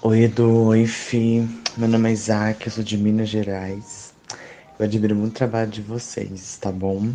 Oi 0.00 0.22
Edu, 0.22 0.68
oi 0.68 0.86
Fi, 0.86 1.46
meu 1.76 1.86
nome 1.86 2.08
é 2.08 2.12
Isaac, 2.14 2.64
eu 2.64 2.72
sou 2.72 2.82
de 2.82 2.96
Minas 2.96 3.28
Gerais. 3.28 4.14
Eu 4.78 4.86
admiro 4.86 5.14
muito 5.14 5.32
o 5.32 5.36
trabalho 5.36 5.70
de 5.70 5.82
vocês, 5.82 6.56
tá 6.58 6.72
bom? 6.72 7.10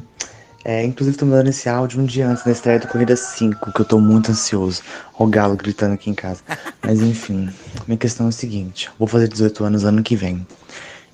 É, 0.64 0.84
inclusive 0.84 1.18
tô 1.18 1.26
mandando 1.26 1.50
esse 1.50 1.68
áudio 1.68 2.00
um 2.00 2.06
dia 2.06 2.28
antes 2.28 2.44
da 2.44 2.52
estreia 2.52 2.78
do 2.78 2.88
Corrida 2.88 3.16
5, 3.16 3.72
que 3.72 3.82
eu 3.82 3.86
tô 3.86 4.00
muito 4.00 4.30
ansioso. 4.30 4.84
Ó 5.18 5.24
o 5.24 5.28
galo 5.28 5.56
gritando 5.56 5.96
aqui 5.96 6.12
em 6.12 6.14
casa. 6.14 6.44
Mas 6.84 7.02
enfim, 7.02 7.50
minha 7.88 7.98
questão 7.98 8.28
é 8.28 8.30
o 8.30 8.32
seguinte, 8.32 8.92
vou 9.00 9.08
fazer 9.08 9.28
18 9.28 9.64
anos 9.64 9.86
ano 9.86 10.04
que 10.04 10.16
vem. 10.16 10.46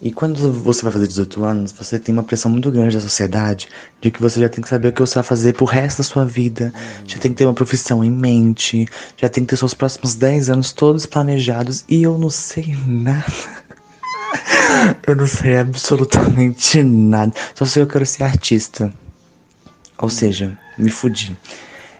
E 0.03 0.11
quando 0.11 0.51
você 0.51 0.81
vai 0.83 0.91
fazer 0.91 1.07
18 1.07 1.45
anos, 1.45 1.71
você 1.71 1.97
tem 1.97 2.11
uma 2.11 2.23
pressão 2.23 2.51
muito 2.51 2.69
grande 2.69 2.93
da 2.93 3.01
sociedade 3.01 3.69
de 4.01 4.11
que 4.11 4.21
você 4.21 4.37
já 4.41 4.49
tem 4.49 4.61
que 4.61 4.67
saber 4.67 4.89
o 4.89 4.91
que 4.91 4.99
você 4.99 5.15
vai 5.15 5.23
fazer 5.23 5.53
pro 5.53 5.63
resto 5.63 5.99
da 5.99 6.03
sua 6.03 6.25
vida. 6.25 6.73
Já 7.07 7.17
tem 7.19 7.31
que 7.31 7.37
ter 7.37 7.45
uma 7.45 7.53
profissão 7.53 8.03
em 8.03 8.11
mente, 8.11 8.85
já 9.15 9.29
tem 9.29 9.45
que 9.45 9.51
ter 9.51 9.55
seus 9.55 9.73
próximos 9.73 10.13
10 10.13 10.49
anos 10.49 10.73
todos 10.73 11.05
planejados. 11.05 11.85
E 11.87 12.03
eu 12.03 12.17
não 12.17 12.29
sei 12.29 12.75
nada. 12.85 13.23
Eu 15.07 15.15
não 15.15 15.27
sei 15.27 15.57
absolutamente 15.57 16.83
nada. 16.83 17.31
Só 17.53 17.63
sei 17.63 17.83
que 17.83 17.87
eu 17.87 17.93
quero 17.93 18.05
ser 18.05 18.23
artista. 18.23 18.91
Ou 19.99 20.09
seja, 20.09 20.57
me 20.77 20.89
fudi. 20.89 21.37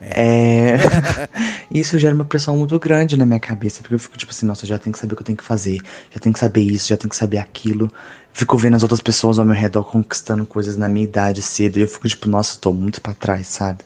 É... 0.06 0.78
isso 1.72 1.98
gera 1.98 2.14
uma 2.14 2.26
pressão 2.26 2.58
muito 2.58 2.78
grande 2.80 3.16
na 3.18 3.26
minha 3.26 3.40
cabeça, 3.40 3.82
porque 3.82 3.96
eu 3.96 4.00
fico 4.00 4.18
tipo 4.18 4.32
assim, 4.32 4.46
nossa, 4.46 4.66
eu 4.66 4.70
já 4.70 4.78
tenho 4.78 4.94
que 4.94 5.00
saber 5.00 5.14
o 5.14 5.16
que 5.16 5.22
eu 5.22 5.26
tenho 5.26 5.38
que 5.38 5.44
fazer, 5.44 5.80
já 6.12 6.20
tenho 6.20 6.34
que 6.34 6.40
saber 6.40 6.62
isso, 6.62 6.90
já 6.90 6.98
tenho 6.98 7.10
que 7.10 7.16
saber 7.16 7.38
aquilo. 7.38 7.92
Fico 8.34 8.58
vendo 8.58 8.76
as 8.76 8.84
outras 8.84 9.00
pessoas 9.00 9.38
ao 9.40 9.46
meu 9.46 9.56
redor 9.56 9.84
conquistando 9.84 10.46
coisas 10.46 10.76
na 10.76 10.90
minha 10.90 11.04
idade 11.04 11.42
cedo, 11.42 11.78
e 11.78 11.82
eu 11.82 11.88
fico 11.88 12.08
tipo, 12.08 12.28
nossa, 12.28 12.58
eu 12.58 12.62
tô 12.62 12.74
muito 12.74 13.00
pra 13.00 13.14
trás, 13.14 13.48
sabe? 13.48 13.80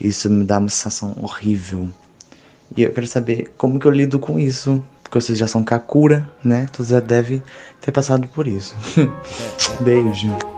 Isso 0.00 0.28
me 0.28 0.44
dá 0.44 0.58
uma 0.58 0.68
sensação 0.68 1.16
horrível. 1.20 1.88
E 2.76 2.82
eu 2.82 2.92
quero 2.92 3.06
saber 3.06 3.52
como 3.56 3.78
que 3.78 3.86
eu 3.86 3.90
lido 3.90 4.18
com 4.18 4.38
isso, 4.38 4.84
porque 5.02 5.20
vocês 5.20 5.38
já 5.38 5.46
são 5.46 5.64
Kakura, 5.64 6.28
né? 6.42 6.66
Então 6.70 6.84
já 6.84 7.00
deve 7.00 7.42
ter 7.80 7.92
passado 7.92 8.28
por 8.28 8.46
isso. 8.46 8.74
Beijo. 9.80 10.53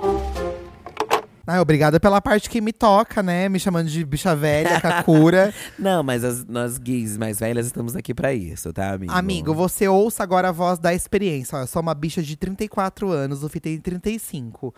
Ah, 1.46 1.60
obrigada 1.60 2.00
pela 2.00 2.20
parte 2.20 2.50
que 2.50 2.60
me 2.60 2.72
toca, 2.72 3.22
né? 3.22 3.48
Me 3.48 3.60
chamando 3.60 3.88
de 3.88 4.04
bicha 4.04 4.34
velha, 4.34 4.80
Kakura. 4.80 5.54
Não, 5.78 6.02
mas 6.02 6.24
as- 6.24 6.44
nós 6.44 6.76
gays 6.76 7.16
mais 7.16 7.38
velhas 7.38 7.66
estamos 7.66 7.94
aqui 7.94 8.12
pra 8.12 8.34
isso, 8.34 8.72
tá, 8.72 8.92
amigo? 8.94 9.12
Amigo, 9.12 9.54
você 9.54 9.86
ouça 9.86 10.22
agora 10.22 10.48
a 10.48 10.52
voz 10.52 10.78
da 10.78 10.92
experiência. 10.92 11.56
Ó, 11.58 11.60
eu 11.62 11.66
sou 11.66 11.80
uma 11.82 11.94
bicha 11.94 12.22
de 12.22 12.34
34 12.36 13.10
anos, 13.10 13.44
o 13.44 13.48
Fih 13.48 13.60
tem 13.60 13.78
35. 13.78 14.74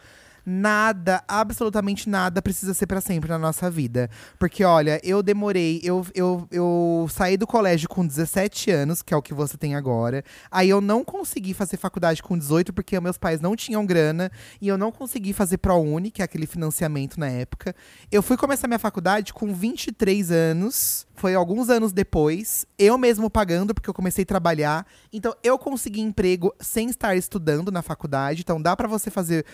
Nada, 0.50 1.22
absolutamente 1.28 2.08
nada 2.08 2.40
precisa 2.40 2.72
ser 2.72 2.86
pra 2.86 3.02
sempre 3.02 3.28
na 3.28 3.38
nossa 3.38 3.70
vida. 3.70 4.08
Porque, 4.38 4.64
olha, 4.64 4.98
eu 5.04 5.22
demorei, 5.22 5.78
eu, 5.84 6.06
eu, 6.14 6.48
eu 6.50 7.06
saí 7.10 7.36
do 7.36 7.46
colégio 7.46 7.86
com 7.86 8.06
17 8.06 8.70
anos, 8.70 9.02
que 9.02 9.12
é 9.12 9.16
o 9.16 9.20
que 9.20 9.34
você 9.34 9.58
tem 9.58 9.74
agora. 9.74 10.24
Aí 10.50 10.70
eu 10.70 10.80
não 10.80 11.04
consegui 11.04 11.52
fazer 11.52 11.76
faculdade 11.76 12.22
com 12.22 12.38
18, 12.38 12.72
porque 12.72 12.98
meus 12.98 13.18
pais 13.18 13.42
não 13.42 13.54
tinham 13.54 13.84
grana. 13.84 14.32
E 14.58 14.68
eu 14.68 14.78
não 14.78 14.90
consegui 14.90 15.34
fazer 15.34 15.58
ProUni, 15.58 16.10
que 16.10 16.22
é 16.22 16.24
aquele 16.24 16.46
financiamento 16.46 17.20
na 17.20 17.28
época. 17.28 17.76
Eu 18.10 18.22
fui 18.22 18.38
começar 18.38 18.66
minha 18.68 18.78
faculdade 18.78 19.34
com 19.34 19.52
23 19.52 20.30
anos. 20.30 21.06
Foi 21.14 21.34
alguns 21.34 21.68
anos 21.68 21.92
depois, 21.92 22.64
eu 22.78 22.96
mesmo 22.96 23.28
pagando, 23.28 23.74
porque 23.74 23.90
eu 23.90 23.94
comecei 23.94 24.22
a 24.22 24.26
trabalhar. 24.26 24.86
Então, 25.12 25.34
eu 25.42 25.58
consegui 25.58 26.00
emprego 26.00 26.54
sem 26.60 26.88
estar 26.88 27.16
estudando 27.16 27.72
na 27.72 27.82
faculdade. 27.82 28.42
Então, 28.42 28.62
dá 28.62 28.76
pra 28.76 28.86
você 28.86 29.10
fazer. 29.10 29.44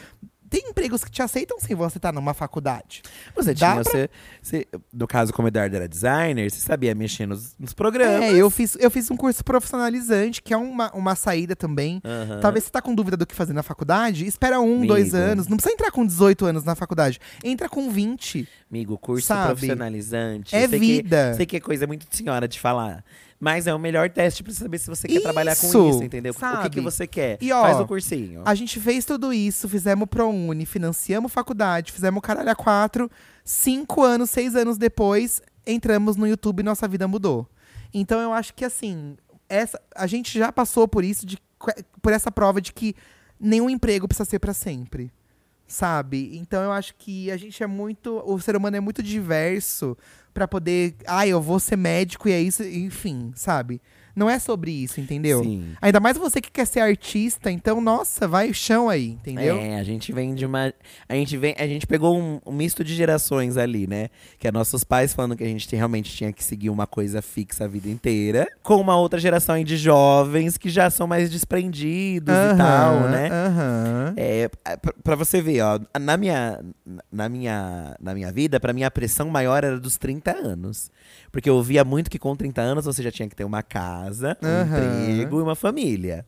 Tem 0.54 0.70
empregos 0.70 1.02
que 1.02 1.10
te 1.10 1.20
aceitam 1.20 1.58
sem 1.58 1.74
você 1.74 1.98
estar 1.98 2.12
numa 2.12 2.32
faculdade. 2.32 3.02
Você 3.34 3.52
Dá 3.54 3.72
tinha, 3.72 3.82
pra- 3.82 3.90
você, 3.90 4.10
você- 4.40 4.68
no 4.92 5.06
caso, 5.08 5.32
como 5.32 5.46
o 5.46 5.48
Eduardo 5.48 5.74
era 5.74 5.88
designer, 5.88 6.48
você 6.48 6.60
sabia 6.60 6.94
mexer 6.94 7.26
nos, 7.26 7.56
nos 7.58 7.72
programas. 7.72 8.22
É, 8.22 8.34
eu 8.34 8.48
fiz, 8.48 8.76
eu 8.78 8.88
fiz 8.88 9.10
um 9.10 9.16
curso 9.16 9.42
profissionalizante, 9.44 10.40
que 10.40 10.54
é 10.54 10.56
uma, 10.56 10.92
uma 10.92 11.16
saída 11.16 11.56
também. 11.56 12.00
Aham. 12.04 12.38
Talvez 12.40 12.64
você 12.64 12.70
tá 12.70 12.80
com 12.80 12.94
dúvida 12.94 13.16
do 13.16 13.26
que 13.26 13.34
fazer 13.34 13.52
na 13.52 13.64
faculdade, 13.64 14.24
espera 14.26 14.60
um, 14.60 14.86
dois 14.86 15.12
Amigo. 15.12 15.30
anos. 15.32 15.48
Não 15.48 15.56
precisa 15.56 15.74
entrar 15.74 15.90
com 15.90 16.06
18 16.06 16.46
anos 16.46 16.62
na 16.62 16.76
faculdade. 16.76 17.18
Entra 17.42 17.68
com 17.68 17.90
20. 17.90 18.48
Amigo, 18.70 18.96
curso 18.96 19.26
Sabe? 19.26 19.46
profissionalizante. 19.48 20.54
É 20.54 20.68
sei 20.68 20.78
vida. 20.78 21.30
Que, 21.32 21.36
sei 21.36 21.46
que 21.46 21.56
é 21.56 21.60
coisa 21.60 21.86
muito 21.86 22.08
de 22.08 22.16
senhora 22.16 22.46
de 22.46 22.60
falar. 22.60 23.04
Mas 23.44 23.66
é 23.66 23.74
o 23.74 23.78
melhor 23.78 24.08
teste 24.08 24.42
pra 24.42 24.54
saber 24.54 24.78
se 24.78 24.88
você 24.88 25.06
quer 25.06 25.20
trabalhar 25.20 25.54
com 25.54 25.66
Isso, 25.66 25.90
isso, 25.90 26.02
entendeu? 26.02 26.30
O 26.30 26.34
que, 26.34 26.40
sabe? 26.40 26.70
que 26.70 26.80
você 26.80 27.06
quer. 27.06 27.36
E, 27.42 27.52
ó, 27.52 27.60
Faz 27.60 27.78
o 27.78 27.86
cursinho. 27.86 28.40
A 28.42 28.54
gente 28.54 28.80
fez 28.80 29.04
tudo 29.04 29.34
isso, 29.34 29.68
fizemos 29.68 30.08
ProUni, 30.08 30.64
financiamos 30.64 31.30
faculdade, 31.30 31.92
fizemos 31.92 32.22
caralho 32.22 32.48
a 32.48 32.54
quatro. 32.54 33.10
Cinco 33.44 34.02
anos, 34.02 34.30
seis 34.30 34.56
anos 34.56 34.78
depois, 34.78 35.42
entramos 35.66 36.16
no 36.16 36.26
YouTube 36.26 36.60
e 36.60 36.62
nossa 36.62 36.88
vida 36.88 37.06
mudou. 37.06 37.46
Então 37.92 38.18
eu 38.18 38.32
acho 38.32 38.54
que 38.54 38.64
assim, 38.64 39.14
essa, 39.46 39.78
a 39.94 40.06
gente 40.06 40.38
já 40.38 40.50
passou 40.50 40.88
por 40.88 41.04
isso, 41.04 41.26
de, 41.26 41.36
por 42.00 42.14
essa 42.14 42.32
prova 42.32 42.62
de 42.62 42.72
que 42.72 42.96
nenhum 43.38 43.68
emprego 43.68 44.08
precisa 44.08 44.24
ser 44.24 44.38
pra 44.38 44.54
sempre. 44.54 45.12
Sabe? 45.66 46.36
Então 46.36 46.62
eu 46.62 46.72
acho 46.72 46.94
que 46.96 47.30
a 47.30 47.36
gente 47.36 47.62
é 47.62 47.66
muito. 47.66 48.22
O 48.26 48.38
ser 48.40 48.56
humano 48.56 48.76
é 48.76 48.80
muito 48.80 49.02
diverso 49.02 49.96
pra 50.32 50.46
poder. 50.46 50.94
Ah, 51.06 51.26
eu 51.26 51.40
vou 51.40 51.58
ser 51.58 51.76
médico 51.76 52.28
e 52.28 52.32
é 52.32 52.40
isso, 52.40 52.62
enfim, 52.62 53.32
sabe? 53.34 53.80
Não 54.16 54.30
é 54.30 54.38
sobre 54.38 54.70
isso, 54.70 55.00
entendeu? 55.00 55.42
Sim. 55.42 55.72
Ainda 55.82 55.98
mais 55.98 56.16
você 56.16 56.40
que 56.40 56.50
quer 56.50 56.66
ser 56.66 56.80
artista, 56.80 57.50
então, 57.50 57.80
nossa, 57.80 58.28
vai 58.28 58.48
o 58.48 58.54
chão 58.54 58.88
aí, 58.88 59.08
entendeu? 59.08 59.56
É, 59.56 59.76
a 59.76 59.82
gente 59.82 60.12
vem 60.12 60.34
de 60.34 60.46
uma. 60.46 60.72
A 61.08 61.14
gente 61.14 61.36
vem. 61.36 61.54
A 61.58 61.66
gente 61.66 61.84
pegou 61.84 62.16
um, 62.16 62.40
um 62.46 62.52
misto 62.52 62.84
de 62.84 62.94
gerações 62.94 63.56
ali, 63.56 63.88
né? 63.88 64.10
Que 64.38 64.46
é 64.46 64.52
nossos 64.52 64.84
pais 64.84 65.12
falando 65.12 65.36
que 65.36 65.42
a 65.42 65.48
gente 65.48 65.74
realmente 65.74 66.14
tinha 66.14 66.32
que 66.32 66.44
seguir 66.44 66.70
uma 66.70 66.86
coisa 66.86 67.20
fixa 67.20 67.64
a 67.64 67.66
vida 67.66 67.88
inteira. 67.88 68.46
Com 68.62 68.76
uma 68.76 68.96
outra 68.96 69.18
geração 69.18 69.56
aí 69.56 69.64
de 69.64 69.76
jovens 69.76 70.56
que 70.56 70.70
já 70.70 70.90
são 70.90 71.08
mais 71.08 71.28
desprendidos 71.28 72.34
e 72.34 72.56
tal, 72.56 73.00
né? 73.08 73.28
Aham. 73.32 73.73
É, 74.64 74.76
pra, 74.76 74.92
pra 75.02 75.16
você 75.16 75.40
ver, 75.42 75.60
ó, 75.62 75.78
na 76.00 76.16
minha, 76.16 76.60
na 77.10 77.28
minha, 77.28 77.96
na 78.00 78.14
minha 78.14 78.32
vida, 78.32 78.58
pra 78.60 78.72
mim 78.72 78.82
a 78.82 78.90
pressão 78.90 79.28
maior 79.28 79.64
era 79.64 79.78
dos 79.78 79.96
30 79.96 80.32
anos. 80.36 80.90
Porque 81.32 81.48
eu 81.50 81.62
via 81.62 81.84
muito 81.84 82.10
que 82.10 82.18
com 82.18 82.34
30 82.36 82.60
anos 82.62 82.84
você 82.84 83.02
já 83.02 83.10
tinha 83.10 83.28
que 83.28 83.36
ter 83.36 83.44
uma 83.44 83.62
casa, 83.62 84.36
um 84.42 84.46
Aham. 84.46 84.64
emprego 84.64 85.38
e 85.40 85.42
uma 85.42 85.54
família. 85.54 86.26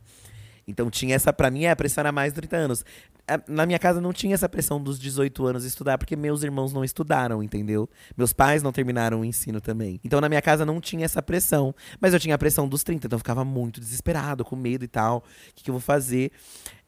Então 0.68 0.90
tinha 0.90 1.14
essa, 1.14 1.32
pra 1.32 1.48
mim, 1.50 1.66
a 1.66 1.76
pressão 1.76 2.02
era 2.02 2.10
mais 2.10 2.32
de 2.32 2.40
30 2.40 2.56
anos. 2.56 2.84
A- 3.28 3.40
Na 3.48 3.64
minha 3.66 3.78
casa 3.78 4.00
não 4.00 4.12
tinha 4.12 4.34
essa 4.34 4.48
pressão 4.48 4.82
dos 4.82 4.98
18 4.98 5.46
anos 5.46 5.64
estudar, 5.64 5.96
porque 5.96 6.16
meus 6.16 6.42
irmãos 6.42 6.72
não 6.72 6.82
estudaram, 6.84 7.40
entendeu? 7.40 7.88
Meus 8.16 8.32
pais 8.32 8.64
não 8.64 8.72
terminaram 8.72 9.20
o 9.20 9.24
ensino 9.24 9.60
também. 9.60 10.00
Então 10.04 10.20
na 10.20 10.28
minha 10.28 10.42
casa 10.42 10.66
não 10.66 10.80
tinha 10.80 11.04
essa 11.04 11.22
pressão. 11.22 11.72
Mas 12.00 12.14
eu 12.14 12.18
tinha 12.20 12.34
a 12.34 12.38
pressão 12.38 12.66
dos 12.68 12.82
30, 12.82 13.06
então 13.06 13.14
eu 13.16 13.20
ficava 13.20 13.44
muito 13.44 13.78
desesperado, 13.78 14.44
com 14.44 14.56
medo 14.56 14.84
e 14.84 14.88
tal. 14.88 15.18
O 15.18 15.54
que, 15.54 15.62
que 15.62 15.70
eu 15.70 15.74
vou 15.74 15.80
fazer? 15.80 16.32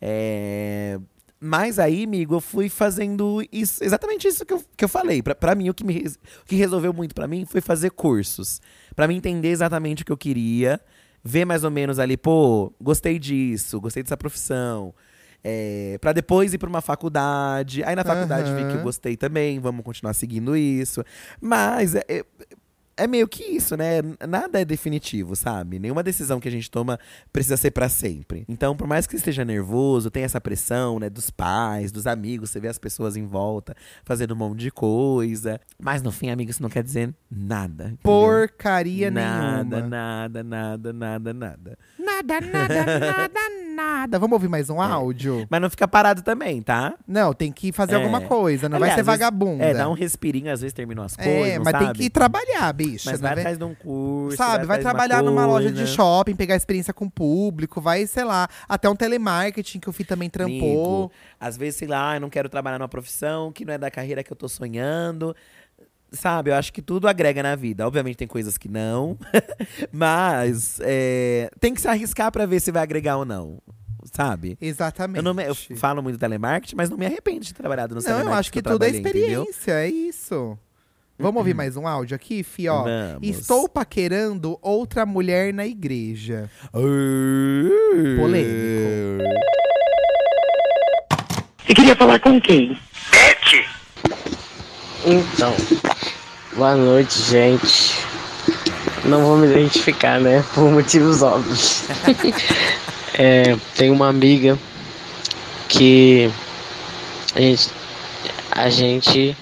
É... 0.01 0.99
Mas 1.41 1.79
aí, 1.79 2.05
amigo, 2.05 2.35
eu 2.35 2.41
fui 2.41 2.69
fazendo 2.69 3.47
isso, 3.53 3.83
exatamente 3.85 4.27
isso 4.27 4.45
que 4.45 4.53
eu, 4.53 4.63
que 4.77 4.85
eu 4.85 4.89
falei. 4.89 5.23
Pra, 5.23 5.35
pra 5.35 5.55
mim, 5.55 5.69
o 5.69 5.75
que, 5.75 5.85
me, 5.85 6.05
o 6.43 6.45
que 6.45 6.57
resolveu 6.57 6.93
muito 6.93 7.15
pra 7.15 7.29
mim 7.29 7.45
foi 7.47 7.61
fazer 7.61 7.91
cursos. 7.91 8.61
Pra 8.97 9.07
mim 9.07 9.17
entender 9.17 9.49
exatamente 9.49 10.03
o 10.03 10.07
que 10.07 10.13
eu 10.13 10.17
queria. 10.17 10.81
Ver 11.23 11.45
mais 11.45 11.63
ou 11.63 11.71
menos 11.71 11.99
ali, 11.99 12.17
pô, 12.17 12.73
gostei 12.81 13.19
disso, 13.19 13.81
gostei 13.81 14.03
dessa 14.03 14.17
profissão. 14.17 14.95
É, 15.43 15.97
para 16.01 16.13
depois 16.13 16.53
ir 16.53 16.59
pra 16.59 16.69
uma 16.69 16.81
faculdade. 16.81 17.85
Aí 17.85 17.95
na 17.95 18.05
faculdade 18.05 18.53
vi 18.55 18.65
que 18.71 18.77
eu 18.77 18.83
gostei 18.83 19.17
também, 19.17 19.61
vamos 19.61 19.85
continuar 19.85 20.15
seguindo 20.15 20.57
isso. 20.57 21.05
Mas 21.41 21.95
é, 21.95 22.25
é, 22.99 23.07
meio 23.07 23.27
que 23.29 23.43
isso, 23.45 23.77
né? 23.77 24.01
Nada 24.29 24.61
é 24.61 24.65
definitivo, 24.65 25.35
sabe? 25.37 25.79
Nenhuma 25.79 26.03
decisão 26.03 26.41
que 26.41 26.49
a 26.49 26.51
gente 26.51 26.71
toma 26.71 26.99
precisa 27.33 27.57
ser 27.57 27.71
pra 27.71 27.89
sempre. 27.89 28.45
Então, 28.49 28.77
por 28.77 28.87
mais 28.87 29.07
que 29.07 29.13
você 29.13 29.19
esteja 29.19 29.45
nervoso, 29.45 30.11
tem 30.11 30.25
essa 30.25 30.41
pressão, 30.41 30.99
né, 30.99 31.09
dos 31.09 31.31
pais, 31.31 31.93
dos 31.93 32.07
amigos, 32.07 32.51
você 32.51 32.61
vê 32.61 32.69
as 32.69 32.79
pessoas 32.79 33.17
em 33.17 33.27
volta 33.27 33.75
fazendo 34.05 34.33
um 34.35 34.37
monte 34.37 34.59
de 34.61 34.71
coisa. 34.71 35.61
Mas 35.81 36.03
no 36.03 36.11
fim, 36.13 36.31
amigo, 36.31 36.51
isso 36.51 36.63
não 36.63 36.71
quer 36.71 36.83
dizer 36.83 37.15
nada. 37.31 37.85
entendeu? 37.85 37.99
Porcaria 38.03 39.11
nada, 39.11 39.65
nenhuma. 39.65 39.89
nada, 39.89 40.43
nada, 40.43 40.93
nada, 40.93 41.33
nada. 41.33 41.79
Nada, 41.99 42.41
nada, 42.41 42.75
nada, 42.99 43.29
nada. 43.29 43.68
Vamos 44.19 44.33
ouvir 44.33 44.49
mais 44.49 44.69
um 44.71 44.81
áudio? 44.81 45.47
Mas 45.49 45.61
não 45.61 45.71
fica 45.71 45.87
parado 45.87 46.23
também, 46.23 46.61
tá? 46.61 46.95
Não, 47.07 47.33
tem 47.33 47.53
que 47.53 47.71
fazer 47.73 47.93
É. 47.93 47.97
alguma 47.97 48.21
coisa, 48.23 48.69
não 48.69 48.79
vai 48.79 48.89
Aliás, 48.91 48.95
ser 48.97 49.01
às 49.03 49.07
vezes- 49.07 49.21
vagabunda. 49.21 49.65
É, 49.65 49.75
dá 49.75 49.89
um 49.89 49.93
respirinho, 49.93 50.53
às 50.53 50.61
vezes 50.61 50.73
terminam 50.73 51.05
as 51.05 51.15
coisas, 51.15 51.33
É, 51.49 51.59
mas 51.59 51.79
tem 51.79 51.93
que 51.93 52.11
trabalhar, 52.11 52.73
bicho. 52.73 53.09
Mas 53.11 53.21
vai 53.21 53.33
atrás 53.33 53.57
de 53.59 53.65
um 53.65 53.75
curso. 53.75 54.37
Sabe, 54.37 54.67
vai 54.67 54.79
atrás 54.79 54.81
de 54.81 54.87
uma 54.87 54.91
trabalhar 55.09 55.23
numa 55.23 55.47
loja 55.47 55.69
de 55.71 55.77
coisa. 55.77 55.93
shopping, 55.93 56.35
pegar 56.35 56.57
experiência 56.57 56.93
com 56.93 57.05
o 57.05 57.11
público, 57.11 57.81
vai, 57.81 58.07
sei 58.07 58.25
lá, 58.25 58.49
até 58.69 58.89
um 58.89 58.97
telemarketing 58.97 59.79
que 59.79 59.89
o 59.89 59.93
Fih 59.93 60.05
também 60.05 60.29
trampou. 60.29 60.55
Amigo, 61.05 61.13
às 61.41 61.57
vezes, 61.57 61.77
sei 61.77 61.89
lá, 61.89 62.17
eu 62.17 62.21
não 62.21 62.31
quero 62.31 62.49
trabalhar 62.49 62.79
numa 62.79 62.89
profissão 62.89 63.53
que 63.53 63.65
não 63.65 63.75
é 63.75 63.79
da 63.79 63.91
carreira 63.91 64.23
que 64.25 64.33
eu 64.33 64.37
tô 64.37 64.49
sonhando. 64.49 65.35
Sabe, 66.11 66.51
eu 66.51 66.55
acho 66.55 66.73
que 66.73 66.81
tudo 66.81 67.07
agrega 67.07 67.43
na 67.43 67.55
vida. 67.55 67.87
Obviamente 67.87 68.17
tem 68.17 68.27
coisas 68.29 68.57
que 68.57 68.69
não, 68.69 69.19
mas 69.93 70.79
é, 70.83 71.51
tem 71.61 71.75
que 71.75 71.81
se 71.81 71.89
arriscar 71.89 72.33
pra 72.33 72.47
ver 72.47 72.61
se 72.61 72.71
vai 72.73 72.83
agregar 72.83 73.17
ou 73.19 73.25
não. 73.27 73.59
Sabe? 74.13 74.57
Exatamente. 74.61 75.19
Eu, 75.19 75.23
não 75.23 75.35
me- 75.35 75.45
eu 75.47 75.55
falo 75.77 76.03
muito 76.03 76.15
de 76.15 76.21
telemarketing, 76.21 76.77
mas 76.77 76.89
não 76.89 76.97
me 76.97 77.05
arrependo 77.05 77.41
de 77.41 77.53
ter 77.53 77.59
trabalhado 77.61 77.95
no 77.95 78.01
Não, 78.01 78.05
telemarketing. 78.07 78.33
eu 78.35 78.39
acho 78.39 78.53
que 78.53 78.59
eu 78.61 78.63
tudo 78.63 78.85
é 78.85 78.91
trabalhei, 78.91 79.01
entendeu? 79.01 79.43
experiência, 79.43 79.73
é 79.73 79.89
isso. 79.89 80.59
Vamos 81.19 81.37
ouvir 81.41 81.53
mais 81.53 81.77
um 81.77 81.87
áudio 81.87 82.15
aqui, 82.15 82.43
Fi? 82.45 82.69
Ó, 82.69 82.85
Vamos. 82.85 83.29
estou 83.29 83.69
paquerando 83.69 84.57
outra 84.63 85.05
mulher 85.05 85.53
na 85.53 85.67
igreja. 85.67 86.49
Polêmico. 88.17 89.25
Você 91.67 91.75
queria 91.75 91.97
falar 91.97 92.19
com 92.21 92.41
quem? 92.41 92.79
Então, 95.05 95.55
boa 96.55 96.75
noite, 96.75 97.23
gente. 97.23 97.95
Não 99.05 99.23
vou 99.23 99.37
me 99.37 99.47
identificar, 99.47 100.21
né? 100.21 100.45
Por 100.55 100.71
motivos 100.71 101.23
óbvios. 101.23 101.85
é, 103.15 103.57
tem 103.77 103.91
uma 103.91 104.09
amiga 104.09 104.59
que 105.69 106.31
a 107.35 107.41
gente, 107.41 107.71
a 108.51 108.69
gente 108.69 109.37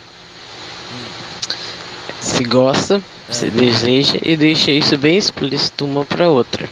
se 2.21 2.45
gosta, 2.45 3.03
se 3.31 3.49
deseja 3.49 4.19
e 4.23 4.37
deixa 4.37 4.71
isso 4.71 4.99
bem 4.99 5.17
explícito 5.17 5.87
uma 5.87 6.05
pra 6.05 6.29
outra. 6.29 6.69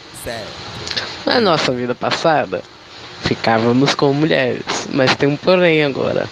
Na 1.24 1.40
nossa 1.40 1.72
vida 1.72 1.94
passada, 1.94 2.62
ficávamos 3.22 3.94
com 3.94 4.12
mulheres, 4.12 4.88
mas 4.92 5.14
tem 5.16 5.28
um 5.28 5.36
porém 5.36 5.82
agora. 5.84 6.28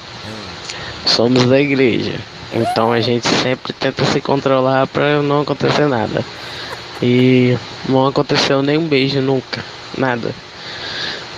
Somos 1.06 1.46
da 1.46 1.58
igreja, 1.58 2.20
então 2.52 2.92
a 2.92 3.00
gente 3.00 3.26
sempre 3.28 3.72
tenta 3.72 4.04
se 4.04 4.20
controlar 4.20 4.86
pra 4.86 5.22
não 5.22 5.40
acontecer 5.40 5.86
nada. 5.86 6.24
E 7.02 7.56
não 7.88 8.06
aconteceu 8.06 8.62
nem 8.62 8.78
um 8.78 8.86
beijo 8.86 9.20
nunca, 9.20 9.64
nada. 9.96 10.32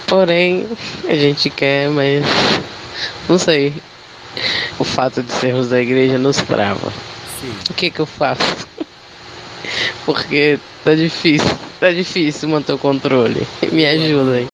Porém, 0.06 0.66
a 1.08 1.14
gente 1.14 1.48
quer, 1.48 1.88
mas 1.88 2.24
não 3.28 3.38
sei. 3.38 3.72
O 4.78 4.84
fato 4.84 5.22
de 5.22 5.32
sermos 5.32 5.68
da 5.68 5.80
igreja 5.80 6.18
nos 6.18 6.36
trava. 6.36 6.92
O 7.70 7.74
que 7.74 7.90
que 7.90 8.00
eu 8.00 8.06
faço? 8.06 8.66
Porque 10.04 10.58
tá 10.84 10.94
difícil, 10.94 11.50
tá 11.80 11.90
difícil 11.90 12.48
manter 12.48 12.72
o 12.72 12.78
controle. 12.78 13.46
Me 13.72 13.86
ajudem. 13.86 14.53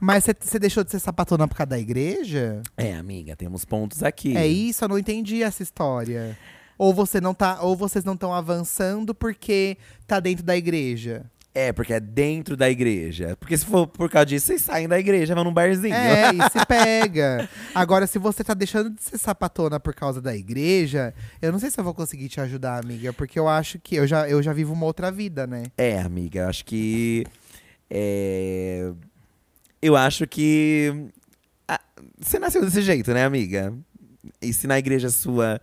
Mas 0.00 0.24
você 0.40 0.58
deixou 0.58 0.84
de 0.84 0.90
ser 0.90 0.98
sapatona 0.98 1.46
por 1.48 1.56
causa 1.56 1.70
da 1.70 1.78
igreja? 1.78 2.62
É, 2.76 2.94
amiga, 2.94 3.36
temos 3.36 3.64
pontos 3.64 4.02
aqui. 4.02 4.36
É 4.36 4.46
isso, 4.46 4.84
eu 4.84 4.88
não 4.88 4.98
entendi 4.98 5.42
essa 5.42 5.62
história. 5.62 6.36
Ou 6.76 6.94
você 6.94 7.20
não 7.20 7.34
tá, 7.34 7.60
ou 7.62 7.74
vocês 7.76 8.04
não 8.04 8.14
estão 8.14 8.32
avançando 8.32 9.14
porque 9.14 9.76
tá 10.06 10.20
dentro 10.20 10.44
da 10.44 10.56
igreja. 10.56 11.26
É, 11.54 11.72
porque 11.72 11.92
é 11.92 11.98
dentro 11.98 12.56
da 12.56 12.70
igreja. 12.70 13.36
Porque 13.40 13.58
se 13.58 13.64
for 13.64 13.84
por 13.88 14.08
causa 14.08 14.26
disso, 14.26 14.46
vocês 14.46 14.62
saem 14.62 14.86
da 14.86 14.96
igreja, 14.96 15.34
vão 15.34 15.42
num 15.42 15.52
barzinho. 15.52 15.92
É, 15.92 16.30
e 16.30 16.50
se 16.50 16.64
pega. 16.68 17.48
Agora, 17.74 18.06
se 18.06 18.16
você 18.16 18.44
tá 18.44 18.54
deixando 18.54 18.90
de 18.90 19.02
ser 19.02 19.18
sapatona 19.18 19.80
por 19.80 19.92
causa 19.92 20.20
da 20.22 20.36
igreja, 20.36 21.12
eu 21.42 21.50
não 21.50 21.58
sei 21.58 21.68
se 21.68 21.80
eu 21.80 21.82
vou 21.82 21.94
conseguir 21.94 22.28
te 22.28 22.40
ajudar, 22.40 22.84
amiga. 22.84 23.12
Porque 23.12 23.40
eu 23.40 23.48
acho 23.48 23.80
que 23.80 23.96
eu 23.96 24.06
já, 24.06 24.28
eu 24.28 24.40
já 24.40 24.52
vivo 24.52 24.72
uma 24.72 24.86
outra 24.86 25.10
vida, 25.10 25.48
né? 25.48 25.64
É, 25.76 25.98
amiga, 25.98 26.42
eu 26.42 26.48
acho 26.48 26.64
que. 26.64 27.26
É, 27.90 28.92
eu 29.80 29.96
acho 29.96 30.26
que. 30.26 30.92
ah, 31.66 31.80
Você 32.20 32.38
nasceu 32.38 32.64
desse 32.64 32.82
jeito, 32.82 33.12
né, 33.12 33.24
amiga? 33.24 33.72
E 34.42 34.52
se 34.52 34.66
na 34.66 34.78
igreja 34.78 35.10
sua 35.10 35.60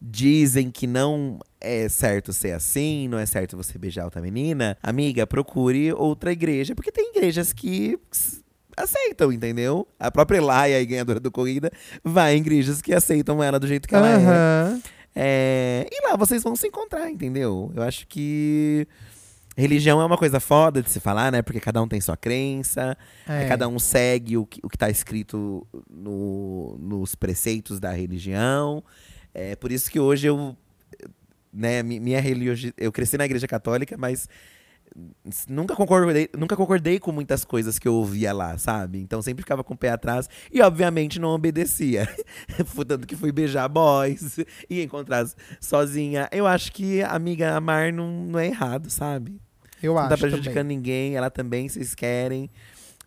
dizem 0.00 0.70
que 0.70 0.86
não 0.86 1.38
é 1.60 1.88
certo 1.88 2.32
ser 2.32 2.52
assim, 2.52 3.08
não 3.08 3.18
é 3.18 3.24
certo 3.24 3.56
você 3.56 3.78
beijar 3.78 4.04
outra 4.04 4.20
menina, 4.20 4.76
amiga, 4.82 5.26
procure 5.26 5.92
outra 5.94 6.30
igreja, 6.30 6.74
porque 6.74 6.92
tem 6.92 7.10
igrejas 7.10 7.52
que 7.54 7.98
aceitam, 8.76 9.32
entendeu? 9.32 9.88
A 9.98 10.10
própria 10.10 10.38
Elaia, 10.38 10.78
a 10.80 10.84
ganhadora 10.84 11.18
do 11.18 11.30
corrida, 11.30 11.70
vai 12.02 12.34
em 12.36 12.40
igrejas 12.40 12.82
que 12.82 12.92
aceitam 12.92 13.42
ela 13.42 13.58
do 13.58 13.66
jeito 13.66 13.88
que 13.88 13.94
ela 13.94 14.08
é. 14.10 14.14
Aham. 14.16 14.82
É, 15.16 15.86
E 15.90 16.08
lá 16.08 16.16
vocês 16.16 16.42
vão 16.42 16.54
se 16.56 16.66
encontrar, 16.66 17.08
entendeu? 17.08 17.72
Eu 17.74 17.82
acho 17.82 18.06
que 18.06 18.86
religião 19.56 20.00
é 20.00 20.04
uma 20.04 20.16
coisa 20.18 20.40
foda 20.40 20.82
de 20.82 20.90
se 20.90 20.98
falar, 21.00 21.30
né? 21.32 21.42
Porque 21.42 21.60
cada 21.60 21.80
um 21.82 21.88
tem 21.88 22.00
sua 22.00 22.16
crença, 22.16 22.96
É. 23.28 23.44
é, 23.44 23.48
cada 23.48 23.68
um 23.68 23.78
segue 23.78 24.36
o 24.36 24.44
que, 24.46 24.60
o 24.62 24.68
que 24.68 24.76
tá 24.78 24.90
escrito 24.90 25.66
no- 25.90 26.76
nos 26.80 27.14
preceitos 27.14 27.78
da 27.80 27.92
religião. 27.92 28.82
É 29.32 29.54
por 29.56 29.70
isso 29.72 29.90
que 29.90 29.98
hoje 30.00 30.26
eu, 30.26 30.56
né, 31.52 31.82
mi- 31.82 32.00
minha 32.00 32.20
religião, 32.20 32.72
eu 32.76 32.90
cresci 32.92 33.16
na 33.16 33.24
igreja 33.24 33.46
católica, 33.46 33.96
mas 33.96 34.28
nunca 35.48 35.74
concordei, 35.74 36.28
nunca 36.36 36.56
concordei 36.56 37.00
com 37.00 37.10
muitas 37.10 37.44
coisas 37.44 37.78
que 37.78 37.88
eu 37.88 37.94
ouvia 37.94 38.32
lá, 38.32 38.56
sabe? 38.56 39.00
Então 39.00 39.20
sempre 39.20 39.42
ficava 39.42 39.64
com 39.64 39.74
o 39.74 39.76
pé 39.76 39.90
atrás 39.90 40.28
e 40.52 40.60
obviamente 40.62 41.18
não 41.18 41.30
obedecia. 41.30 42.08
Tanto 42.86 43.06
que 43.06 43.16
fui 43.16 43.32
beijar 43.32 43.68
boys 43.68 44.38
e 44.70 44.82
encontrar 44.82 45.26
sozinha. 45.60 46.28
Eu 46.30 46.46
acho 46.46 46.72
que 46.72 47.02
amiga 47.02 47.56
amar 47.56 47.92
não, 47.92 48.24
não 48.24 48.38
é 48.38 48.46
errado, 48.46 48.88
sabe? 48.88 49.40
Eu 49.82 49.94
não 49.94 50.00
acho 50.00 50.10
tá 50.10 50.16
prejudicando 50.16 50.56
também. 50.56 50.76
ninguém, 50.76 51.16
ela 51.16 51.30
também, 51.30 51.68
vocês 51.68 51.94
querem. 51.94 52.48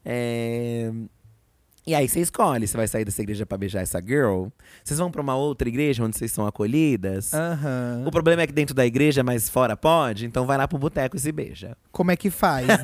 É, 0.03 0.91
E 1.87 1.95
aí 1.95 2.05
você 2.09 2.19
escolhe, 2.19 2.67
você 2.67 2.75
vai 2.75 2.85
sair 2.85 3.05
dessa 3.05 3.21
igreja 3.21 3.45
pra 3.45 3.57
beijar 3.57 3.79
essa 3.81 4.01
girl. 4.05 4.47
Vocês 4.83 4.99
vão 4.99 5.09
pra 5.09 5.21
uma 5.21 5.37
outra 5.37 5.69
igreja 5.69 6.03
onde 6.03 6.17
vocês 6.17 6.29
são 6.33 6.45
acolhidas. 6.45 7.33
Aham. 7.33 8.03
O 8.05 8.11
problema 8.11 8.41
é 8.41 8.47
que 8.47 8.51
dentro 8.51 8.75
da 8.75 8.85
igreja, 8.85 9.23
mas 9.23 9.47
fora 9.49 9.77
pode, 9.77 10.25
então 10.25 10.45
vai 10.45 10.57
lá 10.57 10.67
pro 10.67 10.77
boteco 10.77 11.15
e 11.15 11.19
se 11.19 11.31
beija. 11.31 11.77
Como 11.93 12.11
é 12.11 12.17
que 12.17 12.29
faz, 12.29 12.67
né? 12.67 12.77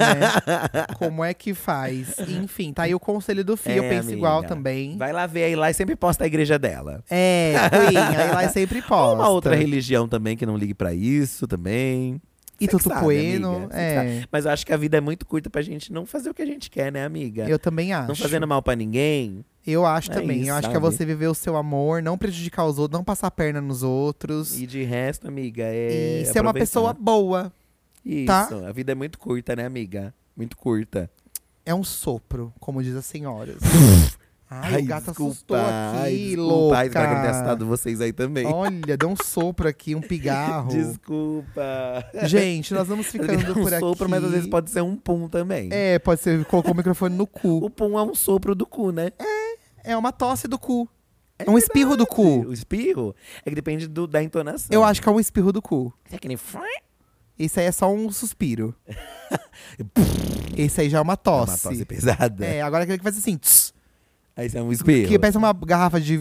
Como 0.98 1.22
é 1.22 1.34
que 1.34 1.54
faz? 1.54 2.16
Enfim, 2.30 2.72
tá 2.72 2.84
aí 2.84 2.96
o 2.96 3.00
conselho 3.00 3.44
do 3.44 3.58
Fih, 3.58 3.74
eu 3.76 3.84
É, 3.84 3.90
penso 3.90 4.04
amiga. 4.08 4.18
igual 4.18 4.42
também. 4.46 4.98
Vai 4.98 5.12
lá 5.12 5.28
ver 5.28 5.44
aí 5.44 5.56
lá 5.58 5.70
e 5.70 5.74
sempre 5.74 5.98
posta 5.98 6.24
a 6.24 6.28
igreja 6.28 6.58
dela. 6.58 7.04
É, 7.12 7.56
Queen, 7.70 7.98
aí 7.98 8.32
lá 8.34 8.48
sempre 8.48 8.78
Ou 8.80 8.84
posta. 8.88 9.16
uma 9.16 9.28
outra 9.30 9.54
religião 9.54 10.08
também 10.08 10.38
que 10.38 10.46
não 10.46 10.56
ligue 10.56 10.74
pra 10.74 10.94
isso 10.94 11.46
também. 11.46 12.22
E 12.60 12.68
sabe, 12.80 13.02
Bueno, 13.02 13.68
é. 13.72 13.96
sabe. 13.96 14.28
Mas 14.32 14.46
eu 14.46 14.52
acho 14.52 14.66
que 14.66 14.72
a 14.74 14.78
vida 14.78 14.98
é 14.98 15.02
muito 15.02 15.26
curta 15.26 15.50
pra 15.50 15.62
gente 15.62 15.92
não 15.92 16.06
fazer 16.06 16.30
o 16.30 16.34
que 16.34 16.42
a 16.42 16.46
gente 16.46 16.70
quer, 16.70 16.92
né, 16.92 17.04
amiga? 17.04 17.48
Eu 17.50 17.58
também 17.60 17.92
acho. 17.94 18.08
Não 18.08 18.16
fazendo 18.16 18.48
mal 18.48 18.62
pra 18.62 18.76
ninguém. 18.76 19.44
Eu 19.66 19.86
acho 19.86 20.12
É 20.12 20.16
também. 20.16 20.42
isso, 20.42 20.50
eu 20.50 20.56
acho 20.56 20.68
que 20.70 20.76
é 20.76 20.80
sabe? 20.80 20.86
você 20.96 21.06
viver 21.06 21.28
o 21.28 21.34
seu 21.34 21.56
amor, 21.56 22.02
não 22.02 22.18
prejudicar 22.18 22.66
os 22.66 22.78
outros, 22.78 22.98
não 22.98 23.04
passar 23.04 23.28
a 23.28 23.32
perna 23.32 23.62
nos 23.62 23.82
outros. 23.82 24.60
E 24.60 24.68
de 24.68 24.84
resto, 24.84 25.28
amiga, 25.28 25.64
é. 25.66 26.22
E 26.22 26.26
ser 26.26 26.42
uma 26.42 26.54
pessoa 26.54 26.94
boa. 26.94 27.52
Isso, 28.06 28.26
tá? 28.28 28.50
a 28.68 28.72
vida 28.72 28.92
é 28.92 28.96
muito 28.96 29.18
curta, 29.18 29.56
né, 29.56 29.66
amiga? 29.66 30.14
Muito 30.36 30.58
curta. 30.58 31.10
É 31.66 31.74
um 31.74 31.84
sopro, 31.84 32.54
como 32.60 32.84
diz 32.84 32.96
as 32.96 33.06
senhoras. 33.06 33.56
Ai, 34.62 34.82
o 34.82 34.86
gato 34.86 35.06
desculpa, 35.06 35.32
assustou 35.32 35.58
aqui, 35.58 36.16
desculpa. 36.28 36.42
louca. 36.54 36.78
Ai, 36.78 36.88
espero 36.88 37.06
que 37.06 37.12
eu 37.12 37.16
não 37.16 37.22
tenha 37.22 37.32
assustado 37.32 37.66
vocês 37.66 38.02
aí 38.02 38.14
também. 38.14 38.46
Olha, 38.46 38.98
deu 38.98 39.10
um 39.10 39.16
sopro 39.16 39.68
aqui, 39.68 39.96
um 39.96 40.02
pigarro. 40.08 40.70
Desculpa. 40.70 41.62
Gente, 42.26 42.74
nós 42.74 42.88
vamos 42.88 43.08
ficando 43.12 43.52
um 43.52 43.64
por 43.64 43.74
aqui. 43.74 43.80
sopro, 43.80 44.10
mas 44.10 44.24
às 44.24 44.32
vezes 44.32 44.48
pode 44.48 44.70
ser 44.70 44.82
um 44.82 44.96
pum 44.96 45.28
também. 45.28 45.70
É, 45.72 45.98
pode 46.00 46.22
ser, 46.22 46.44
colocou 46.46 46.74
o 46.74 46.78
microfone 46.78 47.16
no 47.16 47.26
cu. 47.28 47.66
O 47.66 47.70
pum 47.70 47.98
é 47.98 48.04
um 48.04 48.14
sopro 48.16 48.54
do 48.56 48.66
cu, 48.66 48.92
né? 48.92 49.12
É 49.84 49.96
uma 49.98 50.12
tosse 50.12 50.48
do 50.48 50.58
cu. 50.60 50.88
É 51.40 51.50
um 51.50 51.58
espirro 51.58 51.98
do 51.98 52.06
cu. 52.06 52.46
O 52.48 52.54
espirro 52.54 53.16
é 53.46 53.50
que 53.50 53.56
depende 53.56 53.88
do- 53.88 54.08
da 54.08 54.22
entonação. 54.24 54.68
Eu 54.72 54.84
acho 54.84 55.02
que 55.02 55.10
é 55.10 55.12
um 55.12 55.20
espirro 55.20 55.52
do 55.52 55.62
cu. 55.62 55.92
É 56.12 56.18
que 56.18 56.28
nem... 56.28 56.38
Esse 57.38 57.60
aí 57.60 57.66
é 57.66 57.72
só 57.72 57.92
um 57.92 58.12
suspiro. 58.12 58.76
Esse 60.56 60.82
aí 60.82 60.90
já 60.90 61.00
é 61.00 61.02
uma 61.02 61.14
É 61.14 61.18
tosse. 61.18 61.66
uma 61.68 61.72
tosse 61.72 61.86
pesada. 61.86 62.46
É, 62.46 62.62
agora 62.62 62.84
aquele 62.84 63.00
que 63.00 63.04
faz 63.04 63.18
assim. 63.18 63.38
tss, 63.38 63.73
Aí 64.36 64.48
isso 64.48 64.58
é 64.58 64.62
um 64.64 64.72
espirro. 64.72 65.08
que 65.08 65.20
parece 65.20 65.38
uma 65.38 65.54
garrafa 65.54 66.02
de 66.02 66.20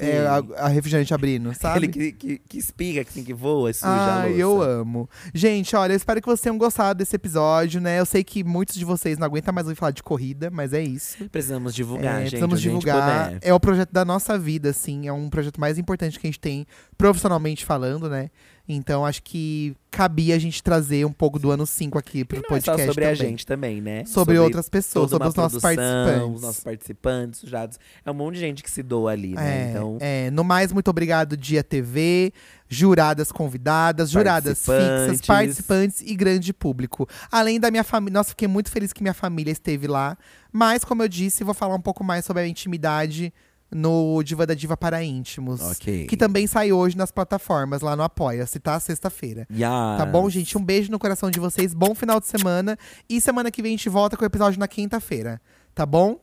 é, 0.00 0.20
a, 0.26 0.64
a 0.64 0.68
refrigerante 0.68 1.12
abrindo, 1.12 1.52
sabe? 1.54 1.86
Aquele 1.88 1.92
que, 1.92 2.12
que, 2.12 2.38
que 2.48 2.56
espirra, 2.58 3.04
que, 3.04 3.10
assim, 3.10 3.22
que 3.22 3.34
voa, 3.34 3.70
suja 3.72 3.86
a 3.86 4.20
Ai, 4.22 4.28
louça. 4.28 4.40
eu 4.40 4.62
amo. 4.62 5.10
Gente, 5.34 5.76
olha, 5.76 5.92
eu 5.92 5.96
espero 5.98 6.22
que 6.22 6.26
vocês 6.26 6.40
tenham 6.40 6.56
gostado 6.56 6.98
desse 6.98 7.14
episódio, 7.14 7.78
né? 7.78 8.00
Eu 8.00 8.06
sei 8.06 8.24
que 8.24 8.42
muitos 8.42 8.76
de 8.76 8.84
vocês 8.86 9.18
não 9.18 9.26
aguentam 9.26 9.52
mais 9.52 9.66
ouvir 9.66 9.76
falar 9.78 9.92
de 9.92 10.02
corrida, 10.02 10.50
mas 10.50 10.72
é 10.72 10.82
isso. 10.82 11.22
Precisamos 11.28 11.74
divulgar, 11.74 12.14
É, 12.14 12.18
gente. 12.20 12.30
precisamos 12.30 12.58
a 12.58 12.62
divulgar. 12.62 13.38
É 13.42 13.52
o 13.52 13.60
projeto 13.60 13.92
da 13.92 14.06
nossa 14.06 14.38
vida, 14.38 14.70
assim. 14.70 15.06
É 15.06 15.12
um 15.12 15.28
projeto 15.28 15.60
mais 15.60 15.76
importante 15.78 16.18
que 16.18 16.26
a 16.26 16.30
gente 16.30 16.40
tem 16.40 16.66
profissionalmente 17.00 17.64
falando, 17.64 18.08
né? 18.08 18.30
Então 18.68 19.04
acho 19.04 19.22
que 19.22 19.74
cabia 19.90 20.36
a 20.36 20.38
gente 20.38 20.62
trazer 20.62 21.04
um 21.04 21.12
pouco 21.12 21.38
do 21.40 21.50
ano 21.50 21.66
5 21.66 21.98
aqui 21.98 22.24
pro 22.24 22.36
E 22.36 22.40
não 22.40 22.44
é 22.44 22.48
podcast. 22.48 22.86
sobre 22.86 23.04
a 23.04 23.08
também. 23.08 23.30
gente 23.30 23.46
também, 23.46 23.80
né? 23.80 24.04
Sobre 24.04 24.38
outras 24.38 24.68
pessoas, 24.68 25.10
sobre 25.10 25.26
os 25.26 25.34
nossos 25.34 25.60
produção, 25.60 25.76
participantes. 26.06 26.36
Os 26.36 26.42
nossos 26.42 26.62
participantes, 26.62 27.40
sujados. 27.40 27.78
É 28.04 28.10
um 28.10 28.14
monte 28.14 28.34
de 28.34 28.40
gente 28.40 28.62
que 28.62 28.70
se 28.70 28.82
doa 28.82 29.10
ali, 29.10 29.34
né? 29.34 29.66
É, 29.66 29.70
Então, 29.70 29.98
é, 30.00 30.30
no 30.30 30.44
mais, 30.44 30.72
muito 30.72 30.88
obrigado, 30.88 31.36
Dia 31.36 31.64
TV, 31.64 32.32
juradas 32.68 33.32
convidadas, 33.32 34.10
juradas 34.10 34.60
fixas, 34.60 35.20
participantes 35.26 36.00
e 36.02 36.14
grande 36.14 36.52
público. 36.52 37.08
Além 37.32 37.58
da 37.58 37.70
minha 37.72 37.82
família. 37.82 38.12
Nossa, 38.18 38.30
fiquei 38.30 38.46
muito 38.46 38.70
feliz 38.70 38.92
que 38.92 39.02
minha 39.02 39.14
família 39.14 39.50
esteve 39.50 39.88
lá. 39.88 40.16
Mas, 40.52 40.84
como 40.84 41.02
eu 41.02 41.08
disse, 41.08 41.42
vou 41.42 41.54
falar 41.54 41.74
um 41.74 41.80
pouco 41.80 42.04
mais 42.04 42.24
sobre 42.24 42.42
a 42.42 42.46
intimidade 42.46 43.32
no 43.72 44.22
Diva 44.22 44.46
da 44.46 44.54
Diva 44.54 44.76
para 44.76 45.02
íntimos. 45.02 45.60
Ok. 45.60 46.06
Que 46.06 46.16
também 46.16 46.46
sai 46.46 46.72
hoje 46.72 46.96
nas 46.96 47.10
plataformas, 47.10 47.80
lá 47.82 47.94
no 47.94 48.02
Apoia-se, 48.02 48.58
tá? 48.58 48.78
Sexta-feira. 48.80 49.46
yes. 49.50 49.60
Tá 49.98 50.06
bom, 50.06 50.28
gente? 50.28 50.56
Um 50.58 50.64
beijo 50.64 50.90
no 50.90 50.98
coração 50.98 51.30
de 51.30 51.38
vocês. 51.40 51.72
Bom 51.74 51.94
final 51.94 52.20
de 52.20 52.26
semana. 52.26 52.78
E 53.08 53.20
semana 53.20 53.50
que 53.50 53.62
vem 53.62 53.70
a 53.74 53.76
gente 53.76 53.88
volta 53.88 54.16
com 54.16 54.24
o 54.24 54.26
episódio 54.26 54.58
na 54.58 54.68
quinta-feira. 54.68 55.40
Tá 55.74 55.86
bom? 55.86 56.18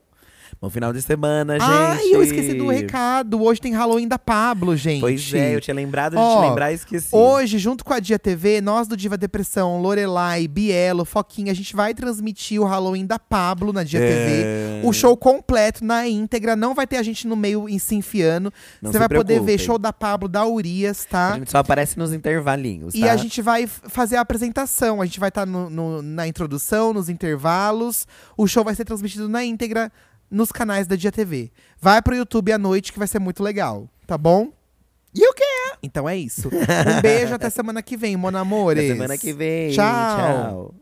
Bom 0.59 0.71
final 0.71 0.91
de 0.91 0.99
semana, 1.03 1.59
gente. 1.59 1.69
Ai, 1.69 2.07
eu 2.15 2.23
esqueci 2.23 2.55
do 2.55 2.67
recado. 2.67 3.39
Hoje 3.43 3.61
tem 3.61 3.73
Halloween 3.73 4.07
da 4.07 4.17
Pablo, 4.17 4.75
gente. 4.75 5.01
Pois 5.01 5.31
é, 5.31 5.53
eu 5.53 5.61
tinha 5.61 5.75
lembrado 5.75 6.13
de 6.13 6.17
Ó, 6.17 6.41
te 6.41 6.47
lembrar 6.49 6.71
e 6.71 6.75
esqueci. 6.75 7.09
Hoje, 7.15 7.59
junto 7.59 7.85
com 7.85 7.93
a 7.93 7.99
Dia 7.99 8.17
TV, 8.17 8.59
nós 8.59 8.87
do 8.87 8.97
Diva 8.97 9.15
Depressão, 9.17 9.79
Lorelai, 9.79 10.47
Bielo, 10.47 11.05
Foquinha, 11.05 11.51
a 11.51 11.55
gente 11.55 11.75
vai 11.75 11.93
transmitir 11.93 12.59
o 12.59 12.65
Halloween 12.65 13.05
da 13.05 13.19
Pablo 13.19 13.71
na 13.71 13.83
Dia 13.83 13.99
É. 13.99 14.07
TV. 14.81 14.87
O 14.87 14.91
show 14.91 15.15
completo, 15.15 15.85
na 15.85 16.07
íntegra. 16.07 16.55
Não 16.55 16.73
vai 16.73 16.87
ter 16.87 16.97
a 16.97 17.03
gente 17.03 17.27
no 17.27 17.35
meio 17.35 17.69
em 17.69 17.77
se 17.77 17.93
enfiando. 17.93 18.51
Não 18.81 18.91
Você 18.91 18.97
vai 18.97 19.09
poder 19.09 19.39
ver 19.39 19.59
show 19.59 19.77
da 19.77 19.93
Pablo, 19.93 20.27
da 20.27 20.43
Urias, 20.43 21.05
tá? 21.05 21.33
A 21.33 21.37
gente 21.37 21.51
só 21.51 21.59
aparece 21.59 21.99
nos 21.99 22.11
intervalinhos, 22.11 22.95
E 22.95 23.01
tá? 23.01 23.11
a 23.11 23.15
gente 23.15 23.43
vai 23.43 23.67
fazer 23.67 24.15
a 24.15 24.21
apresentação. 24.21 25.03
A 25.03 25.05
gente 25.05 25.19
vai 25.19 25.29
estar 25.29 25.45
na 25.45 26.27
introdução, 26.27 26.93
nos 26.93 27.09
intervalos. 27.09 28.07
O 28.35 28.47
show 28.47 28.63
vai 28.63 28.73
ser 28.73 28.85
transmitido 28.85 29.29
na 29.29 29.45
íntegra 29.45 29.91
nos 30.29 30.51
canais 30.51 30.87
da 30.87 30.95
Dia 30.95 31.11
TV. 31.11 31.51
Vai 31.79 32.01
pro 32.01 32.15
YouTube 32.15 32.51
à 32.51 32.57
noite 32.57 32.91
que 32.91 32.99
vai 32.99 33.07
ser 33.07 33.19
muito 33.19 33.43
legal, 33.43 33.89
tá 34.05 34.17
bom? 34.17 34.51
E 35.13 35.27
o 35.27 35.33
quê? 35.33 35.43
Então 35.81 36.07
é 36.07 36.15
isso. 36.15 36.49
Um 36.53 37.01
beijo 37.01 37.33
até 37.33 37.49
semana 37.49 37.81
que 37.81 37.97
vem, 37.97 38.15
mon 38.15 38.35
amores. 38.35 38.83
Até 38.83 38.93
semana 38.93 39.17
que 39.17 39.33
vem. 39.33 39.71
Tchau. 39.71 40.17
Tchau. 40.17 40.75